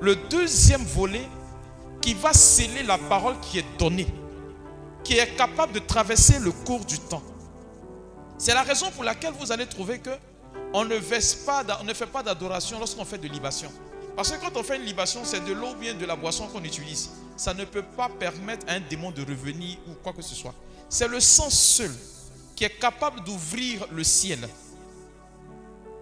le 0.00 0.16
deuxième 0.16 0.84
volet 0.84 1.26
qui 2.00 2.14
va 2.14 2.32
sceller 2.32 2.82
la 2.82 2.98
parole 2.98 3.38
qui 3.40 3.58
est 3.58 3.78
donnée, 3.78 4.06
qui 5.04 5.14
est 5.14 5.36
capable 5.36 5.72
de 5.72 5.78
traverser 5.78 6.38
le 6.38 6.52
cours 6.52 6.84
du 6.84 6.98
temps. 6.98 7.22
C'est 8.38 8.54
la 8.54 8.62
raison 8.62 8.90
pour 8.90 9.04
laquelle 9.04 9.32
vous 9.38 9.52
allez 9.52 9.66
trouver 9.66 10.00
que 10.00 10.10
on 10.74 10.84
ne, 10.84 10.98
pas, 11.46 11.64
on 11.80 11.84
ne 11.84 11.94
fait 11.94 12.06
pas 12.06 12.22
d'adoration 12.22 12.78
lorsqu'on 12.78 13.04
fait 13.04 13.18
de 13.18 13.28
libation. 13.28 13.70
Parce 14.16 14.30
que 14.30 14.40
quand 14.40 14.56
on 14.56 14.62
fait 14.62 14.76
une 14.76 14.84
libation, 14.84 15.20
c'est 15.24 15.44
de 15.44 15.52
l'eau 15.52 15.70
ou 15.70 15.74
bien 15.74 15.94
de 15.94 16.04
la 16.04 16.16
boisson 16.16 16.46
qu'on 16.48 16.62
utilise. 16.64 17.10
Ça 17.36 17.54
ne 17.54 17.64
peut 17.64 17.84
pas 17.96 18.08
permettre 18.08 18.66
à 18.68 18.72
un 18.72 18.80
démon 18.80 19.10
de 19.10 19.22
revenir 19.22 19.78
ou 19.88 19.94
quoi 20.02 20.12
que 20.12 20.22
ce 20.22 20.34
soit. 20.34 20.54
C'est 20.88 21.08
le 21.08 21.20
sang 21.20 21.50
seul 21.50 21.90
qui 22.62 22.66
est 22.66 22.78
capable 22.78 23.24
d'ouvrir 23.24 23.88
le 23.90 24.04
ciel. 24.04 24.38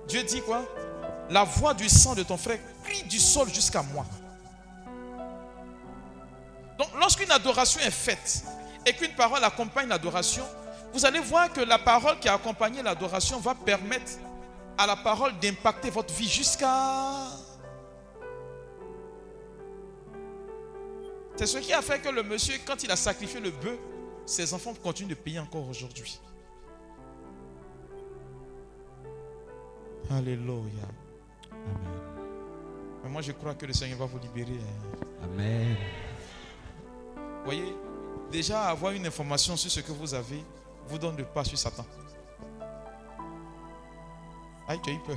Dieu 0.07 0.23
dit 0.25 0.43
quoi? 0.43 0.63
La 1.31 1.43
voix 1.43 1.73
du 1.73 1.89
sang 1.89 2.15
de 2.15 2.23
ton 2.23 2.37
frère 2.37 2.59
crie 2.85 3.03
du 3.05 3.19
sol 3.19 3.49
jusqu'à 3.49 3.83
moi. 3.83 4.05
Donc 6.77 6.89
lorsqu'une 7.01 7.31
adoration 7.31 7.81
est 7.81 7.91
faite 7.91 8.45
et 8.85 8.93
qu'une 8.93 9.15
parole 9.15 9.43
accompagne 9.43 9.89
l'adoration, 9.89 10.45
vous 10.93 11.07
allez 11.07 11.21
voir 11.21 11.51
que 11.51 11.63
la 11.63 11.79
parole 11.79 12.19
qui 12.19 12.29
a 12.29 12.35
accompagné 12.35 12.83
l'adoration 12.83 13.41
va 13.41 13.55
permettre 13.55 14.13
à 14.77 14.87
la 14.87 14.97
parole 14.97 15.33
d'impacter 15.41 15.89
votre 15.89 16.13
vie 16.13 16.29
jusqu'à... 16.29 17.23
C'est 21.37 21.47
ce 21.47 21.57
qui 21.57 21.73
a 21.73 21.81
fait 21.81 22.01
que 22.01 22.11
le 22.11 22.23
monsieur, 22.23 22.57
quand 22.67 22.83
il 22.83 22.91
a 22.91 22.97
sacrifié 22.97 23.41
le 23.41 23.51
bœuf, 23.51 23.79
ses 24.27 24.53
enfants 24.53 24.75
continuent 24.75 25.09
de 25.09 25.15
payer 25.15 25.39
encore 25.39 25.67
aujourd'hui. 25.67 26.21
Alléluia. 30.11 30.87
Amen. 31.53 32.01
Mais 33.03 33.11
moi, 33.11 33.23
je 33.23 33.33
crois 33.33 33.55
que 33.55 33.67
le 33.67 33.73
Seigneur 33.73 33.99
va 33.99 34.07
vous 34.07 34.19
libérer. 34.19 34.59
hein. 34.59 34.99
Amen. 35.25 35.77
Vous 37.17 37.45
voyez, 37.45 37.75
déjà 38.31 38.65
avoir 38.69 38.93
une 38.93 39.07
information 39.07 39.57
sur 39.57 39.71
ce 39.71 39.81
que 39.81 39.93
vous 39.93 40.13
avez 40.15 40.45
vous 40.89 40.99
donne 40.99 41.17
le 41.17 41.25
pas 41.25 41.45
sur 41.45 41.57
Satan. 41.59 41.87
Aïe, 44.69 44.79
tu 44.83 44.91
as 44.91 44.93
eu 44.93 44.99
peur. 45.07 45.17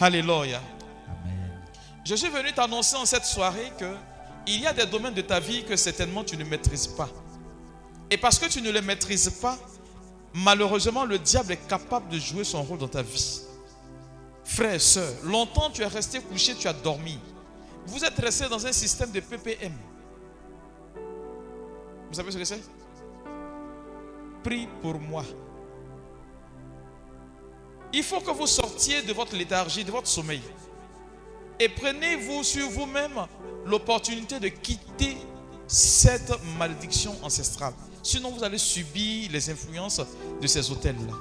Alléluia. 0.00 0.60
Amen. 1.06 1.60
Je 2.04 2.14
suis 2.14 2.28
venu 2.28 2.52
t'annoncer 2.52 2.96
en 2.96 3.06
cette 3.06 3.24
soirée 3.24 3.72
que 3.78 3.94
il 4.46 4.60
y 4.60 4.66
a 4.66 4.72
des 4.72 4.86
domaines 4.86 5.14
de 5.14 5.20
ta 5.22 5.40
vie 5.40 5.64
que 5.64 5.76
certainement 5.76 6.24
tu 6.24 6.36
ne 6.36 6.44
maîtrises 6.44 6.86
pas. 6.86 7.08
Et 8.10 8.16
parce 8.16 8.38
que 8.38 8.46
tu 8.46 8.62
ne 8.62 8.70
les 8.70 8.80
maîtrises 8.80 9.28
pas, 9.42 9.58
malheureusement, 10.44 11.04
le 11.04 11.18
diable 11.18 11.52
est 11.52 11.68
capable 11.68 12.08
de 12.08 12.18
jouer 12.18 12.44
son 12.44 12.62
rôle 12.62 12.78
dans 12.78 12.88
ta 12.88 13.02
vie. 13.02 13.40
Frère 14.44 14.74
et 14.74 14.78
soeur, 14.78 15.12
longtemps 15.24 15.70
tu 15.70 15.82
es 15.82 15.86
resté 15.86 16.20
couché, 16.20 16.54
tu 16.54 16.68
as 16.68 16.72
dormi. 16.72 17.18
Vous 17.86 18.04
êtes 18.04 18.18
resté 18.18 18.48
dans 18.48 18.66
un 18.66 18.72
système 18.72 19.10
de 19.10 19.20
PPM. 19.20 19.72
Vous 22.08 22.14
savez 22.14 22.30
ce 22.30 22.38
que 22.38 22.44
c'est? 22.44 22.62
Prie 24.42 24.68
pour 24.80 24.98
moi. 24.98 25.24
Il 27.92 28.02
faut 28.02 28.20
que 28.20 28.30
vous 28.30 28.46
sortiez 28.46 29.02
de 29.02 29.12
votre 29.12 29.34
léthargie, 29.34 29.84
de 29.84 29.90
votre 29.90 30.08
sommeil. 30.08 30.42
Et 31.58 31.68
prenez-vous 31.68 32.44
sur 32.44 32.68
vous-même 32.70 33.26
l'opportunité 33.64 34.38
de 34.38 34.48
quitter 34.48 35.16
cette 35.66 36.32
malédiction 36.58 37.16
ancestrale. 37.22 37.74
Sinon, 38.02 38.30
vous 38.30 38.44
allez 38.44 38.58
subir 38.58 39.30
les 39.30 39.50
influences 39.50 40.00
de 40.40 40.46
ces 40.46 40.70
hôtels-là. 40.70 41.14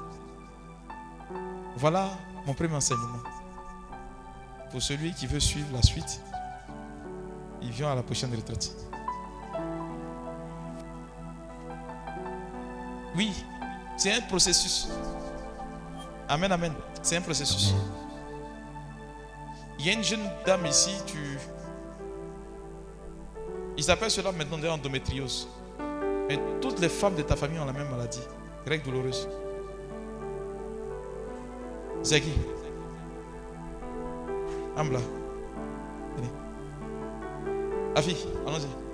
Voilà 1.76 2.10
mon 2.46 2.54
premier 2.54 2.76
enseignement. 2.76 3.20
Pour 4.72 4.82
celui 4.82 5.14
qui 5.14 5.28
veut 5.28 5.40
suivre 5.40 5.68
la 5.74 5.82
suite, 5.82 6.22
il 7.62 7.72
vient 7.72 7.92
à 7.92 7.96
la 7.96 8.04
prochaine 8.04 8.34
retraite. 8.34 8.76
Oui, 13.16 13.32
c'est 13.98 14.14
un 14.14 14.22
processus. 14.22 14.88
Amen, 16.30 16.52
amen. 16.52 16.74
C'est 17.02 17.18
un 17.18 17.22
processus. 17.22 17.74
Il 19.80 19.86
y 19.86 19.90
a 19.90 19.94
une 19.94 20.04
jeune 20.04 20.30
dame 20.46 20.66
ici, 20.66 20.92
tu. 21.06 21.38
Ils 23.78 23.92
appellent 23.92 24.12
cela 24.12 24.32
maintenant 24.32 24.58
de 24.58 24.68
endométriose. 24.68 25.48
Mais 26.28 26.40
toutes 26.62 26.80
les 26.80 26.90
femmes 26.90 27.16
de 27.16 27.22
ta 27.22 27.36
famille 27.36 27.60
ont 27.60 27.66
la 27.66 27.74
même 27.74 27.90
maladie. 27.90 28.22
Règle 28.66 28.84
douloureuse. 28.84 29.28
Qui 32.04 32.34
Ambla. 34.78 35.00
Venez. 36.16 36.30
Afi, 37.96 38.16
allons-y. 38.46 38.87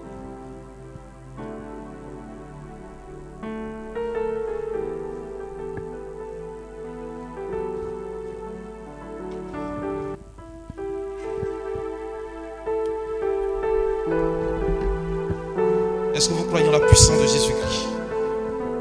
Est-ce 16.13 16.29
que 16.29 16.33
vous 16.35 16.43
croyez 16.43 16.67
en 16.67 16.71
la 16.71 16.79
puissance 16.79 17.19
de 17.19 17.25
Jésus-Christ? 17.25 17.87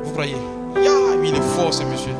Vous 0.04 0.12
croyez? 0.12 0.36
Ya, 0.82 1.16
mais 1.18 1.30
il 1.30 1.34
est 1.34 1.40
fort 1.56 1.72
ce 1.72 1.82
monsieur. 1.84 2.12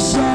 shine. 0.00 0.29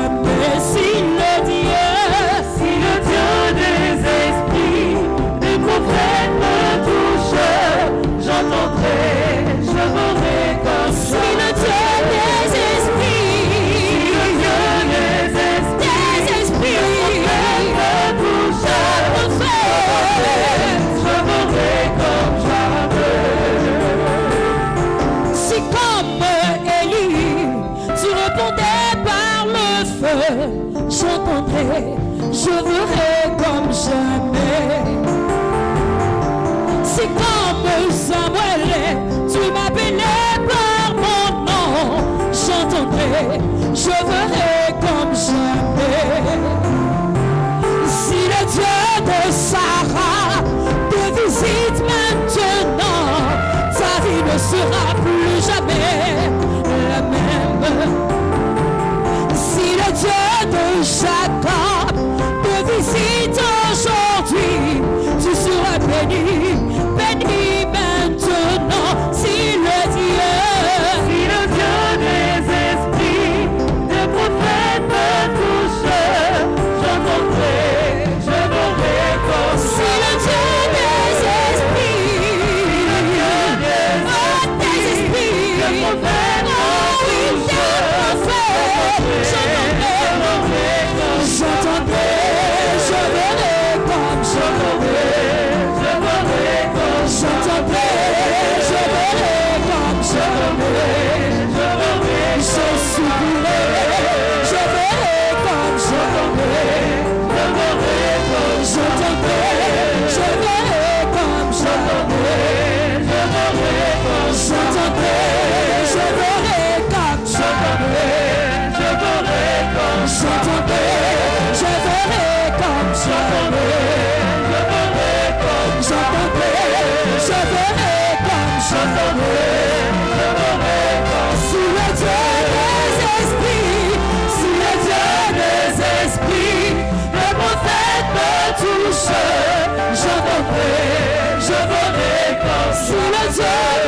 mountain. 143.37 143.84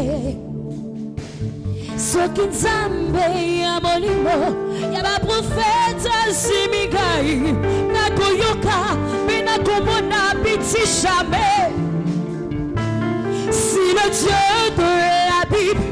wewe 0.00 0.36
soki 1.96 2.40
nzambe 2.40 3.58
ya 3.62 3.80
molimo 3.80 4.36
ya 4.94 5.02
baprofete 5.02 6.10
azimi 6.26 6.88
ngai 6.88 7.54
nakoyoka 7.92 8.76
mpe 9.24 9.42
nakomona 9.42 10.34
biti 10.42 10.82
jamais. 11.02 11.72
si 13.50 13.84
le 13.96 14.06
dieu 14.18 14.76
de 14.76 14.92
la 15.30 15.42
bible 15.52 15.86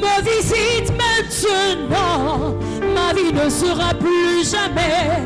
me 0.00 0.14
visite 0.22 0.90
maintenant 1.00 2.54
ma 2.94 3.12
vie 3.14 3.32
ne 3.32 3.50
sera 3.50 3.94
plus 3.94 4.50
jamais 4.50 5.22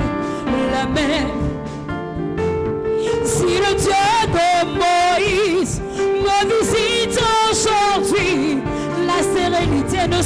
la 0.73 0.87
même 0.87 1.40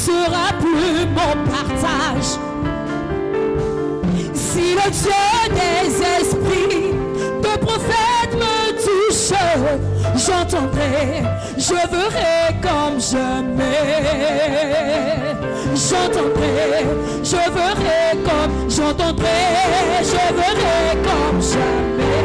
sera 0.04 0.46
plus 0.60 1.06
mon 1.16 1.34
partage. 1.50 2.32
Si 4.34 4.74
le 4.78 4.88
Dieu 5.00 5.34
des 5.60 5.86
esprits 6.18 6.92
de 7.44 7.52
prophète 7.64 8.32
me 8.42 8.56
touche, 8.84 9.32
j'entendrai, 10.24 11.22
je 11.56 11.78
verrai 11.92 12.36
comme 12.66 13.00
je 13.10 13.24
m'ai. 13.56 13.74
J'entendrai, 15.74 16.84
je 17.22 17.42
verrai 17.56 18.04
comme, 18.26 18.70
j'entendrai, 18.70 19.40
je 20.10 20.24
verrai 20.38 20.78
comme 21.08 21.40
jamais. 21.40 22.24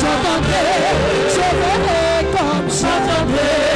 J'entendrai, 0.00 0.68
je 1.34 1.46
verrai 1.60 2.24
comme 2.36 2.68
j'entendrai. 2.68 3.73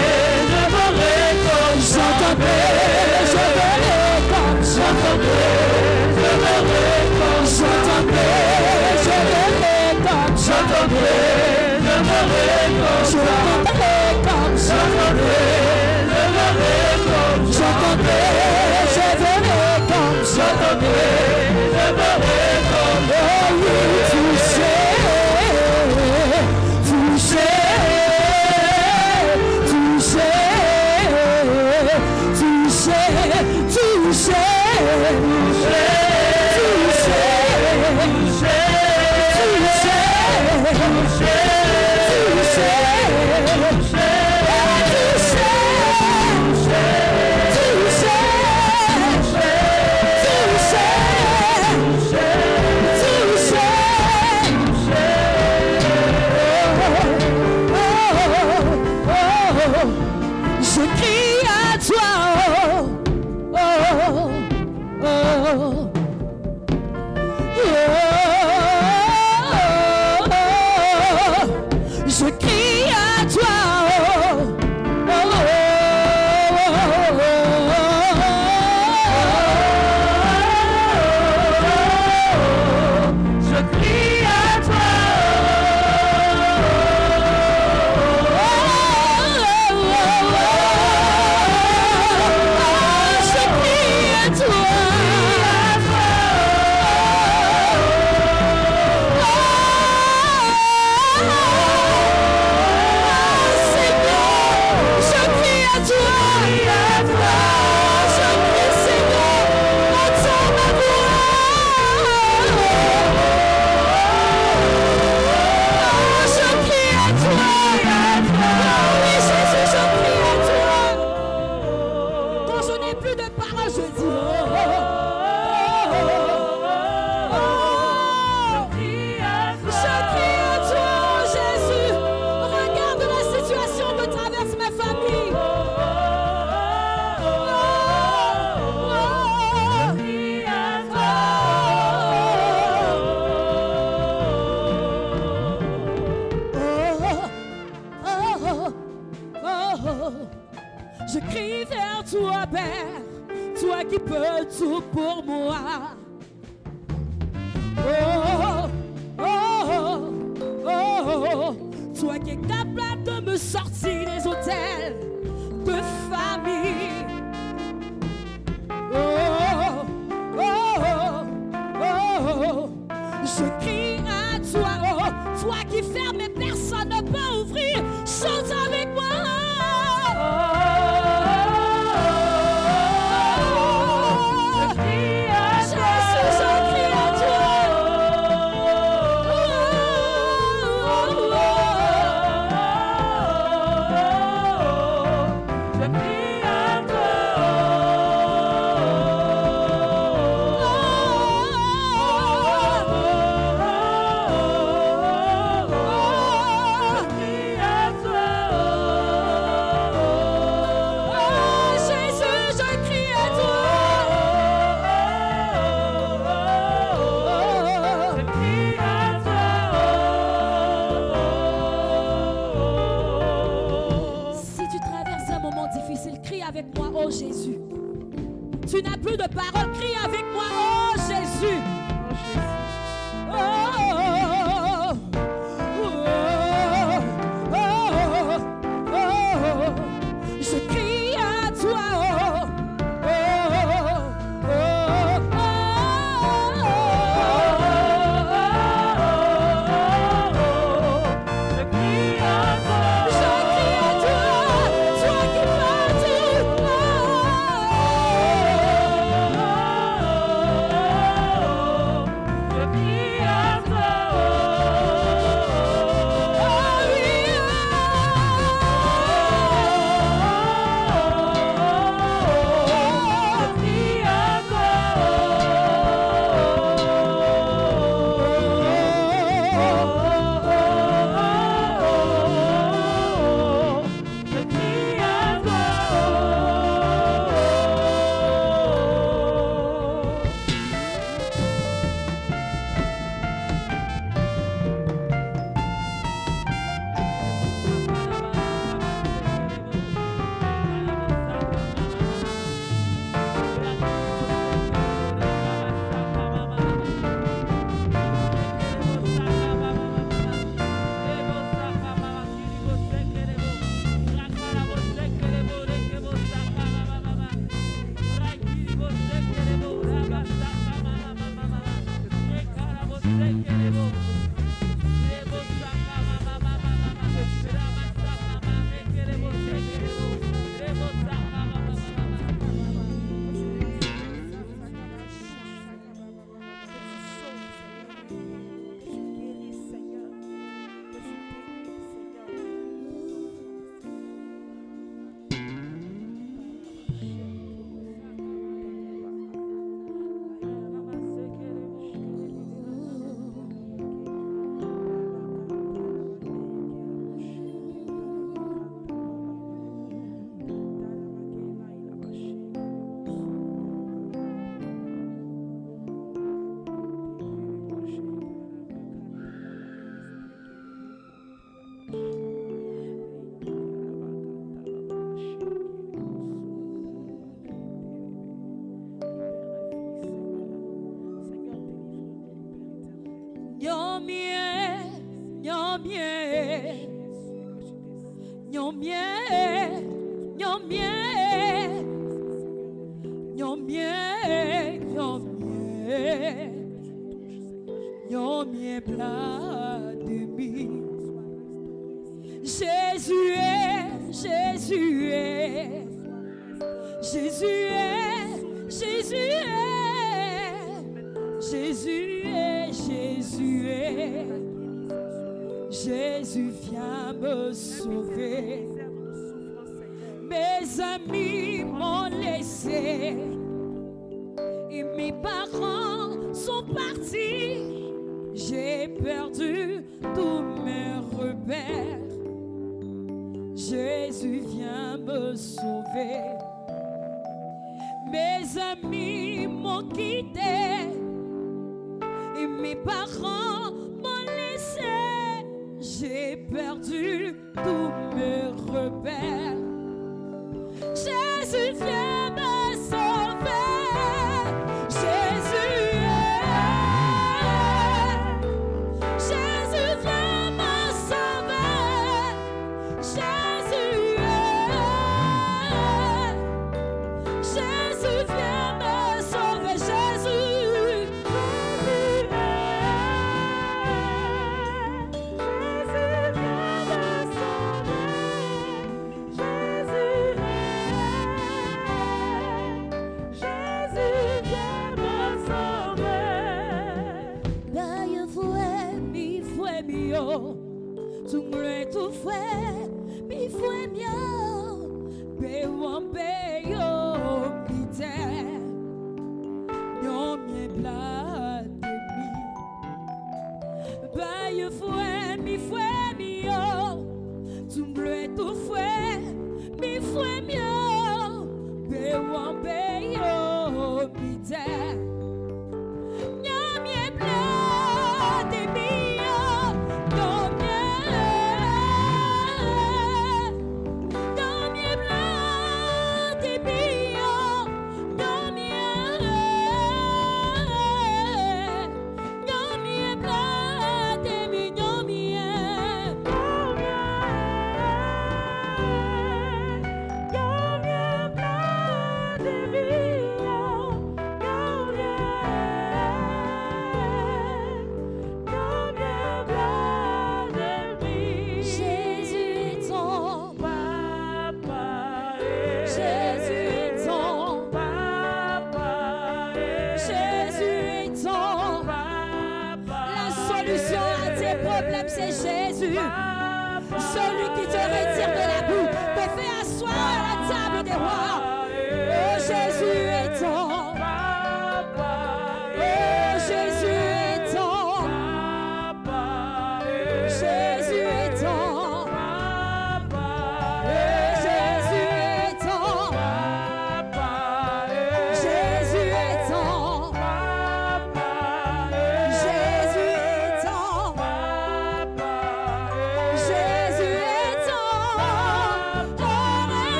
fouet, 504.70 505.36
mi 505.42 505.58
fouet, 505.58 506.14
mi 506.18 506.46
oh, 506.48 507.66
tu 507.72 507.84
bleu, 507.84 508.28
tout. 508.36 508.48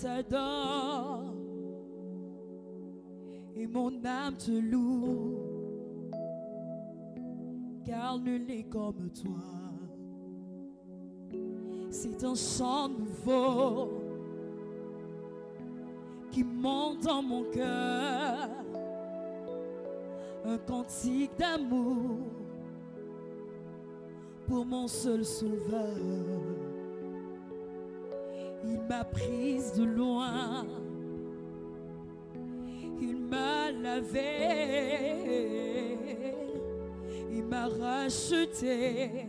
T'adore, 0.00 1.34
et 3.56 3.66
mon 3.66 4.04
âme 4.04 4.36
te 4.36 4.52
loue, 4.52 5.36
car 7.84 8.18
nul 8.18 8.46
n'est 8.46 8.64
comme 8.64 9.10
toi. 9.10 9.58
C'est 11.90 12.22
un 12.22 12.34
chant 12.34 12.88
nouveau 12.88 13.88
qui 16.30 16.44
monte 16.44 17.02
dans 17.02 17.22
mon 17.22 17.44
cœur, 17.44 18.48
un 20.44 20.58
cantique 20.58 21.36
d'amour 21.36 22.18
pour 24.46 24.64
mon 24.64 24.86
seul 24.86 25.24
sauveur. 25.24 26.57
Il 28.70 28.80
m'a 28.88 29.04
prise 29.04 29.72
de 29.72 29.84
loin, 29.84 30.66
il 33.00 33.16
m'a 33.16 33.70
lavé, 33.70 34.28
il 37.30 37.44
m'a 37.44 37.68
racheté 37.68 39.26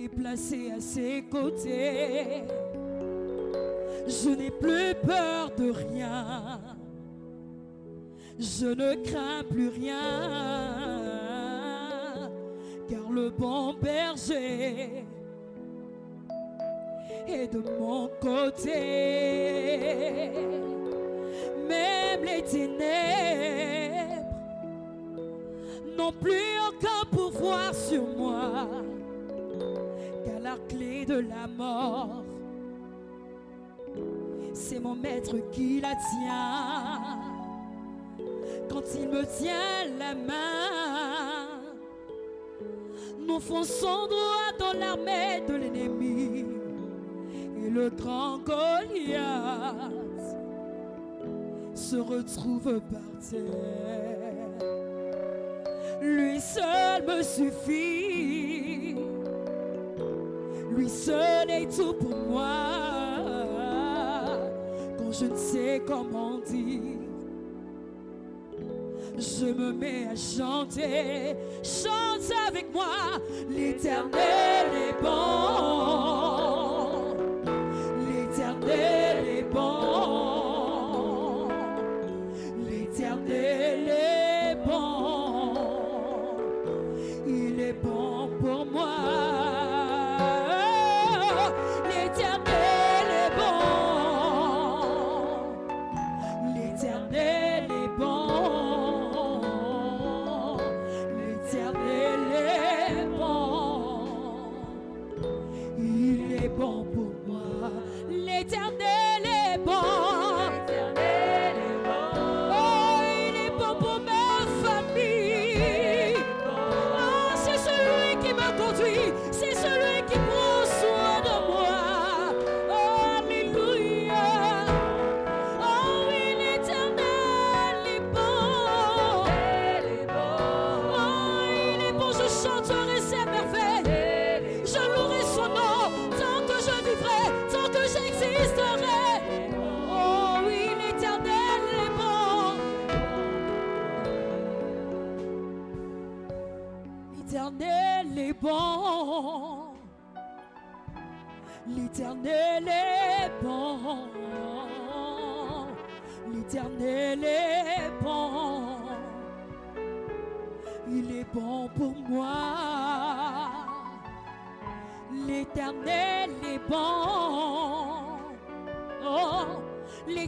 et 0.00 0.08
placé 0.08 0.70
à 0.70 0.80
ses 0.80 1.24
côtés. 1.30 2.44
Je 4.06 4.30
n'ai 4.30 4.50
plus 4.50 4.94
peur 5.06 5.50
de 5.56 5.70
rien, 5.70 6.60
je 8.38 8.66
ne 8.66 8.94
crains 9.02 9.44
plus 9.48 9.68
rien 9.68 10.00
car 12.88 13.10
le 13.10 13.30
bon 13.30 13.74
berger 13.74 15.04
est 17.28 17.48
de 17.48 17.62
mon 17.78 18.08
côté. 18.20 18.70
Même 21.68 22.24
les 22.24 22.42
ténèbres 22.42 24.24
n'ont 25.96 26.12
plus 26.12 26.58
aucun 26.68 27.04
pouvoir 27.10 27.74
sur 27.74 28.02
moi, 28.16 28.68
car 30.24 30.40
la 30.40 30.56
clé 30.68 31.04
de 31.06 31.20
la 31.20 31.46
mort, 31.46 32.24
c'est 34.52 34.80
mon 34.80 34.94
maître 34.94 35.36
qui 35.52 35.80
la 35.80 35.94
tient. 35.94 37.22
Quand 38.68 38.82
il 38.94 39.08
me 39.08 39.24
tient 39.24 39.84
la 39.98 40.14
main, 40.14 41.48
nous 43.26 43.40
fonçons 43.40 44.06
droit 44.06 44.52
dans 44.58 44.78
l'armée 44.78 45.42
de 45.46 45.54
l'ennemi. 45.54 46.33
Le 47.74 47.90
grand 47.90 48.38
Goliath 48.38 49.90
se 51.74 51.96
retrouve 51.96 52.80
par 52.80 53.00
terre. 53.28 54.70
Lui 56.00 56.40
seul 56.40 57.04
me 57.04 57.20
suffit. 57.24 58.94
Lui 60.70 60.88
seul 60.88 61.50
est 61.50 61.76
tout 61.76 61.94
pour 61.94 62.16
moi. 62.30 62.54
Quand 64.96 65.10
je 65.10 65.24
ne 65.24 65.36
sais 65.36 65.82
comment 65.84 66.38
dire 66.46 67.00
je 69.18 69.46
me 69.46 69.72
mets 69.72 70.06
à 70.12 70.16
chanter. 70.16 71.36
Chante 71.62 72.32
avec 72.48 72.72
moi, 72.72 73.18
l'éternel 73.48 74.66
est 74.74 75.02
bon. 75.02 76.13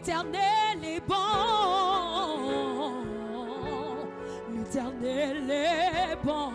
L'éternel 0.07 0.85
est 0.85 1.01
bon. 1.01 1.15
L'éternel 4.53 5.51
est 5.51 6.17
bon. 6.25 6.53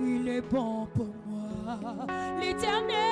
Il 0.00 0.28
est 0.28 0.40
bon 0.40 0.88
pour 0.94 1.14
moi. 1.26 1.78
L'éternel 2.40 3.05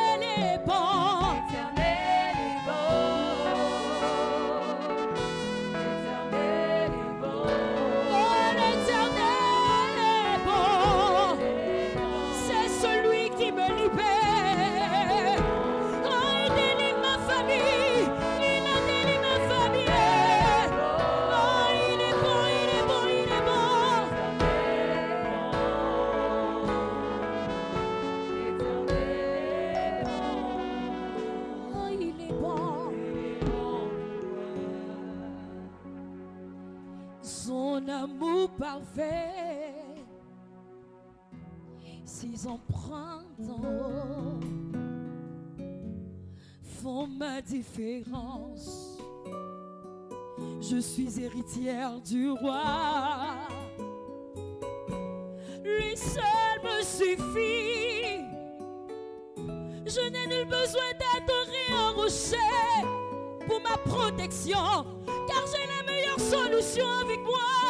différence. 47.45 48.99
Je 50.61 50.79
suis 50.79 51.23
héritière 51.23 52.01
du 52.01 52.31
roi. 52.31 52.63
Lui 55.63 55.97
seul 55.97 56.59
me 56.63 56.83
suffit. 56.83 58.25
Je 59.87 60.11
n'ai 60.11 60.27
nul 60.27 60.47
besoin 60.47 60.91
d'adorer 60.99 61.67
un 61.79 61.91
rocher 61.91 62.37
pour 63.47 63.61
ma 63.61 63.77
protection, 63.77 64.87
car 65.29 65.45
j'ai 65.47 65.67
la 65.67 65.83
meilleure 65.87 66.21
solution 66.21 66.87
avec 67.03 67.21
moi. 67.21 67.64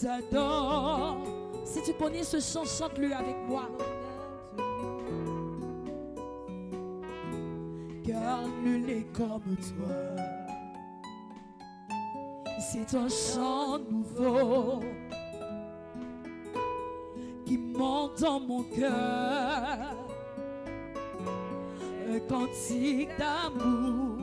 T'adore. 0.00 1.18
Si 1.64 1.82
tu 1.82 1.92
connais 1.94 2.22
ce 2.22 2.38
chant, 2.40 2.64
chante-le 2.64 3.12
avec 3.12 3.36
moi. 3.48 3.68
Car 8.04 8.46
nul 8.62 8.86
n'est 8.86 9.06
comme 9.12 9.56
toi. 9.56 9.96
C'est 12.60 12.96
un 12.96 13.08
chant 13.08 13.78
nouveau 13.78 14.80
qui 17.44 17.58
monte 17.58 18.20
dans 18.20 18.40
mon 18.40 18.62
cœur. 18.64 19.94
Un 22.08 22.20
cantique 22.20 23.10
d'amour 23.18 24.18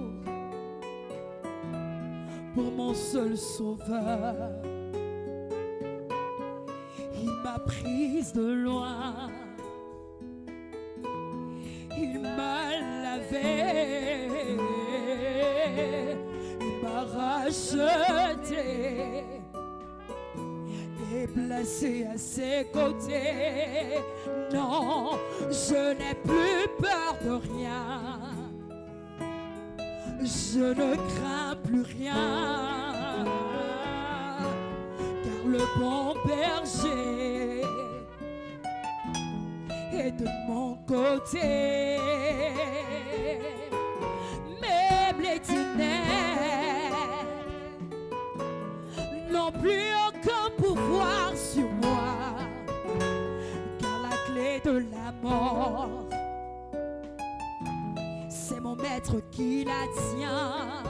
pour 2.55 2.71
mon 2.71 2.93
seul 2.93 3.37
sauveur. 3.37 4.72
M'a 7.43 7.59
prise 7.59 8.31
de 8.31 8.53
loin. 8.53 9.29
Il 11.97 12.21
m'a 12.21 12.79
lavé. 13.03 14.29
Il 16.61 16.75
m'a 16.81 17.03
racheté. 17.03 18.55
Et 21.13 21.27
placé 21.27 22.07
à 22.13 22.17
ses 22.17 22.67
côtés. 22.71 23.99
Non, 24.53 25.19
je 25.49 25.93
n'ai 25.97 26.15
plus 26.15 26.67
peur 26.79 27.17
de 27.25 27.31
rien. 27.53 28.21
Je 30.21 30.59
ne 30.59 30.95
crains 30.95 31.55
plus 31.61 31.81
rien. 31.81 32.82
Le 35.53 35.63
bon 35.79 36.15
berger 36.25 37.61
est 39.93 40.11
de 40.13 40.27
mon 40.47 40.75
côté. 40.87 41.99
Les 45.33 45.39
ténèbres 45.39 46.97
n'ont 49.31 49.51
plus 49.51 49.89
aucun 50.07 50.45
pouvoir 50.57 51.31
sur 51.35 51.69
moi. 51.81 52.13
Car 53.79 53.97
la 54.01 54.15
clé 54.25 54.61
de 54.65 54.85
la 54.91 55.11
mort, 55.21 55.89
c'est 58.29 58.59
mon 58.59 58.75
maître 58.75 59.17
qui 59.31 59.63
la 59.63 59.85
tient. 60.11 60.83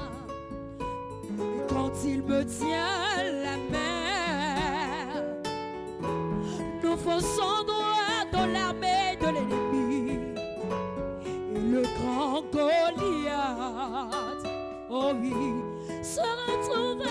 Et 1.29 1.61
quand 1.69 1.91
il 2.03 2.23
me 2.23 2.43
tient 2.43 3.23
la 3.43 3.57
main, 3.71 3.82
fonçons 6.97 7.63
droit 7.65 8.25
dans 8.31 8.45
l'armée 8.45 9.17
de 9.19 9.25
l'ennemi. 9.25 10.19
Et 11.55 11.59
le 11.59 11.81
grand 11.97 12.43
Goliath, 12.51 14.43
oh 14.89 15.11
oui, 15.19 15.33
se 16.03 16.21
retrouve 16.21 17.03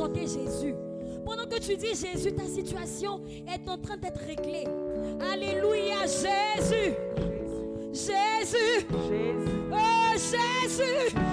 chanter 0.00 0.26
Jésus. 0.26 0.74
Pendant 1.26 1.44
que 1.44 1.60
tu 1.60 1.76
dis 1.76 1.94
Jésus, 1.94 2.32
ta 2.32 2.44
situation 2.44 3.20
est 3.46 3.68
en 3.68 3.76
train 3.76 3.96
d'être 3.98 4.20
réglée. 4.20 4.66
Alléluia, 5.32 6.06
Jésus. 6.06 6.94
Jésus. 7.92 8.86
Oh, 9.70 10.12
Jésus. 10.14 10.40
Jésus. 10.60 11.29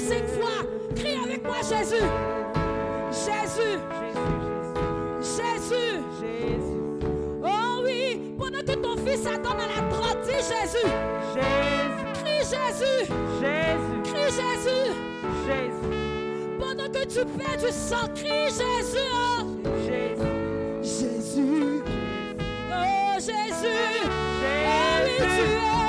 Cinq 0.00 0.26
fois. 0.28 0.66
Crie 0.96 1.16
avec 1.24 1.44
moi 1.44 1.56
Jésus. 1.62 2.04
Jésus. 3.10 3.78
Jésus. 5.20 6.02
Oh 7.42 7.82
oui, 7.84 8.34
pendant 8.38 8.60
que 8.60 8.72
ton 8.72 8.96
fils 8.96 9.26
attend 9.26 9.54
dans 9.54 9.66
la 9.66 9.80
droite, 9.90 10.18
dis 10.24 10.32
Jésus. 10.32 10.88
Crie 12.14 12.40
Jésus. 12.40 13.12
Jésus. 13.40 14.02
Crie 14.04 14.30
Jésus. 14.30 14.84
Jésus. 15.46 16.58
Pendant 16.58 16.88
que 16.88 17.04
tu 17.06 17.24
perds 17.36 17.58
du 17.58 17.70
sang, 17.70 18.08
crie 18.14 18.48
Jésus. 18.48 19.10
Jésus. 19.86 20.30
Jésus. 20.82 21.82
Oh 22.70 23.14
Jésus. 23.18 24.08
Oh 24.64 25.04
oui. 25.04 25.79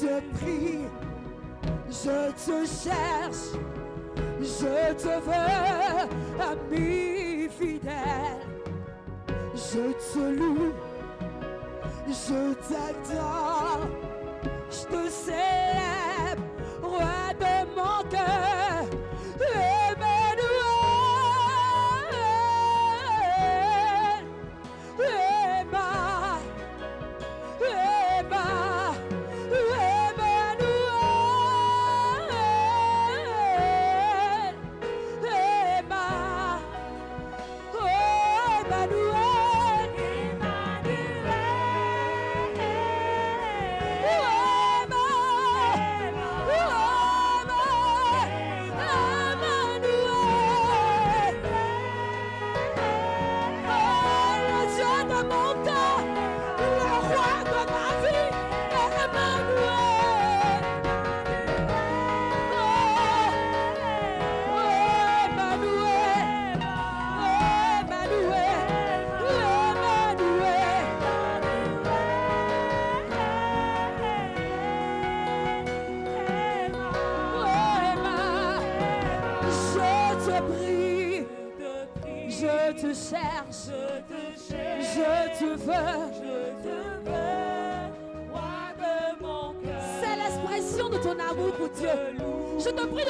te 0.00 0.22
prie, 0.32 0.88
je 1.90 2.32
te 2.44 2.66
cherche. 2.66 3.09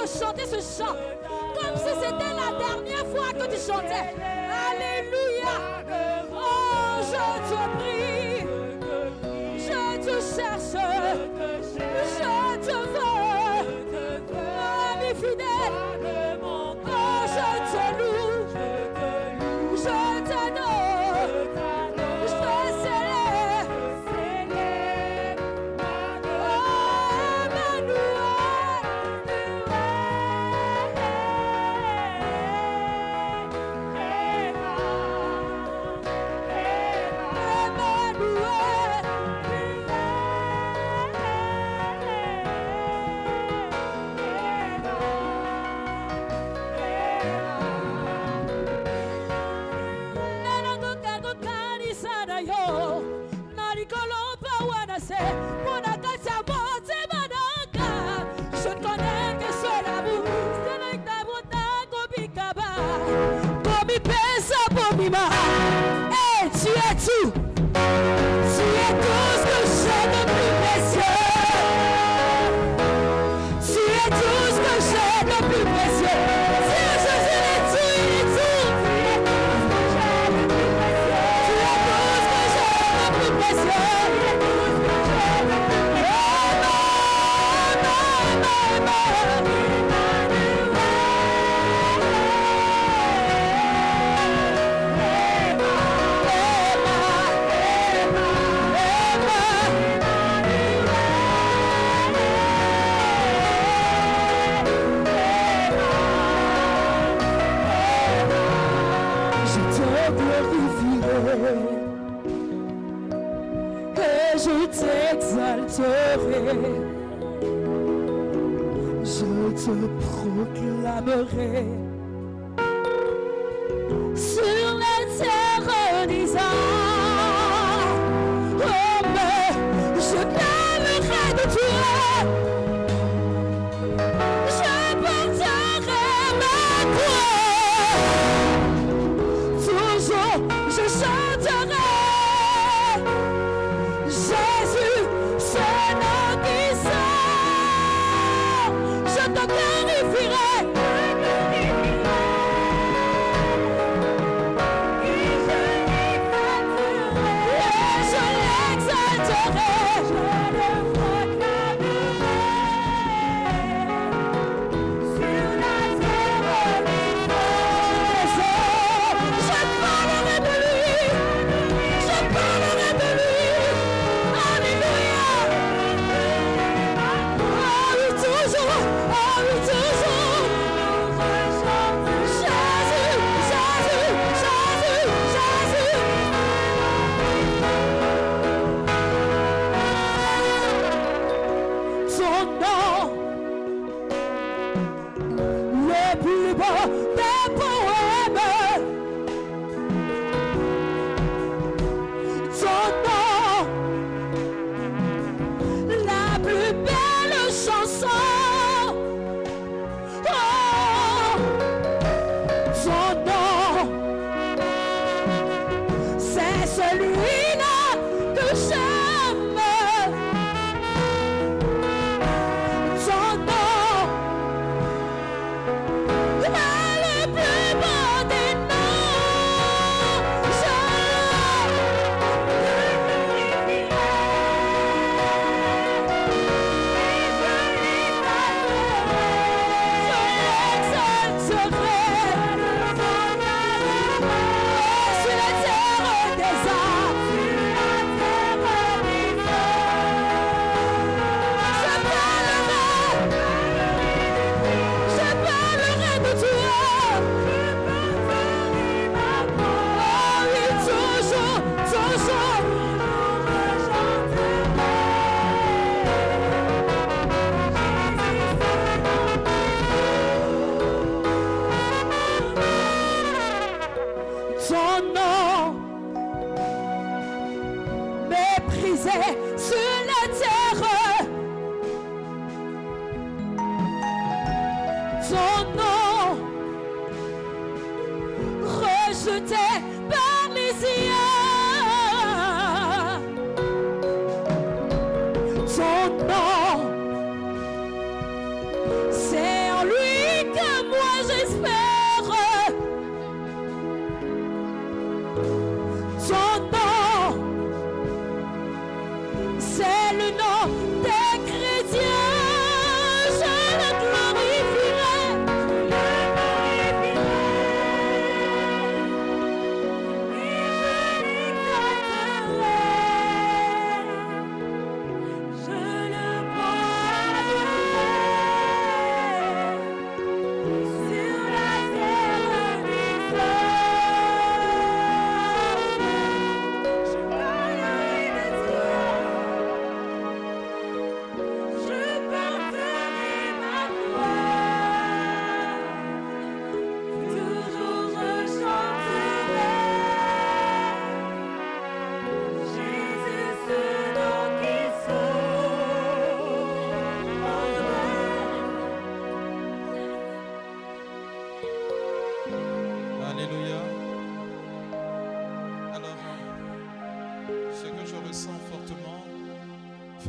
chanter 0.06 0.46
ce 0.46 0.82
chant 0.82 0.94
comme 1.54 1.76
si 1.76 1.88
c'était 1.94 2.34
la 2.34 2.58
dernière 2.58 3.06
fois 3.06 3.32
que 3.32 3.54
tu 3.54 3.60
chantais. 3.60 4.14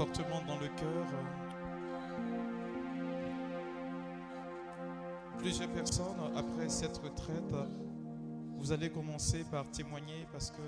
Fortement 0.01 0.41
dans 0.47 0.57
le 0.57 0.67
cœur, 0.69 1.05
plusieurs 5.37 5.69
personnes, 5.69 6.17
après 6.35 6.69
cette 6.69 6.97
retraite, 6.97 7.53
vous 8.57 8.71
allez 8.71 8.89
commencer 8.89 9.43
par 9.51 9.69
témoigner 9.69 10.25
parce 10.31 10.49
que 10.49 10.63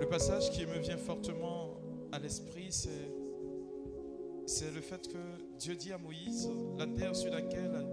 le 0.00 0.06
passage 0.06 0.50
qui 0.52 0.64
me 0.64 0.78
vient 0.78 0.96
fortement 0.96 1.76
à 2.10 2.18
l'esprit, 2.18 2.68
c'est, 2.70 3.10
le 4.72 4.80
fait 4.80 5.06
que 5.06 5.58
Dieu 5.58 5.74
dit 5.74 5.92
à 5.92 5.98
Moïse, 5.98 6.48
la 6.78 6.86
terre 6.86 7.14
sur 7.14 7.30
laquelle 7.30 7.86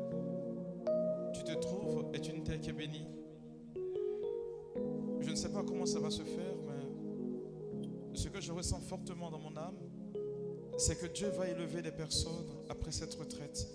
tu 1.34 1.44
te 1.44 1.60
trouves 1.60 2.06
est 2.14 2.26
une 2.30 2.42
terre 2.42 2.62
qui 2.62 2.70
est 2.70 2.74
bénie. 2.74 3.10
Je 5.20 5.30
ne 5.30 5.36
sais 5.36 5.52
pas 5.52 5.64
comment 5.64 5.86
ça 5.86 6.00
va 6.00 6.10
se 6.10 6.24
faire, 6.24 6.56
mais 6.66 8.16
ce 8.18 8.30
que 8.30 8.40
je 8.40 8.54
ressens 8.54 8.80
fortement 8.80 9.30
dans 9.30 9.40
mon 9.40 9.58
âme, 9.58 9.76
c'est 10.78 11.00
que 11.00 11.08
Dieu 11.08 11.30
va 11.30 11.48
élever 11.48 11.82
des 11.82 11.92
personnes 11.92 12.46
après 12.70 12.92
cette 12.92 13.14
retraite. 13.16 13.68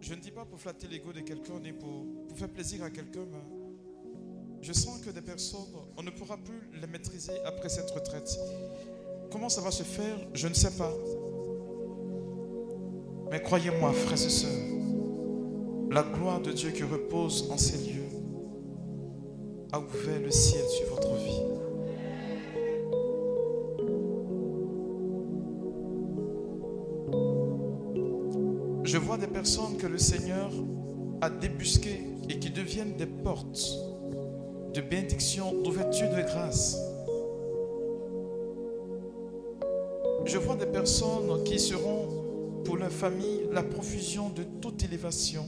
Je 0.00 0.14
ne 0.14 0.20
dis 0.20 0.30
pas 0.30 0.44
pour 0.44 0.60
flatter 0.60 0.86
l'ego 0.86 1.12
de 1.12 1.20
quelqu'un 1.20 1.60
ni 1.60 1.72
pour, 1.72 2.04
faire 2.36 2.48
plaisir 2.48 2.82
à 2.82 2.90
quelqu'un, 2.90 3.24
mais 3.30 3.38
je 4.60 4.72
sens 4.72 5.00
que 5.00 5.10
des 5.10 5.22
personnes, 5.22 5.60
on 5.96 6.02
ne 6.02 6.10
pourra 6.10 6.36
plus 6.36 6.68
les 6.80 6.86
maîtriser 6.86 7.40
après 7.44 7.68
cette 7.68 7.90
retraite. 7.90 8.38
Comment 9.30 9.48
ça 9.48 9.60
va 9.60 9.70
se 9.70 9.82
faire, 9.82 10.16
je 10.34 10.48
ne 10.48 10.54
sais 10.54 10.72
pas. 10.72 10.92
Mais 13.30 13.42
croyez-moi, 13.42 13.92
frères 13.92 14.12
et 14.22 14.30
sœurs, 14.30 14.50
la 15.90 16.02
gloire 16.02 16.40
de 16.40 16.52
Dieu 16.52 16.70
qui 16.70 16.82
repose 16.82 17.50
en 17.50 17.56
ces 17.56 17.78
lieux 17.78 18.04
a 19.72 19.80
ouvert 19.80 20.20
le 20.20 20.30
ciel 20.30 20.64
sur 20.68 20.94
votre 20.94 21.14
vie. 21.16 21.53
Personnes 29.44 29.76
que 29.76 29.86
le 29.86 29.98
Seigneur 29.98 30.50
a 31.20 31.28
débusquées 31.28 32.00
et 32.30 32.38
qui 32.38 32.48
deviennent 32.48 32.96
des 32.96 33.04
portes 33.04 33.74
de 34.72 34.80
bénédiction, 34.80 35.60
d'ouverture 35.60 36.08
de 36.08 36.22
grâce. 36.22 36.78
Je 40.24 40.38
vois 40.38 40.56
des 40.56 40.64
personnes 40.64 41.44
qui 41.44 41.58
seront 41.58 42.62
pour 42.64 42.78
leur 42.78 42.90
famille 42.90 43.42
la 43.52 43.62
profusion 43.62 44.30
de 44.30 44.44
toute 44.62 44.82
élévation. 44.82 45.44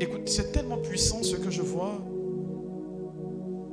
Écoute, 0.00 0.26
c'est 0.26 0.52
tellement 0.52 0.78
puissant 0.78 1.22
ce 1.22 1.36
que 1.36 1.50
je 1.50 1.60
vois 1.60 2.00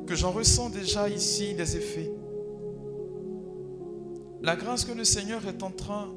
que 0.06 0.16
j'en 0.16 0.32
ressens 0.32 0.70
déjà 0.70 1.08
ici 1.08 1.54
des 1.54 1.78
effets. 1.78 2.12
La 4.50 4.56
grâce 4.56 4.84
que 4.84 4.94
le 4.94 5.03
Seigneur 5.03 5.48
est 5.48 5.61
en 5.61 5.69
train 5.69 6.08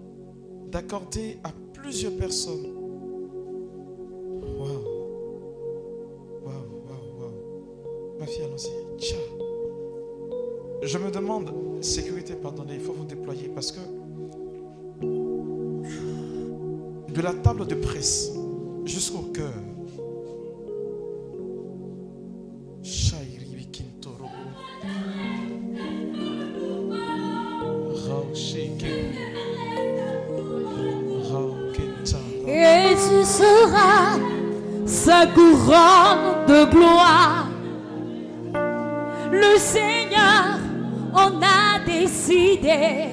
d'accorder 0.70 1.36
à 1.44 1.50
plusieurs 1.74 2.16
personnes. 2.16 2.64
Waouh. 4.58 4.84
Waouh, 6.42 6.64
waouh, 6.88 7.20
waouh. 7.20 8.18
Ma 8.18 8.24
fille, 8.24 8.44
allons-y. 8.44 8.98
Tcha. 8.98 9.16
Je 10.82 10.96
me 10.96 11.10
demande, 11.10 11.52
sécurité, 11.82 12.32
pardonnez, 12.32 12.76
il 12.76 12.80
faut 12.80 12.94
vous 12.94 13.04
déployer 13.04 13.50
parce 13.50 13.70
que 13.70 13.80
de 17.12 17.20
la 17.20 17.34
table 17.34 17.66
de 17.66 17.74
presse 17.74 18.32
jusqu'au 18.86 19.30
cœur. 19.34 19.52
Sa 35.22 35.28
couronne 35.28 36.46
de 36.48 36.64
gloire. 36.64 37.46
Le 39.30 39.56
Seigneur 39.58 40.58
en 41.14 41.40
a 41.40 41.78
décidé. 41.86 43.10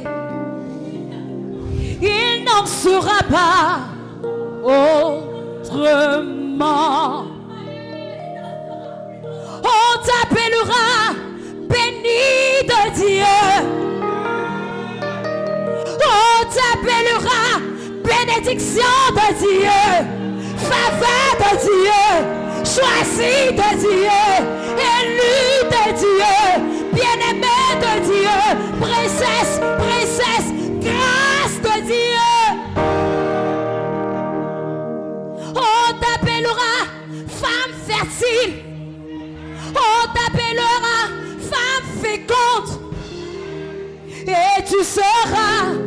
Il 2.01 2.45
n'en 2.45 2.65
sera 2.65 3.21
pas 3.29 3.81
autrement. 5.43 6.45
On 9.63 9.91
t'appellera 10.07 10.89
béni 11.69 12.39
de 12.71 12.81
Dieu. 12.95 13.37
On 16.01 16.39
t'appellera 16.55 17.43
bénédiction 18.03 18.95
de 19.19 19.27
Dieu, 19.37 19.81
faveur 20.57 21.31
de 21.39 21.51
Dieu, 21.61 21.88
choisi 22.69 23.51
de 23.59 23.69
Dieu, 23.79 24.29
élu 24.93 25.39
de 25.73 25.85
Dieu, 25.97 26.37
bien-aimé 26.93 27.61
de 27.83 27.93
Dieu, 28.05 28.39
princesse, 28.79 29.59
princesse, 29.79 30.49
grâce 30.79 31.57
de 31.63 31.75
Dieu. 31.87 32.29
On 35.55 35.93
t'appellera 35.99 36.75
femme 37.41 37.73
fertile. 37.87 38.53
On 39.71 40.07
t'appellera 40.13 40.97
femme 41.51 41.87
féconde. 42.03 42.69
Et 44.27 44.63
tu 44.63 44.83
seras 44.83 45.78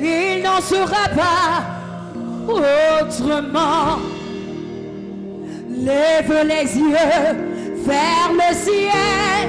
Il 0.00 0.42
n'en 0.42 0.60
sera 0.60 1.08
pas 1.14 1.76
autrement. 2.48 3.98
Lève 5.68 6.46
les 6.46 6.78
yeux 6.78 6.96
vers 7.84 8.30
le 8.32 8.54
ciel. 8.54 9.48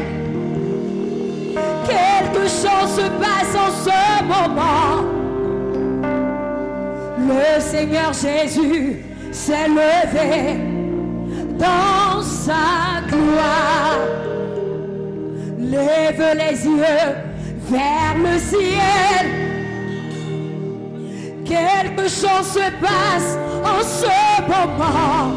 Quelque 1.88 2.44
chose 2.48 2.90
se 2.96 3.08
passe 3.22 3.56
en 3.56 3.72
ce 3.86 4.24
moment. 4.24 5.04
Le 7.20 7.60
Seigneur 7.60 8.14
Jésus 8.14 9.04
s'est 9.32 9.68
levé 9.68 10.60
dans 11.58 12.22
sa 12.22 13.02
gloire. 13.08 13.98
Lève 15.60 16.38
les 16.38 16.66
yeux 16.66 17.27
vers 17.70 18.16
le 18.18 18.40
ciel. 18.40 19.28
Quelque 21.46 22.04
chose 22.04 22.48
se 22.54 22.72
passe 22.82 23.38
en 23.64 23.82
ce 23.84 24.42
moment. 24.48 25.34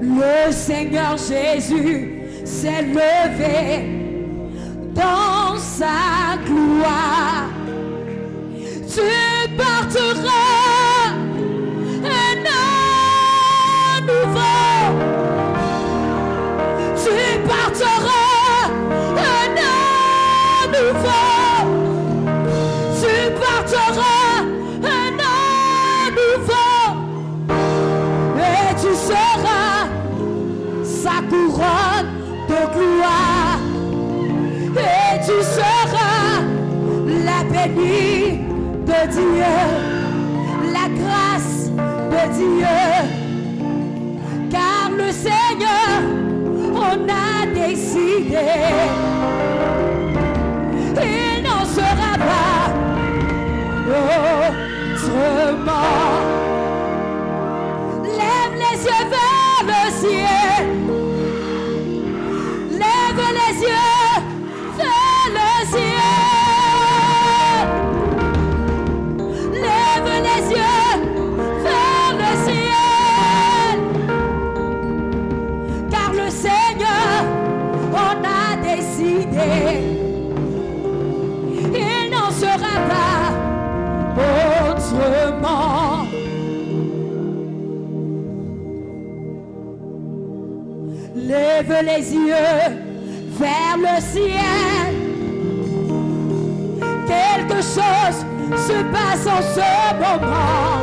Le 0.00 0.52
Seigneur 0.52 1.16
Jésus 1.16 2.22
s'est 2.44 2.82
levé 2.82 3.98
dans 4.94 5.56
sa 5.58 6.36
gloire. 6.44 7.48
Tu 8.88 9.54
porteras 9.56 10.67
Dieu, 39.06 39.54
la 40.72 40.88
grâce 40.88 41.70
de 41.70 42.22
Dieu. 42.36 42.78
Car 44.50 44.90
le 44.90 45.12
Seigneur, 45.12 46.02
on 46.74 47.08
a 47.08 47.46
décidé, 47.54 48.36
il 50.96 51.42
n'en 51.42 51.64
sera 51.64 52.12
pas 52.18 52.68
autrement. 54.94 56.17
Les 91.80 92.12
yeux 92.12 92.34
vers 93.38 93.76
le 93.76 94.00
ciel. 94.00 94.94
Quelque 97.06 97.62
chose 97.62 98.26
se 98.66 98.82
passe 98.90 99.26
en 99.26 99.42
ce 99.54 99.70
moment. 99.94 100.82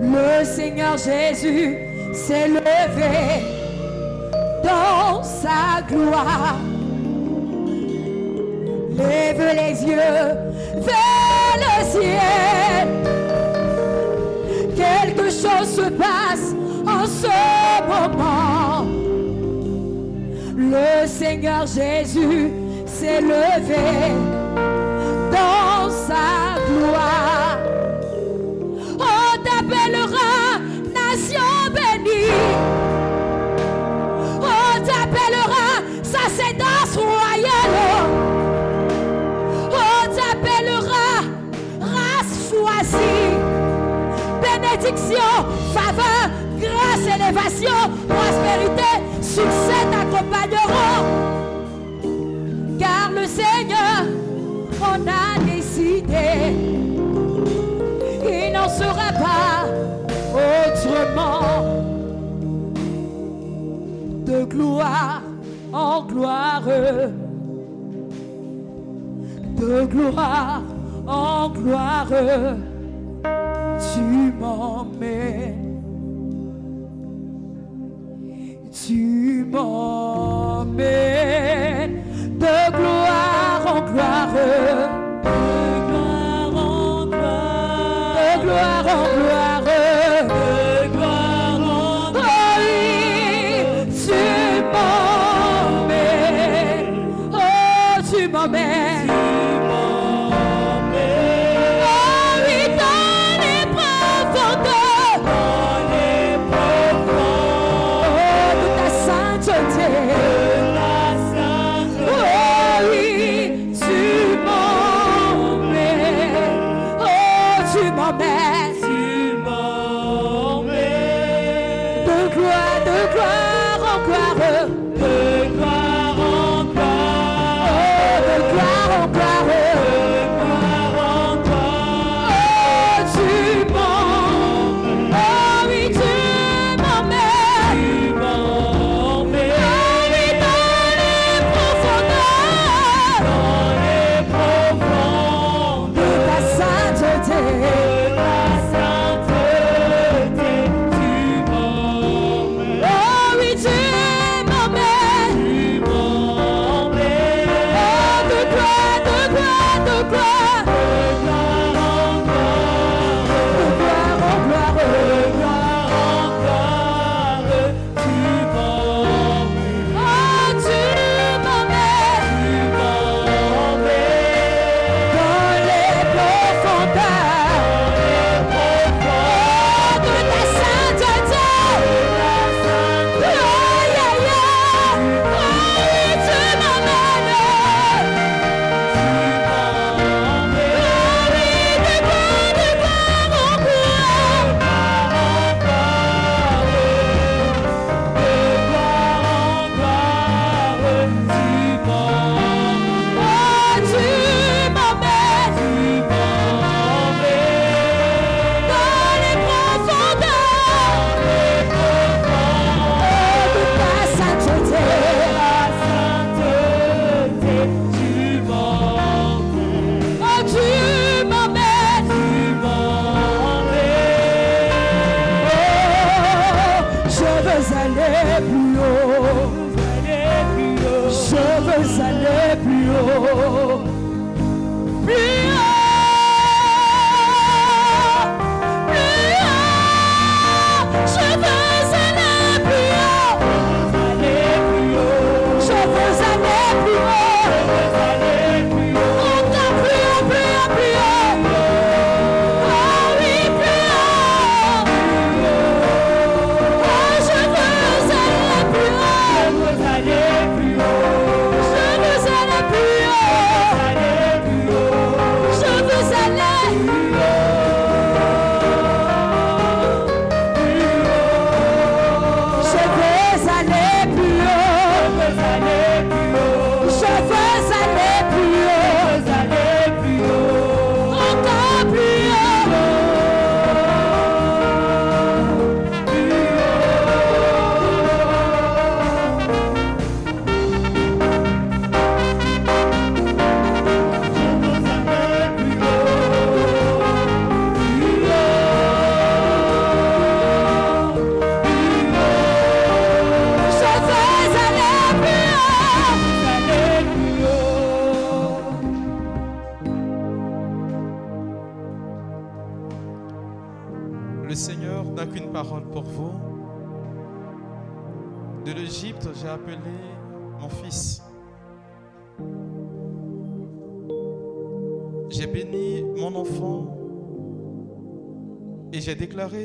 Le 0.00 0.44
Seigneur 0.44 0.96
Jésus 0.96 1.76
s'est 2.14 2.46
levé 2.46 3.42
dans 4.62 5.20
sa 5.24 5.82
gloire. 5.88 6.56
Lève 8.96 9.42
les 9.56 9.82
yeux 9.84 10.28
vers 10.76 11.56
le 11.58 11.84
ciel. 11.90 12.88
Quelque 14.76 15.24
chose 15.24 15.74
se 15.74 15.90
passe 15.90 16.54
en 16.86 17.04
ce 17.04 17.26
moment. 17.88 18.55
Le 20.68 21.06
Seigneur 21.06 21.64
Jésus 21.64 22.50
s'est 22.86 23.20
levé 23.20 24.10
dans 25.30 25.88
sa 25.90 26.58
gloire. 26.68 27.58
On 28.98 29.42
t'appellera 29.44 30.58
nation 30.92 31.40
bénie. 31.72 32.32
On 34.40 34.80
t'appellera 34.84 35.68
sacerdoce 36.02 36.96
royale. 36.96 37.78
On 39.70 40.08
t'appellera 40.16 41.22
race 41.80 42.50
choisie. 42.50 43.36
Bénédiction, 44.42 45.30
faveur, 45.72 46.28
grâce, 46.58 47.06
élévation, 47.14 47.78
prospérité, 48.08 48.95
succès 49.36 49.82
t'accompagneront. 49.92 51.04
Car 52.78 53.10
le 53.18 53.26
Seigneur, 53.26 54.00
on 54.80 54.98
a 55.24 55.26
décidé, 55.44 56.54
il 58.24 58.52
n'en 58.54 58.68
sera 58.68 59.08
pas 59.26 59.58
autrement. 60.46 61.84
De 64.24 64.44
gloire 64.44 65.22
en 65.72 66.02
gloire, 66.02 66.68
de 69.60 69.84
gloire 69.84 70.62
en 71.06 71.48
gloire, 71.50 72.12
tu 73.92 74.02
m'emmènes. 74.40 75.65
Tu 78.86 79.44
m'emmènes 79.50 80.76
de 82.38 82.56
gloire 82.76 83.64
en 83.66 83.80
gloire, 83.90 84.28
de 84.32 84.50
gloire 85.88 86.54
en 86.54 87.06
gloire, 87.06 88.14
de 88.14 88.28
gloire 88.44 88.86
en 88.86 89.06
gloire, 89.16 89.45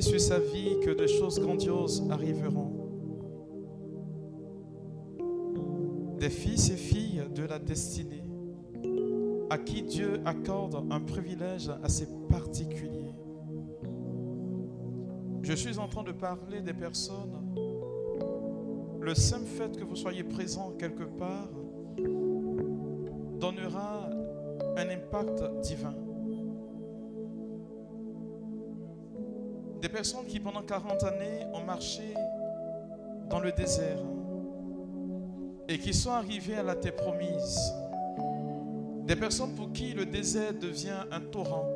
j'ai 0.02 0.12
déclaré 0.12 0.20
sur 0.20 0.20
sa 0.20 0.40
vie 0.40 0.80
que 0.84 0.92
des 0.92 1.08
choses 1.08 1.40
grandioses 1.40 2.04
arriveront. 2.10 2.72
Des 6.20 6.30
fils 6.30 6.70
et 6.70 6.76
filles 6.76 7.24
de 7.34 7.44
la 7.44 7.60
destinée 7.60 8.24
à 9.50 9.58
qui 9.58 9.82
Dieu 9.84 10.22
accorde 10.26 10.86
un 10.90 11.02
privilège 11.02 11.70
assez 11.84 12.08
particulier. 12.30 13.14
Je 15.42 15.54
suis 15.54 15.78
en 15.78 15.88
train 15.88 16.04
de 16.04 16.12
parler 16.14 16.62
des 16.62 16.74
personnes. 16.74 17.36
Le 19.02 19.16
simple 19.16 19.46
fait 19.46 19.76
que 19.76 19.84
vous 19.84 19.96
soyez 19.96 20.24
présent 20.24 20.72
quelque 20.78 21.04
part 21.04 21.50
donnera 23.40 24.10
un 24.78 24.90
impact 24.90 25.44
divin. 25.64 25.96
Personnes 29.92 30.26
qui 30.26 30.40
pendant 30.40 30.64
40 30.64 31.04
années 31.04 31.46
ont 31.54 31.64
marché 31.64 32.14
dans 33.30 33.40
le 33.40 33.52
désert 33.52 34.00
et 35.68 35.78
qui 35.78 35.94
sont 35.94 36.12
arrivées 36.12 36.56
à 36.56 36.64
la 36.64 36.76
terre 36.76 36.96
promise. 36.96 37.74
Des 39.06 39.16
personnes 39.16 39.54
pour 39.56 39.72
qui 39.72 39.94
le 39.94 40.06
désert 40.06 40.54
devient 40.54 41.04
un 41.12 41.20
torrent. 41.20 41.68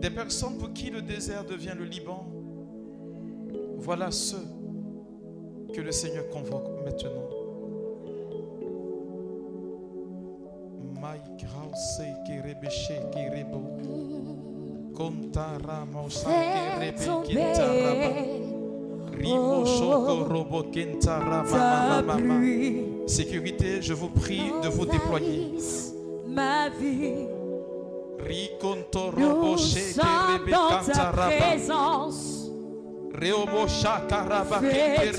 Des 0.00 0.10
personnes 0.10 0.58
pour 0.58 0.72
qui 0.72 0.90
le 0.90 1.02
désert 1.02 1.44
devient 1.44 1.74
le 1.76 1.84
Liban. 1.84 2.26
Voilà 3.78 4.10
ceux 4.10 4.46
que 5.74 5.80
le 5.80 5.92
Seigneur 5.92 6.28
convoque 6.28 6.68
maintenant. 6.84 7.10
Sécurité, 23.06 23.82
je 23.82 23.92
vous 23.94 24.08
prie 24.08 24.52
de 24.62 24.68
vous 24.68 24.86
déployer. 24.86 25.54
ma 26.28 26.68
vie. 26.68 27.26
Nous 29.16 29.58
sommes 29.58 30.50
dans 30.50 30.92
ta 30.92 31.12
présence. 31.12 32.50
Fais 34.60 35.12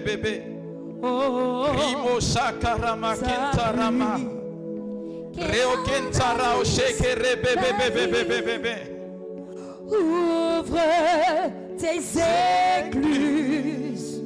Bebe. 0.00 0.42
Oh, 1.02 1.66
Ouvre 9.88 10.80
tes 11.78 12.00
écluses 12.80 14.22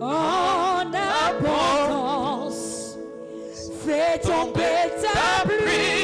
en 0.00 0.90
abondance. 1.28 2.96
Fais 3.84 4.18
tomber 4.20 4.90
ta 5.00 5.46
pluie 5.46 6.01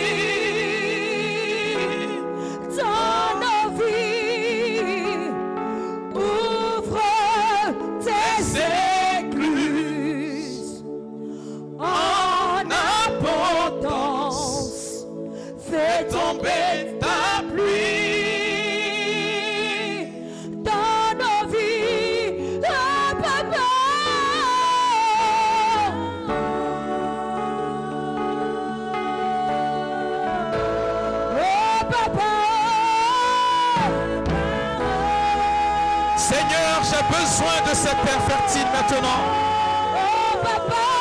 cette 37.79 38.03
terre 38.03 38.23
fertile 38.27 38.67
maintenant. 38.75 39.23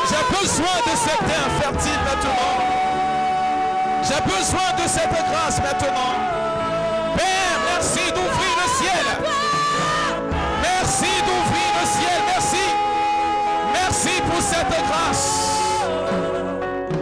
J'ai 0.07 0.23
besoin 0.39 0.77
de 0.85 0.95
cette 0.95 1.23
terre 1.25 1.51
fertile 1.59 1.99
maintenant. 2.05 2.53
J'ai 4.03 4.21
besoin 4.21 4.69
de 4.77 4.87
cette 4.87 5.09
grâce 5.09 5.57
maintenant. 5.57 6.13
Père, 7.15 7.57
merci 7.73 8.11
d'ouvrir 8.11 8.53
le 8.61 8.67
ciel. 8.77 9.05
Merci 10.61 11.11
d'ouvrir 11.25 11.69
le 11.79 11.85
ciel. 11.97 12.19
Merci. 12.27 12.65
Merci 13.73 14.21
pour 14.29 14.39
cette 14.39 14.69
grâce. 14.87 15.27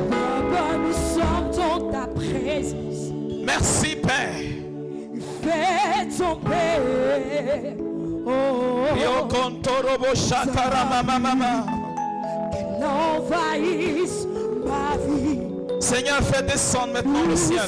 Papa, 0.10 0.66
nous 0.78 0.94
sommes 1.14 1.52
dans 1.52 1.92
ta 1.92 2.08
présence. 2.08 3.12
Merci, 3.44 3.98
Père. 3.98 4.40
Fais 5.44 6.08
tomber. 6.18 7.75
Qu'elle 12.52 12.84
envahisse 12.84 14.28
ma 14.66 14.98
vie. 14.98 15.40
Seigneur, 15.80 16.22
fais 16.22 16.44
descendre 16.44 16.94
maintenant 16.94 17.24
le 17.28 17.36
ciel. 17.36 17.60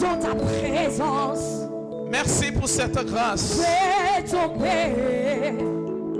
dans 0.00 0.18
ta 0.18 0.34
présence. 0.34 1.68
Merci 2.10 2.52
pour 2.52 2.68
cette 2.68 2.98
grâce. 3.06 3.60
Fais 3.60 4.22
tomber 4.24 5.54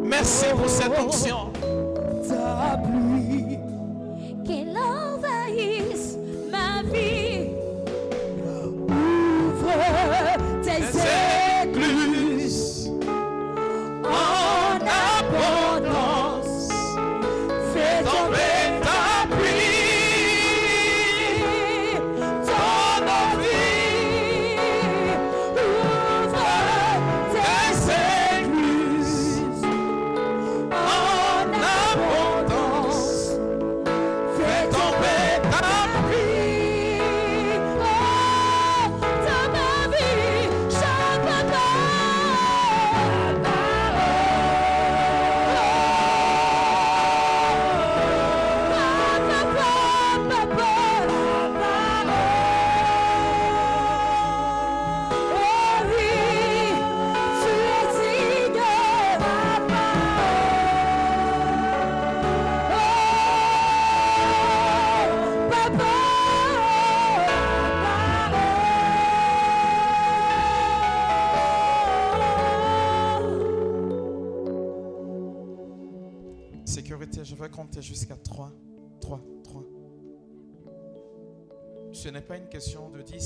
Merci 0.03 0.47
pour 0.57 0.69
cette 0.69 0.99
onction. 0.99 1.51
ta 2.29 2.77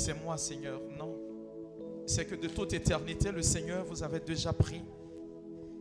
c'est 0.08 0.24
moi 0.24 0.38
Seigneur. 0.38 0.80
Non. 0.98 1.14
C'est 2.06 2.24
que 2.24 2.34
de 2.34 2.48
toute 2.48 2.72
éternité, 2.72 3.30
le 3.30 3.42
Seigneur 3.42 3.84
vous 3.84 4.02
avait 4.02 4.20
déjà 4.20 4.54
pris 4.54 4.80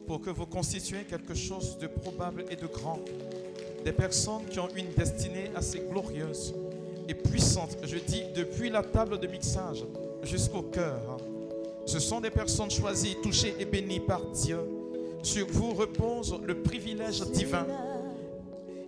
pour 0.05 0.19
que 0.19 0.29
vous 0.29 0.45
constituiez 0.45 1.05
quelque 1.05 1.33
chose 1.33 1.77
de 1.77 1.87
probable 1.87 2.43
et 2.49 2.57
de 2.57 2.67
grand. 2.67 2.99
Des 3.85 3.93
personnes 3.93 4.43
qui 4.49 4.59
ont 4.59 4.67
une 4.75 4.89
destinée 4.97 5.49
assez 5.55 5.79
glorieuse 5.79 6.53
et 7.07 7.13
puissante. 7.13 7.77
Je 7.83 7.99
dis 7.99 8.23
depuis 8.35 8.69
la 8.69 8.83
table 8.83 9.17
de 9.17 9.27
mixage 9.27 9.85
jusqu'au 10.23 10.63
cœur. 10.63 10.99
hein. 11.09 11.17
Ce 11.85 11.99
sont 11.99 12.19
des 12.19 12.31
personnes 12.31 12.69
choisies, 12.69 13.15
touchées 13.23 13.55
et 13.59 13.65
bénies 13.65 14.01
par 14.01 14.25
Dieu. 14.31 14.59
Sur 15.23 15.47
vous 15.47 15.73
repose 15.73 16.37
le 16.43 16.63
privilège 16.63 17.21
divin. 17.31 17.65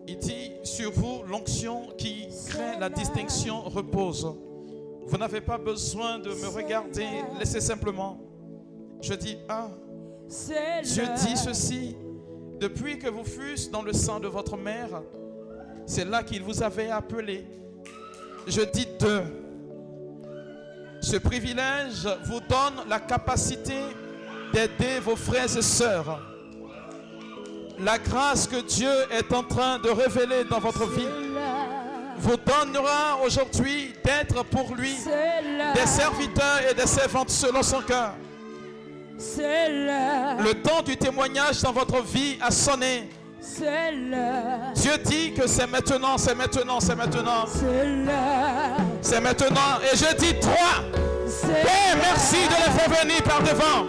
Il 0.05 0.17
dit, 0.17 0.51
sur 0.63 0.91
vous, 0.91 1.23
l'onction 1.29 1.87
qui 1.97 2.27
crée 2.47 2.77
la 2.77 2.89
distinction 2.89 3.61
repose. 3.61 4.35
Vous 5.09 5.17
n'avez 5.17 5.41
pas 5.41 5.57
besoin 5.57 6.19
de 6.19 6.29
me 6.29 6.47
regarder. 6.47 7.07
Laissez 7.39 7.61
simplement. 7.61 8.19
Je 9.01 9.15
dis, 9.15 9.37
ah, 9.49 9.69
Dieu 10.83 11.03
dit 11.15 11.35
ceci. 11.35 11.97
Depuis 12.59 12.99
que 12.99 13.09
vous 13.09 13.23
fussiez 13.23 13.71
dans 13.71 13.81
le 13.81 13.91
sang 13.91 14.19
de 14.19 14.27
votre 14.27 14.55
mère, 14.55 15.01
c'est 15.87 16.05
là 16.05 16.21
qu'il 16.21 16.43
vous 16.43 16.61
avait 16.61 16.91
appelé. 16.91 17.47
Je 18.45 18.61
dis 18.61 18.87
deux. 18.99 19.23
Ce 21.01 21.17
privilège 21.17 22.07
vous 22.25 22.41
donne 22.41 22.87
la 22.87 22.99
capacité 22.99 23.79
d'aider 24.53 24.99
vos 25.01 25.15
frères 25.15 25.57
et 25.57 25.61
sœurs. 25.61 26.19
La 27.79 27.97
grâce 27.97 28.45
que 28.45 28.61
Dieu 28.61 28.91
est 29.11 29.33
en 29.33 29.43
train 29.43 29.79
de 29.79 29.89
révéler 29.89 30.43
dans 30.43 30.59
votre 30.59 30.85
vie 30.87 31.28
vous 32.19 32.35
donnera 32.37 33.17
aujourd'hui 33.25 33.93
d'être 34.03 34.43
pour 34.45 34.75
lui 34.75 34.95
des 35.75 35.85
serviteurs 35.87 36.61
et 36.69 36.73
des 36.73 36.87
servantes 36.87 37.29
selon 37.29 37.63
son 37.63 37.81
cœur. 37.81 38.13
Le 39.17 40.53
temps 40.53 40.81
du 40.81 40.97
témoignage 40.97 41.61
dans 41.61 41.71
votre 41.71 42.01
vie 42.03 42.37
a 42.41 42.51
sonné. 42.51 43.09
Dieu 44.75 44.97
dit 45.05 45.33
que 45.33 45.47
c'est 45.47 45.67
maintenant, 45.67 46.17
c'est 46.17 46.35
maintenant, 46.35 46.79
c'est 46.79 46.95
maintenant, 46.95 47.45
c'est 49.01 49.21
maintenant. 49.21 49.79
Et 49.91 49.95
je 49.97 50.15
dis 50.15 50.39
trois. 50.39 50.83
Et 51.47 51.95
merci 51.97 52.35
de 52.35 52.55
les 52.65 52.71
faire 52.79 53.01
venir 53.01 53.23
par 53.23 53.41
devant. 53.41 53.87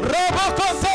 Robocoto, 0.00 0.88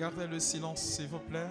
Garder 0.00 0.26
le 0.28 0.40
silence, 0.40 0.80
s'il 0.80 1.08
vous 1.08 1.18
plaît. 1.18 1.46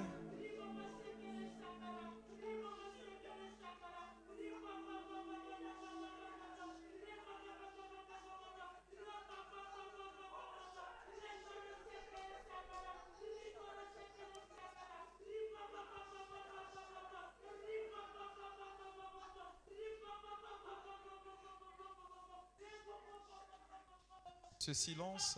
Ce 24.57 24.73
silence, 24.73 25.37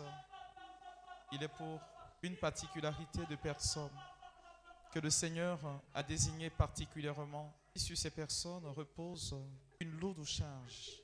il 1.33 1.43
est 1.43 1.49
pour 1.49 1.81
une 2.23 2.35
particularité 2.37 3.25
de 3.25 3.35
personnes 3.35 3.97
que 4.91 4.99
le 4.99 5.09
Seigneur 5.09 5.59
a 5.93 6.03
désigné 6.03 6.49
particulièrement. 6.49 7.53
Et 7.73 7.79
sur 7.79 7.97
ces 7.97 8.11
personnes 8.11 8.65
repose 8.67 9.35
une 9.79 9.97
lourde 9.99 10.23
charge. 10.25 11.01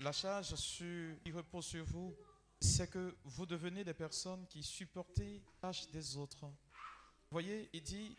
La 0.00 0.12
charge 0.12 0.54
qui 0.54 1.32
repose 1.32 1.64
sur 1.64 1.84
vous, 1.86 2.14
c'est 2.60 2.90
que 2.90 3.16
vous 3.24 3.46
devenez 3.46 3.82
des 3.82 3.94
personnes 3.94 4.46
qui 4.46 4.62
supportez 4.62 5.42
la 5.62 5.68
tâche 5.68 5.90
des 5.90 6.16
autres. 6.16 6.44
Vous 6.44 7.32
voyez, 7.32 7.68
il 7.72 7.82
dit 7.82 8.16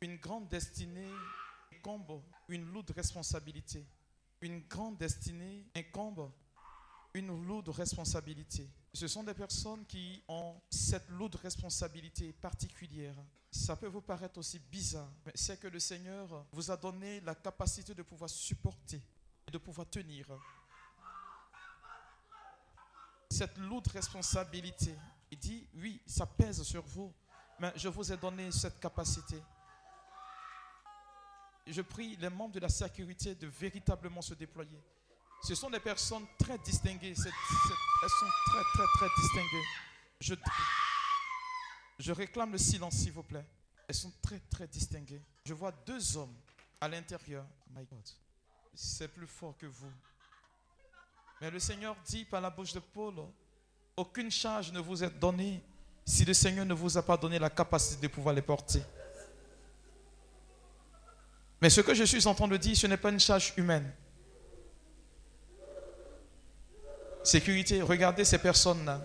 une 0.00 0.16
grande 0.16 0.48
destinée 0.48 1.10
incombe 1.72 2.22
une 2.48 2.70
lourde 2.72 2.90
responsabilité. 2.92 3.84
une 4.40 4.60
grande 4.60 4.98
destinée 4.98 5.66
incombe 5.74 6.30
une 7.14 7.46
lourde 7.46 7.70
responsabilité. 7.70 8.68
Ce 8.96 9.08
sont 9.08 9.22
des 9.22 9.34
personnes 9.34 9.84
qui 9.84 10.22
ont 10.26 10.58
cette 10.70 11.06
lourde 11.10 11.34
responsabilité 11.34 12.32
particulière. 12.32 13.14
Ça 13.50 13.76
peut 13.76 13.88
vous 13.88 14.00
paraître 14.00 14.38
aussi 14.38 14.58
bizarre, 14.58 15.12
mais 15.26 15.32
c'est 15.34 15.60
que 15.60 15.66
le 15.66 15.78
Seigneur 15.78 16.46
vous 16.50 16.70
a 16.70 16.78
donné 16.78 17.20
la 17.20 17.34
capacité 17.34 17.94
de 17.94 18.02
pouvoir 18.02 18.30
supporter, 18.30 19.02
de 19.52 19.58
pouvoir 19.58 19.86
tenir 19.90 20.26
cette 23.28 23.58
lourde 23.58 23.86
responsabilité. 23.88 24.96
Il 25.30 25.38
dit, 25.38 25.68
oui, 25.74 26.00
ça 26.06 26.24
pèse 26.24 26.62
sur 26.62 26.82
vous, 26.86 27.12
mais 27.60 27.74
je 27.76 27.90
vous 27.90 28.10
ai 28.10 28.16
donné 28.16 28.50
cette 28.50 28.80
capacité. 28.80 29.42
Je 31.66 31.82
prie 31.82 32.16
les 32.16 32.30
membres 32.30 32.54
de 32.54 32.60
la 32.60 32.70
sécurité 32.70 33.34
de 33.34 33.46
véritablement 33.46 34.22
se 34.22 34.32
déployer. 34.32 34.80
Ce 35.42 35.54
sont 35.54 35.70
des 35.70 35.80
personnes 35.80 36.26
très 36.38 36.58
distinguées. 36.58 37.14
elles 37.16 37.16
sont 37.16 38.30
très, 38.46 38.62
très, 38.74 38.86
très 38.96 39.08
distinguées. 39.20 40.36
Je, 41.98 42.12
réclame 42.12 42.52
le 42.52 42.58
silence, 42.58 42.94
s'il 42.94 43.12
vous 43.12 43.22
plaît. 43.22 43.46
Elles 43.88 43.94
sont 43.94 44.12
très, 44.22 44.40
très 44.50 44.66
distinguées. 44.66 45.22
Je 45.44 45.54
vois 45.54 45.72
deux 45.86 46.16
hommes 46.16 46.34
à 46.80 46.88
l'intérieur. 46.88 47.46
My 47.74 47.86
c'est 48.74 49.08
plus 49.08 49.26
fort 49.26 49.56
que 49.56 49.66
vous. 49.66 49.92
Mais 51.40 51.50
le 51.50 51.58
Seigneur 51.58 51.96
dit 52.04 52.24
par 52.24 52.40
la 52.40 52.50
bouche 52.50 52.72
de 52.72 52.80
Paul, 52.80 53.14
aucune 53.96 54.30
charge 54.30 54.72
ne 54.72 54.80
vous 54.80 55.02
est 55.02 55.10
donnée 55.18 55.62
si 56.04 56.24
le 56.24 56.34
Seigneur 56.34 56.66
ne 56.66 56.74
vous 56.74 56.96
a 56.96 57.02
pas 57.02 57.16
donné 57.16 57.38
la 57.38 57.50
capacité 57.50 58.06
de 58.06 58.12
pouvoir 58.12 58.34
les 58.34 58.42
porter. 58.42 58.82
Mais 61.60 61.70
ce 61.70 61.80
que 61.80 61.94
je 61.94 62.04
suis 62.04 62.26
en 62.26 62.34
train 62.34 62.48
de 62.48 62.56
dire, 62.56 62.76
ce 62.76 62.86
n'est 62.86 62.96
pas 62.96 63.10
une 63.10 63.20
charge 63.20 63.54
humaine. 63.56 63.90
Sécurité, 67.26 67.82
regardez 67.82 68.24
ces 68.24 68.38
personnes-là. 68.38 69.00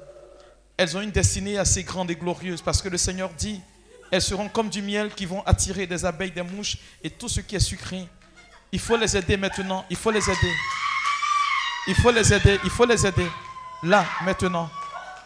Elles 0.77 0.95
ont 0.95 1.01
une 1.01 1.09
destinée 1.09 1.57
assez 1.57 1.81
grande 1.81 2.11
et 2.11 2.15
glorieuse 2.15 2.61
parce 2.61 2.79
que 2.79 2.87
le 2.87 2.97
Seigneur 2.97 3.31
dit, 3.31 3.59
elles 4.11 4.21
seront 4.21 4.47
comme 4.47 4.69
du 4.69 4.83
miel 4.83 5.09
qui 5.15 5.25
vont 5.25 5.41
attirer 5.43 5.87
des 5.87 6.05
abeilles, 6.05 6.29
des 6.29 6.43
mouches 6.43 6.77
et 7.03 7.09
tout 7.09 7.27
ce 7.27 7.41
qui 7.41 7.55
est 7.55 7.59
sucré. 7.59 8.07
Il 8.71 8.79
faut 8.79 8.95
les 8.95 9.17
aider 9.17 9.37
maintenant, 9.37 9.83
il 9.89 9.97
faut 9.97 10.11
les 10.11 10.23
aider. 10.29 10.53
Il 11.87 11.95
faut 11.95 12.11
les 12.11 12.31
aider, 12.31 12.59
il 12.63 12.69
faut 12.69 12.85
les 12.85 13.07
aider. 13.07 13.27
Là, 13.81 14.05
maintenant. 14.23 14.69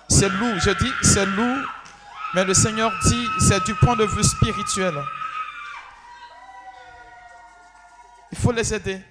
C'est 0.07 0.29
lourd, 0.29 0.57
je 0.61 0.71
dis, 0.71 0.91
c'est 1.01 1.25
lourd, 1.25 1.67
mais 2.33 2.45
le 2.45 2.53
Seigneur 2.53 2.93
dit, 3.07 3.27
c'est 3.41 3.61
du 3.65 3.75
point 3.75 3.97
de 3.97 4.05
vue 4.05 4.23
spirituel. 4.23 4.95
Il 8.31 8.37
faut 8.37 8.53
les 8.53 8.73
aider. 8.73 9.01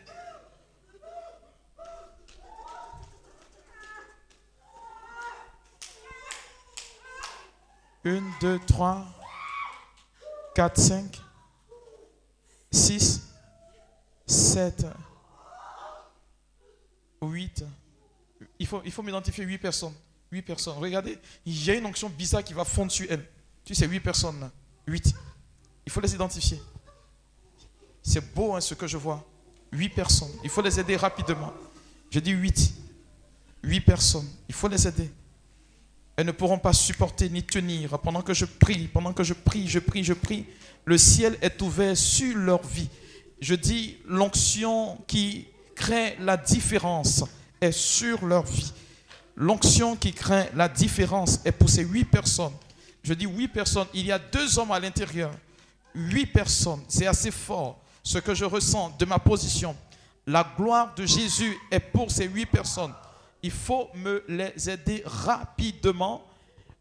Une, 8.04 8.30
deux, 8.40 8.58
trois, 8.66 9.06
quatre, 10.54 10.78
cinq, 10.78 11.20
six, 12.70 13.22
sept, 14.26 14.86
huit. 17.22 17.64
Il 18.58 18.66
faut, 18.66 18.82
il 18.84 18.92
faut 18.92 19.02
m'identifier 19.02 19.44
huit 19.44 19.58
personnes. 19.58 19.94
Huit 20.30 20.42
personnes. 20.42 20.76
Regardez, 20.78 21.18
il 21.46 21.64
y 21.64 21.70
a 21.70 21.74
une 21.74 21.86
onction 21.86 22.10
bizarre 22.10 22.44
qui 22.44 22.52
va 22.52 22.64
fondre 22.64 22.92
sur 22.92 23.06
elle. 23.10 23.26
Tu 23.64 23.74
sais, 23.74 23.86
huit 23.86 24.00
personnes 24.00 24.38
là. 24.40 24.50
Huit. 24.86 25.14
Il 25.86 25.92
faut 25.92 26.00
les 26.00 26.14
identifier. 26.14 26.60
C'est 28.02 28.34
beau 28.34 28.54
hein, 28.54 28.60
ce 28.60 28.74
que 28.74 28.86
je 28.86 28.98
vois. 28.98 29.24
Huit 29.72 29.88
personnes. 29.88 30.32
Il 30.42 30.50
faut 30.50 30.60
les 30.60 30.78
aider 30.78 30.96
rapidement. 30.96 31.52
Je 32.10 32.18
dis 32.20 32.32
huit. 32.32 32.74
Huit 33.62 33.80
personnes. 33.80 34.28
Il 34.48 34.54
faut 34.54 34.68
les 34.68 34.86
aider. 34.86 35.10
Elles 36.16 36.26
ne 36.26 36.32
pourront 36.32 36.58
pas 36.58 36.72
supporter 36.72 37.28
ni 37.28 37.42
tenir. 37.42 37.98
Pendant 37.98 38.22
que 38.22 38.34
je 38.34 38.44
prie, 38.44 38.88
pendant 38.88 39.12
que 39.12 39.24
je 39.24 39.34
prie, 39.34 39.68
je 39.68 39.80
prie, 39.80 40.04
je 40.04 40.12
prie, 40.12 40.46
le 40.84 40.98
ciel 40.98 41.36
est 41.42 41.60
ouvert 41.62 41.96
sur 41.96 42.36
leur 42.36 42.62
vie. 42.62 42.88
Je 43.40 43.54
dis, 43.54 43.96
l'onction 44.06 44.98
qui 45.06 45.48
crée 45.74 46.16
la 46.20 46.36
différence 46.36 47.24
est 47.60 47.72
sur 47.72 48.24
leur 48.24 48.44
vie. 48.44 48.72
L'onction 49.36 49.96
qui 49.96 50.12
crée 50.12 50.48
la 50.54 50.68
différence 50.68 51.40
est 51.44 51.52
pour 51.52 51.68
ces 51.68 51.82
huit 51.82 52.04
personnes. 52.04 52.52
Je 53.02 53.12
dis 53.12 53.26
huit 53.26 53.48
personnes. 53.48 53.88
Il 53.92 54.06
y 54.06 54.12
a 54.12 54.18
deux 54.18 54.58
hommes 54.58 54.70
à 54.70 54.78
l'intérieur. 54.78 55.32
Huit 55.94 56.26
personnes. 56.26 56.82
C'est 56.88 57.06
assez 57.06 57.32
fort 57.32 57.80
ce 58.02 58.18
que 58.18 58.34
je 58.34 58.44
ressens 58.44 58.94
de 58.98 59.04
ma 59.04 59.18
position. 59.18 59.74
La 60.26 60.46
gloire 60.56 60.94
de 60.94 61.04
Jésus 61.04 61.56
est 61.70 61.80
pour 61.80 62.10
ces 62.10 62.26
huit 62.26 62.46
personnes 62.46 62.92
il 63.44 63.50
faut 63.50 63.90
me 63.92 64.24
les 64.26 64.70
aider 64.70 65.02
rapidement. 65.04 66.26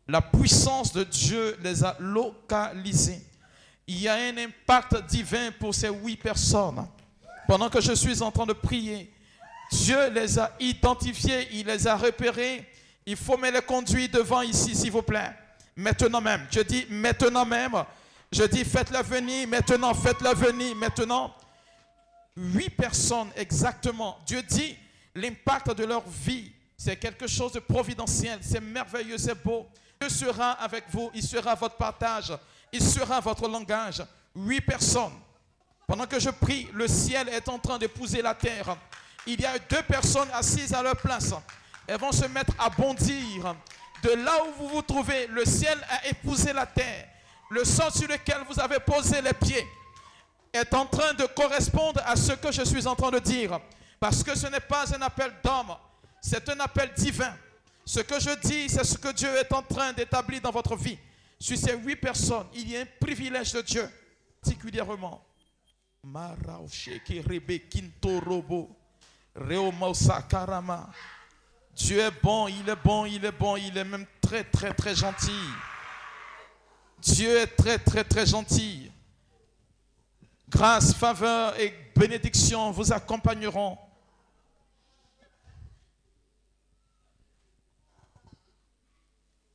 La 0.07 0.21
puissance 0.21 0.93
de 0.93 1.03
Dieu 1.03 1.57
les 1.61 1.83
a 1.83 1.97
localisés. 1.99 3.21
Il 3.85 3.99
y 3.99 4.07
a 4.07 4.13
un 4.13 4.37
impact 4.37 5.05
divin 5.07 5.51
pour 5.59 5.75
ces 5.75 5.89
huit 5.89 6.15
personnes. 6.15 6.87
Pendant 7.49 7.69
que 7.69 7.81
je 7.81 7.91
suis 7.91 8.21
en 8.21 8.31
train 8.31 8.45
de 8.45 8.53
prier, 8.53 9.11
Dieu 9.73 10.09
les 10.11 10.39
a 10.39 10.55
identifiés, 10.61 11.49
il 11.51 11.65
les 11.65 11.85
a 11.85 11.97
repérés. 11.97 12.65
Il 13.05 13.17
faut 13.17 13.37
me 13.37 13.51
les 13.51 13.61
conduire 13.61 14.07
devant 14.07 14.41
ici, 14.41 14.73
s'il 14.73 14.91
vous 14.91 15.01
plaît. 15.01 15.33
Maintenant 15.75 16.21
même. 16.21 16.47
Je 16.49 16.61
dis 16.61 16.85
maintenant 16.89 17.45
même. 17.45 17.83
Je 18.31 18.43
dis 18.43 18.63
faites-le 18.63 19.03
venir 19.03 19.49
maintenant, 19.49 19.93
faites-le 19.93 20.33
venir 20.33 20.77
maintenant. 20.77 21.35
Huit 22.37 22.69
personnes 22.69 23.31
exactement. 23.35 24.17
Dieu 24.25 24.41
dit 24.43 24.77
l'impact 25.15 25.71
de 25.75 25.85
leur 25.85 26.03
vie. 26.07 26.51
C'est 26.77 26.97
quelque 26.97 27.27
chose 27.27 27.53
de 27.53 27.59
providentiel, 27.59 28.39
c'est 28.41 28.59
merveilleux, 28.59 29.17
c'est 29.17 29.41
beau. 29.41 29.67
Dieu 29.99 30.09
sera 30.09 30.51
avec 30.51 30.85
vous, 30.89 31.11
il 31.13 31.23
sera 31.23 31.55
votre 31.55 31.75
partage, 31.75 32.33
il 32.71 32.81
sera 32.81 33.19
votre 33.19 33.47
langage. 33.47 34.03
Huit 34.35 34.61
personnes. 34.61 35.13
Pendant 35.87 36.05
que 36.07 36.19
je 36.19 36.29
prie, 36.29 36.67
le 36.73 36.87
ciel 36.87 37.29
est 37.29 37.47
en 37.47 37.59
train 37.59 37.77
d'épouser 37.77 38.21
la 38.21 38.33
terre. 38.33 38.75
Il 39.25 39.39
y 39.39 39.45
a 39.45 39.57
deux 39.59 39.83
personnes 39.83 40.29
assises 40.33 40.73
à 40.73 40.81
leur 40.81 40.95
place. 40.97 41.33
Elles 41.87 41.99
vont 41.99 42.11
se 42.11 42.25
mettre 42.25 42.53
à 42.59 42.69
bondir. 42.69 43.55
De 44.01 44.09
là 44.09 44.33
où 44.45 44.63
vous 44.63 44.69
vous 44.69 44.81
trouvez, 44.81 45.27
le 45.27 45.45
ciel 45.45 45.77
a 45.89 46.07
épousé 46.07 46.51
la 46.51 46.65
terre. 46.65 47.07
Le 47.49 47.63
sol 47.63 47.91
sur 47.91 48.07
lequel 48.07 48.37
vous 48.49 48.59
avez 48.59 48.79
posé 48.79 49.21
les 49.21 49.33
pieds 49.33 49.65
est 50.51 50.73
en 50.73 50.85
train 50.85 51.13
de 51.13 51.25
correspondre 51.25 52.01
à 52.05 52.15
ce 52.15 52.33
que 52.33 52.51
je 52.51 52.63
suis 52.63 52.87
en 52.87 52.95
train 52.95 53.11
de 53.11 53.19
dire. 53.19 53.59
Parce 53.99 54.23
que 54.23 54.35
ce 54.35 54.47
n'est 54.47 54.59
pas 54.59 54.93
un 54.95 55.01
appel 55.01 55.31
d'homme, 55.43 55.75
c'est 56.21 56.47
un 56.49 56.59
appel 56.59 56.91
divin. 56.95 57.35
Ce 57.85 57.99
que 57.99 58.19
je 58.19 58.39
dis, 58.47 58.69
c'est 58.69 58.83
ce 58.83 58.97
que 58.97 59.11
Dieu 59.11 59.29
est 59.35 59.51
en 59.53 59.61
train 59.61 59.93
d'établir 59.93 60.41
dans 60.41 60.51
votre 60.51 60.75
vie. 60.75 60.97
Sur 61.39 61.57
ces 61.57 61.75
huit 61.75 61.97
personnes, 61.97 62.47
il 62.53 62.69
y 62.69 62.77
a 62.77 62.81
un 62.81 62.87
privilège 62.99 63.51
de 63.53 63.61
Dieu, 63.61 63.89
particulièrement. 64.41 65.25
Dieu 71.75 71.99
est 71.99 72.21
bon, 72.21 72.47
il 72.47 72.69
est 72.69 72.75
bon, 72.75 73.05
il 73.05 73.25
est 73.25 73.31
bon, 73.31 73.57
il 73.57 73.77
est 73.77 73.83
même 73.83 74.05
très, 74.21 74.43
très, 74.43 74.73
très 74.73 74.95
gentil. 74.95 75.31
Dieu 76.99 77.37
est 77.37 77.47
très, 77.47 77.79
très, 77.79 78.03
très 78.03 78.25
gentil. 78.25 78.91
Grâce, 80.47 80.93
faveur 80.93 81.59
et 81.59 81.73
bénédiction 81.95 82.71
vous 82.71 82.91
accompagneront 82.91 83.77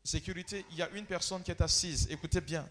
sécurité, 0.09 0.65
il 0.71 0.79
y 0.79 0.83
a 0.83 0.89
une 0.95 1.05
personne 1.05 1.43
qui 1.43 1.51
est 1.51 1.61
assise. 1.61 2.09
Écoutez 2.11 2.41
bien. 2.41 2.67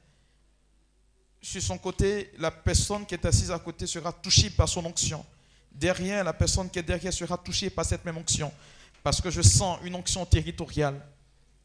Sur 1.40 1.62
son 1.62 1.78
côté, 1.78 2.32
la 2.40 2.50
personne 2.50 3.06
qui 3.06 3.14
est 3.14 3.26
assise 3.26 3.52
à 3.52 3.60
côté 3.60 3.86
sera 3.86 4.12
touchée 4.12 4.50
par 4.50 4.68
son 4.68 4.84
onction. 4.86 5.24
Derrière, 5.72 6.24
la 6.24 6.34
personne 6.34 6.70
qui 6.70 6.80
est 6.80 6.84
derrière 6.84 7.14
sera 7.14 7.38
touchée 7.38 7.70
par 7.70 7.86
cette 7.86 8.04
même 8.04 8.18
onction. 8.18 8.52
Parce 9.04 9.22
que 9.22 9.30
je 9.30 9.44
sens 9.44 9.80
une 9.84 9.94
onction 9.94 10.26
territoriale 10.26 11.00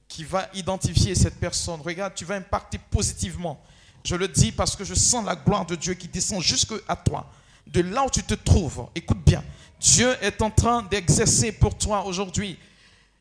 qui 0.06 0.24
va 0.24 0.46
identifier 0.52 1.14
cette 1.14 1.40
personne. 1.40 1.80
Regarde, 1.80 2.14
tu 2.14 2.26
vas 2.26 2.34
impacter 2.34 2.78
positivement. 2.78 3.64
Je 4.04 4.14
le 4.14 4.28
dis 4.28 4.52
parce 4.52 4.76
que 4.76 4.84
je 4.84 4.94
sens 4.94 5.24
la 5.24 5.34
gloire 5.34 5.64
de 5.64 5.74
Dieu 5.74 5.94
qui 5.94 6.06
descend 6.06 6.42
jusque 6.42 6.74
à 6.86 6.96
toi. 6.96 7.32
De 7.72 7.80
là 7.80 8.04
où 8.04 8.10
tu 8.10 8.22
te 8.22 8.34
trouves, 8.34 8.86
écoute 8.94 9.24
bien, 9.24 9.42
Dieu 9.80 10.14
est 10.22 10.42
en 10.42 10.50
train 10.50 10.82
d'exercer 10.82 11.52
pour 11.52 11.76
toi 11.76 12.04
aujourd'hui 12.04 12.58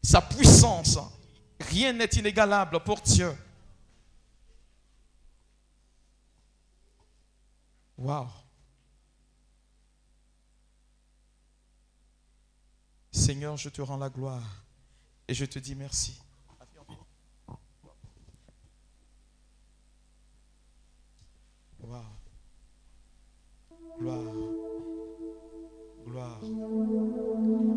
sa 0.04 0.22
puissance, 0.22 0.98
Rien 1.70 1.94
n'est 1.94 2.06
inégalable 2.06 2.80
pour 2.84 3.00
Dieu. 3.02 3.32
Wow. 7.98 8.28
Seigneur, 13.12 13.58
je 13.58 13.70
te 13.70 13.82
rends 13.82 13.98
la 13.98 14.10
gloire 14.10 14.64
et 15.28 15.34
je 15.34 15.46
te 15.46 15.60
dis 15.60 15.76
merci. 15.76 16.20
Wow. 21.80 22.21
Gloire. 24.02 24.34
Gloire. 26.06 27.71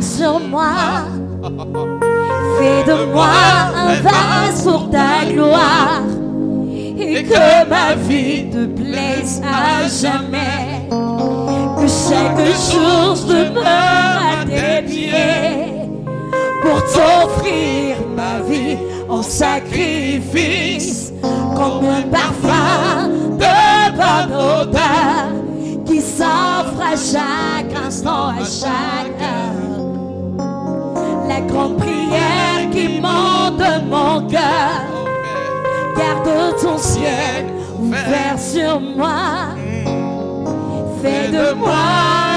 Sur 0.00 0.38
moi. 0.40 1.06
Fais 2.58 2.84
de 2.84 3.12
moi 3.12 3.26
un 3.74 3.94
vase 4.02 4.62
pour 4.64 4.90
ta 4.90 5.24
gloire. 5.32 6.02
Et 6.98 7.24
que 7.24 7.68
ma 7.68 7.94
vie 7.94 8.50
te 8.50 8.66
plaise 8.66 9.42
à 9.42 9.88
jamais. 9.88 10.88
Que 10.90 11.88
chaque 11.88 12.38
jour 12.70 13.16
je 13.16 13.26
demeure 13.32 14.18
à 14.32 14.44
tes 14.44 14.82
pieds. 14.86 15.88
Pour 16.62 16.82
t'offrir 16.84 17.96
ma 18.14 18.40
vie 18.46 18.76
en 19.08 19.22
sacrifice. 19.22 21.12
Comme 21.56 21.86
un 21.86 22.02
parfum 22.02 23.08
de 23.38 23.96
bonne 23.96 24.34
odeur 24.34 25.41
qui 26.32 26.38
s'offre 26.66 26.80
à 26.80 26.96
chaque 26.96 27.84
instant, 27.86 28.28
à 28.28 28.44
chaque 28.44 29.20
heure. 29.20 29.62
La 31.28 31.40
grande 31.40 31.76
prière 31.76 32.70
qui 32.70 33.00
monte 33.00 33.58
de 33.58 33.84
mon 33.88 34.26
cœur. 34.28 34.82
Garde 35.96 36.56
ton 36.60 36.78
ciel 36.78 37.46
ouvert 37.80 38.38
sur 38.38 38.80
moi. 38.80 39.54
Fais 41.02 41.28
de 41.28 41.52
moi 41.54 41.74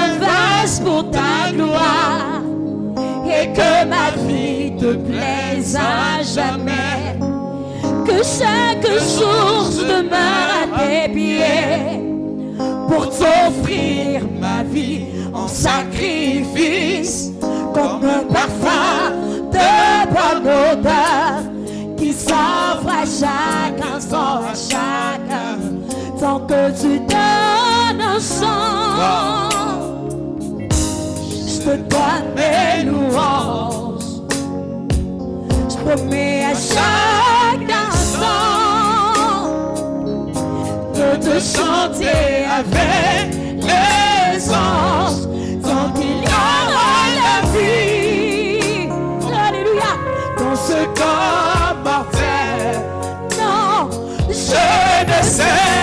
un 0.04 0.18
vase 0.18 0.80
pour 0.80 1.10
ta 1.10 1.52
gloire. 1.52 2.42
Et 3.26 3.52
que 3.52 3.84
ma 3.86 4.10
vie 4.26 4.76
te 4.76 4.94
plaise 4.94 5.76
à 5.76 6.22
jamais. 6.22 7.18
Que 8.04 8.22
chaque 8.22 8.86
jour 8.86 9.70
je 9.72 9.82
demeure 9.82 10.48
à 10.74 10.78
tes 10.78 11.12
pieds 11.12 12.05
t'offrir 13.18 14.22
ma 14.40 14.62
vie 14.62 15.06
en 15.32 15.48
sacrifice 15.48 17.32
comme 17.74 18.04
un 18.04 18.24
parfum 18.32 19.12
de 19.52 20.06
bonne 20.14 20.46
odeur 20.46 21.42
qui 21.96 22.12
s'offre 22.12 22.88
à 22.88 23.04
chaque 23.04 23.80
instant, 23.94 24.40
à 24.42 24.54
heure, 25.32 26.18
tant 26.20 26.40
que 26.40 26.70
tu 26.80 26.98
donnes 27.00 28.00
un 28.00 28.18
chant. 28.18 29.48
Je 30.70 31.58
te 31.60 31.76
donne 31.76 32.26
mes 32.36 32.84
louanges. 32.84 34.22
Je 35.68 35.76
promets 35.76 36.44
à 36.44 36.54
chaque 36.54 37.70
instant 37.70 38.55
chanter 41.40 42.44
avec 42.58 43.34
les 43.60 44.50
anges 44.50 45.26
tant 45.62 45.92
qu'il 45.92 46.22
y 46.22 46.26
aura 46.26 47.00
la 47.20 47.36
vie. 47.52 48.88
Alléluia. 49.46 49.92
Dans 50.38 50.56
ce 50.56 50.84
corps 50.98 51.76
mortel, 51.84 52.80
non, 53.38 53.90
je 54.28 54.32
ne 54.32 55.22
cesserai 55.22 55.75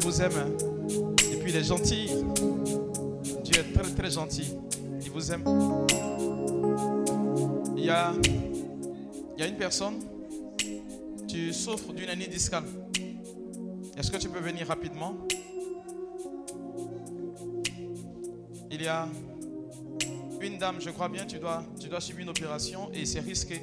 vous 0.00 0.22
aime. 0.22 0.56
Et 1.32 1.36
puis 1.36 1.50
il 1.50 1.56
est 1.56 1.64
gentil. 1.64 2.08
Dieu 3.44 3.60
est 3.60 3.72
très 3.72 3.90
très 3.94 4.10
gentil. 4.10 4.56
Il 5.02 5.10
vous 5.10 5.32
aime. 5.32 5.44
Il 7.76 7.84
y 7.84 7.90
a, 7.90 8.12
il 9.36 9.40
y 9.40 9.42
a 9.42 9.46
une 9.46 9.56
personne. 9.56 10.00
Tu 11.28 11.52
souffres 11.52 11.92
d'une 11.92 12.08
hernie 12.08 12.28
discale. 12.28 12.64
Est-ce 13.96 14.10
que 14.10 14.16
tu 14.16 14.28
peux 14.28 14.40
venir 14.40 14.66
rapidement? 14.66 15.14
Il 18.70 18.82
y 18.82 18.88
a 18.88 19.08
une 20.40 20.58
dame, 20.58 20.76
je 20.80 20.90
crois 20.90 21.08
bien, 21.08 21.26
tu 21.26 21.38
dois, 21.38 21.62
tu 21.78 21.88
dois 21.88 22.00
suivre 22.00 22.20
une 22.20 22.30
opération 22.30 22.90
et 22.94 23.04
c'est 23.04 23.20
risqué. 23.20 23.60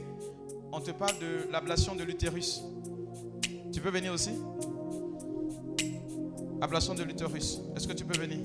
On 0.72 0.80
te 0.80 0.92
parle 0.92 1.18
de 1.20 1.52
l'ablation 1.52 1.96
de 1.96 2.04
l'utérus. 2.04 2.62
Tu 3.74 3.82
peux 3.82 3.90
venir 3.90 4.14
aussi? 4.14 4.32
Ablation 6.62 6.96
de 6.96 7.04
l'utérus. 7.04 7.60
Est-ce 7.76 7.88
que 7.88 7.94
tu 7.94 8.04
peux 8.04 8.20
venir? 8.20 8.40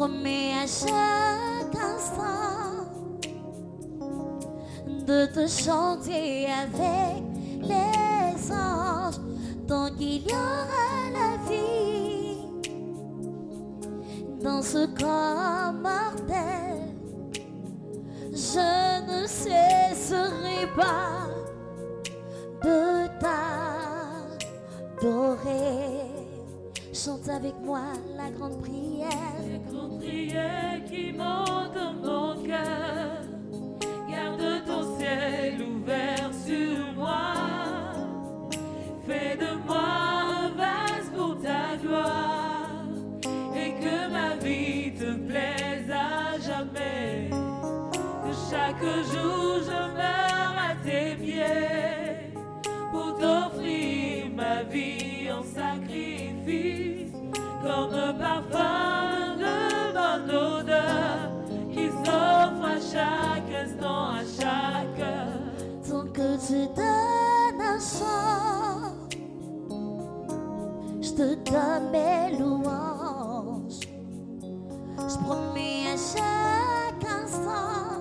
Promets 0.00 0.54
à 0.54 0.66
chaque 0.66 1.76
instant 1.76 2.88
de 5.06 5.26
te 5.26 5.46
chanter 5.46 6.46
avec 6.46 7.22
les 7.60 8.50
anges 8.50 9.20
tant 9.68 9.90
qu'il 9.90 10.22
y 10.26 10.32
aura 10.32 11.10
la 11.12 11.36
vie 11.50 12.46
dans 14.42 14.62
ce 14.62 14.86
corps 14.86 15.74
mortel. 15.74 16.94
Je 18.32 19.02
ne 19.06 19.26
cesserai 19.26 20.66
pas 20.74 21.28
de 22.64 23.06
t'adorer. 25.00 26.09
Chante 26.92 27.28
avec 27.28 27.54
moi 27.62 27.82
la 28.16 28.30
grande 28.30 28.60
prière. 28.60 29.08
La 29.48 29.58
grande 29.70 30.00
prière 30.00 30.84
qui 30.90 31.12
monte 31.12 31.74
dans 31.74 31.92
mon 31.92 32.42
cœur. 32.42 33.22
Garde 34.10 34.64
ton 34.66 34.98
ciel 34.98 35.62
ouvert 35.62 36.30
sur 36.44 36.92
moi. 36.96 37.32
Fais 39.06 39.36
de 39.36 39.54
moi 39.66 39.88
un 40.42 40.48
vase 40.56 41.10
pour 41.16 41.40
ta 41.40 41.76
gloire. 41.80 42.66
Et 43.54 43.72
que 43.80 44.10
ma 44.10 44.34
vie 44.44 44.92
te 44.92 45.14
plaise 45.14 45.90
à 45.90 46.38
jamais. 46.40 47.30
Que 47.30 48.32
chaque 48.50 48.82
jour 49.12 49.39
parfum 58.20 59.36
de 59.38 59.56
bonne 59.96 60.30
odeur. 60.30 61.18
Qui 61.72 61.86
s'offre 61.88 62.64
à 62.64 62.78
chaque 62.92 63.50
instant, 63.64 64.04
à 64.10 64.22
chaque 64.38 65.00
heure. 65.00 65.40
Tant 65.88 66.06
que 66.12 66.28
tu 66.46 66.60
donnes 66.76 67.60
un 67.74 67.80
chant, 67.80 68.94
je 71.00 71.10
te 71.10 71.28
donne 71.50 71.86
mes 71.90 72.38
louanges. 72.38 73.80
Je 74.98 75.16
promets 75.24 75.84
à 75.94 75.96
chaque 75.96 77.04
instant 77.22 78.00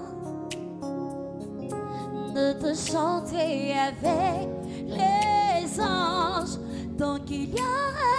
de 2.36 2.46
te 2.54 2.72
chanter 2.76 3.74
avec 3.74 4.48
les 4.86 5.82
anges. 5.82 6.58
Tant 6.98 7.18
qu'il 7.20 7.50
y 7.50 7.62
aura 7.62 8.16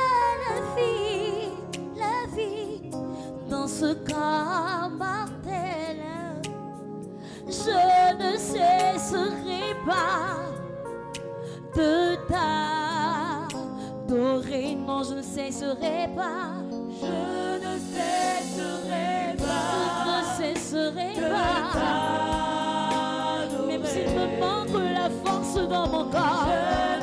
la 0.46 0.56
vie, 0.74 1.29
ce 3.70 3.94
corps 4.10 4.90
mortel. 4.98 6.00
Je 7.46 7.78
ne 8.22 8.32
cesserai 8.36 9.74
pas 9.86 10.40
de 11.76 12.16
t'adorer. 14.08 14.74
Non, 14.74 15.02
je 15.04 15.14
ne 15.14 15.22
cesserai 15.22 16.08
pas. 16.16 16.46
Je 17.00 17.16
ne 17.64 17.74
cesserai 17.94 19.36
Je 19.38 19.44
pas 19.44 20.04
ne 20.06 20.18
cesserai 20.36 21.12
de 21.16 21.20
pas. 21.32 22.00
Même 23.68 23.84
s'il 23.84 24.10
me 24.18 24.26
manque 24.40 24.78
la 24.98 25.08
force 25.24 25.56
dans 25.68 25.86
mon 25.88 26.04
corps. 26.10 26.48
Je 26.48 26.99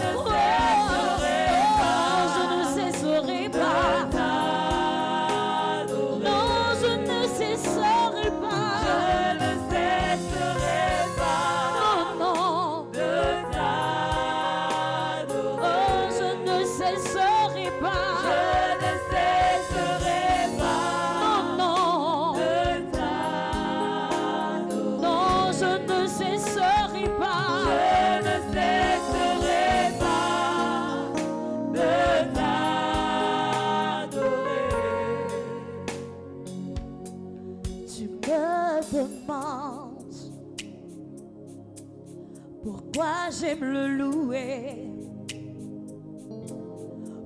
pourquoi 42.68 43.30
j'aime 43.40 43.64
le 43.64 43.88
louer, 43.88 44.92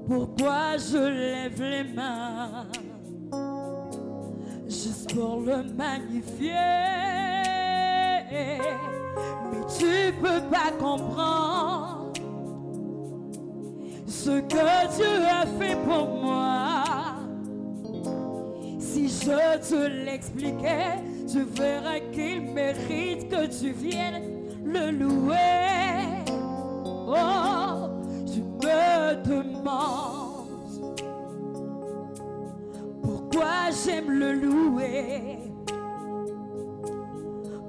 pourquoi 0.08 0.78
je 0.78 0.98
lève 0.98 1.60
les 1.60 1.84
mains? 1.96 2.68
Juste 4.68 5.16
pour 5.16 5.40
le 5.40 5.64
magnifier. 5.64 6.52
Mais 8.30 9.66
tu 9.80 10.14
peux 10.22 10.42
pas 10.52 10.72
comprendre 10.80 12.14
ce 14.06 14.42
que 14.42 14.96
Dieu 14.96 15.26
a 15.26 15.48
fait 15.58 15.76
pour 15.88 16.08
moi. 16.22 16.84
Si 18.78 19.10
je 19.10 19.58
te 19.58 20.06
l'expliquais, 20.06 21.00
tu 21.28 21.42
verrais 21.46 22.04
qu'il 22.12 22.42
mérite 22.42 23.28
que 23.28 23.48
tu 23.48 23.72
viennes 23.72 24.41
le 24.72 24.92
louer. 24.92 26.26
Oh, 27.08 27.90
tu 28.26 28.42
me 28.42 29.16
demandes 29.24 30.92
pourquoi 33.02 33.72
j'aime 33.84 34.12
le 34.12 34.34
louer, 34.34 35.40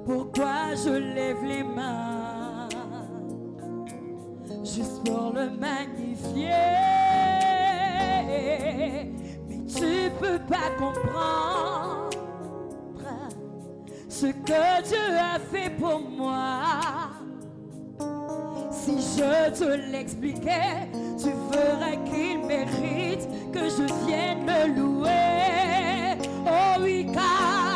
pourquoi 0.05 0.75
je 0.75 0.91
lève 0.91 1.43
les 1.43 1.63
mains 1.63 2.69
juste 4.63 5.03
pour 5.05 5.33
le 5.33 5.49
magnifier? 5.49 6.49
Mais 9.47 9.59
tu 9.67 10.09
peux 10.19 10.39
pas 10.47 10.69
comprendre 10.79 11.82
ce 14.23 14.27
que 14.27 14.87
Dieu 14.87 15.17
a 15.19 15.37
fait 15.37 15.69
pour 15.77 15.99
moi. 15.99 16.61
Si 18.71 18.95
je 19.17 19.49
te 19.51 19.91
l'expliquais, 19.91 20.87
tu 21.21 21.29
verrais 21.51 21.99
qu'il 22.05 22.39
mérite 22.47 23.27
que 23.51 23.65
je 23.77 23.85
vienne 24.05 24.45
le 24.47 24.75
louer. 24.79 26.17
Oh 26.45 26.81
oui, 26.81 27.05
car 27.13 27.72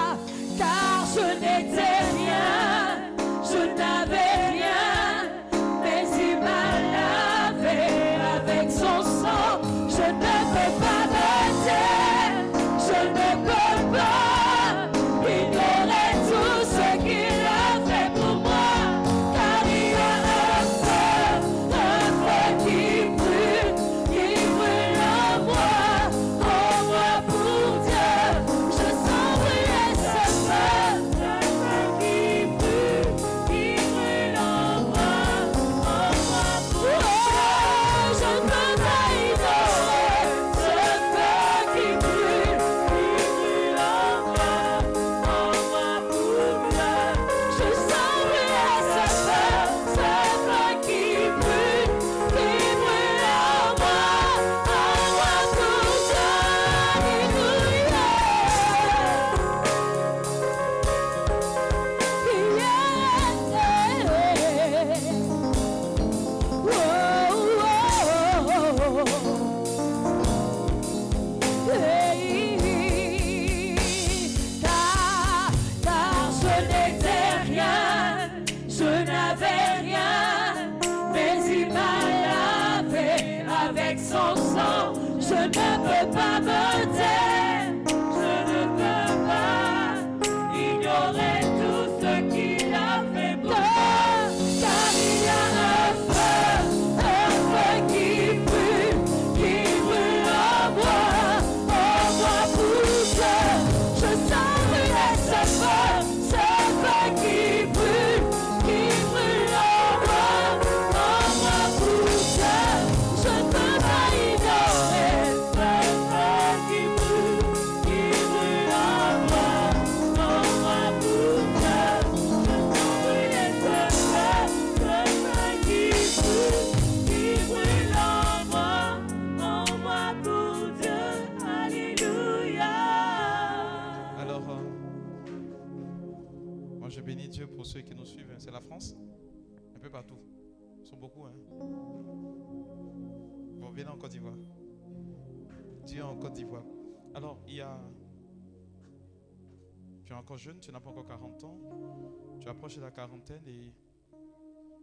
Tu 152.67 152.73
approches 152.73 152.79
de 152.79 152.85
la 152.85 152.91
quarantaine 152.91 153.47
et 153.47 153.71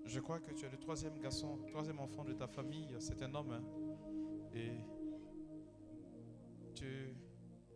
je 0.07 0.19
crois 0.19 0.41
que 0.41 0.53
tu 0.53 0.65
es 0.65 0.71
le 0.71 0.79
troisième 0.79 1.19
garçon, 1.19 1.59
troisième 1.67 2.01
enfant 2.01 2.25
de 2.25 2.33
ta 2.33 2.47
famille. 2.47 2.89
C'est 2.99 3.23
un 3.23 3.35
homme. 3.35 3.51
hein. 3.51 3.63
Et 4.55 4.71
tu 6.75 7.15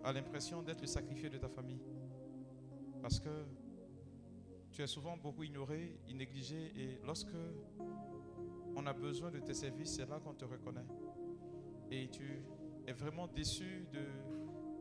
as 0.02 0.12
l'impression 0.14 0.62
d'être 0.62 0.80
le 0.80 0.86
sacrifié 0.86 1.28
de 1.28 1.36
ta 1.36 1.48
famille. 1.50 1.82
Parce 3.02 3.20
que 3.20 3.28
tu 4.70 4.80
es 4.80 4.86
souvent 4.86 5.18
beaucoup 5.18 5.42
ignoré, 5.42 6.00
négligé. 6.14 6.72
Et 6.74 6.98
lorsque 7.04 7.36
on 8.76 8.86
a 8.86 8.94
besoin 8.94 9.30
de 9.30 9.40
tes 9.40 9.52
services, 9.52 9.96
c'est 9.96 10.08
là 10.08 10.20
qu'on 10.20 10.32
te 10.32 10.46
reconnaît. 10.46 10.86
Et 11.90 12.08
tu 12.08 12.42
es 12.86 12.92
vraiment 12.92 13.26
déçu 13.26 13.86
de 13.92 14.06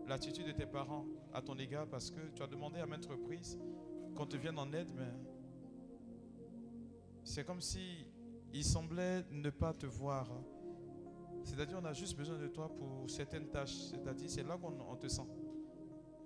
l'attitude 0.08 0.48
de 0.48 0.54
tes 0.54 0.68
parents 0.68 1.06
à 1.34 1.42
ton 1.42 1.58
égard 1.58 1.86
parce 1.86 2.12
que 2.12 2.30
tu 2.34 2.42
as 2.44 2.48
demandé 2.48 2.80
à 2.80 2.86
maintes 2.86 3.08
reprises 3.08 3.60
qu'on 4.18 4.26
te 4.26 4.36
vienne 4.36 4.58
en 4.58 4.74
aide, 4.74 4.90
mais 4.96 5.14
c'est 7.24 7.46
comme 7.46 7.62
si 7.62 8.08
semblait 8.64 9.24
ne 9.32 9.50
pas 9.52 9.74
te 9.74 9.86
voir. 9.86 10.28
C'est-à-dire, 11.44 11.78
on 11.82 11.86
a 11.86 11.94
juste 11.94 12.18
besoin 12.18 12.38
de 12.38 12.48
toi 12.48 12.68
pour 12.74 13.10
certaines 13.10 13.48
tâches. 13.48 13.76
C'est-à-dire, 13.76 14.30
c'est 14.30 14.44
là 14.44 14.58
qu'on 14.58 14.74
on 14.82 14.96
te 14.96 15.08
sent. 15.08 15.28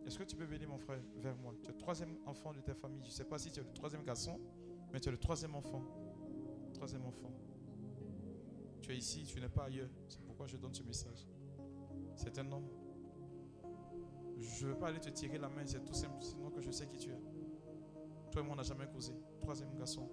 Est-ce 0.05 0.17
que 0.17 0.23
tu 0.23 0.35
peux 0.35 0.45
venir, 0.45 0.67
mon 0.69 0.79
frère, 0.79 1.01
vers 1.17 1.35
moi? 1.35 1.53
Tu 1.61 1.69
es 1.69 1.73
le 1.73 1.77
troisième 1.77 2.17
enfant 2.25 2.53
de 2.53 2.61
ta 2.61 2.73
famille. 2.73 3.01
Je 3.03 3.09
ne 3.09 3.13
sais 3.13 3.25
pas 3.25 3.37
si 3.37 3.51
tu 3.51 3.59
es 3.59 3.63
le 3.63 3.73
troisième 3.73 4.03
garçon, 4.03 4.39
mais 4.91 4.99
tu 4.99 5.09
es 5.09 5.11
le 5.11 5.19
troisième 5.19 5.53
enfant. 5.53 5.83
Troisième 6.73 7.05
enfant. 7.05 7.31
Tu 8.81 8.91
es 8.93 8.97
ici, 8.97 9.23
tu 9.25 9.39
n'es 9.39 9.49
pas 9.49 9.65
ailleurs. 9.65 9.89
C'est 10.07 10.23
pourquoi 10.23 10.47
je 10.47 10.57
donne 10.57 10.73
ce 10.73 10.83
message. 10.83 11.27
C'est 12.15 12.39
un 12.39 12.51
homme. 12.51 12.69
Je 14.39 14.65
ne 14.65 14.71
veux 14.71 14.77
pas 14.77 14.87
aller 14.87 14.99
te 14.99 15.09
tirer 15.09 15.37
la 15.37 15.49
main, 15.49 15.61
c'est 15.65 15.83
tout 15.83 15.93
simple, 15.93 16.19
sinon 16.21 16.49
que 16.49 16.61
je 16.61 16.71
sais 16.71 16.87
qui 16.87 16.97
tu 16.97 17.09
es. 17.09 17.19
Toi 18.31 18.41
et 18.41 18.45
moi, 18.45 18.53
on 18.53 18.57
n'a 18.57 18.63
jamais 18.63 18.87
causé. 18.87 19.13
Troisième 19.41 19.75
garçon, 19.77 20.07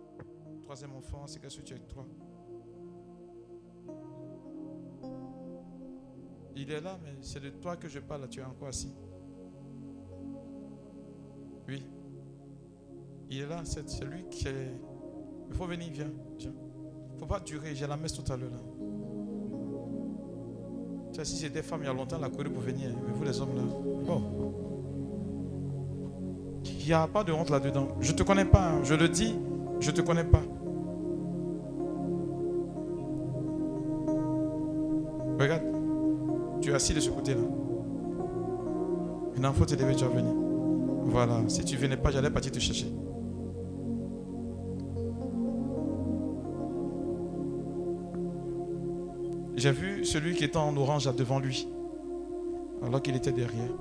troisième 0.63 0.93
enfant, 0.95 1.27
c'est 1.27 1.41
qu'est-ce 1.41 1.59
que 1.59 1.63
tu 1.63 1.75
es 1.75 1.79
toi? 1.79 2.05
Il 6.57 6.71
est 6.73 6.81
là, 6.81 6.99
mais 7.05 7.13
c'est 7.21 7.41
de 7.41 7.51
toi 7.51 7.77
que 7.77 7.87
je 7.89 8.01
parle, 8.01 8.29
tu 8.29 8.41
es 8.41 8.45
encore 8.45 8.69
assis. 8.69 8.93
Oui. 11.69 11.85
Il 13.31 13.39
est 13.39 13.47
là, 13.47 13.61
c'est 13.65 13.89
celui 13.89 14.25
qui 14.29 14.49
est. 14.49 14.73
Il 15.49 15.55
faut 15.55 15.67
venir, 15.67 15.89
viens, 15.93 16.11
viens. 16.37 16.53
Il 17.11 17.15
ne 17.15 17.19
faut 17.19 17.27
pas 17.27 17.41
durer, 17.41 17.75
j'ai 17.77 17.87
la 17.87 17.97
messe 17.97 18.15
tout 18.15 18.33
à 18.33 18.37
l'heure 18.37 18.51
là. 18.51 18.59
Tu 21.13 21.19
sais, 21.19 21.25
si 21.25 21.37
c'était 21.37 21.63
femme 21.63 21.83
il 21.83 21.87
y 21.87 21.89
a 21.89 21.93
longtemps, 21.93 22.19
la 22.19 22.29
couru 22.29 22.51
pour 22.51 22.63
venir. 22.63 22.91
Mais 23.07 23.13
vous 23.13 23.23
les 23.23 23.41
hommes 23.41 23.55
là. 23.55 23.63
Bon. 23.63 24.68
Il 26.89 26.93
n'y 26.93 26.95
a 26.95 27.07
pas 27.07 27.23
de 27.23 27.33
honte 27.33 27.51
là-dedans. 27.51 27.89
Je 28.01 28.13
ne 28.13 28.17
te 28.17 28.23
connais 28.23 28.47
pas, 28.47 28.71
hein. 28.71 28.81
je 28.83 28.95
le 28.95 29.11
dis, 29.11 29.35
je 29.79 29.91
ne 29.91 29.95
te 29.95 30.01
connais 30.01 30.25
pas. 30.25 30.41
Regarde, 35.39 35.65
tu 36.63 36.71
es 36.71 36.73
assis 36.73 36.95
de 36.95 37.01
ce 37.01 37.11
côté-là. 37.11 37.43
Il 39.37 39.45
faut 39.53 39.67
te 39.67 39.75
tu 39.75 39.85
vas 39.85 40.09
venir. 40.09 40.33
Voilà, 41.05 41.43
si 41.49 41.63
tu 41.63 41.77
ne 41.77 41.81
venais 41.83 41.99
pas, 41.99 42.11
j'allais 42.11 42.31
partir 42.31 42.53
te 42.53 42.59
chercher. 42.59 42.91
J'ai 49.57 49.73
vu 49.73 50.07
celui 50.07 50.35
qui 50.35 50.45
était 50.45 50.57
en 50.57 50.75
orange 50.75 51.15
devant 51.15 51.39
lui, 51.39 51.69
alors 52.83 53.03
qu'il 53.03 53.15
était 53.15 53.33
derrière. 53.33 53.75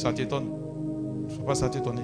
Ça 0.00 0.14
t'étonne. 0.14 0.46
Il 0.46 1.26
ne 1.26 1.28
faut 1.28 1.42
pas 1.42 1.54
ça 1.54 1.68
t'étonner. 1.68 2.00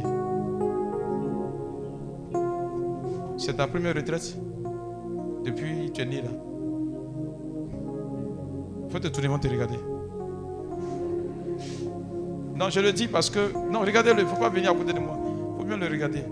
C'est 3.38 3.54
ta 3.54 3.66
première 3.66 3.94
retraite 3.94 4.36
depuis 5.42 5.86
que 5.86 5.92
tu 5.92 6.02
es 6.02 6.04
né 6.04 6.20
là. 6.20 6.28
Il 8.84 8.92
faut 8.92 8.98
te 8.98 9.08
tourner, 9.08 9.40
te 9.40 9.48
regarder. 9.48 9.78
Non, 12.54 12.68
je 12.68 12.80
le 12.80 12.92
dis 12.92 13.08
parce 13.08 13.30
que. 13.30 13.54
Non, 13.70 13.80
regardez-le, 13.80 14.18
il 14.18 14.24
ne 14.24 14.28
faut 14.28 14.36
pas 14.36 14.50
venir 14.50 14.72
à 14.72 14.74
côté 14.74 14.92
de 14.92 14.98
moi. 14.98 15.16
Il 15.52 15.58
faut 15.58 15.64
bien 15.64 15.78
le 15.78 15.86
regarder. 15.86 16.22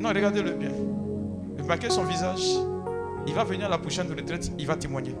Non, 0.00 0.08
regardez-le 0.08 0.50
bien. 0.50 0.72
Remarquez 1.62 1.90
son 1.90 2.02
visage. 2.02 2.58
Il 3.28 3.34
va 3.34 3.44
venir 3.44 3.66
à 3.66 3.68
la 3.68 3.78
prochaine 3.78 4.08
retraite, 4.08 4.50
il 4.58 4.66
va 4.66 4.74
témoigner. 4.74 5.14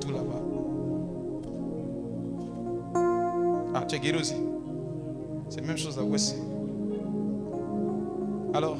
Tout 0.00 0.10
là-bas. 0.10 0.42
Ah, 3.74 3.84
tu 3.86 3.96
es 3.96 4.00
guéri 4.00 4.18
aussi. 4.18 4.34
C'est 5.48 5.60
la 5.60 5.66
même 5.66 5.78
chose 5.78 5.98
à 5.98 6.02
West. 6.02 6.36
Alors, 8.54 8.76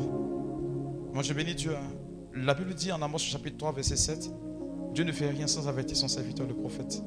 moi 1.12 1.23
je 1.23 1.32
bénis 1.32 1.55
Dieu. 1.55 1.73
hein. 1.76 1.94
La 2.34 2.55
Bible 2.55 2.74
dit 2.74 2.92
en 2.92 3.02
Amos 3.02 3.18
chapitre 3.18 3.57
3, 3.58 3.73
verset 3.73 3.97
7, 3.97 4.31
Dieu 4.94 5.05
ne 5.05 5.12
fait 5.12 5.28
rien 5.31 5.47
sans 5.47 5.68
avertir 5.68 5.97
son 5.97 6.08
serviteur, 6.08 6.47
le 6.47 6.55
prophète. 6.55 7.02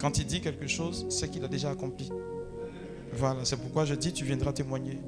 Quand 0.00 0.18
il 0.18 0.26
dit 0.26 0.40
quelque 0.40 0.66
chose, 0.66 1.06
c'est 1.08 1.30
qu'il 1.30 1.44
a 1.44 1.48
déjà 1.48 1.70
accompli. 1.70 2.10
Voilà, 3.12 3.44
c'est 3.44 3.56
pourquoi 3.56 3.84
je 3.84 3.94
dis, 3.94 4.12
tu 4.12 4.24
viendras 4.24 4.52
témoigner. 4.52 4.98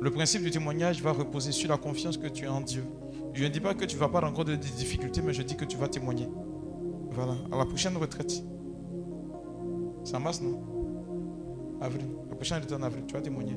Le 0.00 0.10
principe 0.10 0.42
du 0.42 0.50
témoignage 0.50 1.02
va 1.02 1.12
reposer 1.12 1.52
sur 1.52 1.68
la 1.68 1.76
confiance 1.76 2.16
que 2.16 2.28
tu 2.28 2.46
as 2.46 2.52
en 2.52 2.60
Dieu. 2.60 2.84
Je 3.34 3.44
ne 3.44 3.48
dis 3.48 3.60
pas 3.60 3.74
que 3.74 3.84
tu 3.84 3.96
ne 3.96 4.00
vas 4.00 4.08
pas 4.08 4.20
rencontrer 4.20 4.56
des 4.56 4.68
difficultés, 4.68 5.20
mais 5.22 5.34
je 5.34 5.42
dis 5.42 5.56
que 5.56 5.64
tu 5.64 5.76
vas 5.76 5.88
témoigner. 5.88 6.28
Voilà, 7.16 7.32
à 7.50 7.56
la 7.56 7.64
prochaine 7.64 7.96
retraite. 7.96 8.44
Ça 10.04 10.18
masse, 10.18 10.42
non? 10.42 10.60
Avril. 11.80 12.04
La 12.28 12.36
prochaine 12.36 12.60
retraite 12.60 12.78
en 12.78 12.82
avril, 12.82 13.04
tu 13.06 13.14
vas 13.14 13.22
témoigner. 13.22 13.56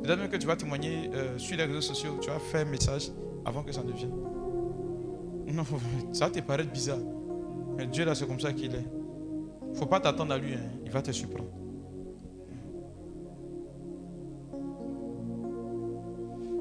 Peut-être 0.00 0.20
même 0.20 0.28
que 0.28 0.36
tu 0.36 0.46
vas 0.46 0.54
témoigner 0.54 1.10
euh, 1.12 1.36
sur 1.36 1.56
les 1.56 1.64
réseaux 1.64 1.80
sociaux, 1.80 2.18
tu 2.20 2.30
vas 2.30 2.38
faire 2.38 2.64
un 2.64 2.70
message 2.70 3.10
avant 3.44 3.64
que 3.64 3.72
ça 3.72 3.82
ne 3.82 3.90
vienne. 3.90 4.14
Non, 5.52 5.64
ça 6.12 6.30
te 6.30 6.38
paraître 6.38 6.70
bizarre. 6.70 7.00
Mais 7.76 7.88
Dieu 7.88 8.04
là, 8.04 8.14
c'est 8.14 8.28
comme 8.28 8.38
ça 8.38 8.52
qu'il 8.52 8.72
est. 8.76 8.86
Il 9.66 9.72
ne 9.72 9.76
faut 9.76 9.86
pas 9.86 9.98
t'attendre 9.98 10.32
à 10.32 10.38
lui, 10.38 10.54
hein. 10.54 10.70
il 10.84 10.92
va 10.92 11.02
te 11.02 11.10
surprendre. 11.10 11.50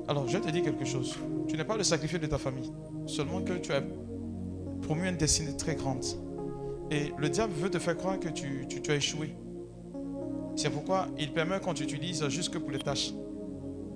Alors, 0.07 0.27
je 0.27 0.39
te 0.39 0.49
dire 0.49 0.63
quelque 0.63 0.85
chose. 0.85 1.15
Tu 1.47 1.55
n'es 1.55 1.63
pas 1.63 1.77
le 1.77 1.83
sacrifié 1.83 2.17
de 2.17 2.25
ta 2.25 2.39
famille. 2.39 2.71
Seulement 3.05 3.43
que 3.43 3.53
tu 3.53 3.71
as 3.71 3.83
promu 4.81 5.07
une 5.07 5.17
destinée 5.17 5.55
très 5.55 5.75
grande. 5.75 6.03
Et 6.91 7.13
le 7.17 7.29
diable 7.29 7.53
veut 7.53 7.69
te 7.69 7.79
faire 7.79 7.95
croire 7.95 8.19
que 8.19 8.29
tu, 8.29 8.67
as 8.89 8.95
échoué. 8.95 9.35
C'est 10.55 10.69
pourquoi 10.69 11.07
il 11.17 11.31
permet 11.31 11.59
qu'on 11.59 11.73
t'utilise 11.73 12.27
juste 12.29 12.51
que 12.51 12.57
pour 12.57 12.71
les 12.71 12.79
tâches. 12.79 13.13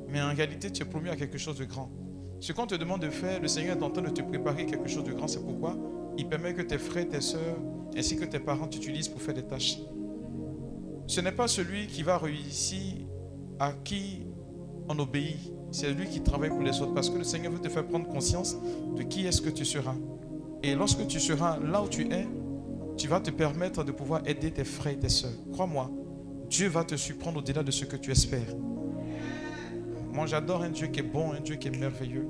Mais 0.10 0.22
en 0.22 0.34
réalité, 0.34 0.72
tu 0.72 0.84
es 0.84 0.86
promu 0.86 1.10
à 1.10 1.16
quelque 1.16 1.38
chose 1.38 1.58
de 1.58 1.66
grand. 1.66 1.90
Ce 2.40 2.54
qu'on 2.54 2.68
te 2.68 2.76
demande 2.76 3.02
de 3.02 3.10
faire, 3.10 3.42
le 3.42 3.48
Seigneur 3.48 3.78
est 3.78 3.84
en 3.84 3.90
train 3.90 4.04
de 4.04 4.10
te 4.10 4.22
préparer 4.22 4.66
quelque 4.66 4.88
chose 4.88 5.04
de 5.04 5.12
grand. 5.12 5.28
C'est 5.28 5.44
pourquoi 5.44 5.76
il 6.18 6.28
permet 6.28 6.54
que 6.54 6.62
tes 6.62 6.78
frères, 6.78 7.10
tes 7.10 7.22
soeurs, 7.22 7.58
ainsi 7.98 8.16
que 8.16 8.26
tes 8.26 8.40
parents 8.40 8.68
t'utilisent 8.68 9.08
pour 9.08 9.22
faire 9.22 9.34
des 9.34 9.44
tâches. 9.44 9.80
Ce 11.08 11.20
n'est 11.20 11.32
pas 11.32 11.48
celui 11.48 11.88
qui 11.88 12.04
va 12.04 12.18
réussir 12.18 12.94
à 13.60 13.74
qui 13.74 14.22
on 14.88 14.98
obéit. 15.00 15.52
C'est 15.72 15.92
lui 15.92 16.08
qui 16.08 16.22
travaille 16.22 16.50
pour 16.50 16.62
les 16.62 16.80
autres. 16.82 16.94
Parce 16.94 17.10
que 17.10 17.18
le 17.18 17.24
Seigneur 17.24 17.52
veut 17.52 17.60
te 17.60 17.70
faire 17.70 17.86
prendre 17.86 18.08
conscience 18.08 18.56
de 18.96 19.02
qui 19.04 19.26
est-ce 19.26 19.42
que 19.42 19.50
tu 19.50 19.66
seras. 19.66 19.96
Et 20.62 20.76
lorsque 20.76 21.08
tu 21.08 21.20
seras 21.20 21.60
là 21.60 21.82
où 21.82 21.88
tu 21.88 22.04
es, 22.12 22.28
tu 22.98 23.08
vas 23.08 23.20
te 23.20 23.32
permettre 23.32 23.84
de 23.84 23.92
pouvoir 23.92 24.22
aider 24.26 24.52
tes 24.52 24.64
frères 24.64 24.94
et 24.94 25.00
tes 25.00 25.10
soeurs. 25.10 25.32
Crois-moi, 25.52 25.90
Dieu 26.50 26.68
va 26.68 26.84
te 26.84 26.96
surprendre 26.96 27.40
au-delà 27.40 27.64
de 27.64 27.72
ce 27.72 27.86
que 27.86 27.96
tu 27.96 28.12
espères. 28.12 28.56
Moi, 30.12 30.28
j'adore 30.28 30.62
un 30.62 30.70
Dieu 30.70 30.88
qui 30.88 31.00
est 31.00 31.04
bon, 31.04 31.34
un 31.34 31.40
Dieu 31.40 31.56
qui 31.56 31.68
est 31.68 31.78
merveilleux. 31.78 32.28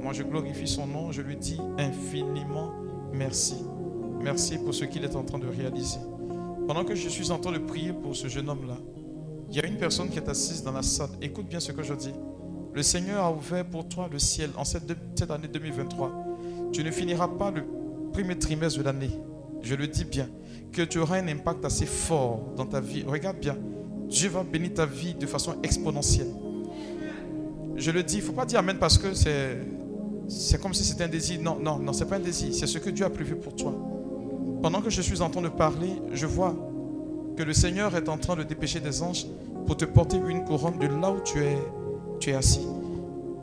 Moi, 0.00 0.12
je 0.12 0.22
glorifie 0.22 0.66
son 0.66 0.86
nom. 0.86 1.12
Je 1.12 1.22
lui 1.22 1.36
dis 1.36 1.60
infiniment 1.78 2.72
merci. 3.12 3.56
Merci 4.20 4.58
pour 4.58 4.74
ce 4.74 4.84
qu'il 4.84 5.04
est 5.04 5.14
en 5.14 5.22
train 5.22 5.38
de 5.38 5.46
réaliser. 5.46 6.00
Pendant 6.66 6.84
que 6.84 6.94
je 6.94 7.08
suis 7.08 7.30
en 7.30 7.38
train 7.38 7.52
de 7.52 7.58
prier 7.58 7.92
pour 7.92 8.16
ce 8.16 8.28
jeune 8.28 8.48
homme-là, 8.48 8.76
il 9.48 9.56
y 9.56 9.60
a 9.60 9.66
une 9.66 9.76
personne 9.76 10.08
qui 10.08 10.18
est 10.18 10.28
assise 10.28 10.62
dans 10.62 10.72
la 10.72 10.82
salle. 10.82 11.10
Écoute 11.20 11.46
bien 11.46 11.60
ce 11.60 11.72
que 11.72 11.82
je 11.82 11.94
dis. 11.94 12.12
Le 12.72 12.82
Seigneur 12.82 13.24
a 13.24 13.32
ouvert 13.32 13.64
pour 13.64 13.88
toi 13.88 14.08
le 14.10 14.18
ciel 14.18 14.50
en 14.56 14.64
cette, 14.64 14.90
année 15.30 15.48
2023. 15.48 16.12
Tu 16.72 16.84
ne 16.84 16.90
finiras 16.90 17.28
pas 17.28 17.50
le 17.50 17.64
premier 18.12 18.38
trimestre 18.38 18.78
de 18.78 18.84
l'année. 18.84 19.10
Je 19.62 19.74
le 19.74 19.86
dis 19.86 20.04
bien. 20.04 20.28
que 20.72 20.82
tu 20.82 20.98
auras 20.98 21.18
un 21.18 21.28
impact 21.28 21.64
assez 21.64 21.86
fort 21.86 22.40
dans 22.56 22.66
ta 22.66 22.80
vie. 22.80 23.02
Regarde 23.06 23.38
bien, 23.38 23.56
Dieu 24.08 24.28
va 24.28 24.44
bénir 24.44 24.74
ta 24.74 24.86
vie 24.86 25.14
de 25.14 25.26
façon 25.26 25.56
exponentielle. 25.62 26.30
Je 27.76 27.90
le 27.90 28.02
dis, 28.02 28.16
il 28.16 28.20
ne 28.20 28.24
faut 28.24 28.32
pas 28.32 28.44
dire 28.44 28.58
Amen 28.58 28.76
parce 28.78 28.98
que 28.98 29.14
c'est, 29.14 29.58
c'est 30.28 30.60
comme 30.60 30.74
si 30.74 30.84
c'était 30.84 31.04
un 31.04 31.08
désir. 31.08 31.40
Non, 31.40 31.58
non, 31.60 31.78
non, 31.78 31.92
ce 31.92 32.04
n'est 32.04 32.10
pas 32.10 32.16
un 32.16 32.20
désir. 32.20 32.54
C'est 32.54 32.66
ce 32.66 32.78
que 32.78 32.90
Dieu 32.90 33.04
a 33.04 33.10
prévu 33.10 33.36
pour 33.36 33.54
toi. 33.56 33.74
Pendant 34.62 34.82
que 34.82 34.90
je 34.90 35.00
suis 35.00 35.22
en 35.22 35.30
train 35.30 35.42
de 35.42 35.48
parler, 35.48 35.90
je 36.12 36.26
vois 36.26 36.54
que 37.36 37.42
le 37.42 37.52
Seigneur 37.52 37.96
est 37.96 38.08
en 38.08 38.18
train 38.18 38.36
de 38.36 38.42
dépêcher 38.42 38.80
des 38.80 39.02
anges 39.02 39.26
pour 39.66 39.76
te 39.76 39.84
porter 39.84 40.18
une 40.28 40.44
couronne 40.44 40.78
de 40.78 40.86
là 40.86 41.10
où 41.10 41.20
tu 41.24 41.42
es, 41.42 41.56
tu 42.18 42.30
es 42.30 42.34
assis. 42.34 42.66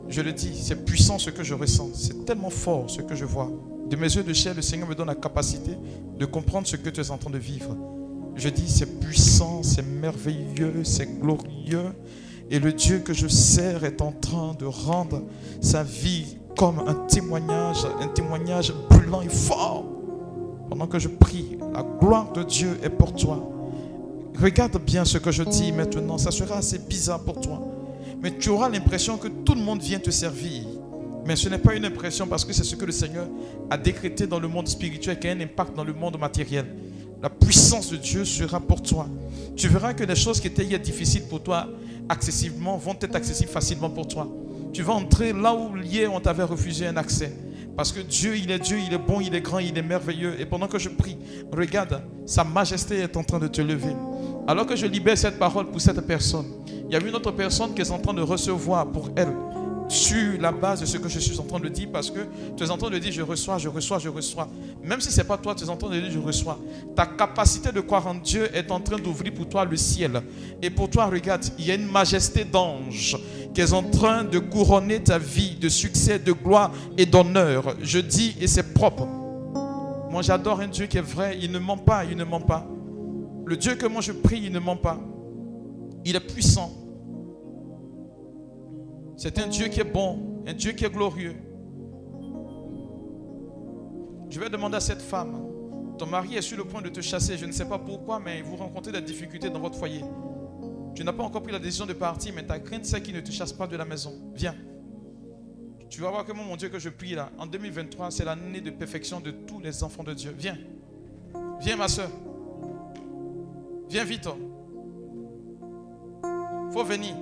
Je 0.08 0.22
le 0.22 0.32
dis, 0.32 0.56
c'est 0.56 0.84
puissant 0.84 1.18
ce 1.18 1.30
que 1.30 1.42
je 1.42 1.54
ressens. 1.54 1.90
C'est 1.94 2.24
tellement 2.24 2.50
fort 2.50 2.88
ce 2.88 3.02
que 3.02 3.14
je 3.14 3.24
vois. 3.24 3.50
De 3.88 3.96
mes 3.96 4.14
yeux 4.14 4.22
de 4.22 4.32
chair, 4.32 4.54
le 4.54 4.62
Seigneur 4.62 4.88
me 4.88 4.94
donne 4.94 5.06
la 5.06 5.14
capacité 5.14 5.72
de 6.18 6.26
comprendre 6.26 6.66
ce 6.66 6.76
que 6.76 6.90
tu 6.90 7.00
es 7.00 7.10
en 7.10 7.16
train 7.16 7.30
de 7.30 7.38
vivre. 7.38 7.76
Je 8.36 8.48
dis, 8.48 8.68
c'est 8.68 9.00
puissant, 9.00 9.62
c'est 9.62 9.82
merveilleux, 9.82 10.84
c'est 10.84 11.20
glorieux. 11.20 11.92
Et 12.50 12.58
le 12.58 12.72
Dieu 12.72 13.00
que 13.00 13.12
je 13.12 13.26
sers 13.26 13.84
est 13.84 14.00
en 14.00 14.12
train 14.12 14.54
de 14.58 14.66
rendre 14.66 15.22
sa 15.60 15.82
vie 15.82 16.36
comme 16.56 16.80
un 16.80 16.94
témoignage, 17.06 17.86
un 18.00 18.08
témoignage 18.08 18.72
brûlant 18.90 19.22
et 19.22 19.28
fort. 19.28 19.84
Pendant 20.68 20.86
que 20.86 20.98
je 20.98 21.08
prie, 21.08 21.58
la 21.72 21.82
gloire 21.82 22.32
de 22.32 22.42
Dieu 22.42 22.78
est 22.82 22.90
pour 22.90 23.14
toi. 23.14 23.50
Regarde 24.40 24.78
bien 24.80 25.04
ce 25.04 25.18
que 25.18 25.32
je 25.32 25.42
dis 25.42 25.72
maintenant, 25.72 26.18
ça 26.18 26.30
sera 26.30 26.58
assez 26.58 26.78
bizarre 26.78 27.20
pour 27.20 27.40
toi. 27.40 27.60
Mais 28.22 28.36
tu 28.36 28.50
auras 28.50 28.68
l'impression 28.68 29.16
que 29.16 29.28
tout 29.28 29.54
le 29.54 29.62
monde 29.62 29.80
vient 29.80 29.98
te 29.98 30.10
servir. 30.10 30.64
Mais 31.28 31.36
ce 31.36 31.50
n'est 31.50 31.58
pas 31.58 31.74
une 31.74 31.84
impression 31.84 32.26
parce 32.26 32.42
que 32.42 32.54
c'est 32.54 32.64
ce 32.64 32.74
que 32.74 32.86
le 32.86 32.90
Seigneur 32.90 33.26
a 33.68 33.76
décrété 33.76 34.26
dans 34.26 34.40
le 34.40 34.48
monde 34.48 34.66
spirituel 34.66 35.18
qui 35.18 35.28
a 35.28 35.32
un 35.32 35.40
impact 35.42 35.76
dans 35.76 35.84
le 35.84 35.92
monde 35.92 36.18
matériel. 36.18 36.64
La 37.22 37.28
puissance 37.28 37.90
de 37.90 37.98
Dieu 37.98 38.24
sera 38.24 38.58
pour 38.58 38.80
toi. 38.80 39.06
Tu 39.54 39.68
verras 39.68 39.92
que 39.92 40.04
les 40.04 40.16
choses 40.16 40.40
qui 40.40 40.46
étaient 40.46 40.64
difficiles 40.78 41.24
pour 41.28 41.42
toi, 41.42 41.68
accessiblement, 42.08 42.78
vont 42.78 42.96
être 42.98 43.14
accessibles 43.14 43.50
facilement 43.50 43.90
pour 43.90 44.08
toi. 44.08 44.26
Tu 44.72 44.82
vas 44.82 44.94
entrer 44.94 45.34
là 45.34 45.54
où 45.54 45.76
hier 45.76 46.10
on 46.10 46.18
t'avait 46.18 46.44
refusé 46.44 46.86
un 46.86 46.96
accès. 46.96 47.30
Parce 47.76 47.92
que 47.92 48.00
Dieu, 48.00 48.34
il 48.34 48.50
est 48.50 48.58
Dieu, 48.58 48.78
il 48.78 48.94
est 48.94 48.98
bon, 48.98 49.20
il 49.20 49.34
est 49.34 49.42
grand, 49.42 49.58
il 49.58 49.76
est 49.76 49.82
merveilleux. 49.82 50.40
Et 50.40 50.46
pendant 50.46 50.66
que 50.66 50.78
je 50.78 50.88
prie, 50.88 51.18
regarde, 51.52 52.00
sa 52.24 52.42
majesté 52.42 53.00
est 53.00 53.14
en 53.18 53.22
train 53.22 53.38
de 53.38 53.48
te 53.48 53.60
lever. 53.60 53.92
Alors 54.46 54.64
que 54.64 54.76
je 54.76 54.86
libère 54.86 55.18
cette 55.18 55.38
parole 55.38 55.66
pour 55.66 55.82
cette 55.82 56.00
personne, 56.06 56.46
il 56.88 56.94
y 56.94 56.96
a 56.96 57.06
une 57.06 57.14
autre 57.14 57.32
personne 57.32 57.74
qui 57.74 57.82
est 57.82 57.90
en 57.90 57.98
train 57.98 58.14
de 58.14 58.22
recevoir 58.22 58.86
pour 58.86 59.10
elle 59.14 59.28
sur 59.88 60.40
la 60.40 60.52
base 60.52 60.80
de 60.80 60.86
ce 60.86 60.98
que 60.98 61.08
je 61.08 61.18
suis 61.18 61.38
en 61.38 61.44
train 61.44 61.60
de 61.60 61.68
dire 61.68 61.88
parce 61.92 62.10
que 62.10 62.20
tu 62.56 62.62
es 62.62 62.70
en 62.70 62.76
train 62.76 62.90
de 62.90 62.98
dire 62.98 63.10
je 63.10 63.22
reçois, 63.22 63.58
je 63.58 63.68
reçois, 63.68 63.98
je 63.98 64.08
reçois. 64.08 64.48
Même 64.82 65.00
si 65.00 65.10
ce 65.10 65.18
n'est 65.18 65.26
pas 65.26 65.38
toi, 65.38 65.54
tu 65.54 65.64
es 65.64 65.68
en 65.68 65.76
train 65.76 65.90
de 65.90 65.98
dire 65.98 66.10
je 66.10 66.18
reçois. 66.18 66.58
Ta 66.94 67.06
capacité 67.06 67.72
de 67.72 67.80
croire 67.80 68.06
en 68.06 68.14
Dieu 68.14 68.48
est 68.54 68.70
en 68.70 68.80
train 68.80 68.98
d'ouvrir 68.98 69.32
pour 69.32 69.48
toi 69.48 69.64
le 69.64 69.76
ciel. 69.76 70.22
Et 70.62 70.70
pour 70.70 70.90
toi, 70.90 71.06
regarde, 71.06 71.44
il 71.58 71.66
y 71.66 71.70
a 71.70 71.74
une 71.74 71.90
majesté 71.90 72.44
d'ange 72.44 73.16
qui 73.54 73.60
est 73.60 73.72
en 73.72 73.82
train 73.82 74.24
de 74.24 74.38
couronner 74.38 75.02
ta 75.02 75.18
vie 75.18 75.56
de 75.56 75.68
succès, 75.68 76.18
de 76.18 76.32
gloire 76.32 76.70
et 76.96 77.06
d'honneur. 77.06 77.74
Je 77.82 77.98
dis 77.98 78.36
et 78.40 78.46
c'est 78.46 78.74
propre. 78.74 79.06
Moi 80.10 80.22
j'adore 80.22 80.60
un 80.60 80.68
Dieu 80.68 80.86
qui 80.86 80.98
est 80.98 81.02
vrai, 81.02 81.38
il 81.40 81.50
ne 81.50 81.58
ment 81.58 81.76
pas, 81.76 82.04
il 82.04 82.16
ne 82.16 82.24
ment 82.24 82.40
pas. 82.40 82.66
Le 83.46 83.56
Dieu 83.56 83.74
que 83.74 83.86
moi 83.86 84.00
je 84.00 84.12
prie, 84.12 84.40
il 84.44 84.52
ne 84.52 84.58
ment 84.58 84.76
pas. 84.76 84.98
Il 86.04 86.16
est 86.16 86.20
puissant. 86.20 86.77
C'est 89.18 89.36
un 89.40 89.48
Dieu 89.48 89.66
qui 89.66 89.80
est 89.80 89.84
bon, 89.84 90.44
un 90.46 90.52
Dieu 90.54 90.70
qui 90.70 90.84
est 90.84 90.90
glorieux. 90.90 91.34
Je 94.30 94.38
vais 94.38 94.48
demander 94.48 94.76
à 94.76 94.80
cette 94.80 95.02
femme, 95.02 95.44
ton 95.98 96.06
mari 96.06 96.36
est 96.36 96.42
sur 96.42 96.56
le 96.56 96.64
point 96.64 96.80
de 96.80 96.88
te 96.88 97.00
chasser, 97.00 97.36
je 97.36 97.44
ne 97.44 97.50
sais 97.50 97.64
pas 97.64 97.78
pourquoi, 97.80 98.20
mais 98.20 98.40
vous 98.42 98.54
rencontrez 98.54 98.92
des 98.92 99.00
difficultés 99.00 99.50
dans 99.50 99.58
votre 99.58 99.76
foyer. 99.76 100.04
Tu 100.94 101.02
n'as 101.02 101.12
pas 101.12 101.24
encore 101.24 101.42
pris 101.42 101.50
la 101.50 101.58
décision 101.58 101.84
de 101.84 101.94
partir, 101.94 102.32
mais 102.32 102.46
ta 102.46 102.60
crainte 102.60 102.84
c'est 102.84 103.02
qu'il 103.02 103.16
ne 103.16 103.20
te 103.20 103.32
chasse 103.32 103.52
pas 103.52 103.66
de 103.66 103.76
la 103.76 103.84
maison. 103.84 104.14
Viens. 104.36 104.54
Tu 105.90 106.00
vas 106.00 106.10
voir 106.10 106.24
que 106.24 106.32
mon 106.32 106.54
Dieu 106.54 106.68
que 106.68 106.78
je 106.78 106.88
prie 106.88 107.16
là, 107.16 107.32
en 107.38 107.46
2023, 107.46 108.12
c'est 108.12 108.24
l'année 108.24 108.60
de 108.60 108.70
perfection 108.70 109.18
de 109.18 109.32
tous 109.32 109.58
les 109.58 109.82
enfants 109.82 110.04
de 110.04 110.14
Dieu. 110.14 110.32
Viens. 110.38 110.58
Viens 111.60 111.76
ma 111.76 111.88
soeur. 111.88 112.10
Viens 113.88 114.04
vite. 114.04 114.28
Faut 116.72 116.84
venir. 116.84 117.16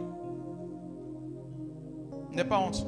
N'aie 2.37 2.45
pas 2.45 2.59
honte. 2.59 2.87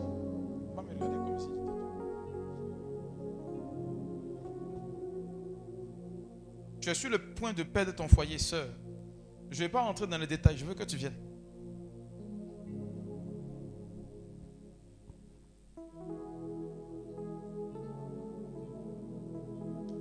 Tu 6.83 6.91
es 6.91 6.95
sur 6.95 7.09
le 7.09 7.19
point 7.19 7.55
de 7.55 7.63
perdre 7.63 7.95
ton 7.95 8.09
foyer, 8.09 8.37
sœur. 8.37 8.67
Je 9.51 9.57
ne 9.57 9.65
vais 9.65 9.71
pas 9.71 9.81
rentrer 9.81 10.07
dans 10.07 10.19
les 10.19 10.27
détails, 10.27 10.59
je 10.59 10.67
veux 10.67 10.75
que 10.75 10.85
tu 10.85 10.97
viennes. 10.97 11.17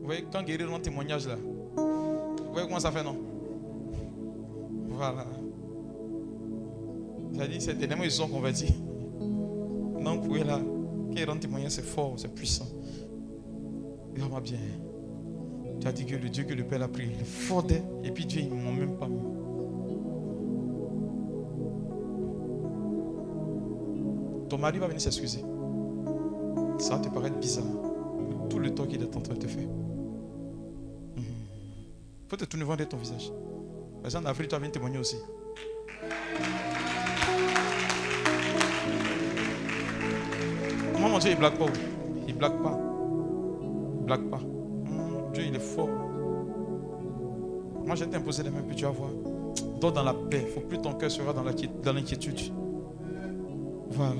Vous 0.01 0.05
voyez, 0.05 0.25
quand 0.29 0.43
guérir 0.43 0.69
mon 0.69 0.79
témoignage 0.79 1.25
là, 1.25 1.35
vous 1.37 2.51
voyez 2.51 2.67
comment 2.67 2.81
ça 2.81 2.91
fait, 2.91 3.03
non? 3.03 3.17
Voilà. 4.89 5.25
J'ai 7.31 7.47
dit, 7.47 7.61
c'est 7.61 7.75
tellement 7.75 8.03
ils 8.03 8.11
sont 8.11 8.27
convertis. 8.27 8.73
Non, 9.99 10.17
vous 10.17 10.35
là, 10.35 10.59
il 11.15 11.25
rend 11.25 11.37
témoignage, 11.37 11.71
c'est 11.71 11.85
fort, 11.85 12.13
c'est 12.17 12.33
puissant. 12.33 12.67
Va 14.15 14.39
bien. 14.39 14.57
Tu 15.79 15.87
as 15.87 15.91
dit 15.91 16.05
que 16.05 16.15
le 16.15 16.29
Dieu 16.29 16.43
que 16.43 16.53
le 16.53 16.63
Père 16.63 16.81
a 16.81 16.87
pris, 16.87 17.05
il 17.13 17.21
est 17.21 17.23
fort 17.23 17.65
et 18.03 18.11
puis 18.11 18.25
Dieu, 18.25 18.41
il 18.41 18.49
ne 18.49 18.63
m'a 18.63 18.71
même 18.71 18.97
pas 18.97 19.07
mis. 19.07 19.19
Ton 24.49 24.57
mari 24.57 24.79
va 24.79 24.87
venir 24.87 25.01
s'excuser. 25.01 25.41
Ça 26.79 26.95
va 26.95 26.99
te 26.99 27.09
paraître 27.09 27.37
bizarre. 27.37 27.65
Tout 28.49 28.59
le 28.59 28.73
temps 28.73 28.85
qu'il 28.85 29.01
est 29.01 29.15
en 29.15 29.21
train 29.21 29.33
de 29.33 29.39
te 29.39 29.47
faire. 29.47 29.67
Il 31.17 32.29
faut 32.29 32.37
te 32.37 32.45
tourner 32.45 32.65
vers 32.65 32.89
ton 32.89 32.97
visage. 32.97 33.31
Parce 34.01 34.13
qu'en 34.13 34.25
Afrique, 34.25 34.49
tu 34.49 34.55
vas 34.55 34.59
venir 34.59 34.71
témoigner 34.71 34.97
aussi. 34.97 35.17
Mon 41.09 41.19
Dieu, 41.19 41.31
il 41.31 41.37
blague 41.37 41.57
pas. 41.57 41.65
Il 42.27 42.37
blague 42.37 42.61
pas. 42.61 42.77
Il 43.97 44.03
blague 44.05 44.29
pas. 44.29 44.39
Dieu, 45.33 45.43
il 45.47 45.55
est 45.55 45.59
fort. 45.59 45.89
Moi, 47.85 47.95
je 47.95 48.03
vais 48.03 48.09
t'imposer 48.11 48.43
les 48.43 48.49
mains, 48.49 48.61
puis 48.67 48.75
tu 48.75 48.83
vas 48.83 48.91
voir. 48.91 49.09
Dors 49.79 49.93
dans 49.93 50.03
la 50.03 50.13
paix. 50.13 50.43
Il 50.47 50.53
faut 50.53 50.59
plus 50.59 50.79
ton 50.79 50.93
cœur 50.93 51.09
sera 51.09 51.33
dans 51.33 51.43
l'inquiétude. 51.43 52.39
Voilà. 53.91 54.13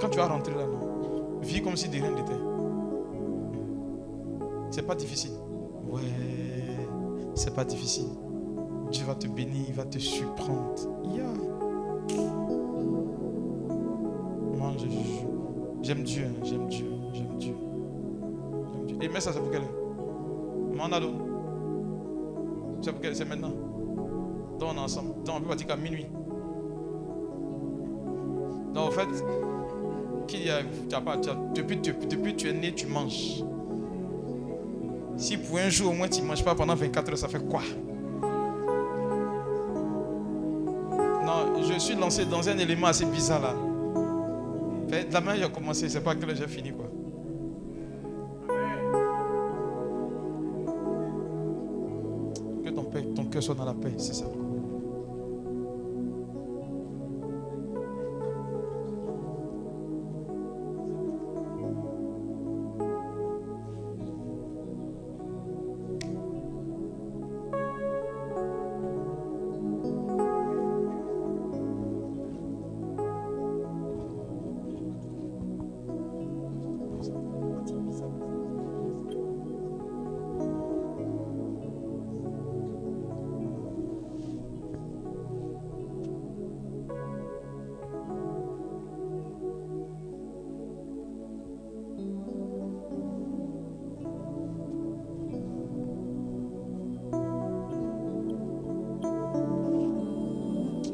Quand 0.00 0.08
tu 0.08 0.18
vas 0.18 0.26
rentrer 0.26 0.54
là, 0.54 0.66
non, 0.66 1.38
vis 1.40 1.62
comme 1.62 1.76
si 1.76 1.88
de 1.88 1.94
rien 1.94 2.10
n'était. 2.10 2.32
C'est 4.70 4.86
pas 4.86 4.96
difficile. 4.96 5.32
Ouais, 5.88 6.00
c'est 7.34 7.54
pas 7.54 7.64
difficile. 7.64 8.08
Dieu 8.90 9.06
va 9.06 9.14
te 9.14 9.28
bénir, 9.28 9.64
il 9.68 9.74
va 9.74 9.84
te 9.84 9.98
surprendre. 9.98 10.74
Yeah. 11.14 11.26
J'aime 15.82 16.02
Dieu, 16.02 16.26
j'aime 16.44 16.68
Dieu, 16.68 16.86
j'aime 17.12 17.38
Dieu. 17.38 17.54
Et 19.00 19.08
mais 19.08 19.20
ça, 19.20 19.32
c'est 19.32 19.40
pour 19.40 19.50
quelle 19.50 19.62
Manado. 20.76 21.10
C'est 22.80 22.92
pour 22.92 23.00
quelle 23.00 23.16
C'est 23.16 23.24
maintenant. 23.24 23.52
Donc 24.58 24.70
on 24.72 24.76
est 24.76 24.80
ensemble. 24.80 25.22
Donc 25.24 25.36
on 25.36 25.40
peut 25.40 25.48
partir 25.48 25.66
qu'à 25.66 25.76
minuit. 25.76 26.06
Donc 28.74 28.88
en 28.88 28.90
fait, 28.90 29.08
depuis, 31.54 31.76
depuis, 31.76 32.06
depuis 32.06 32.36
tu 32.36 32.48
es 32.48 32.52
né, 32.52 32.72
tu 32.72 32.86
manges. 32.86 33.42
Si 35.16 35.36
pour 35.36 35.58
un 35.58 35.68
jour 35.68 35.90
au 35.90 35.94
moins 35.94 36.08
tu 36.08 36.22
ne 36.22 36.26
manges 36.26 36.44
pas 36.44 36.54
pendant 36.54 36.74
24 36.74 37.10
heures, 37.10 37.18
ça 37.18 37.28
fait 37.28 37.46
quoi? 37.46 37.60
Non, 41.24 41.62
je 41.62 41.78
suis 41.78 41.94
lancé 41.94 42.24
dans 42.24 42.48
un 42.48 42.58
élément 42.58 42.86
assez 42.86 43.04
bizarre 43.04 43.42
là. 43.42 43.54
La 44.92 45.20
main 45.20 45.36
j'ai 45.36 45.50
commencé, 45.50 45.88
c'est 45.88 46.02
pas 46.02 46.14
que 46.14 46.34
j'ai 46.34 46.46
fini 46.46 46.72
quoi. 46.72 46.90
Que 52.64 52.70
ton, 52.70 52.84
ton 53.14 53.24
cœur 53.26 53.42
soit 53.42 53.54
dans 53.54 53.64
la 53.64 53.74
paix, 53.74 53.94
c'est 53.96 54.14
ça. 54.14 54.26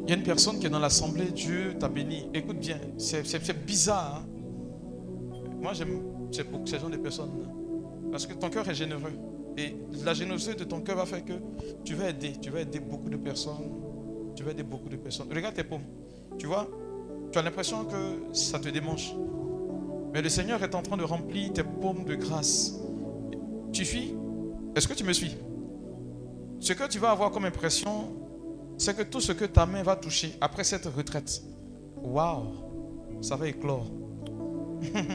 Il 0.09 0.13
y 0.13 0.15
a 0.15 0.17
une 0.17 0.25
personne 0.25 0.59
qui 0.59 0.65
est 0.65 0.71
dans 0.71 0.79
l'assemblée, 0.79 1.27
Dieu 1.27 1.77
t'a 1.79 1.87
béni. 1.87 2.31
Écoute 2.33 2.59
bien, 2.59 2.79
c'est 2.97 3.67
bizarre. 3.67 4.23
hein. 4.25 5.41
Moi, 5.61 5.75
j'aime 5.75 6.01
ces 6.33 6.79
genre 6.79 6.89
de 6.89 6.97
personnes. 6.97 7.29
Parce 8.11 8.27
que 8.27 8.33
ton 8.33 8.49
cœur 8.49 8.67
est 8.67 8.75
généreux. 8.75 9.13
Et 9.59 9.77
la 10.07 10.15
générosité 10.15 10.55
de 10.55 10.65
ton 10.65 10.81
cœur 10.81 10.97
va 10.97 11.05
faire 11.05 11.23
que 11.23 11.35
tu 11.85 11.95
vas 11.95 12.09
aider. 12.09 12.33
Tu 12.41 12.49
vas 12.49 12.61
aider 12.61 12.81
beaucoup 12.81 13.11
de 13.11 13.19
personnes. 13.19 13.71
Tu 14.35 14.43
vas 14.45 14.53
aider 14.53 14.63
beaucoup 14.63 14.89
de 14.89 14.97
personnes. 14.97 15.27
Regarde 15.31 15.55
tes 15.55 15.65
paumes. 15.65 15.85
Tu 16.39 16.47
vois, 16.47 16.67
tu 17.31 17.39
as 17.39 17.43
l'impression 17.43 17.85
que 17.85 18.33
ça 18.33 18.59
te 18.59 18.71
démange. 18.71 19.15
Mais 20.15 20.23
le 20.23 20.31
Seigneur 20.31 20.63
est 20.63 20.75
en 20.75 20.81
train 20.81 20.97
de 20.97 21.05
remplir 21.05 21.53
tes 21.53 21.65
paumes 21.65 22.05
de 22.07 22.15
grâce. 22.15 22.81
Tu 23.75 23.85
suis? 23.85 24.15
Est-ce 24.75 24.89
que 24.89 24.95
tu 24.95 25.05
me 25.05 25.13
suis? 25.13 25.37
Ce 26.61 26.73
que 26.73 26.89
tu 26.89 26.99
vas 26.99 27.11
avoir 27.11 27.31
comme 27.31 27.45
impression, 27.45 28.09
c'est 28.79 28.97
que 28.97 29.03
tout 29.03 29.21
ce 29.21 29.33
que 29.33 29.45
ta 29.45 29.67
main 29.67 29.83
va 29.83 29.97
toucher 29.97 30.33
après 30.41 30.63
cette 30.65 30.87
retraite, 30.87 31.43
waouh, 32.01 32.45
ça 33.21 33.37
va 33.37 33.49
éclore. 33.49 33.87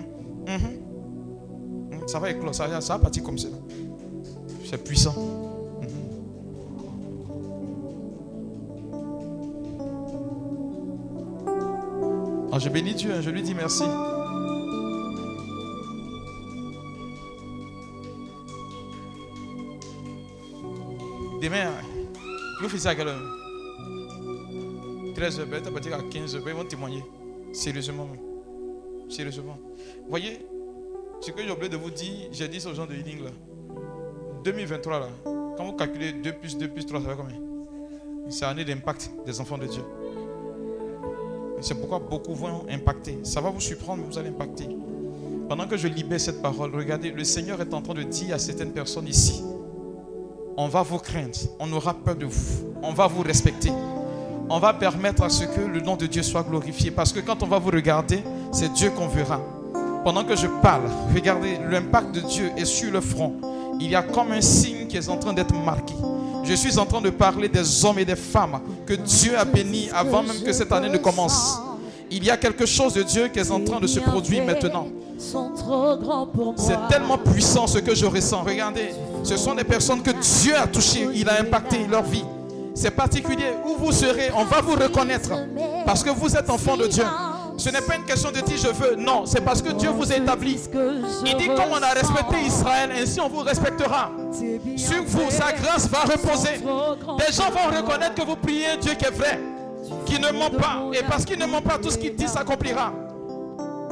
Mhm. 0.46 2.06
Ça 2.06 2.20
va 2.20 2.30
éclore, 2.30 2.54
ça, 2.54 2.82
ça 2.82 2.94
va 2.98 3.00
partir 3.00 3.24
comme 3.24 3.38
ça. 3.38 3.48
C'est 4.70 4.84
puissant. 4.84 5.14
Mhm. 5.82 5.88
Ah, 12.52 12.60
je 12.60 12.68
bénis 12.68 12.94
Dieu, 12.94 13.14
hein, 13.14 13.22
je 13.22 13.30
lui 13.30 13.42
dis 13.42 13.56
merci. 13.56 13.84
Demain, 21.42 21.72
vous 22.62 22.68
faites 22.68 22.82
ça 22.82 22.90
à 22.90 22.96
quelle 22.96 23.08
13 25.14 25.40
heures, 25.40 25.48
peut-être 25.48 25.68
à 25.68 25.72
partir 25.72 25.94
à 25.96 26.02
15 26.02 26.36
heures, 26.36 26.44
ils 26.46 26.54
vont 26.54 26.66
témoigner. 26.66 27.04
Sérieusement. 27.52 28.08
Sérieusement. 29.10 29.58
Voyez, 30.10 30.40
ce 31.22 31.32
que 31.32 31.42
j'ai 31.42 31.52
oublié 31.52 31.70
de 31.70 31.78
vous 31.78 31.92
dire, 31.92 32.30
j'ai 32.32 32.48
dit 32.48 32.66
aux 32.68 32.74
gens 32.74 32.86
de 32.86 32.94
Healing 32.94 33.24
là. 33.24 33.30
2023 34.44 35.00
là, 35.00 35.08
quand 35.24 35.66
vous 35.66 35.74
calculez 35.74 36.12
2 36.12 36.34
plus 36.34 36.58
2 36.58 36.68
plus 36.68 36.86
3, 36.86 37.02
ça 37.02 37.10
fait 37.10 37.16
combien? 37.16 37.38
C'est 38.30 38.46
l'année 38.46 38.66
d'impact 38.66 39.12
des 39.26 39.40
enfants 39.40 39.58
de 39.58 39.68
Dieu. 39.68 39.84
C'est 41.62 41.76
pourquoi 41.76 42.00
beaucoup 42.00 42.34
vont 42.34 42.66
impacter. 42.70 43.20
Ça 43.24 43.40
va 43.40 43.50
vous 43.50 43.62
surprendre, 43.62 44.02
mais 44.02 44.12
vous 44.12 44.18
allez 44.18 44.30
impacter. 44.30 44.68
Pendant 45.48 45.68
que 45.68 45.78
je 45.78 45.88
libère 45.88 46.20
cette 46.20 46.42
parole, 46.42 46.76
regardez, 46.76 47.12
le 47.12 47.24
Seigneur 47.24 47.62
est 47.62 47.74
en 47.74 47.82
train 47.82 47.94
de 47.94 48.04
dire 48.04 48.36
à 48.36 48.40
certaines 48.40 48.72
personnes 48.72 49.08
ici, 49.08 49.44
on 50.58 50.68
va 50.68 50.82
vous 50.82 51.00
craindre, 51.00 51.38
on 51.60 51.72
aura 51.72 51.94
peur 51.94 52.16
de 52.16 52.26
vous, 52.26 52.74
on 52.82 52.94
va 52.94 53.08
vous 53.08 53.22
respecter. 53.22 53.72
On 54.56 54.60
va 54.60 54.72
permettre 54.72 55.24
à 55.24 55.30
ce 55.30 55.46
que 55.46 55.62
le 55.62 55.82
nom 55.82 55.96
de 55.96 56.06
Dieu 56.06 56.22
soit 56.22 56.44
glorifié. 56.44 56.92
Parce 56.92 57.12
que 57.12 57.20
quand 57.20 57.42
on 57.42 57.48
va 57.48 57.58
vous 57.58 57.72
regarder, 57.72 58.24
c'est 58.52 58.72
Dieu 58.72 58.92
qu'on 58.92 59.08
verra. 59.08 59.42
Pendant 60.04 60.24
que 60.24 60.36
je 60.36 60.46
parle, 60.62 60.84
regardez, 61.12 61.58
l'impact 61.72 62.14
de 62.14 62.20
Dieu 62.20 62.52
est 62.56 62.66
sur 62.66 62.92
le 62.92 63.02
front. 63.02 63.34
Il 63.80 63.90
y 63.90 63.96
a 63.96 64.04
comme 64.04 64.32
un 64.32 64.42
signe 64.42 64.86
qui 64.86 64.96
est 64.96 65.10
en 65.10 65.18
train 65.18 65.34
d'être 65.34 65.56
marqué. 65.56 65.96
Je 66.44 66.54
suis 66.54 66.78
en 66.78 66.86
train 66.86 67.02
de 67.02 67.10
parler 67.10 67.50
des 67.50 67.84
hommes 67.84 67.98
et 67.98 68.06
des 68.06 68.16
femmes 68.16 68.60
que 68.86 68.94
Dieu 68.94 69.36
a 69.36 69.44
bénis 69.44 69.90
avant 69.92 70.22
même 70.22 70.44
que 70.46 70.54
cette 70.54 70.72
année 70.72 70.90
ne 70.90 71.00
commence. 71.00 71.58
Il 72.12 72.24
y 72.24 72.30
a 72.30 72.38
quelque 72.38 72.68
chose 72.68 72.94
de 72.94 73.02
Dieu 73.02 73.30
qui 73.30 73.40
est 73.40 73.50
en 73.50 73.60
train 73.60 73.80
de 73.80 73.88
se 73.88 74.02
produire 74.02 74.46
maintenant. 74.46 74.86
C'est 75.18 76.88
tellement 76.90 77.18
puissant 77.18 77.66
ce 77.66 77.80
que 77.80 77.96
je 77.96 78.06
ressens. 78.06 78.44
Regardez, 78.44 78.92
ce 79.24 79.36
sont 79.36 79.56
des 79.56 79.64
personnes 79.64 80.04
que 80.04 80.12
Dieu 80.12 80.56
a 80.56 80.68
touchées, 80.68 81.08
il 81.16 81.28
a 81.28 81.42
impacté 81.42 81.88
leur 81.90 82.04
vie. 82.04 82.26
C'est 82.74 82.92
particulier. 82.92 83.54
Où 83.66 83.76
vous 83.76 83.92
serez, 83.92 84.32
on 84.36 84.46
va 84.46 84.62
vous 84.62 84.74
reconnaître 84.76 85.32
parce 85.86 86.04
que 86.04 86.10
vous 86.10 86.36
êtes 86.36 86.50
enfant 86.50 86.78
de 86.78 86.88
Dieu. 86.88 87.06
Ce 87.58 87.70
n'est 87.70 87.82
pas 87.82 87.96
une 87.96 88.06
question 88.06 88.32
de 88.32 88.40
dire 88.40 88.58
je 88.58 88.68
veux. 88.68 88.96
Non, 88.96 89.26
c'est 89.26 89.42
parce 89.42 89.62
que 89.62 89.72
Dieu 89.72 89.90
vous 89.90 90.12
a 90.12 90.16
établi. 90.16 90.60
Il 91.26 91.38
dit 91.38 91.48
comme 91.48 91.72
on 91.72 91.82
a 91.82 91.90
respecté 91.94 92.42
Israël, 92.46 92.90
ainsi 93.00 93.20
on 93.20 93.30
vous 93.30 93.42
respectera. 93.42 94.12
Sur 94.76 95.04
vous, 95.04 95.30
sa 95.30 95.52
grâce 95.52 95.88
va 95.88 96.00
reposer. 96.00 96.58
Des 96.58 97.34
gens 97.34 97.52
vont 97.52 97.76
reconnaître 97.78 98.16
que 98.16 98.26
vous 98.26 98.36
priez 98.36 98.78
Dieu 98.82 98.94
qui 98.96 99.06
est 99.06 99.12
vrai, 99.12 99.40
qui 100.06 100.20
ne 100.20 100.32
ment 100.32 100.50
pas. 100.50 100.84
Et 100.94 101.04
parce 101.04 101.26
qu'il 101.26 101.38
ne 101.38 101.46
ment 101.46 101.62
pas, 101.62 101.78
tout 101.78 101.92
ce 101.92 101.98
qu'il 101.98 102.16
dit 102.16 102.28
s'accomplira. 102.28 102.92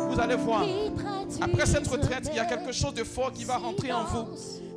Vous 0.09 0.19
allez 0.19 0.35
voir. 0.35 0.63
Après 1.39 1.65
cette 1.65 1.87
retraite, 1.87 2.29
il 2.31 2.35
y 2.35 2.39
a 2.39 2.45
quelque 2.45 2.71
chose 2.71 2.93
de 2.93 3.03
fort 3.03 3.31
qui 3.31 3.45
va 3.45 3.57
rentrer 3.57 3.93
en 3.93 4.03
vous. 4.05 4.25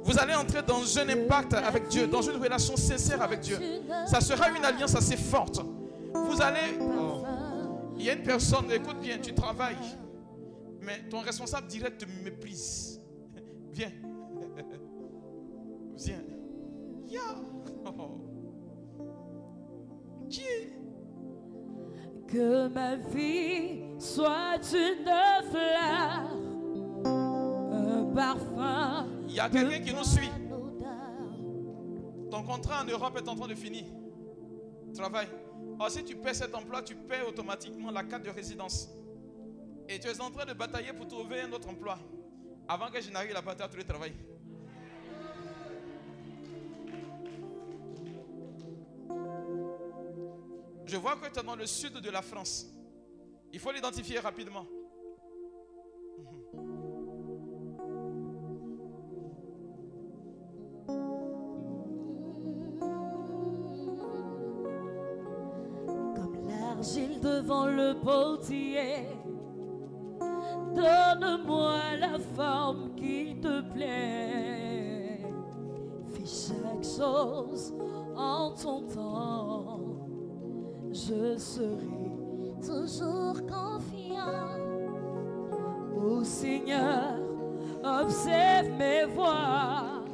Vous 0.04 0.18
allez 0.18 0.34
entrer 0.34 0.62
dans 0.62 0.98
un 0.98 1.08
impact 1.08 1.54
avec 1.54 1.88
Dieu, 1.88 2.06
dans 2.06 2.20
une 2.20 2.36
relation 2.36 2.76
sincère 2.76 3.22
avec 3.22 3.40
Dieu. 3.40 3.58
Ça 4.06 4.20
sera 4.20 4.50
une 4.50 4.64
alliance 4.64 4.94
assez 4.94 5.16
forte. 5.16 5.60
Vous 6.14 6.40
allez... 6.42 6.78
oh. 6.80 7.22
Il 7.96 8.04
y 8.04 8.10
a 8.10 8.14
une 8.14 8.22
personne, 8.22 8.70
écoute 8.70 8.98
bien, 9.00 9.18
tu 9.18 9.32
travailles, 9.32 9.76
mais 10.82 11.08
ton 11.08 11.20
responsable 11.20 11.68
direct 11.68 12.00
te 12.00 12.24
méprise. 12.24 13.00
Viens. 13.72 13.92
Viens. 15.96 16.22
Ya. 17.06 17.20
Oh. 17.86 18.20
Que 22.26 22.68
ma 22.68 22.96
vie 22.96 23.84
soit 23.98 24.58
une 24.72 25.04
fleur, 25.50 26.30
un 27.04 28.04
parfum. 28.14 29.06
Il 29.34 29.38
y 29.38 29.40
a 29.40 29.48
quelqu'un 29.48 29.80
qui 29.80 29.92
nous 29.92 30.04
suit. 30.04 30.30
Ton 32.30 32.44
contrat 32.44 32.82
en 32.82 32.84
Europe 32.84 33.16
est 33.16 33.28
en 33.28 33.34
train 33.34 33.48
de 33.48 33.56
finir. 33.56 33.84
Travail. 34.94 35.26
Or, 35.76 35.90
si 35.90 36.04
tu 36.04 36.14
paies 36.14 36.34
cet 36.34 36.54
emploi, 36.54 36.82
tu 36.82 36.94
paies 36.94 37.22
automatiquement 37.26 37.90
la 37.90 38.04
carte 38.04 38.22
de 38.22 38.30
résidence. 38.30 38.90
Et 39.88 39.98
tu 39.98 40.06
es 40.06 40.20
en 40.20 40.30
train 40.30 40.46
de 40.46 40.52
batailler 40.52 40.92
pour 40.92 41.08
trouver 41.08 41.40
un 41.40 41.52
autre 41.52 41.68
emploi. 41.68 41.98
Avant 42.68 42.92
que 42.92 43.00
je 43.00 43.10
n'arrive 43.10 43.32
là-bas, 43.32 43.56
tu 43.56 43.62
as 43.62 43.82
travail. 43.82 44.12
Je 50.86 50.96
vois 50.96 51.16
que 51.16 51.28
tu 51.28 51.40
es 51.40 51.42
dans 51.42 51.56
le 51.56 51.66
sud 51.66 51.94
de 51.94 52.10
la 52.10 52.22
France. 52.22 52.72
Il 53.52 53.58
faut 53.58 53.72
l'identifier 53.72 54.20
rapidement. 54.20 54.68
L'argile 66.84 67.18
devant 67.18 67.64
le 67.64 67.94
potier. 67.94 69.08
Donne-moi 70.74 71.78
la 71.98 72.18
forme 72.36 72.94
qui 72.94 73.36
te 73.40 73.62
plaît. 73.72 75.18
Fais 76.10 76.26
chaque 76.26 76.84
chose 76.84 77.72
en 78.14 78.50
ton 78.50 78.82
temps. 78.82 79.80
Je 80.92 81.38
serai 81.38 82.52
toujours 82.60 83.40
confiant. 83.46 84.58
Ô 85.96 86.22
Seigneur, 86.22 87.18
observe 87.82 88.68
mes 88.78 89.06
voies. 89.06 90.04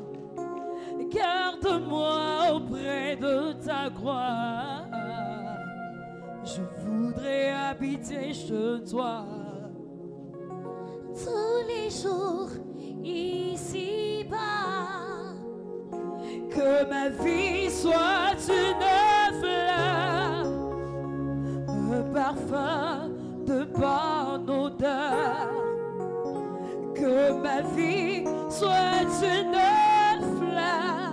Garde-moi 1.10 2.54
auprès 2.54 3.16
de 3.16 3.54
ta 3.54 3.90
croix. 3.90 4.89
Je 6.42 6.62
voudrais 6.84 7.50
habiter 7.52 8.32
chez 8.32 8.82
toi. 8.90 9.26
Tous 11.14 11.66
les 11.68 11.90
jours 11.90 12.48
ici-bas. 13.04 14.38
Que 16.50 16.88
ma 16.88 17.08
vie 17.10 17.70
soit 17.70 18.34
une 18.48 19.38
fleur, 19.40 20.46
un 21.68 22.02
parfum 22.12 23.10
de 23.46 23.64
bonne 23.64 24.50
odeur. 24.50 25.50
Que 26.94 27.32
ma 27.32 27.60
vie 27.62 28.24
soit 28.48 29.02
une 29.22 29.54
fleur, 30.38 31.12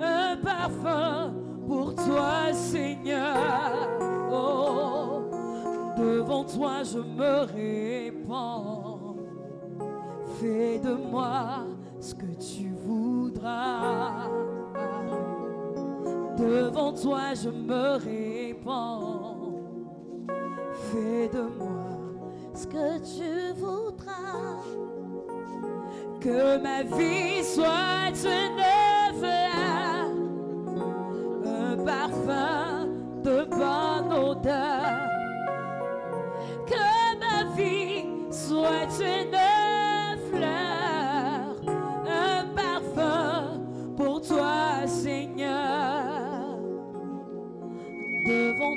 un 0.00 0.36
parfum 0.36 1.34
pour 1.66 1.94
toi, 1.94 2.52
Seigneur. 2.52 4.11
Devant 6.02 6.44
toi 6.44 6.82
je 6.82 6.98
me 6.98 7.44
répands. 7.54 9.14
Fais 10.40 10.80
de 10.80 10.94
moi 10.94 11.64
ce 12.00 12.12
que 12.14 12.26
tu 12.40 12.70
voudras. 12.84 14.26
Devant 16.36 16.92
toi 16.92 17.34
je 17.34 17.50
me 17.50 17.98
répands. 17.98 19.36
Fais 20.90 21.28
de 21.28 21.42
moi 21.56 21.90
Ce 22.52 22.66
que 22.66 22.98
tu 22.98 23.52
voudras. 23.60 24.58
que 26.20 26.56
ma 26.62 26.82
vie 26.82 27.42
soit 27.42 28.14
une 28.40 28.62
fleur, 29.18 30.06
un 31.44 31.76
parfum 31.84 32.86
de 33.24 33.44
bonne 33.50 33.92
Seigneur. 34.42 34.81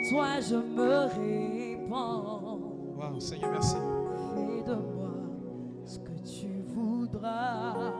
toi 0.09 0.39
je 0.39 0.55
me 0.55 1.07
répands. 1.17 2.59
Wow, 2.95 3.19
Seigneur, 3.19 3.51
merci. 3.51 3.75
Fais 4.33 4.63
de 4.63 4.75
moi 4.75 5.13
ce 5.85 5.99
que 5.99 6.17
tu 6.23 6.61
voudras. 6.67 7.93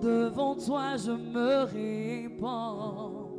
Devant 0.00 0.54
toi 0.54 0.96
je 0.96 1.12
me 1.12 1.64
répands. 1.64 3.30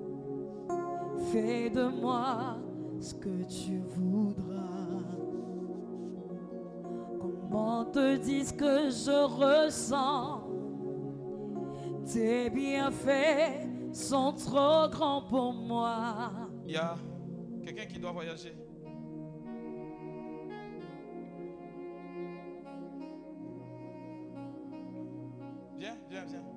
Fais 1.31 1.69
de 1.69 1.87
moi 1.87 2.57
ce 2.99 3.13
que 3.13 3.43
tu 3.43 3.81
voudras. 3.95 4.48
Comment 7.49 7.85
te 7.85 8.17
dire 8.17 8.45
ce 8.45 8.53
que 8.53 8.89
je 8.91 9.65
ressens 9.65 10.43
Tes 12.05 12.49
bienfaits 12.51 13.67
sont 13.91 14.33
trop 14.33 14.87
grands 14.89 15.23
pour 15.23 15.53
moi. 15.53 16.31
Il 16.65 16.73
y 16.73 16.77
a 16.77 16.95
quelqu'un 17.65 17.85
qui 17.85 17.97
doit 17.97 18.11
voyager. 18.11 18.53
Viens, 25.77 25.97
viens, 26.09 26.25
viens. 26.25 26.48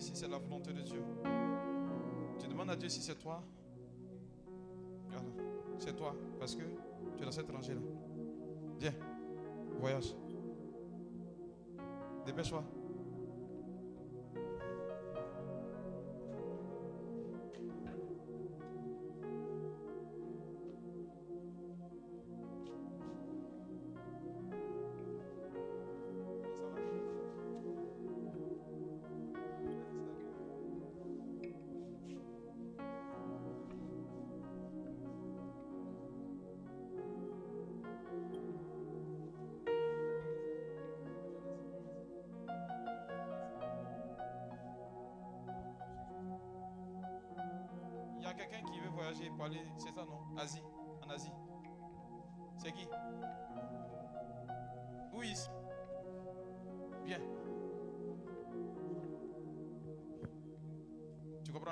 Si 0.00 0.12
c'est 0.14 0.28
la 0.28 0.38
volonté 0.38 0.72
de 0.72 0.82
Dieu. 0.82 1.02
Tu 2.38 2.48
demandes 2.48 2.70
à 2.70 2.76
Dieu 2.76 2.88
si 2.88 3.00
c'est 3.00 3.18
toi. 3.18 3.42
C'est 5.78 5.96
toi. 5.96 6.14
Parce 6.38 6.54
que 6.54 6.62
tu 7.16 7.22
es 7.22 7.24
dans 7.24 7.32
cette 7.32 7.50
rangée-là. 7.50 7.80
Viens. 8.78 8.94
Voyage. 9.78 10.14
Dépêche-toi. 12.26 12.64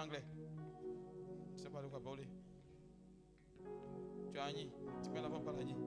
Anglais 0.02 0.24
Tu 1.56 1.62
sais 1.62 1.70
pas 1.70 1.80
de 1.80 1.86
quoi 1.86 2.02
parler. 2.02 2.26
Tu 4.32 4.38
as 4.38 4.44
Agni. 4.44 4.68
Tu 5.04 5.10
peux 5.10 5.20
là-bas 5.20 5.38
par 5.44 5.54
Agni. 5.54 5.74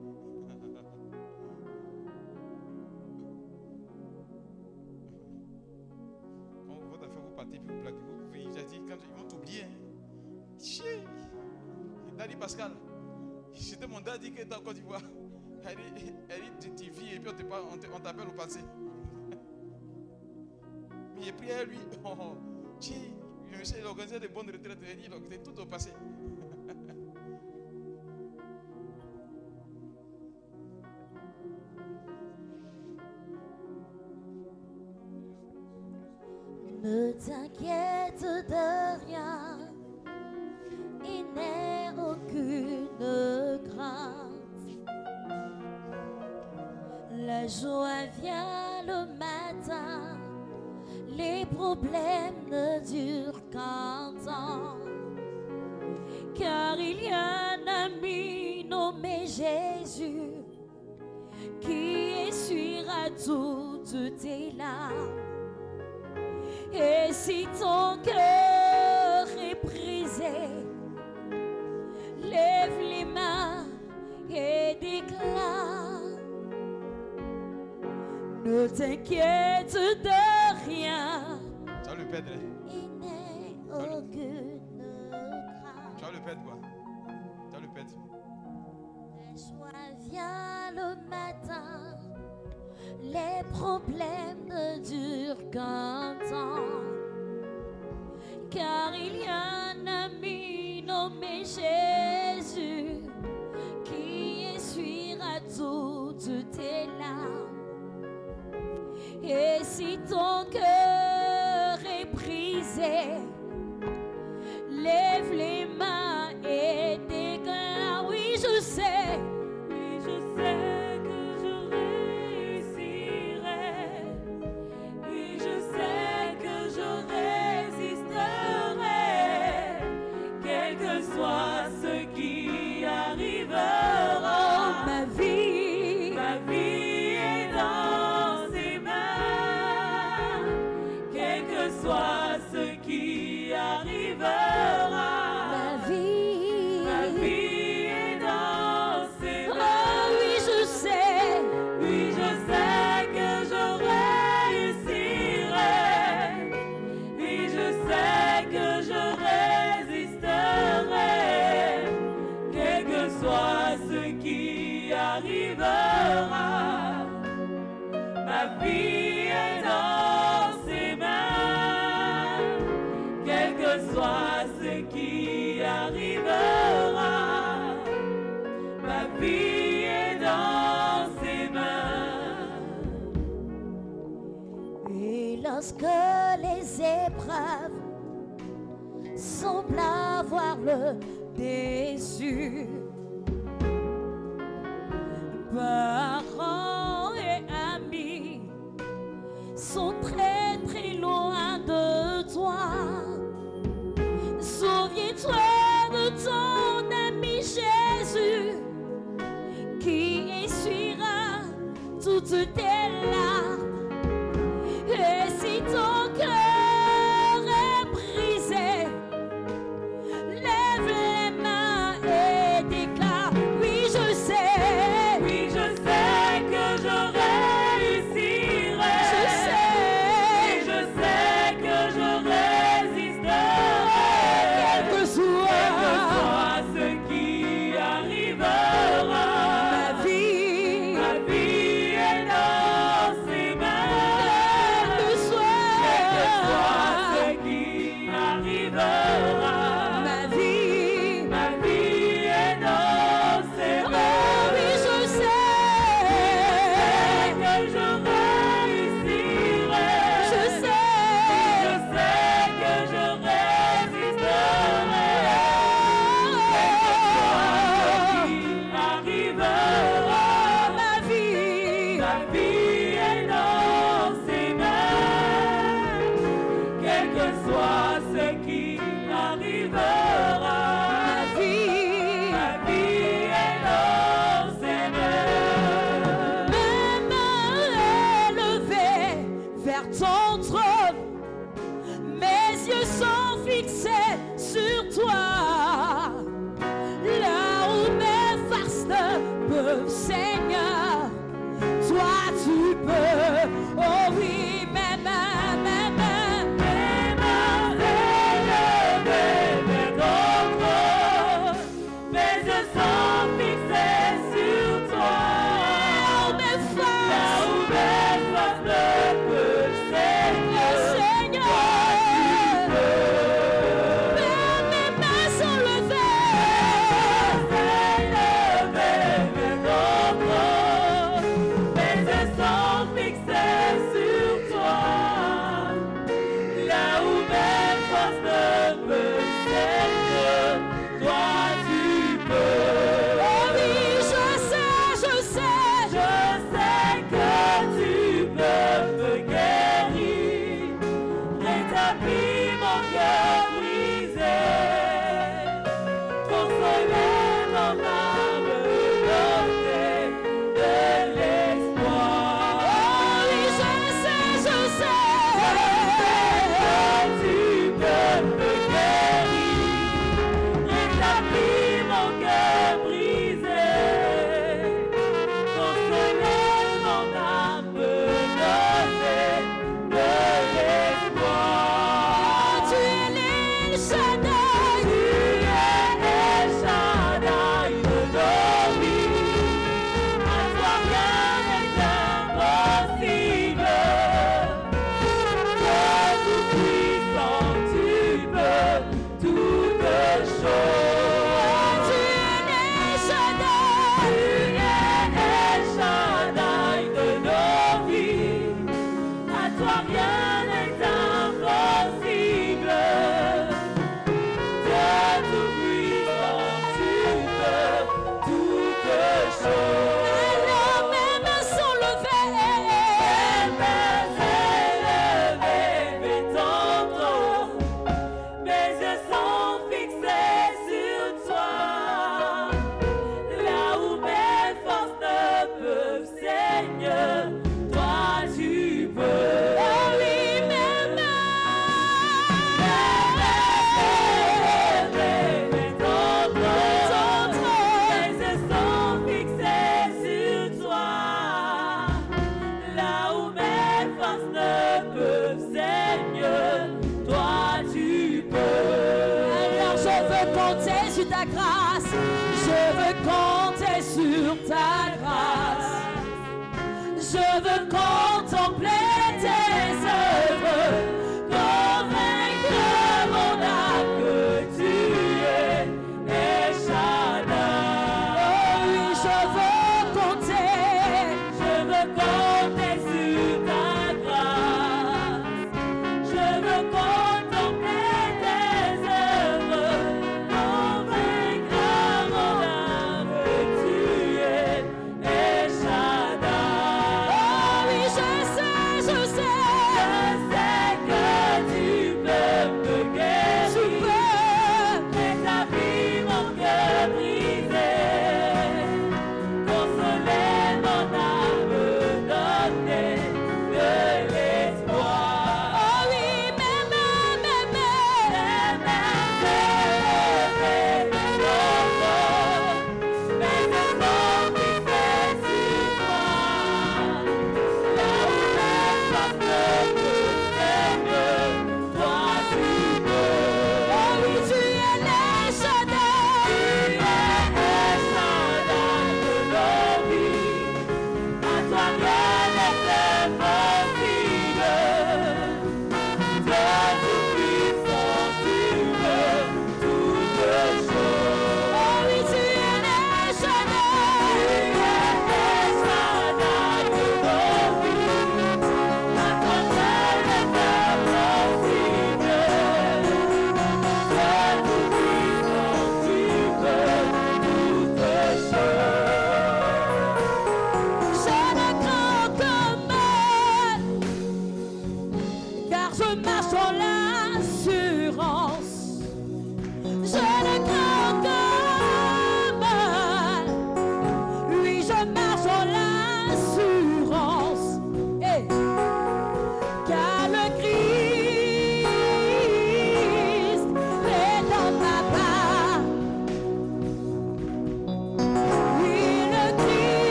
Quand 6.66 6.78
votre 6.88 7.04
affaire 7.04 7.20
vous 7.20 7.34
partez, 7.34 7.58
puis 7.58 7.74
vous 7.74 7.82
blaguez, 7.82 7.98
vous, 7.98 8.28
vous, 8.28 8.34
j'ai 8.54 8.64
dit, 8.64 8.80
quand 8.88 8.96
ils 9.04 9.10
vont 9.20 9.28
t'oublier. 9.28 9.64
Hein. 9.64 10.58
Chier. 10.58 11.04
Daddy 12.16 12.36
Pascal. 12.36 12.72
J'étais 13.52 13.86
mon 13.86 14.00
daddy 14.00 14.32
qui 14.32 14.40
était 14.40 14.54
en 14.54 14.62
Côte 14.62 14.76
d'Ivoire. 14.76 15.02
Elle 15.68 15.76
dit, 15.94 16.14
elle 16.30 16.56
dit, 16.58 16.72
tu 16.74 16.90
vis 16.90 17.16
et 17.16 17.20
puis 17.20 17.30
on 17.94 18.00
t'appelle 18.00 18.28
au 18.28 18.32
passé. 18.32 18.60
Mais 21.16 21.22
j'ai 21.22 21.32
pris 21.32 21.50
à 21.50 21.64
lui. 21.64 21.76
Oh, 22.04 22.14
oh. 22.18 22.36
Le 23.50 23.58
monsieur, 23.58 23.76
il 23.78 23.86
organisait 23.86 24.20
des 24.20 24.28
bonnes 24.28 24.50
retraites. 24.50 24.78
Il 24.82 25.10
dit, 25.10 25.16
c'est 25.30 25.42
tout 25.42 25.60
au 25.60 25.66
passé. 25.66 25.90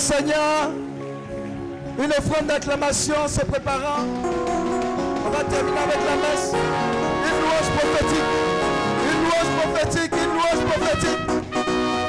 Seigneur 0.00 0.70
Une 1.98 2.10
offrande 2.10 2.46
d'acclamation 2.46 3.28
se 3.28 3.40
préparant. 3.40 4.06
On 5.26 5.30
va 5.30 5.44
terminer 5.44 5.78
avec 5.78 5.98
la 6.08 6.16
messe. 6.16 6.52
Une 6.54 7.36
louange 7.42 7.70
prophétique. 7.76 8.30
Une 9.12 9.20
louange 9.24 9.52
prophétique. 9.60 10.12
Une 10.16 10.32
louange 10.32 10.64
prophétique. 10.70 11.22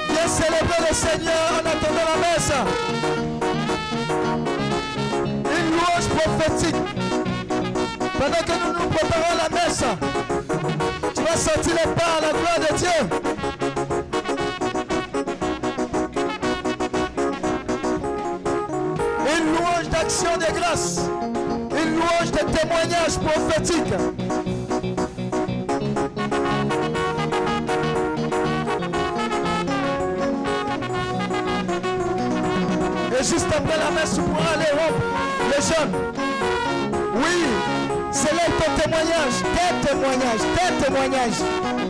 Viens 0.09 0.27
célébrer 0.27 0.81
le 0.89 0.95
Seigneur 0.95 1.43
en 1.51 1.65
attendant 1.67 2.07
la 2.07 2.17
messe. 2.23 2.53
Une 5.57 5.69
louange 5.71 6.07
prophétique. 6.15 6.81
Pendant 8.17 8.43
que 8.45 8.55
nous 8.63 8.73
nous 8.79 8.89
préparons 8.89 9.35
la 9.35 9.49
messe, 9.49 9.83
tu 11.13 11.21
vas 11.23 11.35
sentir 11.35 11.73
le 11.73 11.91
pas 11.93 12.21
la 12.21 12.31
gloire 12.31 12.59
de 12.69 12.77
Dieu. 12.77 13.30
De 20.19 20.59
grâce. 20.59 20.99
Une 21.71 21.95
louange 21.95 22.31
de 22.31 22.39
témoignage 22.39 23.17
prophétique. 23.17 23.93
Et 33.17 33.23
juste 33.23 33.47
après 33.55 33.77
la 33.77 33.91
messe, 33.91 34.15
tu 34.15 34.21
pourras 34.21 34.53
aller 34.55 34.71
rompre 34.71 35.01
les 35.47 35.61
jeunes. 35.61 35.95
Oui, 37.15 37.45
c'est 38.11 38.33
là 38.33 38.41
ton 38.59 38.81
témoignage, 38.81 39.35
tes 39.55 39.87
témoignages, 39.87 40.45
tes 40.55 40.85
témoignages. 40.85 41.80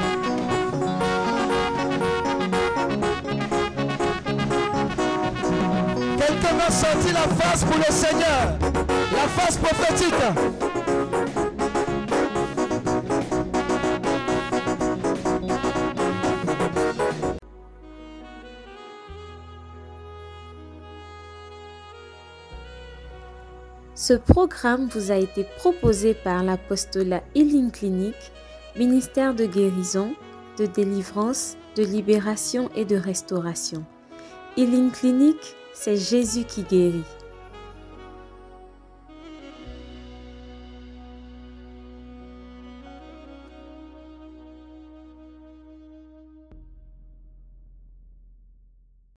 La 6.62 7.28
face 7.28 7.64
pour 7.64 7.78
le 7.78 7.92
Seigneur, 7.92 8.58
la 9.12 9.28
face 9.30 9.58
prophétique. 9.58 10.14
Ce 23.96 24.14
programme 24.14 24.88
vous 24.94 25.12
a 25.12 25.16
été 25.16 25.44
proposé 25.58 26.14
par 26.14 26.44
l'apostolat 26.44 27.24
Healing 27.34 27.72
Clinic, 27.72 28.16
ministère 28.76 29.34
de 29.34 29.46
guérison, 29.46 30.14
de 30.60 30.68
délivrance, 30.68 31.58
de 31.76 31.84
libération 31.84 32.70
et 32.76 32.86
de 32.86 32.98
restauration. 32.98 33.84
Healing 34.58 34.92
Clinic, 34.92 35.56
c'est 35.74 35.98
Jésus 35.98 36.44
qui 36.44 36.64
guérit. 36.64 37.04